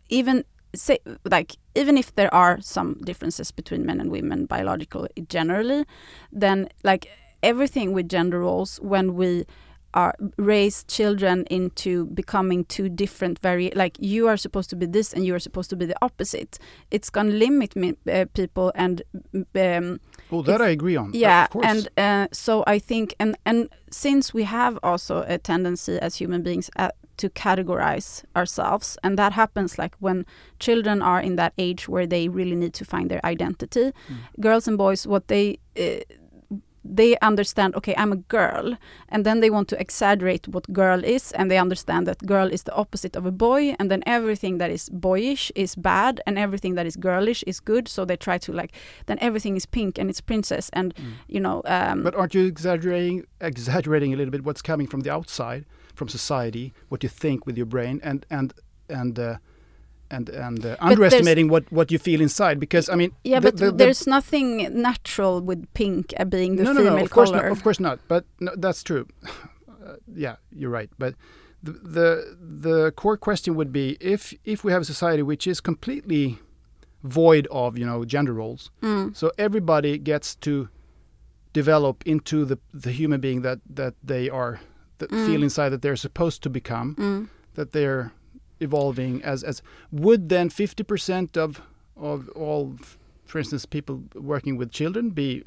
even 0.10 0.46
say 0.76 0.98
like 1.26 1.56
even 1.76 1.98
if 1.98 2.16
there 2.16 2.34
are 2.34 2.62
some 2.62 3.00
differences 3.04 3.52
between 3.52 3.86
men 3.86 4.00
and 4.00 4.12
women 4.12 4.46
biological 4.46 5.08
generally 5.28 5.86
then 6.32 6.70
like 6.84 7.08
everything 7.42 7.92
with 7.92 8.08
gender 8.08 8.40
roles 8.40 8.78
when 8.78 9.16
we 9.16 9.46
are 9.94 10.16
raise 10.38 10.84
children 10.86 11.46
into 11.50 12.06
becoming 12.08 12.66
two 12.66 12.90
different 12.90 13.40
very 13.40 13.72
like 13.76 13.98
you 14.00 14.28
are 14.28 14.38
supposed 14.38 14.70
to 14.70 14.76
be 14.76 14.86
this 14.86 15.14
and 15.14 15.26
you 15.26 15.34
are 15.36 15.40
supposed 15.40 15.70
to 15.70 15.76
be 15.76 15.86
the 15.86 15.96
opposite. 16.02 16.60
It's 16.92 17.10
going 17.10 17.30
to 17.32 17.38
limit 17.38 17.76
me, 17.76 17.96
uh, 18.12 18.26
people 18.34 18.72
and 18.76 19.02
um, 19.56 20.00
well 20.30 20.44
that 20.44 20.62
i 20.62 20.70
agree 20.70 20.96
on. 20.96 21.12
Yeah 21.14 21.48
and 21.64 21.88
uh, 21.98 22.28
so 22.32 22.64
i 22.68 22.80
think 22.80 23.16
and 23.20 23.36
and 23.46 23.70
since 23.92 24.34
we 24.34 24.44
have 24.44 24.80
also 24.84 25.24
a 25.28 25.38
tendency 25.38 26.00
as 26.00 26.16
human 26.16 26.42
beings 26.44 26.70
uh, 26.78 26.90
to 27.18 27.30
categorize 27.30 28.24
ourselves 28.36 28.98
and 29.04 29.18
that 29.18 29.34
happens 29.34 29.78
like 29.78 29.96
when 30.00 30.26
children 30.60 31.02
are 31.02 31.22
in 31.22 31.36
that 31.36 31.54
age 31.58 31.88
where 31.88 32.08
they 32.08 32.28
really 32.28 32.56
need 32.56 32.74
to 32.74 32.86
find 32.86 33.12
their 33.12 33.24
identity 33.24 33.92
mm. 33.92 34.18
girls 34.40 34.68
and 34.68 34.78
boys 34.78 35.06
what 35.06 35.28
they 35.28 35.60
uh, 35.80 36.00
they 36.84 37.18
understand 37.20 37.76
okay 37.76 37.96
i'm 37.98 38.12
a 38.12 38.18
girl 38.18 38.78
and 39.10 39.26
then 39.26 39.40
they 39.40 39.50
want 39.50 39.68
to 39.68 39.80
exaggerate 39.80 40.48
what 40.48 40.72
girl 40.74 41.04
is 41.04 41.32
and 41.34 41.50
they 41.50 41.58
understand 41.58 42.06
that 42.08 42.18
girl 42.26 42.48
is 42.52 42.64
the 42.64 42.74
opposite 42.74 43.16
of 43.16 43.26
a 43.26 43.32
boy 43.32 43.76
and 43.80 43.90
then 43.90 44.04
everything 44.06 44.58
that 44.58 44.70
is 44.70 44.90
boyish 44.90 45.52
is 45.56 45.76
bad 45.76 46.22
and 46.26 46.38
everything 46.38 46.76
that 46.76 46.86
is 46.86 46.96
girlish 46.96 47.44
is 47.44 47.60
good 47.60 47.88
so 47.88 48.06
they 48.06 48.18
try 48.18 48.38
to 48.38 48.52
like 48.52 48.74
then 49.06 49.18
everything 49.22 49.56
is 49.56 49.66
pink 49.66 49.98
and 49.98 50.10
it's 50.10 50.22
princess 50.22 50.70
and 50.74 50.94
mm. 50.96 51.14
you 51.28 51.40
know 51.40 51.62
um, 51.66 52.04
but 52.04 52.16
aren't 52.16 52.34
you 52.34 52.46
exaggerating 52.46 53.26
exaggerating 53.42 54.14
a 54.14 54.18
little 54.18 54.32
bit 54.32 54.44
what's 54.44 54.62
coming 54.62 54.88
from 54.88 55.02
the 55.02 55.10
outside 55.10 55.66
from 55.96 56.08
society 56.10 56.74
what 56.90 57.04
you 57.04 57.10
think 57.10 57.46
with 57.46 57.58
your 57.58 57.66
brain 57.66 58.00
and 58.04 58.26
and 58.30 58.54
and 58.90 59.18
uh, 59.18 59.38
and 60.14 60.30
and 60.30 60.66
uh, 60.66 60.76
underestimating 60.80 61.48
what 61.50 61.64
what 61.72 61.92
you 61.92 62.00
feel 62.00 62.22
inside 62.22 62.60
because 62.60 62.90
I 62.90 62.96
mean 62.96 63.12
yeah 63.24 63.40
the, 63.40 63.52
but 63.52 63.58
the, 63.58 63.66
the, 63.66 63.72
there's 63.72 64.06
nothing 64.08 64.82
natural 64.82 65.42
with 65.42 65.62
pink 65.74 66.14
uh, 66.20 66.26
being 66.26 66.56
the 66.56 66.64
no, 66.64 66.74
female 66.74 66.86
no, 66.86 66.98
no, 66.98 67.04
of 67.04 67.10
color. 67.10 67.26
course 67.26 67.32
not 67.32 67.52
of 67.52 67.64
course 67.64 67.80
not 67.80 68.00
but 68.08 68.26
no, 68.40 68.52
that's 68.58 68.84
true 68.84 69.08
uh, 69.86 69.96
yeah 70.16 70.36
you're 70.52 70.70
right 70.70 70.90
but 70.98 71.16
the, 71.64 71.72
the 71.72 72.38
the 72.40 72.92
core 72.92 73.18
question 73.18 73.56
would 73.56 73.72
be 73.72 73.98
if 74.00 74.34
if 74.44 74.64
we 74.64 74.72
have 74.72 74.82
a 74.82 74.86
society 74.86 75.24
which 75.24 75.48
is 75.48 75.62
completely 75.62 76.40
void 77.04 77.48
of 77.52 77.78
you 77.78 77.86
know 77.86 78.06
gender 78.06 78.34
roles 78.34 78.72
mm. 78.82 79.16
so 79.16 79.32
everybody 79.38 79.98
gets 79.98 80.36
to 80.36 80.70
develop 81.54 82.04
into 82.06 82.46
the 82.46 82.58
the 82.74 82.92
human 82.92 83.20
being 83.20 83.42
that 83.42 83.60
that 83.70 83.94
they 84.04 84.30
are 84.30 84.60
that 84.98 85.10
mm. 85.10 85.26
feel 85.26 85.44
inside 85.44 85.70
that 85.70 85.82
they're 85.82 85.96
supposed 85.96 86.42
to 86.44 86.50
become 86.50 86.96
mm. 86.96 87.30
that 87.56 87.72
they're 87.72 88.12
evolving 88.64 89.22
as 89.24 89.44
as 89.44 89.62
would 89.92 90.30
then 90.30 90.50
50% 90.50 91.38
of 91.38 91.62
of 91.96 92.30
all 92.30 92.76
for 93.26 93.40
instance 93.40 93.66
people 93.66 94.04
working 94.16 94.58
with 94.58 94.72
children 94.72 95.10
be 95.10 95.44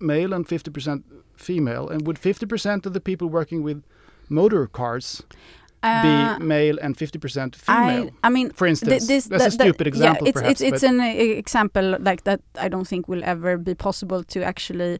male 0.00 0.32
and 0.32 0.46
50% 0.46 1.02
female 1.36 1.88
and 1.88 2.06
would 2.06 2.16
50% 2.16 2.86
of 2.86 2.92
the 2.92 3.00
people 3.00 3.28
working 3.28 3.62
with 3.62 3.82
motor 4.28 4.66
cars 4.66 5.22
uh, 5.82 6.38
be 6.38 6.44
male 6.44 6.78
and 6.80 6.96
50% 6.96 7.54
female 7.54 8.10
I, 8.22 8.26
I 8.26 8.30
mean 8.30 8.50
for 8.50 8.66
instance 8.66 9.06
this, 9.06 9.24
that's 9.26 9.46
a 9.46 9.50
stupid 9.50 9.86
example 9.86 10.26
yeah, 10.26 10.30
it's, 10.30 10.40
perhaps, 10.40 10.60
it's, 10.60 10.74
it's 10.74 10.82
an 10.82 11.00
example 11.00 11.96
like 12.00 12.24
that 12.24 12.40
I 12.58 12.68
don't 12.68 12.86
think 12.86 13.08
will 13.08 13.24
ever 13.24 13.56
be 13.56 13.74
possible 13.74 14.22
to 14.24 14.42
actually 14.42 14.98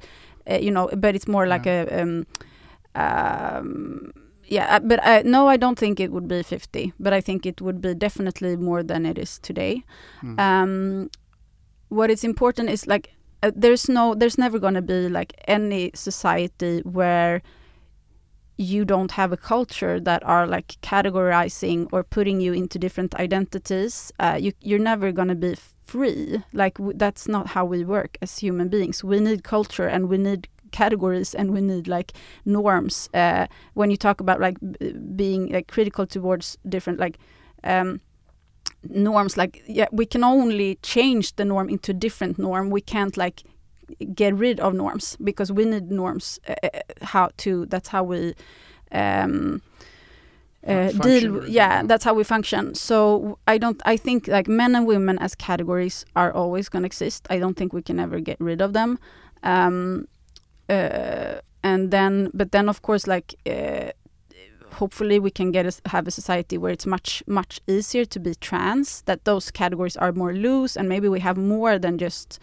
uh, 0.50 0.54
you 0.54 0.70
know 0.70 0.88
but 0.96 1.14
it's 1.14 1.28
more 1.28 1.46
like 1.46 1.66
yeah. 1.66 1.84
a 1.90 2.02
um, 2.02 2.26
um, 2.94 4.12
yeah, 4.50 4.76
uh, 4.76 4.80
but 4.80 5.00
I, 5.06 5.22
no, 5.22 5.46
I 5.46 5.56
don't 5.56 5.78
think 5.78 6.00
it 6.00 6.10
would 6.10 6.26
be 6.26 6.42
50, 6.42 6.92
but 6.98 7.12
I 7.12 7.20
think 7.20 7.46
it 7.46 7.60
would 7.60 7.80
be 7.80 7.94
definitely 7.94 8.56
more 8.56 8.82
than 8.82 9.06
it 9.06 9.16
is 9.16 9.38
today. 9.38 9.84
Mm. 10.22 10.40
Um, 10.40 11.10
what 11.88 12.10
is 12.10 12.24
important 12.24 12.68
is 12.68 12.86
like 12.86 13.14
uh, 13.44 13.52
there's 13.54 13.88
no, 13.88 14.14
there's 14.14 14.38
never 14.38 14.58
going 14.58 14.74
to 14.74 14.82
be 14.82 15.08
like 15.08 15.34
any 15.46 15.92
society 15.94 16.80
where 16.80 17.42
you 18.56 18.84
don't 18.84 19.12
have 19.12 19.32
a 19.32 19.36
culture 19.36 20.00
that 20.00 20.22
are 20.24 20.46
like 20.46 20.76
categorizing 20.82 21.88
or 21.92 22.02
putting 22.02 22.40
you 22.40 22.52
into 22.52 22.78
different 22.78 23.14
identities. 23.14 24.12
Uh, 24.18 24.36
you, 24.38 24.52
you're 24.60 24.80
never 24.80 25.12
going 25.12 25.28
to 25.28 25.34
be 25.36 25.54
free. 25.84 26.42
Like 26.52 26.76
that's 26.96 27.28
not 27.28 27.46
how 27.46 27.64
we 27.64 27.84
work 27.84 28.18
as 28.20 28.38
human 28.38 28.68
beings. 28.68 29.04
We 29.04 29.20
need 29.20 29.44
culture 29.44 29.86
and 29.86 30.08
we 30.08 30.18
need 30.18 30.48
categories 30.72 31.34
and 31.34 31.52
we 31.52 31.60
need 31.60 31.88
like 31.88 32.12
norms 32.44 33.08
uh, 33.14 33.46
when 33.74 33.90
you 33.90 33.96
talk 33.96 34.20
about 34.20 34.40
like 34.40 34.56
being 35.16 35.52
like 35.52 35.68
critical 35.68 36.06
towards 36.06 36.58
different 36.68 36.98
like 36.98 37.18
um, 37.64 38.00
norms 38.88 39.36
like 39.36 39.62
yeah 39.66 39.86
we 39.92 40.06
can 40.06 40.24
only 40.24 40.76
change 40.82 41.36
the 41.36 41.44
norm 41.44 41.68
into 41.68 41.92
different 41.92 42.38
norm. 42.38 42.70
We 42.70 42.80
can't 42.80 43.16
like 43.16 43.42
get 44.14 44.34
rid 44.34 44.60
of 44.60 44.74
norms 44.74 45.16
because 45.22 45.52
we 45.52 45.64
need 45.64 45.90
norms 45.90 46.38
uh, 46.48 46.54
how 47.02 47.30
to 47.38 47.66
that's 47.66 47.88
how 47.88 48.04
we 48.04 48.34
um, 48.92 49.62
uh, 50.66 50.92
deal 50.92 51.48
yeah 51.48 51.82
that's 51.82 52.04
how 52.04 52.14
we 52.14 52.24
function. 52.24 52.74
So 52.74 53.38
i 53.46 53.58
don't 53.58 53.80
i 53.84 53.96
think 53.96 54.28
like 54.28 54.48
men 54.48 54.74
and 54.74 54.86
women 54.86 55.18
as 55.18 55.34
categories 55.34 56.04
are 56.16 56.32
always 56.32 56.68
going 56.68 56.82
to 56.82 56.86
exist. 56.86 57.26
I 57.30 57.38
don't 57.38 57.56
think 57.56 57.72
we 57.72 57.82
can 57.82 57.98
ever 58.00 58.20
get 58.20 58.40
rid 58.40 58.60
of 58.60 58.72
them. 58.72 58.98
Um, 59.42 60.06
uh, 60.70 61.40
and 61.62 61.90
then 61.90 62.30
but 62.32 62.52
then 62.52 62.68
of 62.68 62.82
course 62.82 63.06
like 63.06 63.34
uh, 63.46 63.90
hopefully 64.74 65.18
we 65.18 65.30
can 65.30 65.50
get 65.50 65.66
a, 65.66 65.72
have 65.88 66.06
a 66.06 66.10
society 66.10 66.56
where 66.56 66.72
it's 66.72 66.86
much 66.86 67.22
much 67.26 67.60
easier 67.66 68.04
to 68.04 68.20
be 68.20 68.34
trans 68.36 69.02
that 69.02 69.24
those 69.24 69.50
categories 69.50 69.96
are 69.96 70.12
more 70.12 70.32
loose 70.32 70.76
and 70.76 70.88
maybe 70.88 71.08
we 71.08 71.20
have 71.20 71.36
more 71.36 71.78
than 71.78 71.98
just 71.98 72.38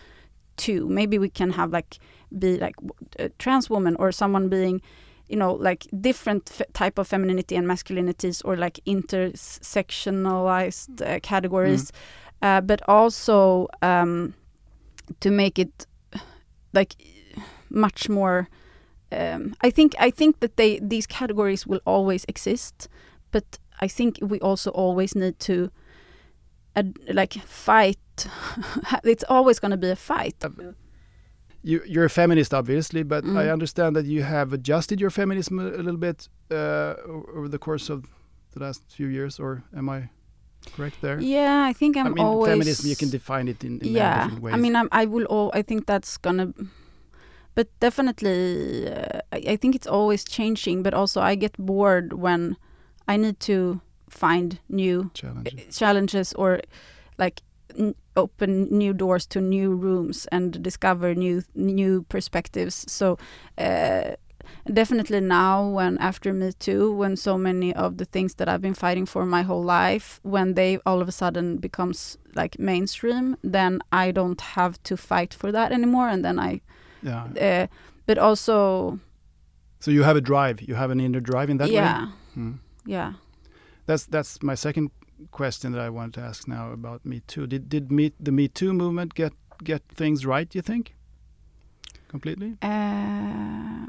two 0.58 0.88
maybe 0.90 1.18
we 1.18 1.30
can 1.30 1.52
have 1.52 1.72
like 1.72 1.98
be 2.38 2.58
like 2.58 2.76
a 3.20 3.30
trans 3.40 3.70
woman 3.70 3.96
or 3.98 4.12
someone 4.12 4.50
being 4.50 4.82
you 5.30 5.38
know 5.38 5.54
like 5.54 5.88
different 6.02 6.62
type 6.74 6.98
of 6.98 7.08
femininity 7.08 7.56
and 7.56 7.68
masculinities 7.68 8.42
or 8.44 8.58
like 8.58 8.80
intersectionalized 8.86 11.02
uh, 11.02 11.20
categories 11.22 11.92
mm. 11.92 11.96
uh, 12.42 12.60
but 12.62 12.82
also 12.88 13.68
um, 13.82 14.34
to 15.20 15.32
make 15.32 15.60
it 15.60 15.86
like 16.74 16.96
much 17.78 18.10
more. 18.10 18.50
Um, 19.12 19.56
I 19.62 19.70
think 19.72 19.96
I 20.00 20.12
think 20.12 20.40
that 20.40 20.58
they 20.58 20.80
these 20.80 21.08
categories 21.08 21.66
will 21.66 21.82
always 21.86 22.26
exist, 22.28 22.90
but 23.32 23.60
I 23.80 23.88
think 23.88 24.20
we 24.22 24.40
also 24.40 24.72
always 24.72 25.16
need 25.16 25.40
to 25.40 25.72
uh, 26.76 26.84
like 27.14 27.34
fight. 27.34 28.28
it's 29.04 29.24
always 29.30 29.60
going 29.60 29.72
to 29.72 29.78
be 29.78 29.90
a 29.90 29.96
fight. 29.96 30.44
You, 31.64 31.82
you're 31.86 32.06
a 32.06 32.10
feminist, 32.10 32.54
obviously, 32.54 33.04
but 33.04 33.24
mm. 33.24 33.38
I 33.38 33.50
understand 33.50 33.96
that 33.96 34.06
you 34.06 34.24
have 34.24 34.54
adjusted 34.54 35.02
your 35.02 35.10
feminism 35.10 35.60
a, 35.60 35.68
a 35.68 35.84
little 35.84 35.98
bit 35.98 36.30
uh, 36.52 36.96
over 37.36 37.48
the 37.50 37.60
course 37.60 37.90
of 37.90 38.06
the 38.54 38.60
last 38.60 38.84
few 38.88 39.08
years, 39.08 39.40
or 39.40 39.64
am 39.76 39.90
I 39.90 40.10
correct 40.76 41.02
there? 41.02 41.20
Yeah, 41.20 41.64
I 41.64 41.74
think 41.74 41.98
I'm 41.98 42.08
I 42.08 42.10
mean, 42.10 42.26
always. 42.26 42.52
Feminism, 42.52 42.90
you 42.90 42.96
can 42.96 43.10
define 43.10 43.48
it 43.48 43.64
in, 43.64 43.80
in 43.80 43.94
yeah. 43.94 44.24
different 44.24 44.44
ways. 44.44 44.54
I 44.54 44.58
mean, 44.58 44.76
I'm, 44.76 44.88
I 44.92 45.06
will. 45.06 45.26
All, 45.26 45.52
I 45.54 45.62
think 45.62 45.86
that's 45.86 46.18
gonna 46.18 46.54
but 47.58 47.68
definitely 47.80 48.88
uh, 48.88 49.22
I, 49.32 49.54
I, 49.54 49.56
think 49.58 49.74
it's 49.76 49.88
always 49.88 50.24
changing 50.24 50.84
but 50.84 50.94
also 50.94 51.22
i 51.22 51.34
get 51.36 51.58
bored 51.58 52.14
when 52.14 52.56
i 53.08 53.18
need 53.18 53.40
to 53.40 53.82
find 54.10 54.60
new 54.70 55.10
challenges, 55.14 55.78
challenges 55.78 56.34
or 56.34 56.62
like 57.18 57.42
open 58.16 58.68
new 58.72 58.94
doors 58.94 59.26
to 59.28 59.42
new 59.42 59.76
rooms 59.76 60.28
and 60.32 60.62
discover 60.64 61.14
new 61.14 61.44
new 61.56 62.04
perspectives. 62.10 62.86
So 62.92 63.18
uh, 63.58 64.16
definitely 64.74 65.20
now 65.20 65.68
when 65.68 65.98
after 65.98 66.34
me 66.34 66.52
too 66.54 66.92
when 66.92 67.16
so 67.16 67.38
many 67.38 67.74
of 67.76 67.98
the 67.98 68.06
things 68.06 68.36
that 68.36 68.48
i've 68.48 68.62
been 68.62 68.74
fighting 68.74 69.06
for 69.06 69.26
my 69.26 69.42
whole 69.42 69.64
life 69.64 70.22
when 70.24 70.54
they 70.54 70.80
all 70.86 71.02
of 71.02 71.08
a 71.10 71.12
sudden 71.12 71.58
becomes 71.58 72.18
like 72.34 72.58
mainstream 72.58 73.36
then 73.44 73.82
i 73.92 74.10
don't 74.10 74.40
have 74.40 74.82
to 74.84 74.96
fight 74.96 75.34
for 75.34 75.52
that 75.52 75.74
anymore 75.74 76.08
and 76.08 76.24
then 76.24 76.40
i 76.40 76.62
Yeah. 77.04 77.28
uh, 77.42 77.68
but 78.06 78.18
also 78.18 79.00
So 79.80 79.92
you 79.92 80.04
have 80.04 80.18
a 80.18 80.22
drive. 80.22 80.62
You 80.62 80.76
have 80.76 80.92
an 80.92 81.00
inner 81.00 81.20
drive 81.22 81.50
in 81.52 81.58
that 81.58 81.68
way. 81.70 81.74
yeah 81.76 82.08
Mm. 82.38 82.60
yeah 82.86 83.14
That's 83.86 84.06
that's 84.06 84.42
my 84.44 84.56
second 84.56 84.92
question 85.32 85.72
that 85.74 85.82
I 85.82 85.90
wanted 85.90 86.14
to 86.20 86.22
ask 86.28 86.48
now 86.48 86.72
about 86.74 87.06
Me 87.06 87.22
Too. 87.28 87.48
Did 87.48 87.70
did 87.70 87.92
me, 87.92 88.12
the 88.20 88.32
Me 88.32 88.48
Too 88.48 88.74
movement 88.74 89.14
get 89.16 89.34
get 89.64 89.82
things 89.96 90.26
right? 90.26 90.56
You 90.56 90.62
think? 90.64 90.94
Completely. 92.12 92.52
uh, 92.62 93.86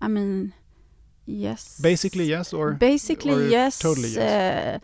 i 0.00 0.08
mean 0.08 0.52
yes 1.24 1.80
Basically, 1.80 2.24
yes, 2.30 2.52
or 2.52 2.72
basically 2.74 3.32
or 3.32 3.50
yes 3.50 3.78
totally 3.78 4.10
yes? 4.10 4.18
uh, 4.18 4.78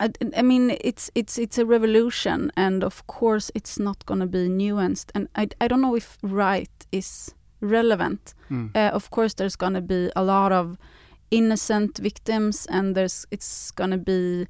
I, 0.00 0.08
I 0.36 0.42
mean 0.42 0.76
it's 0.80 1.10
it's 1.14 1.38
it's 1.38 1.58
a 1.58 1.64
revolution 1.66 2.50
and 2.56 2.82
of 2.84 3.06
course 3.06 3.50
it's 3.54 3.78
not 3.78 4.06
going 4.06 4.20
to 4.20 4.26
be 4.26 4.48
nuanced 4.48 5.10
and 5.14 5.28
I, 5.36 5.48
I 5.60 5.68
don't 5.68 5.80
know 5.82 5.94
if 5.96 6.16
right 6.22 6.70
is 6.92 7.34
relevant 7.60 8.34
Mm. 8.50 8.70
uh, 8.74 8.90
of 8.94 9.10
course 9.10 9.34
there's 9.34 9.56
going 9.56 9.74
to 9.74 9.80
be 9.82 10.10
a 10.16 10.22
lot 10.24 10.50
of 10.52 10.76
innocent 11.30 11.98
victims 11.98 12.66
and 12.70 12.94
there's 12.96 13.26
it's 13.30 13.70
going 13.72 13.90
to 13.92 13.98
be 13.98 14.46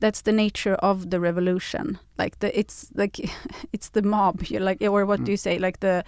that's 0.00 0.22
the 0.22 0.32
nature 0.32 0.74
of 0.82 1.08
the 1.10 1.18
revolution 1.20 1.98
like 2.18 2.38
the 2.40 2.48
it's 2.58 2.90
like 2.94 3.18
it's 3.72 3.90
the 3.90 4.02
mob 4.02 4.42
you 4.50 4.58
like 4.60 4.82
or 4.82 5.06
what 5.06 5.20
Mm. 5.20 5.24
do 5.24 5.30
you 5.30 5.36
say 5.38 5.58
like 5.58 5.78
the 5.80 6.04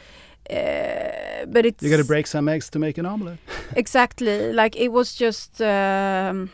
uh, 0.50 1.46
but 1.46 1.64
it's 1.64 1.82
you 1.82 1.90
got 1.90 1.96
to 2.02 2.04
break 2.04 2.26
some 2.26 2.48
eggs 2.48 2.68
to 2.70 2.78
make 2.78 2.98
an 2.98 3.06
omelet. 3.06 3.38
exactly 3.76 4.52
like 4.52 4.76
it 4.76 4.92
was 4.92 5.14
just 5.14 5.60
um, 5.62 6.50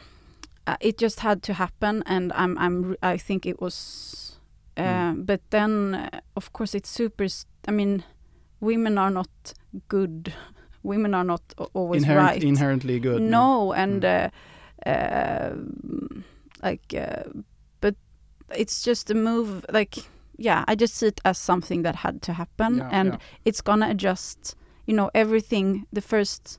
uh, 0.71 0.77
it 0.81 1.03
just 1.03 1.21
had 1.21 1.43
to 1.43 1.53
happen 1.53 2.03
and 2.07 2.33
i'm 2.35 2.57
i'm 2.59 2.95
I 3.15 3.19
think 3.19 3.47
it 3.47 3.61
was 3.61 4.39
uh, 4.77 4.83
Mm. 4.83 5.27
but 5.27 5.41
then 5.51 5.95
uh, 5.95 6.21
of 6.37 6.53
course 6.53 6.75
it's 6.79 6.89
super 6.91 7.27
I 7.69 7.73
mean 7.73 8.03
women 8.61 8.99
are 8.99 9.11
not 9.11 9.29
good 9.89 10.33
women 10.83 11.15
are 11.15 11.25
not 11.25 11.43
always 11.75 12.03
Inherent, 12.03 12.29
right 12.31 12.43
Inherently 12.45 13.01
good. 13.01 13.21
no 13.23 13.73
and 13.73 14.03
Mm. 14.03 14.31
uh, 14.87 14.91
uh, 14.91 15.55
like 16.63 16.95
uh, 16.95 17.25
but 17.81 17.95
it's 18.57 18.83
just 18.87 19.11
a 19.11 19.15
move 19.15 19.65
like 19.73 19.99
yeah 20.39 20.65
i 20.69 20.75
just 20.75 20.95
see 20.95 21.07
it 21.09 21.21
as 21.25 21.39
something 21.39 21.83
that 21.83 21.97
had 21.97 22.23
to 22.23 22.33
happen 22.33 22.77
Yeah, 22.79 22.89
and 22.93 23.09
yeah. 23.13 23.19
it's 23.45 23.61
gonna 23.63 23.89
adjust 23.91 24.57
you 24.87 24.95
know 24.97 25.11
everything 25.15 25.87
the 25.93 26.01
first 26.01 26.59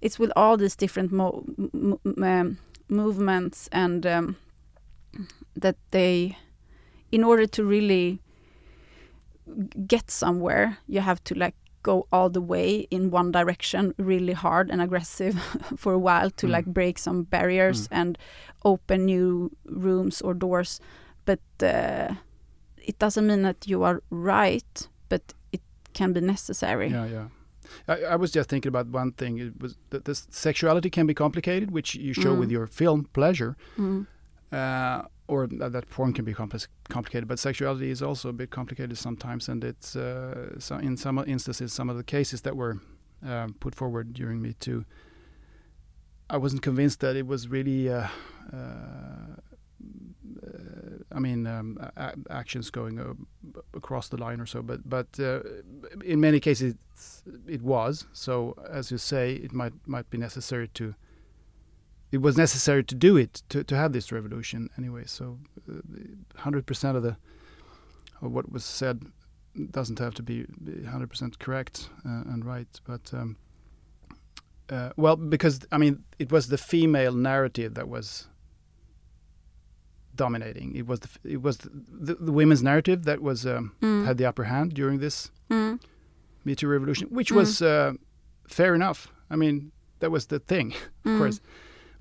it's 0.00 0.18
with 0.18 0.32
all 0.36 0.56
these 0.56 0.76
different 0.76 1.12
mo- 1.12 1.44
m- 1.58 1.98
m- 2.06 2.24
um, 2.24 2.58
movements 2.90 3.68
and 3.72 4.04
um, 4.06 4.36
that 5.56 5.76
they 5.90 6.36
in 7.12 7.24
order 7.24 7.46
to 7.46 7.64
really 7.64 8.20
get 9.86 10.10
somewhere 10.10 10.78
you 10.86 11.00
have 11.00 11.22
to 11.24 11.34
like 11.34 11.54
go 11.82 12.06
all 12.12 12.28
the 12.30 12.40
way 12.42 12.86
in 12.90 13.10
one 13.10 13.32
direction 13.32 13.94
really 13.98 14.34
hard 14.34 14.70
and 14.70 14.80
aggressive 14.82 15.34
for 15.76 15.92
a 15.94 15.98
while 15.98 16.30
to 16.30 16.46
Mm. 16.46 16.50
like 16.52 16.66
break 16.66 16.98
some 16.98 17.22
barriers 17.24 17.88
and 17.90 18.18
open 18.64 19.06
new 19.06 19.50
rooms 19.64 20.20
or 20.20 20.34
doors 20.34 20.80
but 21.24 21.40
uh, 21.62 22.14
it 22.76 22.98
doesn't 22.98 23.26
mean 23.26 23.42
that 23.42 23.66
you 23.66 23.82
are 23.82 24.02
right 24.10 24.88
but 25.08 25.22
it 25.52 25.62
can 25.94 26.12
be 26.12 26.20
necessary 26.20 26.88
Yeah, 26.90 27.06
yeah. 27.06 27.28
I, 27.88 27.94
I 28.12 28.16
was 28.16 28.30
just 28.32 28.48
thinking 28.50 28.68
about 28.68 28.86
one 28.88 29.12
thing. 29.12 29.38
It 29.38 29.60
was 29.60 29.76
that 29.90 30.04
this 30.04 30.26
sexuality 30.30 30.90
can 30.90 31.06
be 31.06 31.14
complicated, 31.14 31.70
which 31.70 31.94
you 31.94 32.12
show 32.14 32.34
with 32.34 32.48
Mm. 32.48 32.52
your 32.52 32.66
film 32.66 33.08
pleasure, 33.12 33.56
Mm. 33.76 34.06
uh, 34.52 35.02
or 35.28 35.46
th- 35.46 35.72
that 35.72 35.88
porn 35.90 36.12
can 36.12 36.24
be 36.24 36.34
compli- 36.34 36.66
complicated. 36.88 37.28
But 37.28 37.38
sexuality 37.38 37.90
is 37.90 38.02
also 38.02 38.28
a 38.28 38.32
bit 38.32 38.50
complicated 38.50 38.96
sometimes, 38.98 39.48
and 39.48 39.62
it's 39.64 39.94
uh, 39.96 40.58
so 40.58 40.76
in 40.76 40.96
some 40.96 41.18
instances, 41.26 41.72
some 41.72 41.88
of 41.92 41.96
the 41.96 42.04
cases 42.04 42.40
that 42.42 42.56
were 42.56 42.78
uh, 43.26 43.48
put 43.60 43.74
forward 43.74 44.12
during 44.14 44.40
Me 44.42 44.54
Too, 44.54 44.84
I 46.28 46.36
wasn't 46.38 46.62
convinced 46.62 47.00
that 47.00 47.16
it 47.16 47.26
was 47.26 47.48
really. 47.48 47.88
Uh, 51.10 51.16
uh, 51.16 51.16
uh, 51.16 51.16
I 51.16 51.20
mean, 51.20 51.46
um, 51.46 51.78
a- 51.96 52.14
actions 52.30 52.70
going 52.70 52.98
uh, 52.98 53.14
across 53.74 54.08
the 54.08 54.16
line 54.16 54.40
or 54.40 54.46
so, 54.46 54.62
but 54.62 54.88
but 54.88 55.18
uh, 55.18 55.40
in 56.04 56.20
many 56.20 56.40
cases 56.40 56.74
it 57.48 57.62
was. 57.62 58.06
So 58.12 58.54
as 58.70 58.90
you 58.90 58.98
say, 58.98 59.34
it 59.34 59.52
might 59.52 59.72
might 59.86 60.10
be 60.10 60.18
necessary 60.18 60.68
to. 60.68 60.94
It 62.12 62.22
was 62.22 62.36
necessary 62.36 62.82
to 62.84 62.94
do 62.94 63.16
it 63.16 63.42
to 63.48 63.64
to 63.64 63.76
have 63.76 63.92
this 63.92 64.12
revolution 64.12 64.68
anyway. 64.78 65.04
So, 65.06 65.38
hundred 66.36 66.66
percent 66.66 66.96
of 66.96 67.02
the 67.02 67.16
of 68.22 68.32
what 68.32 68.52
was 68.52 68.64
said 68.64 69.02
doesn't 69.70 69.98
have 69.98 70.14
to 70.14 70.22
be 70.22 70.46
hundred 70.90 71.10
percent 71.10 71.38
correct 71.38 71.90
uh, 72.04 72.22
and 72.32 72.44
right, 72.44 72.80
but. 72.84 73.12
Um, 73.12 73.36
uh, 74.70 74.90
well, 74.96 75.16
because 75.16 75.60
I 75.72 75.78
mean, 75.78 76.04
it 76.18 76.30
was 76.30 76.46
the 76.48 76.56
female 76.56 77.12
narrative 77.12 77.74
that 77.74 77.88
was 77.88 78.28
dominating. 80.24 80.76
It 80.80 80.86
was 80.90 80.98
the, 81.00 81.08
it 81.34 81.40
was 81.42 81.56
the, 81.58 81.70
the, 82.06 82.14
the 82.26 82.32
women's 82.40 82.62
narrative 82.62 83.00
that 83.04 83.18
was 83.20 83.44
um, 83.46 83.72
Mm. 83.80 84.04
had 84.06 84.16
the 84.18 84.26
upper 84.28 84.44
hand 84.44 84.74
during 84.74 85.00
this 85.00 85.30
Mm. 85.50 85.78
Me 86.44 86.54
Too 86.54 86.68
revolution, 86.70 87.08
which 87.18 87.30
Mm. 87.32 87.36
was 87.36 87.60
uh, 87.62 87.92
fair 88.48 88.74
enough. 88.74 88.98
I 89.32 89.36
mean, 89.36 89.72
that 90.00 90.10
was 90.10 90.26
the 90.26 90.38
thing, 90.38 90.68
of 91.04 91.10
Mm. 91.12 91.18
course. 91.18 91.40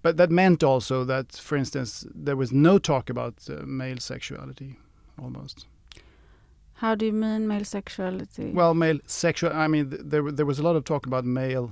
But 0.01 0.15
that 0.17 0.29
meant 0.31 0.63
also 0.63 1.05
that, 1.05 1.25
for 1.47 1.57
instance, 1.57 2.05
there 2.25 2.35
was 2.37 2.51
no 2.51 2.79
talk 2.79 3.09
about 3.09 3.33
uh, 3.49 3.53
male 3.65 3.99
sexuality, 3.99 4.77
almost. 5.17 5.67
How 6.73 6.95
do 6.95 7.05
you 7.05 7.13
mean 7.13 7.47
male 7.47 7.65
sexuality? 7.65 8.51
Well, 8.53 8.73
male 8.73 8.99
sexual. 9.05 9.51
I 9.53 9.67
mean, 9.67 9.89
th- 9.89 10.01
there 10.11 10.31
there 10.31 10.45
was 10.45 10.59
a 10.59 10.63
lot 10.63 10.75
of 10.77 10.83
talk 10.83 11.05
about 11.05 11.25
male 11.25 11.65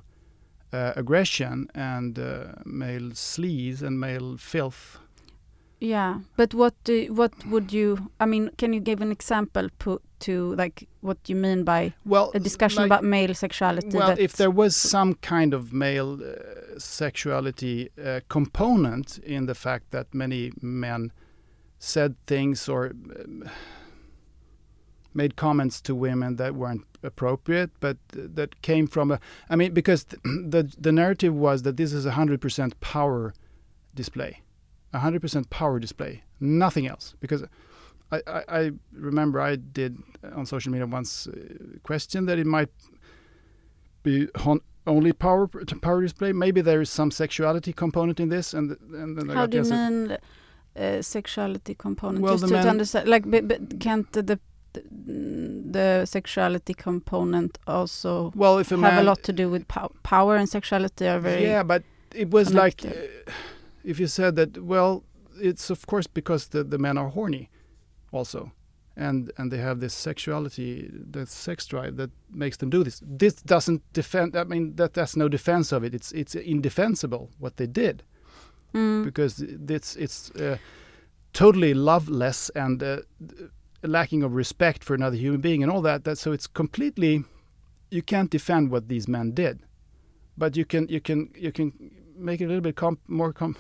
uh, 0.74 0.92
aggression 0.96 1.68
and 1.74 2.20
uh, 2.20 2.52
male 2.66 3.12
sleaze 3.14 3.82
and 3.88 4.00
male 4.00 4.38
filth. 4.38 5.00
Yeah, 5.80 6.20
but 6.36 6.54
what 6.54 6.74
do 6.84 7.14
what 7.14 7.32
would 7.48 7.72
you? 7.74 8.10
I 8.20 8.26
mean, 8.26 8.50
can 8.58 8.74
you 8.74 8.80
give 8.80 9.02
an 9.02 9.12
example 9.12 9.70
put 9.80 10.02
to 10.20 10.56
like 10.56 10.88
what 11.02 11.18
you 11.28 11.36
mean 11.36 11.64
by 11.64 11.94
Well, 12.06 12.32
a 12.34 12.40
discussion 12.40 12.82
like- 12.84 12.88
about 12.88 13.04
male 13.04 13.34
sexuality? 13.34 13.98
Well, 13.98 14.16
if 14.18 14.34
there 14.34 14.52
was 14.52 14.76
some 14.76 15.14
kind 15.16 15.54
of 15.54 15.72
male 15.74 16.20
uh, 16.22 16.80
sexuality 16.80 17.90
uh, 18.04 18.22
component 18.30 19.20
in 19.20 19.46
the 19.46 19.56
fact 19.56 19.92
that 19.92 20.14
many 20.14 20.52
men 20.62 21.12
said 21.80 22.16
things 22.26 22.68
or 22.68 22.88
um, 22.88 23.44
made 25.14 25.36
comments 25.36 25.82
to 25.82 25.96
women 25.96 26.36
that 26.38 26.56
weren't 26.56 26.86
appropriate, 27.04 27.72
but 27.80 27.98
that 28.14 28.62
came 28.62 28.88
from 28.88 29.12
a. 29.12 29.20
I 29.50 29.56
mean, 29.56 29.74
because 29.74 30.04
th- 30.06 30.22
the 30.24 30.72
the 30.80 30.92
narrative 30.92 31.34
was 31.36 31.62
that 31.64 31.78
this 31.78 31.94
is 31.94 32.06
a 32.06 32.12
hundred 32.12 32.42
percent 32.42 32.80
power 32.82 33.34
display, 33.96 34.42
a 34.94 35.00
hundred 35.00 35.22
percent 35.22 35.50
power 35.50 35.80
display, 35.80 36.24
nothing 36.40 36.88
else. 36.88 37.16
Because 37.20 37.44
I, 38.12 38.22
I, 38.28 38.44
I 38.48 38.72
remember 38.94 39.40
I 39.42 39.56
did 39.56 39.98
on 40.36 40.46
social 40.46 40.72
media 40.72 40.88
once 40.88 41.28
uh, 41.28 41.34
question 41.84 42.26
that 42.26 42.38
it 42.40 42.48
might 42.48 42.70
be 44.04 44.28
hon- 44.36 44.62
only 44.86 45.14
power 45.14 45.48
power 45.82 46.02
display. 46.02 46.32
Maybe 46.34 46.62
there 46.62 46.82
is 46.82 46.90
some 46.90 47.12
sexuality 47.12 47.74
component 47.74 48.20
in 48.20 48.30
this, 48.30 48.54
and 48.54 48.78
and 48.94 49.18
then 49.18 49.30
How 49.30 49.46
do 49.46 49.58
you 49.58 49.64
mean 49.64 50.18
uh, 50.76 51.02
sexuality 51.02 51.76
component? 51.76 52.24
Well, 52.24 52.38
Just 52.38 52.48
to, 52.54 52.70
understand, 52.70 53.08
like, 53.08 53.30
but, 53.30 53.48
but 53.48 53.80
can't 53.80 54.12
the, 54.14 54.24
the 54.24 54.40
the 55.72 56.06
sexuality 56.06 56.74
component 56.74 57.58
also 57.66 58.32
Well, 58.36 58.60
if 58.60 58.72
a 58.72 58.76
have 58.76 58.82
man, 58.82 59.00
a 59.00 59.04
lot 59.04 59.24
to 59.24 59.34
do 59.34 59.50
with 59.50 59.68
pow- 59.68 59.92
power 60.04 60.36
and 60.36 60.48
sexuality 60.48 61.08
are 61.08 61.20
very 61.20 61.44
yeah, 61.44 61.64
but 61.64 61.84
it 62.14 62.30
was 62.30 62.54
like 62.54 62.86
uh, 62.86 62.92
if 63.88 64.00
you 64.00 64.08
said 64.08 64.36
that. 64.36 64.58
Well, 64.64 65.04
it's 65.40 65.70
of 65.70 65.86
course 65.88 66.08
because 66.14 66.48
the 66.50 66.64
the 66.64 66.78
men 66.78 66.98
are 66.98 67.10
horny, 67.10 67.50
also, 68.12 68.52
and 68.96 69.32
and 69.38 69.52
they 69.52 69.60
have 69.60 69.80
this 69.80 69.94
sexuality, 69.94 70.90
the 71.12 71.26
sex 71.26 71.68
drive 71.68 71.96
that 71.98 72.12
makes 72.30 72.58
them 72.58 72.70
do 72.70 72.84
this. 72.84 73.02
This 73.20 73.36
doesn't 73.36 73.82
defend. 73.94 74.36
I 74.36 74.44
mean, 74.44 74.76
that 74.76 74.94
that's 74.94 75.16
no 75.16 75.30
defense 75.30 75.76
of 75.76 75.84
it. 75.84 75.94
It's 75.94 76.12
it's 76.12 76.36
indefensible 76.36 77.30
what 77.40 77.58
they 77.58 77.68
did. 77.68 78.04
Mm. 78.74 79.06
because 79.06 79.40
it's 79.40 79.96
it's 79.96 80.30
uh, 80.32 80.58
totally 81.32 81.74
loveless 81.74 82.50
and 82.50 82.84
uh, 82.84 82.98
lacking 83.82 84.24
of 84.24 84.36
respect 84.36 84.84
for 84.84 84.94
another 84.94 85.16
human 85.16 85.42
being 85.42 85.64
and 85.64 85.72
all 85.72 85.82
that. 85.82 86.04
That 86.04 86.18
so 86.18 86.34
it's 86.34 86.48
completely 86.48 87.24
you 87.90 88.02
can't 88.02 88.30
defend 88.30 88.70
what 88.70 88.90
these 88.90 89.08
men 89.08 89.32
did, 89.32 89.62
but 90.38 90.58
you 90.58 90.66
can 90.66 90.88
you 90.90 91.00
can 91.00 91.30
you 91.36 91.52
can 91.52 91.72
make 92.18 92.42
it 92.42 92.46
a 92.46 92.48
little 92.48 92.62
bit 92.62 92.76
com- 92.76 93.00
more 93.08 93.32
com- 93.32 93.56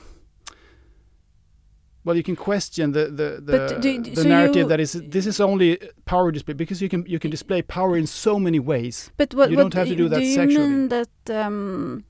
well, 2.07 2.17
you 2.17 2.23
can 2.23 2.35
question 2.35 2.93
the 2.93 3.05
the 3.19 3.29
the, 3.49 3.57
do- 3.81 4.01
do- 4.01 4.15
the 4.15 4.21
so 4.23 4.29
narrative 4.29 4.67
that 4.69 4.79
is 4.79 4.91
this 5.11 5.25
is 5.27 5.39
only 5.41 5.77
power 6.05 6.31
display 6.31 6.55
because 6.55 6.81
you 6.83 6.89
can 6.89 7.03
you 7.13 7.19
can 7.19 7.31
display 7.31 7.61
power 7.61 7.97
in 7.97 8.07
so 8.07 8.39
many 8.39 8.59
ways. 8.59 9.11
But 9.17 9.33
what, 9.33 9.49
You 9.49 9.57
don't 9.57 9.73
have 9.73 9.87
to 9.89 9.95
do 9.95 10.09
that 10.09 10.21
you 10.21 10.33
sexually. 10.35 10.67
mean 10.69 10.87
that 10.89 11.45
um, 11.45 12.03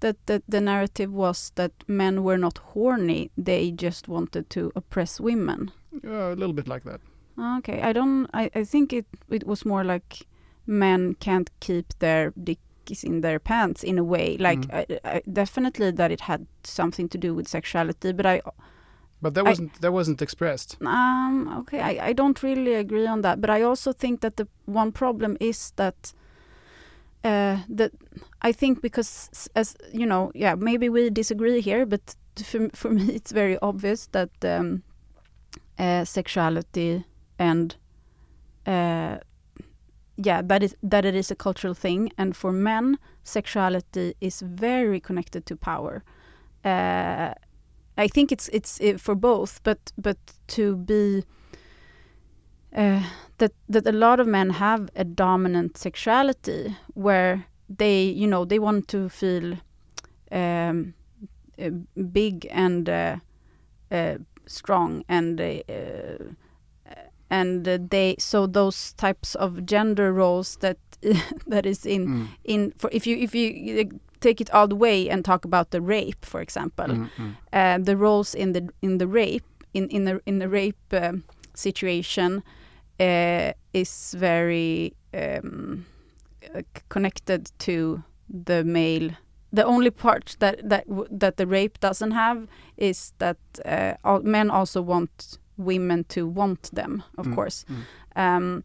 that 0.00 0.16
that 0.26 0.42
the 0.48 0.60
narrative 0.60 1.10
was 1.12 1.52
that 1.54 1.72
men 1.88 2.22
were 2.22 2.38
not 2.38 2.58
horny; 2.74 3.30
they 3.44 3.72
just 3.86 4.08
wanted 4.08 4.44
to 4.50 4.70
oppress 4.76 5.20
women? 5.20 5.70
Uh, 6.04 6.32
a 6.32 6.36
little 6.36 6.54
bit 6.54 6.68
like 6.68 6.84
that. 6.84 7.00
Okay, 7.58 7.80
I 7.90 7.92
don't. 7.94 8.26
I, 8.34 8.50
I 8.60 8.64
think 8.64 8.92
it 8.92 9.06
it 9.30 9.44
was 9.46 9.64
more 9.64 9.84
like 9.84 10.26
men 10.66 11.14
can't 11.20 11.50
keep 11.60 11.86
their 11.98 12.32
dicks 12.44 13.04
in 13.04 13.20
their 13.22 13.38
pants 13.38 13.82
in 13.84 13.98
a 13.98 14.04
way. 14.04 14.36
Like 14.38 14.60
Mm. 14.68 14.74
I, 15.04 15.16
I, 15.16 15.22
definitely 15.32 15.92
that 15.92 16.10
it 16.10 16.20
had 16.20 16.46
something 16.64 17.08
to 17.10 17.18
do 17.18 17.34
with 17.34 17.48
sexuality, 17.48 18.12
but 18.12 18.26
I 18.26 18.40
But 19.22 19.34
that 19.34 19.44
wasn't 19.44 19.80
that 19.80 19.92
wasn't 19.92 20.22
expressed. 20.22 20.76
um 20.80 21.48
okay 21.60 21.80
I, 21.80 22.08
I 22.08 22.12
don't 22.14 22.42
really 22.42 22.74
agree 22.74 23.06
on 23.06 23.20
that. 23.22 23.40
But 23.40 23.50
I 23.50 23.62
also 23.62 23.92
think 23.92 24.20
that 24.20 24.36
the 24.36 24.46
one 24.66 24.92
problem 24.92 25.36
is 25.40 25.72
that 25.76 26.14
uh 27.24 27.58
that 27.76 27.92
I 28.48 28.52
think 28.52 28.80
because 28.82 29.48
as 29.54 29.76
you 29.92 30.06
know 30.06 30.30
yeah 30.34 30.54
maybe 30.56 30.88
we 30.88 31.10
disagree 31.10 31.60
here, 31.60 31.86
but 31.86 32.16
for 32.44 32.68
for 32.74 32.90
me 32.96 33.14
it's 33.14 33.32
very 33.32 33.58
obvious 33.60 34.08
that 34.12 34.30
um, 34.44 34.82
uh, 35.78 36.04
sexuality 36.04 37.04
and 37.38 37.76
uh, 38.66 39.18
yeah 40.16 40.42
that 40.42 40.62
is 40.62 40.76
that 40.82 41.04
it 41.04 41.14
is 41.14 41.30
a 41.30 41.34
cultural 41.34 41.74
thing 41.74 42.10
and 42.18 42.36
for 42.36 42.52
men 42.52 42.98
sexuality 43.24 44.14
is 44.20 44.42
very 44.42 45.00
connected 45.00 45.46
to 45.46 45.56
power 45.56 46.02
uh, 46.64 47.32
i 48.04 48.08
think 48.08 48.32
it's 48.32 48.48
it's 48.52 48.80
uh, 48.80 48.98
for 48.98 49.14
both 49.14 49.60
but 49.62 49.78
but 49.96 50.16
to 50.46 50.76
be 50.76 51.22
uh, 52.76 53.02
that 53.38 53.52
that 53.68 53.86
a 53.86 53.92
lot 53.92 54.20
of 54.20 54.26
men 54.26 54.50
have 54.50 54.88
a 54.96 55.04
dominant 55.04 55.76
sexuality 55.78 56.76
where 56.94 57.44
they 57.78 58.02
you 58.02 58.26
know 58.26 58.44
they 58.46 58.58
want 58.58 58.88
to 58.88 59.08
feel 59.08 59.56
um, 60.32 60.94
big 62.12 62.46
and 62.50 62.88
uh, 62.88 63.16
uh, 63.90 64.14
strong 64.46 65.04
and 65.08 65.40
uh, 65.40 65.54
and 67.30 67.64
they 67.90 68.16
so 68.18 68.46
those 68.46 68.92
types 68.94 69.34
of 69.36 69.64
gender 69.66 70.12
roles 70.12 70.56
that 70.56 70.78
that 71.46 71.66
is 71.66 71.86
in 71.86 72.06
Mm. 72.08 72.26
in 72.44 72.72
for 72.78 72.90
if 72.92 73.06
you 73.06 73.16
if 73.16 73.34
you 73.34 73.88
take 74.20 74.40
it 74.40 74.50
all 74.54 74.68
the 74.68 74.76
way 74.76 75.10
and 75.10 75.24
talk 75.24 75.44
about 75.44 75.70
the 75.70 75.80
rape 75.80 76.24
for 76.26 76.40
example 76.40 76.86
Mm, 76.88 77.08
mm. 77.18 77.34
uh, 77.52 77.84
the 77.84 77.96
roles 77.96 78.34
in 78.34 78.52
the 78.52 78.62
in 78.82 78.98
the 78.98 79.06
rape 79.06 79.44
in 79.74 79.88
in 79.90 80.04
the 80.04 80.20
in 80.26 80.38
the 80.38 80.48
rape 80.48 80.92
um, 80.92 81.22
situation 81.54 82.42
uh, 83.00 83.52
is 83.72 84.14
very 84.18 84.92
um, 85.14 85.84
uh, 86.54 86.62
connected 86.88 87.50
to 87.58 88.02
the 88.44 88.64
male. 88.64 89.10
The 89.52 89.64
only 89.64 89.90
part 89.90 90.36
that 90.38 90.68
that 90.68 90.84
that 91.20 91.36
the 91.36 91.46
rape 91.46 91.78
doesn't 91.80 92.12
have 92.12 92.46
is 92.76 93.12
that 93.18 93.36
uh, 93.64 93.92
all, 94.04 94.20
men 94.22 94.50
also 94.50 94.82
want 94.82 95.38
women 95.56 96.04
to 96.08 96.20
want 96.34 96.70
them, 96.74 97.02
of 97.18 97.26
Mm, 97.26 97.34
course. 97.34 97.64
mm. 97.68 97.76
Um, 98.16 98.62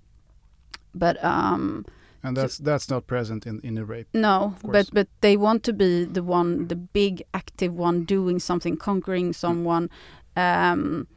but 0.93 1.15
um, 1.23 1.85
And 2.27 2.37
that's 2.37 2.57
that's 2.57 2.89
not 2.89 3.05
present 3.07 3.45
in 3.45 3.59
in 3.63 3.75
the 3.75 3.85
rape. 3.85 4.07
no, 4.13 4.53
but 4.63 4.89
but 4.93 5.07
they 5.21 5.37
want 5.37 5.63
to 5.63 5.73
be 5.73 6.05
the 6.05 6.23
one, 6.23 6.67
the 6.67 6.75
big 6.75 7.23
active 7.33 7.73
one, 7.73 8.05
doing 8.05 8.39
something, 8.39 8.77
conquering 8.77 9.33
someone. 9.33 9.89
Um, 10.35 11.07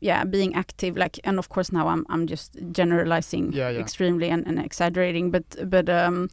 yeah, 0.00 0.24
being 0.24 0.54
active. 0.54 0.96
Like, 0.96 1.20
and 1.24 1.38
of 1.38 1.48
course 1.48 1.72
now 1.72 1.88
I'm 1.88 2.04
I'm 2.08 2.26
just 2.26 2.56
generalizing 2.72 3.52
Yeah, 3.52 3.70
yeah. 3.70 3.80
extremely 3.80 4.30
and, 4.30 4.46
and 4.46 4.58
exaggerating, 4.58 5.30
but 5.30 5.44
but 5.70 5.88
um, 5.88 6.28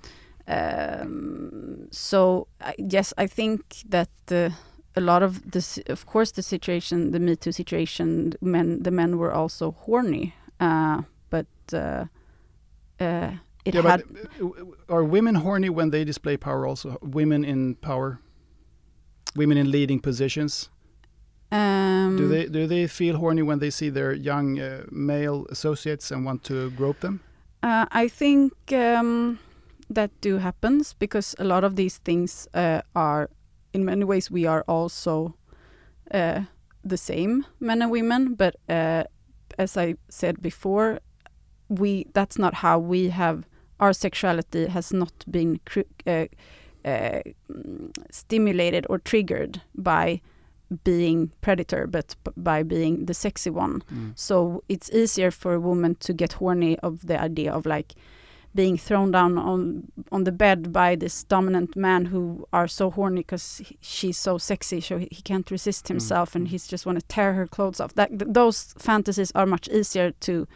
um, 0.47 1.87
so 1.91 2.47
I, 2.61 2.73
yes, 2.77 3.13
I 3.17 3.27
think 3.27 3.61
that 3.89 4.09
the 4.25 4.53
a 4.95 5.01
lot 5.01 5.23
of 5.23 5.51
this, 5.51 5.79
of 5.87 6.05
course, 6.05 6.31
the 6.31 6.41
situation, 6.41 7.11
the 7.11 7.19
Me 7.19 7.35
Too 7.35 7.51
situation, 7.51 8.33
men, 8.41 8.83
the 8.83 8.91
men 8.91 9.17
were 9.17 9.31
also 9.31 9.71
horny, 9.71 10.33
uh, 10.59 11.01
but 11.29 11.47
uh, 11.73 12.05
uh, 13.01 13.31
it 13.65 13.75
yeah, 13.75 13.81
had. 13.81 14.03
but 14.07 14.21
uh, 14.41 14.95
are 14.95 15.03
women 15.03 15.35
horny 15.35 15.69
when 15.69 15.91
they 15.91 16.03
display 16.05 16.37
power? 16.37 16.67
Also, 16.67 16.97
women 17.01 17.43
in 17.43 17.75
power, 17.75 18.19
women 19.35 19.57
in 19.57 19.71
leading 19.71 19.99
positions. 19.99 20.69
Um, 21.51 22.15
Do 22.17 22.27
they 22.27 22.45
do 22.45 22.67
they 22.67 22.87
feel 22.87 23.17
horny 23.17 23.41
when 23.41 23.59
they 23.59 23.71
see 23.71 23.89
their 23.89 24.13
young 24.13 24.59
uh, 24.59 24.85
male 24.89 25.45
associates 25.49 26.11
and 26.11 26.25
want 26.25 26.43
to 26.43 26.69
grope 26.71 26.99
them? 27.01 27.19
Uh, 27.63 27.85
I 27.91 28.07
think 28.07 28.53
um, 28.71 29.37
that 29.89 30.11
do 30.21 30.37
happens 30.37 30.93
because 30.93 31.35
a 31.39 31.43
lot 31.43 31.63
of 31.63 31.75
these 31.75 31.97
things 31.97 32.47
uh, 32.53 32.81
are, 32.95 33.29
in 33.73 33.85
many 33.85 34.05
ways, 34.05 34.31
we 34.31 34.47
are 34.47 34.63
also 34.67 35.35
uh, 36.13 36.41
the 36.83 36.97
same, 36.97 37.45
men 37.59 37.81
and 37.81 37.91
women. 37.91 38.35
But 38.35 38.55
uh, 38.69 39.03
as 39.57 39.77
I 39.77 39.95
said 40.09 40.41
before, 40.41 40.99
we 41.79 42.05
that's 42.13 42.37
not 42.37 42.53
how 42.55 42.77
we 42.79 43.09
have 43.09 43.37
our 43.79 43.93
sexuality 43.93 44.67
has 44.67 44.93
not 44.93 45.13
been 45.29 45.59
uh, 46.05 46.11
uh, 46.11 47.21
mm, 47.49 47.91
stimulated 48.11 48.85
or 48.89 48.99
triggered 48.99 49.61
by 49.75 50.21
being 50.83 51.31
predator, 51.41 51.85
but 51.87 52.15
by 52.37 52.63
being 52.63 53.05
the 53.05 53.13
sexy 53.13 53.49
one. 53.49 53.83
Mm. 53.91 54.11
So 54.15 54.63
it's 54.69 54.89
easier 54.91 55.31
for 55.31 55.53
a 55.53 55.59
woman 55.59 55.95
to 55.95 56.13
get 56.13 56.33
horny 56.33 56.77
of 56.79 57.07
the 57.07 57.19
idea 57.19 57.51
of 57.51 57.65
like 57.65 57.93
being 58.53 58.77
thrown 58.77 59.11
down 59.11 59.37
on 59.37 59.83
on 60.11 60.23
the 60.25 60.31
bed 60.31 60.71
by 60.73 60.95
this 60.95 61.23
dominant 61.23 61.75
man 61.75 62.05
who 62.05 62.45
are 62.51 62.67
so 62.67 62.91
horny 62.91 63.21
because 63.21 63.61
she's 63.81 64.17
so 64.17 64.37
sexy, 64.37 64.81
so 64.81 64.97
he 64.97 65.07
he 65.11 65.21
can't 65.21 65.49
resist 65.51 65.87
himself, 65.87 66.35
and 66.35 66.45
Mm. 66.47 66.49
he's 66.51 66.67
just 66.71 66.85
want 66.85 66.99
to 66.99 67.05
tear 67.15 67.33
her 67.33 67.47
clothes 67.47 67.79
off. 67.79 67.93
That 67.95 68.09
th- 68.09 68.31
those 68.33 68.73
fantasies 68.77 69.31
are 69.35 69.45
much 69.45 69.67
easier 69.69 70.11
to 70.27 70.47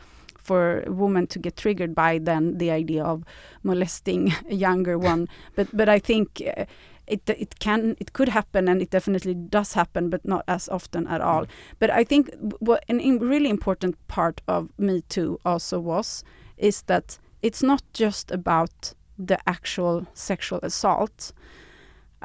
for 0.46 0.84
a 0.88 0.92
woman 0.92 1.28
to 1.28 1.40
get 1.40 1.56
triggered 1.58 1.94
by 1.96 2.20
than 2.20 2.58
the 2.58 2.72
idea 2.72 3.04
of 3.04 3.24
molesting 3.64 4.34
a 4.50 4.56
younger 4.56 4.98
one. 4.98 5.28
but 5.56 5.68
but 5.74 5.90
I 5.90 6.00
think. 6.00 6.28
Uh, 6.58 6.66
it 7.08 7.30
it 7.30 7.60
can 7.60 7.96
it 8.00 8.14
could 8.14 8.30
happen 8.30 8.68
and 8.68 8.82
it 8.82 8.90
definitely 8.90 9.36
does 9.36 9.74
happen 9.74 10.10
but 10.10 10.22
not 10.26 10.44
as 10.48 10.70
often 10.70 11.06
at 11.08 11.22
all 11.22 11.44
Mm. 11.46 11.50
but 11.80 11.90
i 12.02 12.04
think 12.04 12.30
what 12.68 12.84
an 12.90 13.00
im- 13.00 13.30
really 13.32 13.50
important 13.50 13.96
part 14.08 14.42
of 14.48 14.70
me 14.78 15.02
too 15.10 15.40
also 15.46 15.80
was 15.80 16.24
is 16.58 16.82
that 16.88 17.20
it's 17.42 17.62
not 17.68 17.82
just 17.94 18.32
about 18.32 18.96
the 19.28 19.38
actual 19.46 20.06
sexual 20.14 20.60
assault 20.64 21.32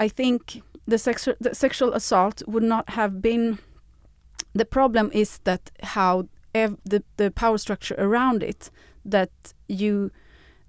i 0.04 0.08
think 0.08 0.62
the 0.88 0.98
sexual 0.98 1.34
the 1.44 1.54
sexual 1.54 1.92
assault 1.92 2.42
would 2.46 2.64
not 2.68 2.88
have 2.88 3.20
been 3.20 3.58
the 4.54 4.64
problem 4.64 5.10
is 5.12 5.40
that 5.44 5.70
how 5.82 6.24
the 6.52 7.02
the 7.16 7.30
power 7.30 7.58
structure 7.58 7.94
around 7.98 8.42
it 8.42 8.70
that 9.04 9.30
you 9.68 10.10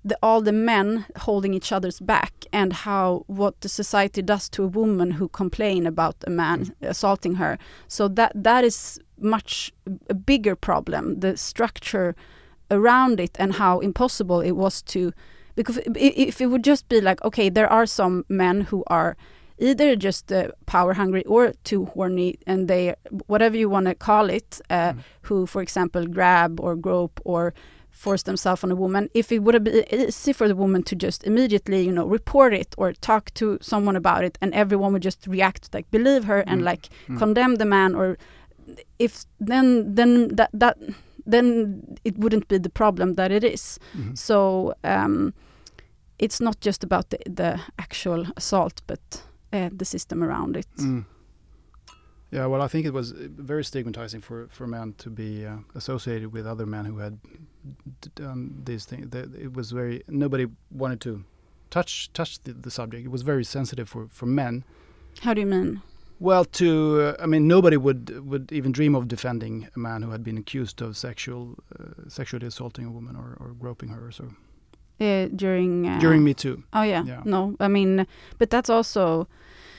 the, 0.03 0.17
all 0.23 0.41
the 0.41 0.51
men 0.51 1.05
holding 1.17 1.53
each 1.53 1.71
other's 1.71 1.99
back 1.99 2.33
and 2.51 2.73
how 2.73 3.23
what 3.27 3.61
the 3.61 3.69
society 3.69 4.21
does 4.21 4.49
to 4.49 4.63
a 4.63 4.67
woman 4.67 5.11
who 5.11 5.27
complain 5.27 5.85
about 5.85 6.15
a 6.25 6.29
man 6.29 6.65
mm. 6.65 6.89
assaulting 6.89 7.35
her. 7.35 7.57
So 7.87 8.07
that 8.07 8.31
that 8.35 8.63
is 8.63 8.99
much 9.19 9.71
a 10.09 10.15
bigger 10.15 10.55
problem 10.55 11.19
the 11.19 11.37
structure 11.37 12.15
around 12.71 13.19
it 13.19 13.35
and 13.37 13.53
how 13.53 13.79
impossible 13.79 14.41
it 14.41 14.53
was 14.53 14.81
to 14.81 15.13
because 15.55 15.77
if 15.95 16.41
it 16.41 16.47
would 16.47 16.63
just 16.63 16.89
be 16.89 16.99
like 16.99 17.23
okay 17.23 17.47
there 17.47 17.67
are 17.67 17.85
some 17.85 18.25
men 18.29 18.61
who 18.61 18.83
are 18.87 19.15
either 19.69 19.95
just 19.95 20.31
uh, 20.31 20.47
power 20.65 20.93
hungry 20.93 21.23
or 21.25 21.53
too 21.63 21.85
horny 21.93 22.35
and 22.47 22.67
they 22.67 22.95
whatever 23.27 23.57
you 23.57 23.69
want 23.69 23.85
to 23.88 23.95
call 23.95 24.29
it 24.29 24.49
uh, 24.69 24.93
Mm. 24.93 24.99
who 25.27 25.45
for 25.45 25.61
example 25.61 26.05
grab 26.17 26.59
or 26.59 26.75
grope 26.75 27.19
or 27.25 27.53
force 28.03 28.23
themselves 28.23 28.63
on 28.63 28.71
a 28.71 28.75
woman 28.75 29.07
if 29.13 29.31
it 29.31 29.39
would 29.43 29.53
have 29.57 29.63
been 29.63 29.83
easy 29.93 30.33
for 30.33 30.47
the 30.47 30.55
woman 30.55 30.81
to 30.83 30.95
just 30.95 31.23
immediately 31.23 31.79
you 31.88 31.91
know 31.91 32.05
report 32.17 32.53
it 32.53 32.73
or 32.77 32.93
talk 32.93 33.23
to 33.33 33.57
someone 33.61 33.97
about 33.97 34.23
it 34.27 34.38
and 34.41 34.53
everyone 34.53 34.91
would 34.93 35.05
just 35.05 35.27
react 35.27 35.69
like 35.75 35.85
believe 35.91 36.23
her 36.27 36.39
and 36.47 36.61
Mm. 36.61 36.65
like 36.71 36.89
Mm. 37.09 37.17
condemn 37.19 37.55
the 37.57 37.65
man 37.65 37.95
or 37.95 38.17
if 38.99 39.25
then 39.47 39.95
then 39.95 40.35
that 40.35 40.49
that 40.61 40.77
then 41.31 41.81
it 42.03 42.15
wouldn't 42.17 42.47
be 42.47 42.57
the 42.59 42.69
problem 42.69 43.13
that 43.15 43.31
it 43.31 43.43
is 43.43 43.79
Mhm. 43.95 44.17
so 44.17 44.73
um, 44.83 45.33
it's 46.19 46.39
not 46.41 46.55
just 46.65 46.83
about 46.83 47.05
the, 47.09 47.17
the 47.35 47.59
actual 47.77 48.25
assault 48.38 48.81
but 48.88 49.23
uh, 49.53 49.69
the 49.80 49.86
system 49.86 50.23
around 50.23 50.56
it 50.57 50.68
Mm. 50.78 51.06
Yeah, 52.34 52.45
well, 52.45 52.61
I 52.61 52.69
think 52.69 52.86
it 52.86 52.94
was 52.94 53.11
uh, 53.11 53.28
very 53.38 53.64
stigmatizing 53.64 54.22
for 54.22 54.48
for 54.49 54.65
men 54.68 54.94
to 54.98 55.10
be 55.10 55.45
uh, 55.45 55.57
associated 55.76 56.32
with 56.34 56.45
other 56.48 56.65
men 56.65 56.86
who 56.86 56.99
had 56.99 57.19
done 58.15 58.61
these 58.65 58.86
things. 58.86 59.14
It 59.14 59.53
was 59.53 59.72
very 59.72 60.02
nobody 60.07 60.48
wanted 60.69 61.02
to 61.02 61.23
touch 61.69 62.10
touch 62.14 62.40
the, 62.44 62.53
the 62.53 62.72
subject. 62.72 63.06
It 63.06 63.11
was 63.11 63.23
very 63.23 63.44
sensitive 63.44 63.90
for 63.90 64.07
for 64.07 64.28
men. 64.28 64.64
how 65.23 65.34
do 65.34 65.41
you 65.41 65.48
mean 65.48 65.82
Well, 66.19 66.45
to 66.45 66.68
uh, 67.02 67.23
I 67.23 67.26
mean, 67.28 67.48
nobody 67.48 67.78
would 67.78 68.10
would 68.30 68.52
even 68.52 68.72
dream 68.72 68.95
of 68.95 69.07
defending 69.07 69.68
a 69.76 69.80
man 69.80 70.03
who 70.03 70.11
had 70.11 70.23
been 70.23 70.38
accused 70.38 70.82
of 70.82 70.95
sexual 70.95 71.56
uh, 71.80 72.10
sexually 72.10 72.48
assaulting 72.48 72.86
a 72.88 72.91
woman 72.91 73.15
or, 73.15 73.36
or 73.40 73.53
groping 73.60 73.90
her 73.90 74.06
or 74.07 74.11
so. 74.11 74.26
Uh, 75.02 75.28
during 75.36 75.88
uh, 75.88 75.99
During 75.99 76.23
Me 76.23 76.34
Too, 76.34 76.61
Oh 76.73 76.84
yeah. 76.84 77.03
Yeah. 77.03 77.22
No, 77.26 77.56
I 77.60 77.68
mean, 77.68 78.06
but 78.38 78.52
that's 78.52 78.69
also 78.69 79.28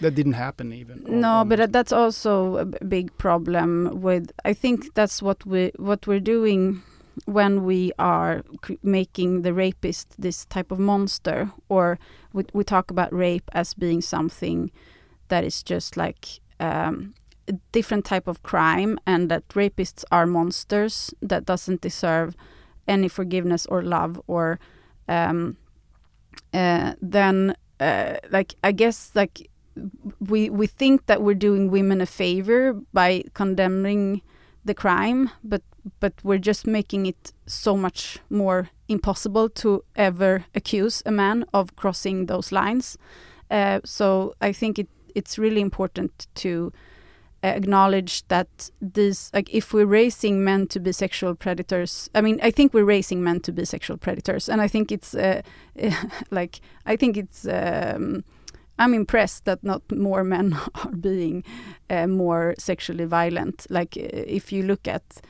that 0.00 0.16
didn't 0.16 0.32
happen 0.32 0.72
even. 0.72 1.04
no, 1.06 1.44
but 1.44 1.70
that's 1.72 1.92
also 1.92 2.56
a 2.56 2.64
big 2.84 3.16
problem 3.18 4.00
with. 4.02 4.32
I 4.44 4.52
think 4.52 4.94
that's 4.94 5.22
what 5.22 5.46
we 5.46 5.70
what 5.78 6.08
we're 6.08 6.18
doing 6.20 6.82
when 7.26 7.64
we 7.64 7.92
are 7.98 8.42
cr- 8.62 8.82
making 8.82 9.42
the 9.42 9.52
rapist 9.52 10.20
this 10.20 10.44
type 10.46 10.72
of 10.72 10.78
monster, 10.80 11.52
or 11.68 11.98
we, 12.32 12.44
we 12.52 12.64
talk 12.64 12.90
about 12.90 13.12
rape 13.12 13.48
as 13.52 13.74
being 13.74 14.00
something 14.00 14.72
that 15.28 15.44
is 15.44 15.62
just 15.62 15.96
like 15.96 16.40
um, 16.58 17.14
a 17.46 17.52
different 17.70 18.04
type 18.04 18.26
of 18.26 18.42
crime, 18.42 18.98
and 19.06 19.30
that 19.30 19.46
rapists 19.50 20.04
are 20.10 20.26
monsters 20.26 21.14
that 21.22 21.44
doesn't 21.44 21.80
deserve 21.80 22.34
any 22.88 23.08
forgiveness 23.08 23.66
or 23.66 23.82
love 23.82 24.20
or 24.26 24.58
um, 25.08 25.56
uh, 26.52 26.94
then 27.00 27.54
uh, 27.80 28.16
like 28.30 28.54
I 28.62 28.72
guess 28.72 29.10
like 29.14 29.50
we 30.20 30.50
we 30.50 30.66
think 30.66 31.06
that 31.06 31.22
we're 31.22 31.34
doing 31.34 31.70
women 31.70 32.00
a 32.00 32.06
favor 32.06 32.74
by 32.92 33.24
condemning 33.34 34.22
the 34.64 34.74
crime, 34.74 35.30
but 35.42 35.62
but 36.00 36.12
we're 36.22 36.38
just 36.38 36.66
making 36.66 37.06
it 37.06 37.32
so 37.46 37.76
much 37.76 38.18
more 38.30 38.70
impossible 38.88 39.48
to 39.48 39.84
ever 39.96 40.44
accuse 40.54 41.02
a 41.06 41.10
man 41.10 41.44
of 41.52 41.74
crossing 41.76 42.26
those 42.26 42.52
lines. 42.52 42.96
Uh, 43.50 43.80
so 43.84 44.34
I 44.40 44.52
think 44.52 44.78
it 44.78 44.88
it's 45.14 45.38
really 45.38 45.60
important 45.60 46.26
to 46.34 46.72
acknowledge 47.42 48.26
that 48.28 48.70
these 48.80 49.30
like 49.34 49.52
if 49.52 49.72
we're 49.72 49.86
raising 49.86 50.44
men 50.44 50.66
to 50.66 50.78
be 50.78 50.92
sexual 50.92 51.34
predators 51.34 52.08
i 52.14 52.20
mean 52.20 52.38
i 52.42 52.50
think 52.50 52.72
we're 52.72 52.84
raising 52.84 53.22
men 53.22 53.40
to 53.40 53.52
be 53.52 53.64
sexual 53.64 53.96
predators 53.96 54.48
and 54.48 54.62
i 54.62 54.68
think 54.68 54.92
it's 54.92 55.14
uh, 55.14 55.42
like 56.30 56.60
i 56.86 56.94
think 56.96 57.16
it's 57.16 57.46
um, 57.48 58.22
i'm 58.78 58.94
impressed 58.94 59.44
that 59.44 59.62
not 59.64 59.82
more 59.90 60.24
men 60.24 60.56
are 60.74 60.92
being 60.92 61.44
uh, 61.92 62.06
more 62.06 62.54
sexually 62.58 63.04
violent. 63.04 63.66
Like 63.70 63.96
if 63.96 64.52
you 64.52 64.62
look 64.62 64.88
at 64.88 65.20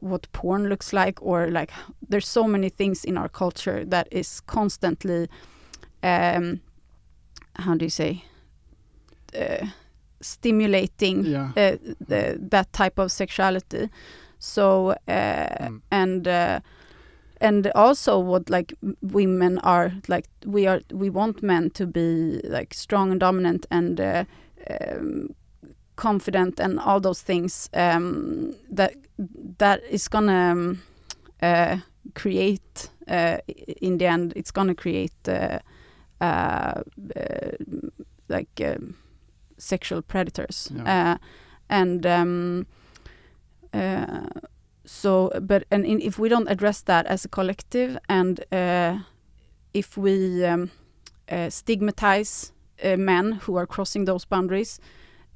what 0.00 0.30
porn 0.32 0.68
looks 0.68 0.92
like 0.92 1.22
or 1.22 1.50
like 1.50 1.70
there's 2.08 2.26
so 2.26 2.44
many 2.44 2.70
things 2.70 3.04
in 3.04 3.18
our 3.18 3.28
culture 3.28 3.84
that 3.84 4.08
is 4.10 4.40
constantly 4.40 5.28
um 6.02 6.60
how 7.56 7.74
do 7.74 7.84
you 7.84 7.90
say 7.90 8.24
uh, 9.38 9.66
stimulating 10.26 11.24
yeah. 11.24 11.50
uh, 11.56 11.76
the, 12.08 12.38
that 12.50 12.72
type 12.72 12.98
of 12.98 13.10
sexuality. 13.10 13.88
So 14.38 14.90
uh, 15.08 15.46
Mm. 15.68 15.80
and 15.90 16.28
uh, 16.28 16.60
and 17.40 17.66
also 17.74 18.18
what 18.18 18.50
like 18.50 18.74
women 19.02 19.58
are 19.58 19.92
like 20.08 20.26
we 20.44 20.66
are 20.68 20.80
we 20.92 21.10
want 21.10 21.42
men 21.42 21.70
to 21.70 21.86
be 21.86 22.40
like 22.44 22.74
strong 22.74 23.10
and 23.10 23.20
dominant 23.20 23.66
and 23.70 24.00
um, 24.00 25.34
confident 25.96 26.60
and 26.60 26.78
all 26.80 27.00
those 27.00 27.22
things 27.22 27.70
um, 27.74 28.54
that 28.76 28.94
that 29.58 29.80
is 29.90 30.08
gonna 30.08 30.76
um, 31.42 31.82
create 32.14 32.90
in 33.80 33.98
the 33.98 34.06
end 34.06 34.32
it's 34.36 34.50
gonna 34.52 34.74
create 34.74 35.28
like 38.28 38.60
sexual 39.58 40.02
predators 40.02 40.70
Yeah. 40.74 41.12
uh, 41.12 41.18
and 41.68 42.06
um, 42.06 42.66
uh, 43.74 44.26
so 44.84 45.30
but 45.42 45.64
and 45.70 45.84
in, 45.84 46.00
if 46.00 46.18
we 46.18 46.28
don't 46.28 46.48
address 46.48 46.82
that 46.82 47.06
as 47.06 47.24
a 47.24 47.28
collective 47.28 47.98
and 48.08 48.40
uh, 48.52 48.98
if 49.74 49.96
we 49.96 50.44
um, 50.44 50.70
uh, 51.32 51.50
stigmatize 51.50 52.52
uh, 52.84 52.96
men 52.96 53.32
who 53.46 53.56
are 53.56 53.66
crossing 53.66 54.06
those 54.06 54.24
boundaries 54.24 54.80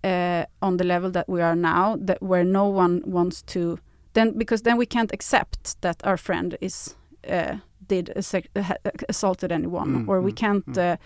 uh, 0.04 0.44
on 0.62 0.76
the 0.76 0.84
level 0.84 1.10
that 1.10 1.28
we 1.28 1.42
are 1.42 1.56
now 1.56 1.96
that 2.06 2.22
where 2.22 2.44
no 2.44 2.66
one 2.68 3.02
wants 3.04 3.42
to 3.42 3.78
then 4.12 4.38
because 4.38 4.62
then 4.62 4.78
we 4.78 4.86
can't 4.86 5.12
accept 5.12 5.80
that 5.80 5.96
our 6.04 6.16
friend 6.16 6.56
is 6.60 6.96
uh, 7.28 7.56
did 7.88 8.12
assaulted 9.08 9.52
anyone 9.52 10.04
Mm, 10.04 10.08
or 10.08 10.20
we 10.20 10.32
mm, 10.32 10.36
can't 10.36 10.66
mm. 10.66 10.98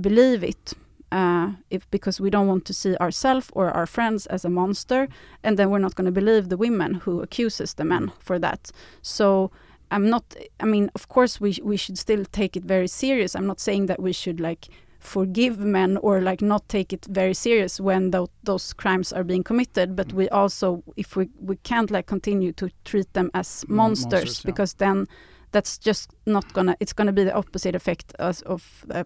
believe 0.00 0.42
it 0.42 0.74
uh, 1.12 1.46
if 1.70 1.82
because 1.90 2.22
we 2.22 2.30
don't 2.30 2.48
want 2.48 2.64
to 2.64 2.72
see 2.72 2.96
ourselves 2.96 3.50
or 3.52 3.70
our 3.70 3.86
friends 3.86 4.26
as 4.26 4.44
a 4.44 4.48
monster, 4.48 5.08
and 5.44 5.56
then 5.58 5.70
we're 5.70 5.82
not 5.82 5.94
going 5.94 6.06
to 6.14 6.20
believe 6.20 6.48
the 6.48 6.56
women 6.56 6.94
who 7.04 7.20
accuses 7.22 7.74
the 7.74 7.84
men 7.84 8.10
for 8.18 8.38
that. 8.38 8.70
So 9.02 9.50
I'm 9.90 10.08
not. 10.08 10.24
I 10.60 10.66
mean, 10.66 10.90
of 10.94 11.06
course, 11.08 11.40
we 11.44 11.50
we 11.70 11.76
should 11.76 11.98
still 11.98 12.24
take 12.32 12.56
it 12.58 12.64
very 12.64 12.88
serious. 12.88 13.34
I'm 13.36 13.46
not 13.46 13.60
saying 13.60 13.86
that 13.88 14.00
we 14.00 14.12
should 14.12 14.40
like 14.40 14.68
forgive 14.98 15.58
men 15.58 15.96
or 16.02 16.20
like 16.20 16.40
not 16.44 16.68
take 16.68 16.92
it 16.96 17.04
very 17.10 17.34
serious 17.34 17.80
when 17.80 18.10
tho- 18.12 18.30
those 18.44 18.72
crimes 18.72 19.12
are 19.12 19.24
being 19.24 19.42
committed 19.42 19.96
but 19.96 20.08
Mm. 20.08 20.16
we 20.18 20.28
also 20.28 20.82
if 20.96 21.16
we 21.16 21.24
we 21.48 21.56
can't 21.70 21.90
like 21.90 22.06
continue 22.06 22.52
to 22.52 22.68
treat 22.84 23.12
them 23.12 23.28
as 23.34 23.64
Mon- 23.68 23.76
monsters, 23.76 24.12
monsters, 24.12 24.38
yeah. 24.44 24.48
because 24.50 24.74
then 24.76 25.06
that's 25.52 25.78
just 25.78 26.10
not 26.26 26.52
gonna 26.52 26.76
it's 26.80 26.92
gonna 26.92 27.12
be 27.12 27.24
the 27.24 27.34
opposite 27.34 27.74
effect 27.74 28.12
as 28.18 28.42
of 28.42 28.84
uh, 28.90 29.04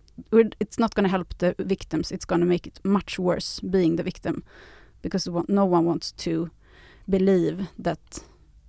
it's 0.61 0.79
not 0.79 0.95
gonna 0.95 1.09
help 1.09 1.35
the 1.39 1.55
victims 1.59 2.11
it's 2.11 2.25
gonna 2.25 2.47
make 2.47 2.67
it 2.67 2.81
much 2.85 3.19
worse 3.19 3.61
being 3.61 3.97
the 3.97 4.03
victim 4.03 4.43
because 5.03 5.29
no 5.49 5.65
one 5.65 5.85
wants 5.85 6.13
to 6.13 6.51
believe 7.09 7.69
that 7.79 7.99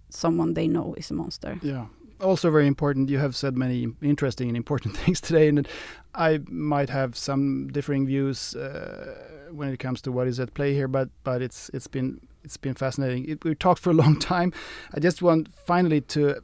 someone 0.09 0.53
they 0.53 0.67
know 0.67 0.93
is 0.97 1.11
a 1.11 1.13
monster 1.13 1.59
Yeah. 1.61 1.85
Also 2.19 2.49
very 2.49 2.65
important. 2.65 3.09
You 3.09 3.19
have 3.19 3.35
said 3.35 3.55
many 3.55 3.87
interesting 4.01 4.47
and 4.47 4.57
important 4.57 4.97
things 5.05 5.21
today, 5.21 5.49
and 5.49 5.67
I 6.15 6.39
might 6.49 6.89
have 6.89 7.15
some 7.15 7.67
differing 7.67 8.07
views 8.07 8.55
uh, 8.55 9.13
when 9.51 9.69
it 9.69 9.77
comes 9.77 10.01
to 10.01 10.11
what 10.11 10.27
is 10.27 10.39
at 10.39 10.53
play 10.55 10.73
here. 10.73 10.87
But 10.87 11.09
but 11.23 11.43
it's 11.43 11.69
it's 11.75 11.87
been 11.87 12.19
it's 12.43 12.57
been 12.57 12.73
fascinating. 12.73 13.29
It, 13.29 13.43
we 13.43 13.53
talked 13.53 13.81
for 13.83 13.91
a 13.91 13.93
long 13.93 14.17
time. 14.35 14.51
I 14.95 14.99
just 14.99 15.21
want 15.21 15.49
finally 15.67 16.01
to 16.01 16.41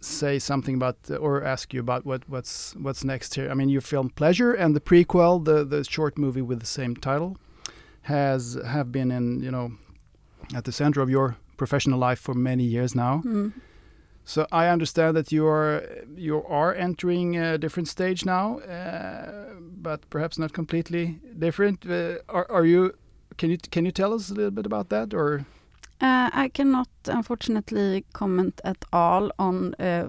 say 0.00 0.38
something 0.38 0.74
about 0.74 0.96
or 1.20 1.44
ask 1.44 1.74
you 1.74 1.80
about 1.80 2.04
what 2.04 2.28
what's 2.28 2.74
what's 2.76 3.04
next 3.04 3.34
here. 3.34 3.50
I 3.50 3.54
mean, 3.54 3.68
your 3.68 3.82
film 3.82 4.10
Pleasure 4.10 4.52
and 4.52 4.74
the 4.74 4.80
prequel, 4.80 5.44
the 5.44 5.64
the 5.64 5.84
short 5.84 6.18
movie 6.18 6.42
with 6.42 6.60
the 6.60 6.66
same 6.66 6.96
title, 6.96 7.36
has 8.02 8.58
have 8.66 8.90
been 8.90 9.10
in 9.10 9.42
you 9.42 9.50
know 9.50 9.72
at 10.54 10.64
the 10.64 10.72
center 10.72 11.00
of 11.00 11.10
your 11.10 11.36
professional 11.56 11.98
life 11.98 12.18
for 12.18 12.34
many 12.34 12.64
years 12.64 12.94
now. 12.94 13.22
Mm. 13.24 13.52
So 14.24 14.46
I 14.52 14.68
understand 14.68 15.16
that 15.16 15.32
you 15.32 15.46
are 15.46 15.82
you 16.14 16.44
are 16.44 16.74
entering 16.74 17.36
a 17.36 17.58
different 17.58 17.88
stage 17.88 18.24
now, 18.24 18.58
uh, 18.60 19.54
but 19.60 20.08
perhaps 20.10 20.38
not 20.38 20.52
completely 20.52 21.18
different. 21.38 21.84
Uh, 21.86 22.18
are, 22.28 22.46
are 22.50 22.64
you? 22.64 22.94
Can 23.38 23.50
you 23.50 23.58
can 23.70 23.84
you 23.84 23.92
tell 23.92 24.12
us 24.12 24.30
a 24.30 24.34
little 24.34 24.50
bit 24.50 24.66
about 24.66 24.88
that, 24.90 25.14
or 25.14 25.46
uh, 26.02 26.30
I 26.44 26.48
cannot 26.52 26.88
unfortunately 27.06 28.04
comment 28.12 28.60
at 28.64 28.84
all 28.92 29.30
on 29.38 29.74
uh, 29.78 30.08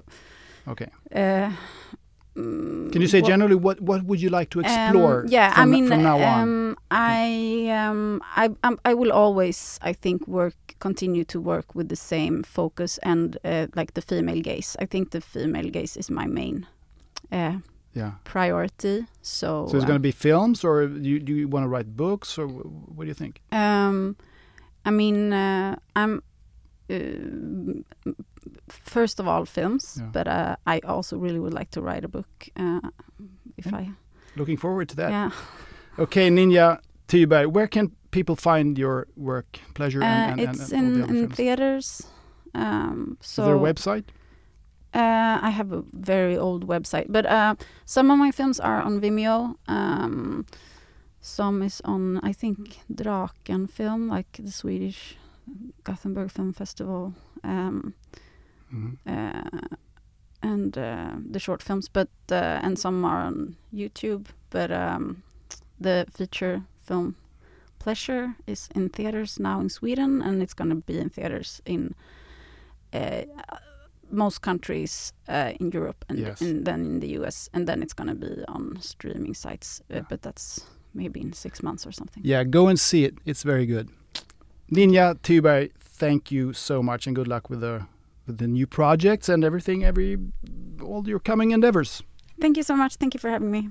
okay? 0.68 0.88
uh, 1.14 1.50
Can 2.34 3.02
you 3.02 3.08
say 3.08 3.20
what- 3.20 3.28
generally 3.30 3.54
what 3.56 3.80
what 3.80 4.04
would 4.04 4.20
you 4.22 4.30
like 4.30 4.48
to 4.50 4.60
explore? 4.60 5.20
Um, 5.20 5.28
yeah, 5.28 5.52
from, 5.52 5.62
I 5.62 5.66
mean, 5.66 5.86
from 5.88 6.02
now 6.02 6.18
on. 6.18 6.42
um, 6.42 6.76
I 6.90 7.68
um, 7.70 8.20
I 8.36 8.48
um, 8.64 8.78
I 8.90 8.94
will 8.94 9.12
always, 9.12 9.78
I 9.82 9.92
think, 9.94 10.26
work 10.26 10.54
continue 10.78 11.24
to 11.24 11.40
work 11.40 11.74
with 11.74 11.88
the 11.88 11.96
same 11.96 12.42
focus 12.42 12.98
and 13.02 13.36
uh, 13.44 13.66
like 13.76 13.92
the 13.94 14.02
female 14.02 14.40
gaze. 14.42 14.76
I 14.82 14.86
think 14.86 15.10
the 15.10 15.20
female 15.20 15.70
gaze 15.70 15.96
is 16.00 16.10
my 16.10 16.26
main 16.26 16.66
uh, 17.32 17.58
Yeah. 17.94 18.12
priority. 18.24 19.04
So, 19.22 19.66
So 19.68 19.76
it's 19.76 19.84
uh, 19.84 19.88
going 19.88 19.98
to 20.02 20.08
be 20.08 20.12
films, 20.12 20.64
or 20.64 20.86
do 20.86 21.08
you, 21.08 21.20
do 21.20 21.32
you 21.32 21.48
want 21.48 21.64
to 21.64 21.68
write 21.68 21.94
books, 21.96 22.38
or 22.38 22.46
what 22.48 23.04
do 23.04 23.08
you 23.08 23.14
think? 23.14 23.40
Um, 23.52 24.16
I 24.84 24.90
mean, 24.90 25.32
uh, 25.32 25.76
I'm 25.96 26.22
uh, 26.90 28.12
first 28.68 29.20
of 29.20 29.26
all 29.28 29.44
films, 29.44 29.96
Yeah. 30.00 30.08
but 30.12 30.26
uh, 30.28 30.56
I 30.66 30.80
also 30.84 31.16
really 31.16 31.38
would 31.40 31.54
like 31.54 31.70
to 31.70 31.80
write 31.80 32.04
a 32.04 32.08
book. 32.08 32.48
Uh, 32.56 32.80
if 33.56 33.66
Yeah. 33.66 33.76
I, 33.78 33.90
Looking 34.36 34.56
forward 34.58 34.88
to 34.88 34.96
that. 34.96 35.10
yeah. 35.10 35.30
Okay, 35.98 36.30
Ninja 36.30 36.78
Thyberg, 37.08 37.52
where 37.52 37.68
can 37.68 37.90
people 38.10 38.34
find 38.36 38.78
your 38.78 39.06
work, 39.16 39.58
Pleasure, 39.74 40.02
and, 40.02 40.40
and, 40.40 40.40
Uh, 40.40 40.42
and, 40.50 40.56
it's 40.60 40.72
and 40.72 41.02
all 41.02 41.08
the 41.08 41.14
in, 41.18 41.24
in 41.24 41.30
theaters. 41.30 42.02
Um, 42.54 43.16
so 43.20 43.42
Is 43.42 43.46
there 43.46 43.56
a 43.56 43.58
website? 43.72 44.04
Uh, 44.94 45.38
I 45.42 45.50
have 45.50 45.72
a 45.72 45.82
very 45.92 46.36
old 46.36 46.66
website, 46.66 47.06
but 47.08 47.24
uh, 47.26 47.54
some 47.86 48.10
of 48.10 48.18
my 48.18 48.30
films 48.30 48.60
are 48.60 48.80
on 48.82 49.00
Vimeo. 49.00 49.54
Um, 49.68 50.44
some 51.22 51.62
is 51.64 51.80
on, 51.84 52.18
I 52.22 52.32
think, 52.34 52.80
Draken 52.94 53.66
film, 53.68 54.08
like 54.08 54.32
the 54.44 54.50
Swedish 54.52 55.16
Gothenburg 55.84 56.30
Film 56.30 56.52
Festival, 56.52 57.12
um, 57.44 57.94
Mhm. 58.72 58.96
uh, 59.06 59.76
and 60.42 60.76
uh, 60.78 61.16
the 61.32 61.38
short 61.38 61.62
films. 61.62 61.88
But 61.92 62.08
and 62.30 62.78
some 62.78 63.04
are 63.04 63.26
on 63.26 63.56
YouTube. 63.72 64.26
But 64.50 64.70
um, 64.70 65.22
the 65.80 66.04
feature 66.10 66.62
film 66.86 67.14
Pleasure 67.78 68.34
is 68.46 68.68
in 68.76 68.88
theaters 68.90 69.38
now 69.40 69.60
in 69.60 69.68
Sweden, 69.68 70.22
and 70.22 70.42
it's 70.42 70.54
going 70.54 70.70
to 70.70 70.76
be 70.86 70.98
in 71.00 71.10
theaters 71.10 71.60
in 71.64 71.94
uh, 72.92 73.22
most 74.10 74.40
countries 74.42 75.12
uh, 75.28 75.52
in 75.60 75.72
Europe 75.72 76.04
and, 76.08 76.18
Yes. 76.18 76.40
and 76.40 76.64
then 76.64 76.80
in 76.86 77.00
the 77.00 77.08
US, 77.18 77.48
and 77.52 77.66
then 77.66 77.82
it's 77.82 77.92
going 77.94 78.08
to 78.08 78.14
be 78.14 78.44
on 78.46 78.78
streaming 78.80 79.34
sites. 79.34 79.80
Uh, 79.90 79.94
Yeah. 79.96 80.04
but 80.08 80.22
that's 80.22 80.60
maybe 80.94 81.20
in 81.20 81.32
six 81.32 81.62
months 81.62 81.86
or 81.86 81.92
something. 81.92 82.22
Yeah, 82.24 82.44
go 82.44 82.68
and 82.68 82.78
see 82.78 83.04
it. 83.04 83.14
It's 83.24 83.42
very 83.42 83.66
good. 83.66 83.88
Ninja 84.70 85.18
Thyberg, 85.20 85.72
thank 85.78 86.30
you 86.30 86.52
so 86.52 86.82
much, 86.82 87.06
and 87.06 87.14
good 87.14 87.28
luck 87.28 87.50
with 87.50 87.60
the 87.60 87.86
with 88.26 88.38
the 88.38 88.46
new 88.46 88.66
projects 88.66 89.28
and 89.28 89.44
everything. 89.44 89.84
Every 89.84 90.18
all 90.82 91.06
your 91.06 91.20
coming 91.20 91.50
endeavors. 91.50 92.02
Thank 92.40 92.56
you 92.56 92.62
so 92.62 92.76
much. 92.76 92.96
Thank 92.96 93.14
you 93.14 93.20
for 93.20 93.28
having 93.28 93.50
me. 93.50 93.70